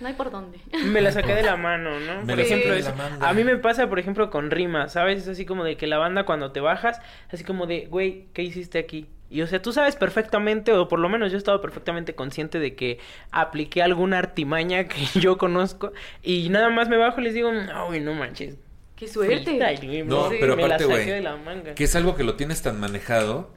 No 0.00 0.08
hay 0.08 0.14
por 0.14 0.30
dónde. 0.30 0.58
Me 0.86 1.00
la 1.00 1.12
saqué 1.12 1.34
de 1.34 1.42
la 1.42 1.56
mano, 1.68 2.00
¿no? 2.00 2.22
Me 2.22 2.26
por 2.26 2.36
la 2.38 2.42
ejemplo, 2.42 2.68
saqué 2.68 2.72
de 2.74 2.78
eso. 2.80 2.90
la 2.90 2.96
manga. 2.96 3.28
a 3.28 3.32
mí 3.34 3.44
me 3.44 3.56
pasa, 3.56 3.88
por 3.88 3.98
ejemplo, 3.98 4.30
con 4.30 4.50
rimas, 4.50 4.92
¿sabes? 4.92 5.22
Es 5.22 5.28
así 5.28 5.44
como 5.46 5.62
de 5.64 5.76
que 5.76 5.86
la 5.86 5.98
banda 5.98 6.24
cuando 6.24 6.50
te 6.52 6.60
bajas, 6.60 7.00
así 7.32 7.44
como 7.44 7.66
de, 7.66 7.86
güey, 7.86 8.26
¿qué 8.32 8.42
hiciste 8.42 8.78
aquí? 8.78 9.06
Y 9.30 9.42
o 9.42 9.46
sea, 9.46 9.62
tú 9.62 9.72
sabes 9.72 9.94
perfectamente, 9.96 10.72
o 10.72 10.88
por 10.88 10.98
lo 10.98 11.08
menos 11.08 11.30
yo 11.30 11.36
he 11.36 11.38
estado 11.38 11.60
perfectamente 11.60 12.14
consciente 12.16 12.58
de 12.58 12.74
que 12.74 12.98
apliqué 13.30 13.80
alguna 13.82 14.18
artimaña 14.18 14.84
que 14.88 15.06
yo 15.20 15.38
conozco 15.38 15.92
y 16.22 16.48
nada 16.48 16.68
más 16.68 16.88
me 16.88 16.96
bajo 16.96 17.20
y 17.20 17.24
les 17.24 17.34
digo, 17.34 17.52
no, 17.52 17.86
güey, 17.86 18.00
no 18.00 18.12
manches. 18.14 18.56
¡Qué 18.96 19.08
suerte! 19.08 19.58
No, 20.04 20.28
me- 20.28 20.36
pero 20.36 20.52
aparte, 20.54 20.84
güey, 20.84 21.06
de 21.06 21.20
la 21.22 21.36
manga. 21.36 21.74
que 21.74 21.84
es 21.84 21.96
algo 21.96 22.16
que 22.16 22.22
lo 22.24 22.34
tienes 22.34 22.60
tan 22.60 22.78
manejado 22.78 23.50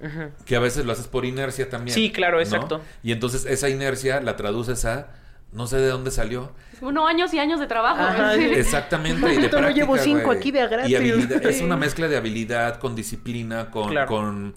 que 0.45 0.55
a 0.55 0.59
veces 0.59 0.85
lo 0.85 0.93
haces 0.93 1.07
por 1.07 1.25
inercia 1.25 1.69
también. 1.69 1.93
Sí, 1.93 2.11
claro, 2.13 2.37
¿no? 2.37 2.41
exacto. 2.43 2.81
Y 3.03 3.11
entonces 3.11 3.45
esa 3.45 3.67
inercia 3.67 4.21
la 4.21 4.37
traduces 4.37 4.85
a 4.85 5.09
no 5.51 5.67
sé 5.67 5.77
de 5.77 5.87
dónde 5.87 6.11
salió. 6.11 6.51
Es 6.71 6.79
como, 6.79 6.93
no, 6.93 7.07
años 7.07 7.33
y 7.33 7.39
años 7.39 7.59
de 7.59 7.67
trabajo. 7.67 7.99
Ajá, 8.01 8.35
Sí. 8.35 8.43
Exactamente. 8.55 9.19
y 9.19 9.29
de 9.29 9.35
Maldito, 9.35 9.59
no 9.61 9.69
llevo 9.69 9.93
práctica, 9.93 10.17
cinco 10.19 10.31
aquí 10.31 10.51
de 10.51 10.61
a 10.61 10.67
gratis. 10.67 10.91
Y 10.91 10.95
habilidad- 10.95 11.45
es 11.45 11.61
una 11.61 11.75
mezcla 11.77 12.07
de 12.07 12.15
habilidad 12.15 12.79
con 12.79 12.95
disciplina, 12.95 13.69
con, 13.69 13.89
Claro. 13.89 14.07
con, 14.07 14.53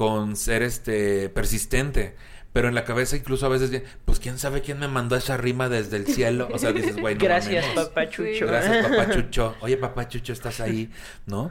con 0.00 0.34
ser 0.34 0.62
este 0.62 1.28
persistente. 1.28 2.16
Pero 2.54 2.68
en 2.68 2.74
la 2.74 2.84
cabeza 2.86 3.18
incluso 3.18 3.44
a 3.44 3.50
veces, 3.50 3.82
pues 4.06 4.18
quién 4.18 4.38
sabe 4.38 4.62
quién 4.62 4.78
me 4.78 4.88
mandó 4.88 5.14
esa 5.14 5.36
rima 5.36 5.68
desde 5.68 5.98
el 5.98 6.06
cielo. 6.06 6.48
O 6.50 6.58
sea, 6.58 6.72
dices, 6.72 6.96
güey, 6.96 7.16
no 7.16 7.20
Gracias, 7.22 7.66
papachucho. 7.74 8.46
Gracias, 8.46 8.86
papachucho. 8.88 9.54
Oye, 9.60 9.76
papachucho, 9.76 10.32
¿estás 10.32 10.58
ahí? 10.60 10.90
¿No? 11.26 11.50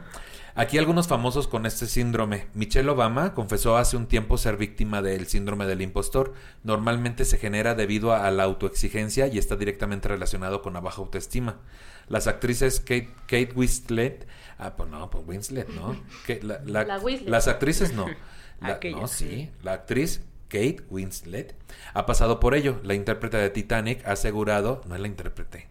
Aquí 0.56 0.78
algunos 0.78 1.06
famosos 1.06 1.46
con 1.46 1.64
este 1.64 1.86
síndrome. 1.86 2.48
Michelle 2.54 2.90
Obama 2.90 3.34
confesó 3.34 3.76
hace 3.76 3.96
un 3.96 4.06
tiempo 4.06 4.36
ser 4.36 4.56
víctima 4.56 5.00
del 5.00 5.28
síndrome 5.28 5.64
del 5.64 5.80
impostor. 5.80 6.34
Normalmente 6.64 7.24
se 7.24 7.38
genera 7.38 7.76
debido 7.76 8.12
a 8.12 8.28
la 8.32 8.42
autoexigencia 8.42 9.28
y 9.28 9.38
está 9.38 9.54
directamente 9.54 10.08
relacionado 10.08 10.60
con 10.60 10.72
la 10.74 10.80
baja 10.80 11.00
autoestima. 11.02 11.60
Las 12.08 12.26
actrices 12.26 12.80
Kate, 12.80 13.14
Kate 13.28 13.52
Winslet, 13.54 14.26
ah, 14.58 14.74
pues 14.76 14.90
no, 14.90 15.08
pues 15.08 15.24
Winslet, 15.24 15.68
¿no? 15.68 15.96
Que 16.26 16.42
la- 16.42 16.60
la- 16.66 16.84
La 16.84 16.98
Winslet. 16.98 17.28
Las 17.30 17.46
actrices 17.46 17.94
no. 17.94 18.06
La- 18.60 18.74
Aquella, 18.74 19.00
no, 19.00 19.06
sí. 19.08 19.50
La 19.62 19.72
actriz 19.72 20.22
Kate 20.48 20.82
Winslet 20.90 21.54
ha 21.94 22.06
pasado 22.06 22.40
por 22.40 22.54
ello. 22.54 22.80
La 22.82 22.94
intérprete 22.94 23.36
de 23.36 23.50
Titanic 23.50 24.06
ha 24.06 24.12
asegurado, 24.12 24.82
no 24.86 24.94
es 24.94 25.00
la 25.00 25.06
intérprete, 25.08 25.68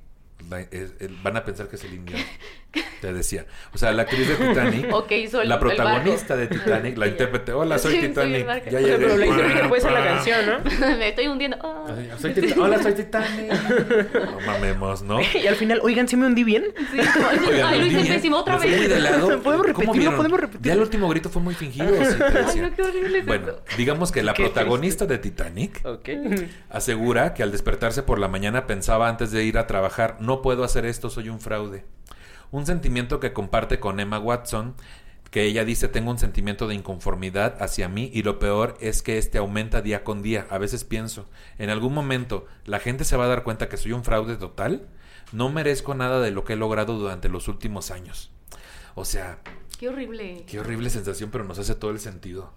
van 0.49 1.37
a 1.37 1.43
pensar 1.45 1.67
que 1.67 1.75
es 1.75 1.83
el 1.83 1.93
indio. 1.93 2.17
Te 3.01 3.13
decía. 3.13 3.45
O 3.73 3.77
sea, 3.79 3.91
la 3.93 4.03
actriz 4.03 4.27
de 4.27 4.35
Titanic, 4.35 4.87
O 4.93 5.07
que 5.07 5.17
hizo 5.19 5.41
el- 5.41 5.49
la 5.49 5.59
protagonista 5.59 6.35
de 6.35 6.47
Titanic, 6.47 6.97
la 6.97 7.07
intérprete, 7.07 7.51
hola, 7.53 7.79
soy 7.79 7.93
Sí, 7.93 7.99
soy 8.01 8.07
Titanic. 8.09 8.45
barco. 8.45 8.69
ya 8.69 8.77
O 8.79 8.81
sea, 8.83 8.97
pero 8.97 9.07
la 9.09 9.15
llegué. 9.15 9.27
intérprete 9.31 9.67
puede 9.69 9.81
ser 9.81 9.91
la 9.91 10.03
canción, 10.03 10.39
¿no? 10.45 10.87
Me 10.97 11.09
estoy 11.09 11.27
hundiendo. 11.27 11.57
Ay, 11.87 12.11
soy 12.19 12.33
Tita- 12.33 12.61
Hola, 12.61 12.83
soy 12.83 12.93
Titanic. 12.93 13.51
No 14.13 14.39
mamemos, 14.45 15.01
¿no? 15.01 15.19
Y 15.21 15.47
al 15.47 15.55
final, 15.55 15.79
oigan, 15.81 16.07
¿sí 16.07 16.15
me 16.17 16.25
hundí 16.27 16.43
bien? 16.43 16.65
Sí, 16.91 16.99
Oigan, 17.49 17.67
Ay, 17.73 17.79
lo 17.79 17.85
hice 17.87 18.13
pésimo 18.13 18.37
otra 18.37 18.57
muy 18.57 18.67
vez. 18.69 18.89
de 18.89 18.99
lado. 18.99 19.41
¿Podemos 19.41 19.43
¿Cómo 19.43 19.63
repetirlo? 19.63 19.93
vieron? 19.93 20.15
¿Podemos 20.17 20.39
repetirlo? 20.41 20.65
Ya 20.67 20.73
el 20.73 20.79
último 20.81 21.09
grito 21.09 21.29
fue 21.29 21.41
muy 21.41 21.55
fingido. 21.55 21.87
sí, 22.05 22.15
te 22.17 22.23
Ay, 22.39 22.59
no, 22.59 22.75
qué 22.75 22.81
horrible 22.83 23.21
Bueno, 23.23 23.47
eso. 23.49 23.61
digamos 23.77 24.11
que 24.11 24.21
la 24.23 24.33
Qué 24.33 24.43
protagonista 24.43 25.05
de 25.07 25.17
Titanic 25.17 25.81
Ok. 25.85 26.09
asegura 26.69 27.33
que 27.33 27.43
al 27.43 27.51
despertarse 27.51 28.03
por 28.03 28.19
la 28.19 28.27
mañana 28.27 28.67
pensaba 28.67 29.07
antes 29.09 29.31
de 29.31 29.43
ir 29.43 29.57
a 29.57 29.65
trabajar, 29.67 30.17
no 30.19 30.38
puedo 30.41 30.63
hacer 30.63 30.85
esto, 30.85 31.09
soy 31.09 31.29
un 31.29 31.39
fraude. 31.39 31.85
Un 32.51 32.65
sentimiento 32.65 33.19
que 33.19 33.33
comparte 33.33 33.79
con 33.79 33.99
Emma 33.99 34.19
Watson, 34.19 34.75
que 35.31 35.43
ella 35.43 35.65
dice 35.65 35.87
tengo 35.87 36.11
un 36.11 36.17
sentimiento 36.17 36.67
de 36.67 36.75
inconformidad 36.75 37.61
hacia 37.61 37.87
mí 37.87 38.09
y 38.13 38.23
lo 38.23 38.39
peor 38.39 38.77
es 38.79 39.01
que 39.01 39.17
este 39.17 39.37
aumenta 39.37 39.81
día 39.81 40.03
con 40.03 40.21
día. 40.21 40.47
A 40.49 40.57
veces 40.57 40.83
pienso, 40.83 41.29
en 41.57 41.69
algún 41.69 41.93
momento 41.93 42.47
la 42.65 42.79
gente 42.79 43.03
se 43.03 43.17
va 43.17 43.25
a 43.25 43.29
dar 43.29 43.43
cuenta 43.43 43.69
que 43.69 43.77
soy 43.77 43.91
un 43.91 44.03
fraude 44.03 44.37
total. 44.37 44.87
No 45.31 45.49
merezco 45.49 45.93
nada 45.93 46.21
de 46.21 46.31
lo 46.31 46.43
que 46.43 46.53
he 46.53 46.55
logrado 46.55 46.97
durante 46.97 47.29
los 47.29 47.47
últimos 47.47 47.91
años. 47.91 48.31
O 48.95 49.05
sea, 49.05 49.39
Qué 49.79 49.87
horrible. 49.87 50.43
qué 50.45 50.59
horrible 50.59 50.89
sensación, 50.89 51.31
pero 51.31 51.45
nos 51.45 51.57
hace 51.57 51.73
todo 51.73 51.91
el 51.91 51.99
sentido. 51.99 52.53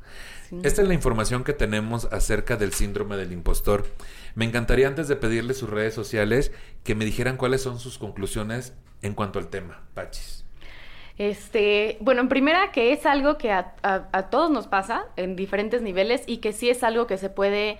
Sí. 0.49 0.59
Esta 0.65 0.83
es 0.83 0.89
la 0.89 0.95
información 0.95 1.45
que 1.45 1.53
tenemos 1.53 2.07
acerca 2.13 2.57
del 2.57 2.73
síndrome 2.73 3.17
del 3.17 3.33
impostor. 3.33 3.87
Me 4.35 4.45
encantaría 4.45 4.89
antes 4.89 5.07
de 5.07 5.15
pedirle 5.17 5.55
sus 5.55 5.71
redes 5.71 5.95
sociales 5.95 6.51
que 6.83 6.95
me 6.97 7.05
dijeran 7.05 7.37
cuáles 7.37 7.63
son 7.63 7.79
sus 7.79 7.97
conclusiones 7.99 8.75
en 9.03 9.15
cuanto 9.15 9.39
al 9.39 9.49
tema, 9.49 9.83
Pachis. 9.95 10.45
Este, 11.19 11.99
bueno, 12.01 12.23
en 12.23 12.29
primera 12.29 12.73
que 12.73 12.93
es 12.93 13.07
algo 13.07 13.39
que 13.39 13.53
a, 13.53 13.75
a- 13.83 14.09
a 14.13 14.31
todos 14.31 14.51
nos 14.51 14.67
pasa 14.67 15.05
en 15.17 15.37
diferentes 15.37 15.83
niveles 15.83 16.23
y 16.27 16.39
que 16.39 16.53
sí 16.53 16.71
es 16.71 16.83
algo 16.83 17.07
que 17.07 17.19
se 17.19 17.29
puede 17.31 17.79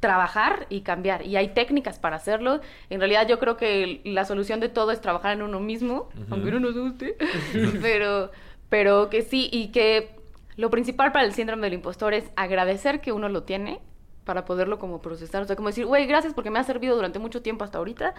trabajar 0.00 0.66
y 0.68 0.82
cambiar. 0.82 1.26
Y 1.26 1.36
hay 1.36 1.48
técnicas 1.48 1.98
para 1.98 2.16
hacerlo. 2.16 2.60
En 2.90 3.00
realidad 3.00 3.26
yo 3.26 3.38
creo 3.38 3.56
que 3.56 4.02
la 4.04 4.24
solución 4.26 4.60
de 4.60 4.68
todo 4.68 4.92
es 4.92 5.00
trabajar 5.00 5.32
en 5.32 5.42
uno 5.42 5.60
mismo, 5.60 6.10
aunque 6.30 6.50
no 6.50 6.60
nos 6.60 6.76
guste. 6.76 7.16
pero, 7.82 8.30
pero 8.68 9.10
que 9.10 9.22
sí, 9.22 9.48
y 9.52 9.68
que 9.68 10.16
lo 10.56 10.70
principal 10.70 11.12
para 11.12 11.24
el 11.24 11.32
síndrome 11.32 11.66
del 11.66 11.74
impostor 11.74 12.14
es 12.14 12.30
agradecer 12.36 13.00
que 13.00 13.12
uno 13.12 13.28
lo 13.28 13.42
tiene 13.42 13.80
para 14.24 14.44
poderlo 14.44 14.78
como 14.78 15.02
procesar. 15.02 15.42
O 15.42 15.46
sea, 15.46 15.56
como 15.56 15.68
decir, 15.68 15.86
güey, 15.86 16.06
gracias 16.06 16.34
porque 16.34 16.50
me 16.50 16.58
ha 16.58 16.64
servido 16.64 16.96
durante 16.96 17.18
mucho 17.18 17.42
tiempo 17.42 17.64
hasta 17.64 17.78
ahorita. 17.78 18.14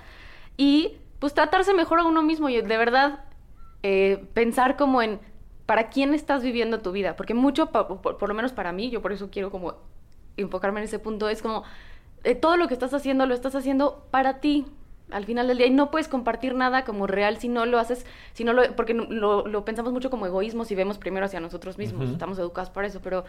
Y 0.58 0.98
pues 1.20 1.34
tratarse 1.34 1.74
mejor 1.74 2.00
a 2.00 2.06
uno 2.06 2.22
mismo 2.22 2.50
y 2.50 2.62
de 2.62 2.78
verdad 2.78 3.24
eh, 3.84 4.26
pensar 4.34 4.78
como 4.78 5.02
en 5.02 5.20
para 5.66 5.90
quién 5.90 6.14
estás 6.14 6.44
viviendo 6.44 6.82
tu 6.82 6.92
vida. 6.92 7.16
Porque 7.16 7.34
mucho, 7.34 7.72
por 7.72 8.28
lo 8.28 8.36
menos 8.36 8.54
para 8.54 8.72
mí, 8.72 8.90
yo 8.90 9.02
por 9.02 9.12
eso 9.12 9.30
quiero 9.32 9.50
como 9.50 9.76
enfocarme 10.38 10.80
en 10.80 10.86
ese 10.86 11.00
punto, 11.00 11.30
es 11.30 11.42
como 11.42 11.64
eh, 12.24 12.36
todo 12.36 12.58
lo 12.58 12.68
que 12.68 12.74
estás 12.74 12.94
haciendo 12.94 13.26
lo 13.26 13.34
estás 13.34 13.56
haciendo 13.56 14.06
para 14.12 14.40
ti. 14.40 14.66
Al 15.12 15.26
final 15.26 15.48
del 15.48 15.58
día, 15.58 15.68
y 15.68 15.72
no 15.72 15.92
puedes 15.92 16.08
compartir 16.08 16.56
nada 16.56 16.84
como 16.84 17.06
real 17.06 17.38
si 17.38 17.48
no 17.48 17.66
lo 17.66 17.78
haces, 17.78 18.06
si 18.34 18.44
no 18.44 18.54
lo, 18.54 18.76
porque 18.76 18.94
lo, 18.94 19.46
lo 19.48 19.66
pensamos 19.66 19.94
mucho 19.94 20.10
como 20.10 20.26
egoísmo 20.26 20.66
si 20.66 20.74
vemos 20.74 20.98
primero 20.98 21.28
hacia 21.28 21.40
nosotros 21.40 21.78
mismos, 21.78 22.10
estamos 22.10 22.40
educados 22.40 22.72
para 22.72 22.88
eso, 22.88 23.02
pero 23.02 23.24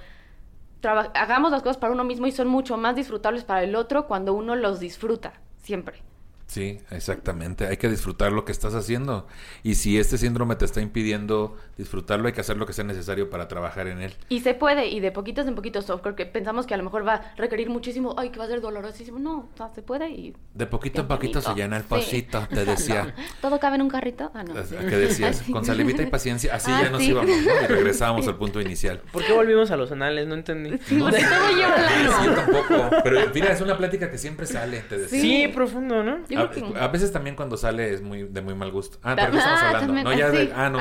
hagamos 0.82 1.50
las 1.50 1.62
cosas 1.62 1.76
para 1.76 1.92
uno 1.92 2.04
mismo 2.04 2.26
y 2.26 2.32
son 2.32 2.48
mucho 2.48 2.76
más 2.76 2.96
disfrutables 2.96 3.44
para 3.44 3.62
el 3.62 3.74
otro 3.74 4.06
cuando 4.06 4.32
uno 4.34 4.56
los 4.56 4.80
disfruta, 4.80 5.34
siempre. 5.58 6.02
Sí, 6.46 6.78
exactamente. 6.90 7.66
Hay 7.66 7.76
que 7.76 7.88
disfrutar 7.88 8.30
lo 8.32 8.44
que 8.44 8.52
estás 8.52 8.74
haciendo. 8.74 9.26
Y 9.64 9.74
si 9.74 9.98
este 9.98 10.16
síndrome 10.16 10.54
te 10.56 10.64
está 10.64 10.80
impidiendo 10.80 11.56
disfrutarlo, 11.76 12.28
hay 12.28 12.32
que 12.34 12.40
hacer 12.40 12.56
lo 12.56 12.66
que 12.66 12.72
sea 12.72 12.84
necesario 12.84 13.28
para 13.30 13.48
trabajar 13.48 13.88
en 13.88 14.00
él. 14.00 14.14
Y 14.28 14.40
se 14.40 14.54
puede, 14.54 14.86
y 14.88 15.00
de 15.00 15.10
poquitos 15.10 15.46
en 15.48 15.54
poquitos, 15.56 15.86
software 15.86 16.14
que 16.14 16.24
pensamos 16.24 16.66
que 16.66 16.74
a 16.74 16.76
lo 16.76 16.84
mejor 16.84 17.06
va 17.06 17.14
a 17.14 17.34
requerir 17.36 17.68
muchísimo, 17.68 18.14
ay, 18.16 18.30
que 18.30 18.38
va 18.38 18.44
a 18.44 18.48
ser 18.48 18.60
dolorosísimo. 18.60 19.18
No, 19.18 19.48
o 19.52 19.56
sea, 19.56 19.70
se 19.74 19.82
puede 19.82 20.08
y... 20.10 20.34
De 20.54 20.66
poquito 20.66 21.00
en 21.02 21.08
poquito 21.08 21.40
se 21.40 21.52
llena 21.54 21.76
el 21.78 21.82
Sí. 21.82 21.88
pocito, 21.88 22.46
te 22.48 22.64
decía. 22.64 23.14
¿Todo 23.42 23.58
cabe 23.58 23.76
en 23.76 23.82
un 23.82 23.88
carrito? 23.88 24.30
Ah, 24.32 24.44
no. 24.44 24.54
¿Qué 24.54 24.96
decías? 24.96 25.42
Con 25.52 25.64
salivita 25.64 26.02
y 26.02 26.06
paciencia, 26.06 26.54
así 26.54 26.70
Ah, 26.72 26.82
ya 26.84 26.90
nos 26.90 27.02
sí. 27.02 27.10
íbamos, 27.10 27.28
¿no? 27.30 27.52
Y 27.64 27.66
regresábamos 27.66 28.26
al 28.28 28.36
punto 28.36 28.60
inicial. 28.60 29.00
¿Por 29.12 29.24
qué 29.24 29.32
volvimos 29.32 29.70
a 29.72 29.76
los 29.76 29.90
anales? 29.90 30.26
No 30.28 30.34
entendí. 30.34 30.78
Sí, 30.84 30.96
porque 31.00 31.18
todo 31.22 31.56
lleva 31.56 31.74
al 31.74 31.88
Sí, 31.88 32.26
yo 32.26 32.34
tampoco. 32.34 32.90
Pero 33.02 33.20
mira, 33.34 33.52
es 33.52 33.60
una 33.60 33.76
plática 33.76 34.10
que 34.10 34.18
siempre 34.18 34.46
sale, 34.46 34.80
te 34.88 34.96
decía. 34.98 35.20
Sí, 35.20 35.48
profundo, 35.52 36.02
¿no? 36.04 36.18
Yo 36.28 36.35
A, 36.36 36.88
veces 36.88 37.12
también 37.12 37.36
cuando 37.36 37.56
sale 37.56 37.92
es 37.92 38.02
muy 38.02 38.24
de 38.24 38.40
muy 38.40 38.54
mal 38.54 38.70
gusto. 38.70 38.98
Ah, 39.02 39.14
¿pero 39.16 39.32
qué 39.32 39.38
estamos 39.38 39.60
ah, 39.60 39.66
hablando? 39.68 39.86
también, 39.86 40.04
No, 40.04 40.12
ya 40.12 40.26
ah, 40.26 40.30
de... 40.30 40.52
Ah, 40.54 40.70
no. 40.70 40.80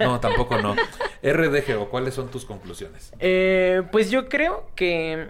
No, 0.06 0.20
tampoco 0.20 0.58
no. 0.58 0.74
RDG, 1.22 1.78
¿o 1.78 1.88
cuáles 1.88 2.14
son 2.14 2.28
tus 2.30 2.44
conclusiones? 2.44 3.12
Eh, 3.18 3.82
pues 3.92 4.10
yo 4.10 4.28
creo 4.28 4.70
que 4.74 5.28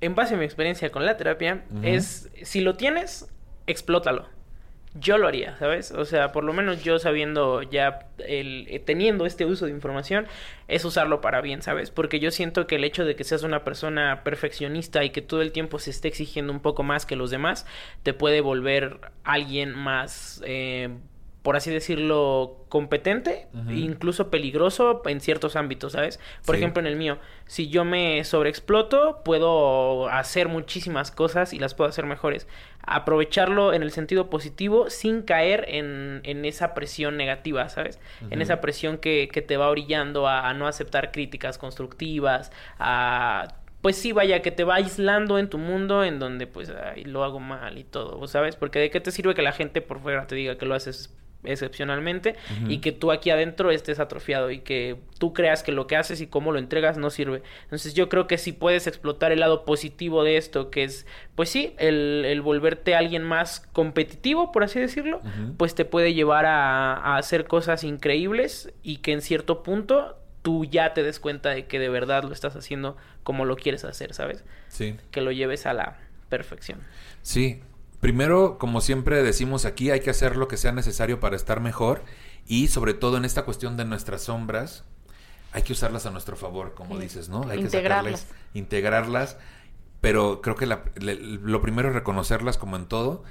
en 0.00 0.14
base 0.14 0.34
a 0.34 0.36
mi 0.36 0.44
experiencia 0.44 0.90
con 0.90 1.04
la 1.04 1.16
terapia 1.16 1.64
es 1.82 2.30
si 2.42 2.60
lo 2.60 2.76
tienes, 2.76 3.28
explótalo. 3.66 4.26
Yo 5.00 5.18
lo 5.18 5.28
haría, 5.28 5.56
¿sabes? 5.58 5.92
O 5.92 6.04
sea, 6.04 6.32
por 6.32 6.44
lo 6.44 6.52
menos 6.52 6.82
yo 6.82 6.98
sabiendo 6.98 7.62
ya, 7.62 8.08
el, 8.18 8.66
eh, 8.68 8.78
teniendo 8.80 9.26
este 9.26 9.44
uso 9.44 9.66
de 9.66 9.72
información, 9.72 10.26
es 10.66 10.84
usarlo 10.84 11.20
para 11.20 11.40
bien, 11.40 11.62
¿sabes? 11.62 11.90
Porque 11.90 12.20
yo 12.20 12.30
siento 12.30 12.66
que 12.66 12.76
el 12.76 12.84
hecho 12.84 13.04
de 13.04 13.14
que 13.14 13.24
seas 13.24 13.42
una 13.42 13.64
persona 13.64 14.22
perfeccionista 14.24 15.04
y 15.04 15.10
que 15.10 15.22
todo 15.22 15.42
el 15.42 15.52
tiempo 15.52 15.78
se 15.78 15.90
esté 15.90 16.08
exigiendo 16.08 16.52
un 16.52 16.60
poco 16.60 16.82
más 16.82 17.06
que 17.06 17.16
los 17.16 17.30
demás, 17.30 17.66
te 18.02 18.14
puede 18.14 18.40
volver 18.40 18.98
alguien 19.24 19.74
más, 19.74 20.42
eh, 20.44 20.88
por 21.48 21.56
así 21.56 21.70
decirlo, 21.70 22.66
competente, 22.68 23.48
incluso 23.70 24.28
peligroso 24.30 25.00
en 25.06 25.22
ciertos 25.22 25.56
ámbitos, 25.56 25.92
¿sabes? 25.94 26.20
Por 26.44 26.56
Sí. 26.56 26.60
ejemplo, 26.60 26.80
en 26.80 26.86
el 26.86 26.96
mío, 26.96 27.16
si 27.46 27.70
yo 27.70 27.86
me 27.86 28.22
sobreexploto, 28.22 29.22
puedo 29.24 30.10
hacer 30.10 30.48
muchísimas 30.48 31.10
cosas 31.10 31.54
y 31.54 31.58
las 31.58 31.72
puedo 31.72 31.88
hacer 31.88 32.04
mejores. 32.04 32.46
Aprovecharlo 32.82 33.72
en 33.72 33.82
el 33.82 33.90
sentido 33.92 34.28
positivo 34.28 34.90
sin 34.90 35.22
caer 35.22 35.64
en, 35.68 36.20
en 36.24 36.44
esa 36.44 36.74
presión 36.74 37.16
negativa, 37.16 37.66
¿sabes? 37.70 37.98
En 38.30 38.42
esa 38.42 38.60
presión 38.60 38.98
que, 38.98 39.30
que 39.32 39.40
te 39.40 39.56
va 39.56 39.70
orillando 39.70 40.28
a, 40.28 40.50
a 40.50 40.52
no 40.52 40.66
aceptar 40.66 41.12
críticas 41.12 41.56
constructivas, 41.56 42.52
a... 42.78 43.48
Pues 43.80 43.96
sí, 43.96 44.10
vaya, 44.12 44.42
que 44.42 44.50
te 44.50 44.64
va 44.64 44.74
aislando 44.74 45.38
en 45.38 45.48
tu 45.48 45.56
mundo 45.56 46.02
en 46.02 46.18
donde 46.18 46.48
pues 46.48 46.68
ay, 46.68 47.04
lo 47.04 47.22
hago 47.22 47.38
mal 47.38 47.78
y 47.78 47.84
todo, 47.84 48.26
¿sabes? 48.26 48.56
Porque 48.56 48.80
de 48.80 48.90
qué 48.90 49.00
te 49.00 49.12
sirve 49.12 49.34
que 49.36 49.40
la 49.42 49.52
gente 49.52 49.80
por 49.80 50.00
fuera 50.00 50.26
te 50.26 50.34
diga 50.34 50.58
que 50.58 50.66
lo 50.66 50.74
haces 50.74 51.16
excepcionalmente 51.44 52.34
y 52.66 52.78
que 52.78 52.90
tú 52.90 53.12
aquí 53.12 53.30
adentro 53.30 53.70
estés 53.70 54.00
atrofiado 54.00 54.50
y 54.50 54.58
que 54.60 54.96
tú 55.18 55.32
creas 55.32 55.62
que 55.62 55.72
lo 55.72 55.86
que 55.86 55.96
haces 55.96 56.20
y 56.20 56.26
cómo 56.26 56.52
lo 56.52 56.58
entregas 56.58 56.98
no 56.98 57.10
sirve. 57.10 57.42
Entonces 57.64 57.94
yo 57.94 58.08
creo 58.08 58.26
que 58.26 58.38
si 58.38 58.52
puedes 58.52 58.86
explotar 58.86 59.30
el 59.30 59.40
lado 59.40 59.64
positivo 59.64 60.24
de 60.24 60.36
esto, 60.36 60.70
que 60.70 60.84
es, 60.84 61.06
pues 61.34 61.48
sí, 61.48 61.74
el, 61.78 62.24
el 62.26 62.40
volverte 62.40 62.94
alguien 62.94 63.22
más 63.22 63.60
competitivo, 63.72 64.50
por 64.50 64.64
así 64.64 64.80
decirlo, 64.80 65.20
pues 65.56 65.74
te 65.74 65.84
puede 65.84 66.12
llevar 66.12 66.46
a, 66.46 66.94
a 66.94 67.16
hacer 67.18 67.46
cosas 67.46 67.84
increíbles 67.84 68.72
y 68.82 68.98
que 68.98 69.12
en 69.12 69.22
cierto 69.22 69.62
punto 69.62 70.18
tú 70.42 70.64
ya 70.64 70.94
te 70.94 71.02
des 71.02 71.20
cuenta 71.20 71.50
de 71.50 71.66
que 71.66 71.78
de 71.78 71.88
verdad 71.88 72.24
lo 72.24 72.32
estás 72.32 72.56
haciendo 72.56 72.96
como 73.22 73.44
lo 73.44 73.56
quieres 73.56 73.84
hacer, 73.84 74.14
¿sabes? 74.14 74.44
Sí. 74.68 74.96
Que 75.10 75.20
lo 75.20 75.30
lleves 75.30 75.66
a 75.66 75.72
la 75.72 75.98
perfección. 76.28 76.80
Sí. 77.22 77.62
Primero, 78.00 78.58
como 78.58 78.80
siempre 78.80 79.22
decimos 79.22 79.64
aquí, 79.64 79.90
hay 79.90 80.00
que 80.00 80.10
hacer 80.10 80.36
lo 80.36 80.46
que 80.48 80.56
sea 80.56 80.72
necesario 80.72 81.18
para 81.20 81.34
estar 81.36 81.60
mejor 81.60 82.02
y 82.46 82.68
sobre 82.68 82.94
todo 82.94 83.16
en 83.16 83.24
esta 83.24 83.44
cuestión 83.44 83.76
de 83.76 83.84
nuestras 83.84 84.22
sombras, 84.22 84.84
hay 85.52 85.62
que 85.62 85.72
usarlas 85.72 86.06
a 86.06 86.10
nuestro 86.10 86.36
favor, 86.36 86.74
como 86.74 86.94
Sí. 86.96 87.02
dices, 87.02 87.28
¿no? 87.28 87.42
Hay 87.48 87.58
Integrarlas. 87.60 87.70
que 88.22 88.26
sacarles, 88.26 88.26
integrarlas, 88.54 89.36
pero 90.00 90.40
creo 90.42 90.54
que 90.54 90.66
la- 90.66 90.84
le- 91.00 91.16
lo 91.16 91.60
primero 91.60 91.88
es 91.88 91.94
reconocerlas 91.94 92.56
como 92.56 92.76
en 92.76 92.86
todo, 92.86 93.24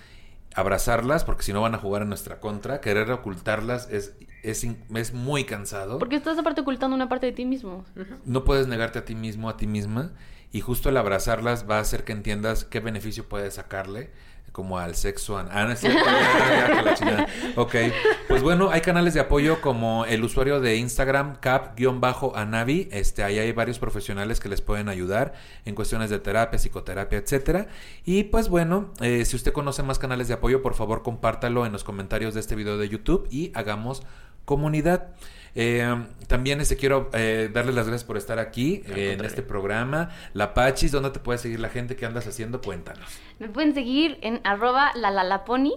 abrazarlas, 0.53 1.23
porque 1.23 1.43
si 1.43 1.53
no 1.53 1.61
van 1.61 1.75
a 1.75 1.77
jugar 1.77 2.01
en 2.01 2.09
nuestra 2.09 2.39
contra, 2.39 2.81
querer 2.81 3.09
ocultarlas 3.11 3.89
es, 3.91 4.15
es, 4.43 4.65
es 4.95 5.13
muy 5.13 5.43
cansado. 5.45 5.99
Porque 5.99 6.15
estás 6.15 6.37
aparte 6.39 6.61
ocultando 6.61 6.95
una 6.95 7.07
parte 7.07 7.27
de 7.27 7.31
ti 7.31 7.45
mismo. 7.45 7.85
No 8.25 8.43
puedes 8.43 8.67
negarte 8.67 8.99
a 8.99 9.05
ti 9.05 9.15
mismo, 9.15 9.49
a 9.49 9.57
ti 9.57 9.67
misma, 9.67 10.11
y 10.51 10.61
justo 10.61 10.89
el 10.89 10.97
abrazarlas 10.97 11.69
va 11.69 11.77
a 11.77 11.81
hacer 11.81 12.03
que 12.03 12.11
entiendas 12.13 12.63
qué 12.65 12.79
beneficio 12.79 13.29
puedes 13.29 13.53
sacarle, 13.55 14.09
como 14.51 14.79
al 14.79 14.95
sexo. 14.95 15.37
Ah, 15.37 15.65
no 15.65 15.71
es 15.71 15.79
cierto. 15.79 15.99
Ok, 17.55 17.75
pues 18.27 18.43
bueno, 18.43 18.69
hay 18.69 18.81
canales 18.81 19.13
de 19.13 19.19
apoyo 19.19 19.61
como 19.61 20.05
el 20.05 20.23
usuario 20.23 20.59
de 20.59 20.75
Instagram, 20.77 21.37
cap-anavi. 21.37 22.89
Este, 22.91 23.23
ahí 23.23 23.39
hay 23.39 23.51
varios 23.51 23.79
profesionales 23.79 24.39
que 24.39 24.49
les 24.49 24.61
pueden 24.61 24.89
ayudar 24.89 25.33
en 25.65 25.75
cuestiones 25.75 26.09
de 26.09 26.19
terapia, 26.19 26.59
psicoterapia, 26.59 27.19
etcétera. 27.19 27.67
Y 28.05 28.25
pues 28.25 28.49
bueno, 28.49 28.93
eh, 29.01 29.25
si 29.25 29.35
usted 29.35 29.53
conoce 29.53 29.83
más 29.83 29.99
canales 29.99 30.27
de 30.27 30.35
apoyo, 30.35 30.61
por 30.61 30.75
favor 30.75 31.03
compártalo 31.03 31.65
en 31.65 31.71
los 31.71 31.83
comentarios 31.83 32.33
de 32.33 32.39
este 32.39 32.55
video 32.55 32.77
de 32.77 32.89
YouTube 32.89 33.27
y 33.31 33.51
hagamos 33.55 34.03
comunidad. 34.45 35.09
Eh, 35.59 36.05
también 36.27 36.61
este, 36.61 36.77
quiero 36.77 37.09
eh, 37.13 37.49
darles 37.51 37.73
las 37.73 37.87
gracias 37.87 38.03
por 38.05 38.15
estar 38.15 38.37
aquí 38.37 38.83
eh, 38.87 39.13
en 39.17 39.25
este 39.25 39.41
programa. 39.41 40.09
La 40.33 40.53
Pachis, 40.53 40.91
¿dónde 40.91 41.09
te 41.09 41.19
puede 41.19 41.39
seguir 41.39 41.59
la 41.59 41.69
gente? 41.69 41.95
¿Qué 41.95 42.05
andas 42.05 42.27
haciendo? 42.27 42.61
Cuéntanos. 42.61 43.09
Me 43.39 43.49
pueden 43.49 43.73
seguir 43.73 44.19
en 44.21 44.39
arroba 44.43 44.91
la 44.95 45.09
la 45.09 45.23
la 45.23 45.45
pony. 45.45 45.71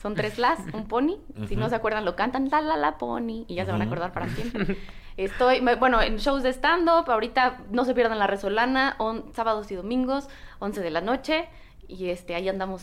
Son 0.00 0.14
tres 0.14 0.38
las, 0.38 0.60
un 0.72 0.86
pony. 0.88 1.16
Si 1.48 1.56
no 1.56 1.68
se 1.68 1.74
acuerdan, 1.74 2.04
lo 2.06 2.16
cantan 2.16 2.48
la 2.50 2.60
la 2.62 2.76
la 2.76 2.96
pony. 2.96 3.44
Y 3.48 3.56
ya 3.56 3.66
se 3.66 3.72
van 3.72 3.82
a 3.82 3.84
acordar 3.84 4.12
para 4.14 4.28
siempre. 4.28 4.78
Estoy, 5.18 5.60
me- 5.60 5.74
bueno, 5.74 6.00
en 6.00 6.16
shows 6.18 6.44
de 6.44 6.50
stand-up. 6.52 7.10
Ahorita 7.10 7.64
no 7.72 7.84
se 7.84 7.92
pierdan 7.94 8.18
la 8.20 8.28
Resolana. 8.28 8.94
on- 8.98 9.24
sábados 9.34 9.70
y 9.72 9.74
domingos, 9.74 10.28
11 10.60 10.80
de 10.80 10.90
la 10.90 11.00
noche. 11.00 11.48
Y 11.88 12.10
este, 12.10 12.34
ahí 12.34 12.48
andamos 12.50 12.82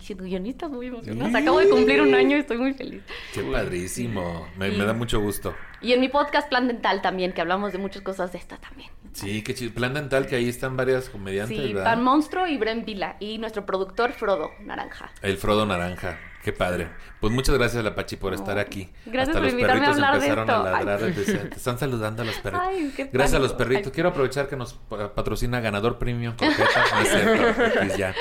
siendo 0.00 0.24
guionistas 0.24 0.68
muy 0.68 0.88
emocionadas. 0.88 1.30
Sí. 1.30 1.38
Acabo 1.38 1.60
de 1.60 1.68
cumplir 1.68 2.02
un 2.02 2.12
año 2.12 2.36
y 2.36 2.40
estoy 2.40 2.58
muy 2.58 2.74
feliz. 2.74 3.02
Qué 3.32 3.40
padrísimo. 3.42 4.48
Me, 4.58 4.70
da 4.70 4.92
mucho 4.92 5.20
gusto. 5.20 5.54
Y 5.80 5.92
en 5.92 6.00
mi 6.00 6.08
podcast 6.08 6.48
Plan 6.48 6.66
Dental 6.66 7.02
también, 7.02 7.32
que 7.32 7.40
hablamos 7.40 7.72
de 7.72 7.78
muchas 7.78 8.02
cosas 8.02 8.32
de 8.32 8.38
esta 8.38 8.56
también. 8.56 8.90
Sí, 9.12 9.42
qué 9.42 9.54
chido. 9.54 9.72
Plan 9.72 9.94
dental, 9.94 10.26
que 10.26 10.34
ahí 10.34 10.48
están 10.48 10.76
varias 10.76 11.08
comediantes, 11.08 11.56
Sí, 11.56 11.72
¿verdad? 11.72 11.84
Pan 11.84 12.02
Monstruo 12.02 12.48
y 12.48 12.58
Bren 12.58 12.84
Vila. 12.84 13.16
Y 13.20 13.38
nuestro 13.38 13.64
productor 13.64 14.12
Frodo 14.12 14.50
Naranja. 14.60 15.12
El 15.22 15.36
Frodo 15.36 15.64
Naranja. 15.64 16.18
Qué 16.42 16.52
padre. 16.52 16.88
Pues 17.20 17.32
muchas 17.32 17.56
gracias, 17.56 17.84
La 17.84 17.94
Pachi, 17.94 18.16
por 18.16 18.34
estar 18.34 18.58
aquí. 18.58 18.90
Gracias 19.06 19.28
Hasta 19.28 19.32
por 19.34 19.42
los 19.44 19.52
invitarme 19.52 19.86
a 19.86 19.92
perritos 19.92 19.94
hablar 20.02 20.20
de 20.20 20.26
empezaron 20.26 20.50
a 20.50 20.62
ladrar. 20.84 21.02
Ay. 21.04 21.12
Te 21.50 21.56
están 21.56 21.78
saludando 21.78 22.22
a 22.22 22.24
los 22.24 22.34
perritos. 22.36 22.66
Ay, 22.68 22.92
qué 22.96 23.08
Gracias 23.12 23.34
a 23.38 23.38
los 23.38 23.52
perritos. 23.52 23.86
Ay. 23.86 23.92
Quiero 23.92 24.08
aprovechar 24.08 24.48
que 24.48 24.56
nos 24.56 24.74
pa- 24.74 25.14
patrocina 25.14 25.60
Ganador 25.60 25.98
Premium 25.98 26.34
X 26.40 27.96
ya. 27.96 28.14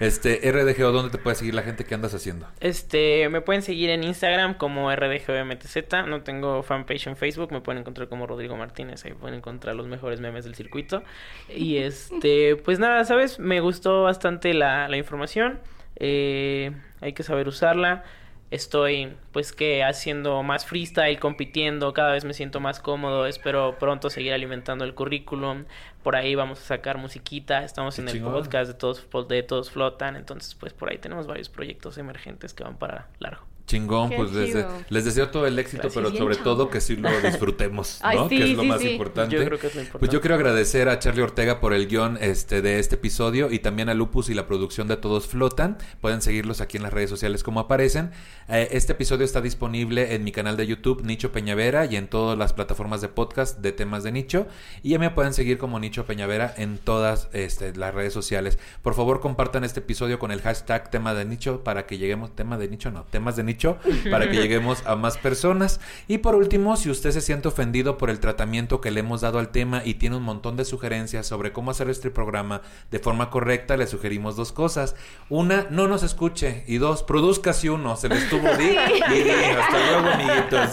Este, 0.00 0.40
RDGO, 0.50 0.92
¿dónde 0.92 1.10
te 1.10 1.18
puede 1.18 1.34
seguir 1.36 1.54
la 1.54 1.62
gente? 1.62 1.84
¿Qué 1.84 1.94
andas 1.94 2.14
haciendo? 2.14 2.46
Este, 2.60 3.28
me 3.28 3.40
pueden 3.40 3.62
seguir 3.62 3.90
en 3.90 4.04
Instagram 4.04 4.54
como 4.54 4.94
RDGOMTZ, 4.94 5.76
no 6.06 6.22
tengo 6.22 6.62
fanpage 6.62 7.08
en 7.08 7.16
Facebook, 7.16 7.50
me 7.52 7.60
pueden 7.60 7.80
encontrar 7.80 8.08
como 8.08 8.26
Rodrigo 8.26 8.56
Martínez, 8.56 9.04
ahí 9.04 9.12
pueden 9.12 9.36
encontrar 9.38 9.74
los 9.74 9.88
mejores 9.88 10.20
memes 10.20 10.44
del 10.44 10.54
circuito. 10.54 11.02
Y 11.48 11.78
este, 11.78 12.54
pues 12.56 12.78
nada, 12.78 13.04
¿sabes? 13.04 13.38
Me 13.40 13.60
gustó 13.60 14.04
bastante 14.04 14.54
la, 14.54 14.88
la 14.88 14.96
información, 14.96 15.58
eh, 15.98 16.72
hay 17.00 17.12
que 17.12 17.22
saber 17.22 17.48
usarla. 17.48 18.04
Estoy, 18.50 19.12
pues 19.32 19.52
que 19.52 19.84
haciendo 19.84 20.42
más 20.42 20.64
freestyle, 20.64 21.20
compitiendo, 21.20 21.92
cada 21.92 22.12
vez 22.12 22.24
me 22.24 22.32
siento 22.32 22.60
más 22.60 22.80
cómodo. 22.80 23.26
Espero 23.26 23.78
pronto 23.78 24.08
seguir 24.08 24.32
alimentando 24.32 24.84
el 24.84 24.94
currículum. 24.94 25.66
Por 26.02 26.16
ahí 26.16 26.34
vamos 26.34 26.58
a 26.60 26.62
sacar 26.62 26.96
musiquita. 26.96 27.62
Estamos 27.62 27.96
Qué 27.96 28.02
en 28.02 28.08
el 28.08 28.22
podcast 28.22 28.68
de 28.70 28.74
todos, 28.74 29.06
de 29.28 29.42
todos 29.42 29.70
flotan. 29.70 30.16
Entonces, 30.16 30.54
pues 30.54 30.72
por 30.72 30.90
ahí 30.90 30.96
tenemos 30.96 31.26
varios 31.26 31.50
proyectos 31.50 31.98
emergentes 31.98 32.54
que 32.54 32.64
van 32.64 32.78
para 32.78 33.08
largo. 33.18 33.44
Chingón, 33.68 34.08
Qué 34.10 34.16
pues 34.16 34.32
les, 34.32 34.54
de- 34.54 34.62
chido. 34.62 34.72
les 34.88 35.04
deseo 35.04 35.28
todo 35.28 35.46
el 35.46 35.58
éxito, 35.58 35.82
Gracias. 35.84 36.02
pero 36.04 36.16
sobre 36.18 36.36
todo 36.36 36.70
que 36.70 36.80
sí 36.80 36.96
lo 36.96 37.08
disfrutemos, 37.20 37.98
Ay, 38.02 38.16
¿no? 38.16 38.28
sí, 38.28 38.38
que 38.38 38.44
es 38.50 38.56
lo 38.56 38.62
sí, 38.62 38.68
más 38.68 38.80
sí. 38.80 38.88
importante. 38.90 39.36
Yo 39.36 39.44
creo 39.44 39.58
que 39.58 39.66
es 39.66 39.74
lo 39.74 39.80
importante. 39.82 39.98
Pues 40.00 40.10
yo 40.10 40.20
quiero 40.20 40.34
agradecer 40.34 40.88
a 40.88 40.98
Charlie 40.98 41.22
Ortega 41.22 41.60
por 41.60 41.72
el 41.74 41.86
guion 41.86 42.18
este, 42.20 42.62
de 42.62 42.78
este 42.78 42.96
episodio 42.96 43.52
y 43.52 43.58
también 43.60 43.88
a 43.90 43.94
Lupus 43.94 44.30
y 44.30 44.34
la 44.34 44.46
producción 44.46 44.88
de 44.88 44.96
Todos 44.96 45.26
Flotan. 45.26 45.76
Pueden 46.00 46.22
seguirlos 46.22 46.60
aquí 46.62 46.78
en 46.78 46.82
las 46.82 46.92
redes 46.92 47.10
sociales 47.10 47.42
como 47.44 47.60
aparecen. 47.60 48.10
Eh, 48.48 48.68
este 48.72 48.92
episodio 48.92 49.24
está 49.26 49.42
disponible 49.42 50.14
en 50.14 50.24
mi 50.24 50.32
canal 50.32 50.56
de 50.56 50.66
YouTube, 50.66 51.02
Nicho 51.04 51.30
Peñavera, 51.30 51.84
y 51.84 51.96
en 51.96 52.08
todas 52.08 52.38
las 52.38 52.54
plataformas 52.54 53.02
de 53.02 53.08
podcast 53.08 53.58
de 53.58 53.72
temas 53.72 54.02
de 54.02 54.12
nicho. 54.12 54.46
Y 54.82 54.90
ya 54.90 54.98
me 54.98 55.10
pueden 55.10 55.34
seguir 55.34 55.58
como 55.58 55.78
Nicho 55.78 56.06
Peñavera 56.06 56.54
en 56.56 56.78
todas 56.78 57.28
este, 57.34 57.76
las 57.76 57.94
redes 57.94 58.14
sociales. 58.14 58.58
Por 58.80 58.94
favor, 58.94 59.20
compartan 59.20 59.62
este 59.64 59.80
episodio 59.80 60.18
con 60.18 60.30
el 60.30 60.40
hashtag 60.40 60.90
tema 60.90 61.12
de 61.12 61.26
nicho 61.26 61.62
para 61.64 61.84
que 61.84 61.98
lleguemos, 61.98 62.34
tema 62.34 62.56
de 62.56 62.68
nicho 62.68 62.90
no, 62.90 63.04
temas 63.04 63.36
de 63.36 63.44
nicho 63.44 63.57
hecho 63.58 63.78
para 64.10 64.30
que 64.30 64.36
lleguemos 64.36 64.86
a 64.86 64.94
más 64.94 65.18
personas. 65.18 65.80
Y 66.06 66.18
por 66.18 66.36
último, 66.36 66.76
si 66.76 66.90
usted 66.90 67.10
se 67.10 67.20
siente 67.20 67.48
ofendido 67.48 67.98
por 67.98 68.08
el 68.08 68.20
tratamiento 68.20 68.80
que 68.80 68.92
le 68.92 69.00
hemos 69.00 69.20
dado 69.20 69.40
al 69.40 69.48
tema 69.48 69.82
y 69.84 69.94
tiene 69.94 70.16
un 70.16 70.22
montón 70.22 70.56
de 70.56 70.64
sugerencias 70.64 71.26
sobre 71.26 71.52
cómo 71.52 71.72
hacer 71.72 71.90
este 71.90 72.10
programa 72.10 72.62
de 72.90 73.00
forma 73.00 73.30
correcta, 73.30 73.76
le 73.76 73.86
sugerimos 73.86 74.36
dos 74.36 74.52
cosas. 74.52 74.94
Una, 75.28 75.66
no 75.70 75.88
nos 75.88 76.04
escuche. 76.04 76.62
Y 76.68 76.78
dos, 76.78 77.02
produzca 77.02 77.52
si 77.52 77.68
uno. 77.68 77.96
Se 77.96 78.08
le 78.08 78.16
estuvo 78.16 78.48
di 78.56 78.70
y. 78.70 79.30
Hasta 79.58 79.90
luego, 79.90 80.08
amiguitos. 80.08 80.70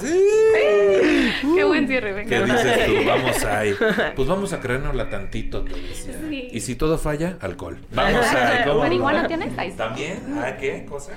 Qué 1.56 1.64
buen 1.64 1.88
cierre, 1.88 2.14
venga. 2.14 2.30
¿Qué 2.30 2.44
dices 2.44 2.86
tú? 2.86 2.94
Vamos 3.08 3.44
ahí. 3.46 3.76
Pues 4.16 4.28
vamos 4.28 4.54
a 4.54 4.60
creérnosla 4.60 5.10
tantito, 5.10 5.64
te 5.64 5.74
decía. 5.74 6.20
Sí. 6.30 6.50
Y 6.52 6.60
si 6.62 6.76
todo 6.76 6.98
falla, 6.98 7.38
alcohol. 7.42 7.80
Vamos 7.94 8.26
ahí. 8.28 8.66
¿Marihuana 8.78 9.28
tienes? 9.28 9.58
Ahí 9.58 9.70
está. 9.70 9.86
¿También? 9.86 10.22
¿Ah, 10.38 10.56
qué 10.58 10.86
cosa? 10.88 11.14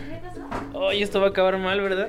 Ay, 0.89 1.03
esto 1.03 1.21
va 1.21 1.27
a 1.27 1.31
acabar 1.31 1.58
mal, 1.59 1.81
¿verdad? 1.81 2.09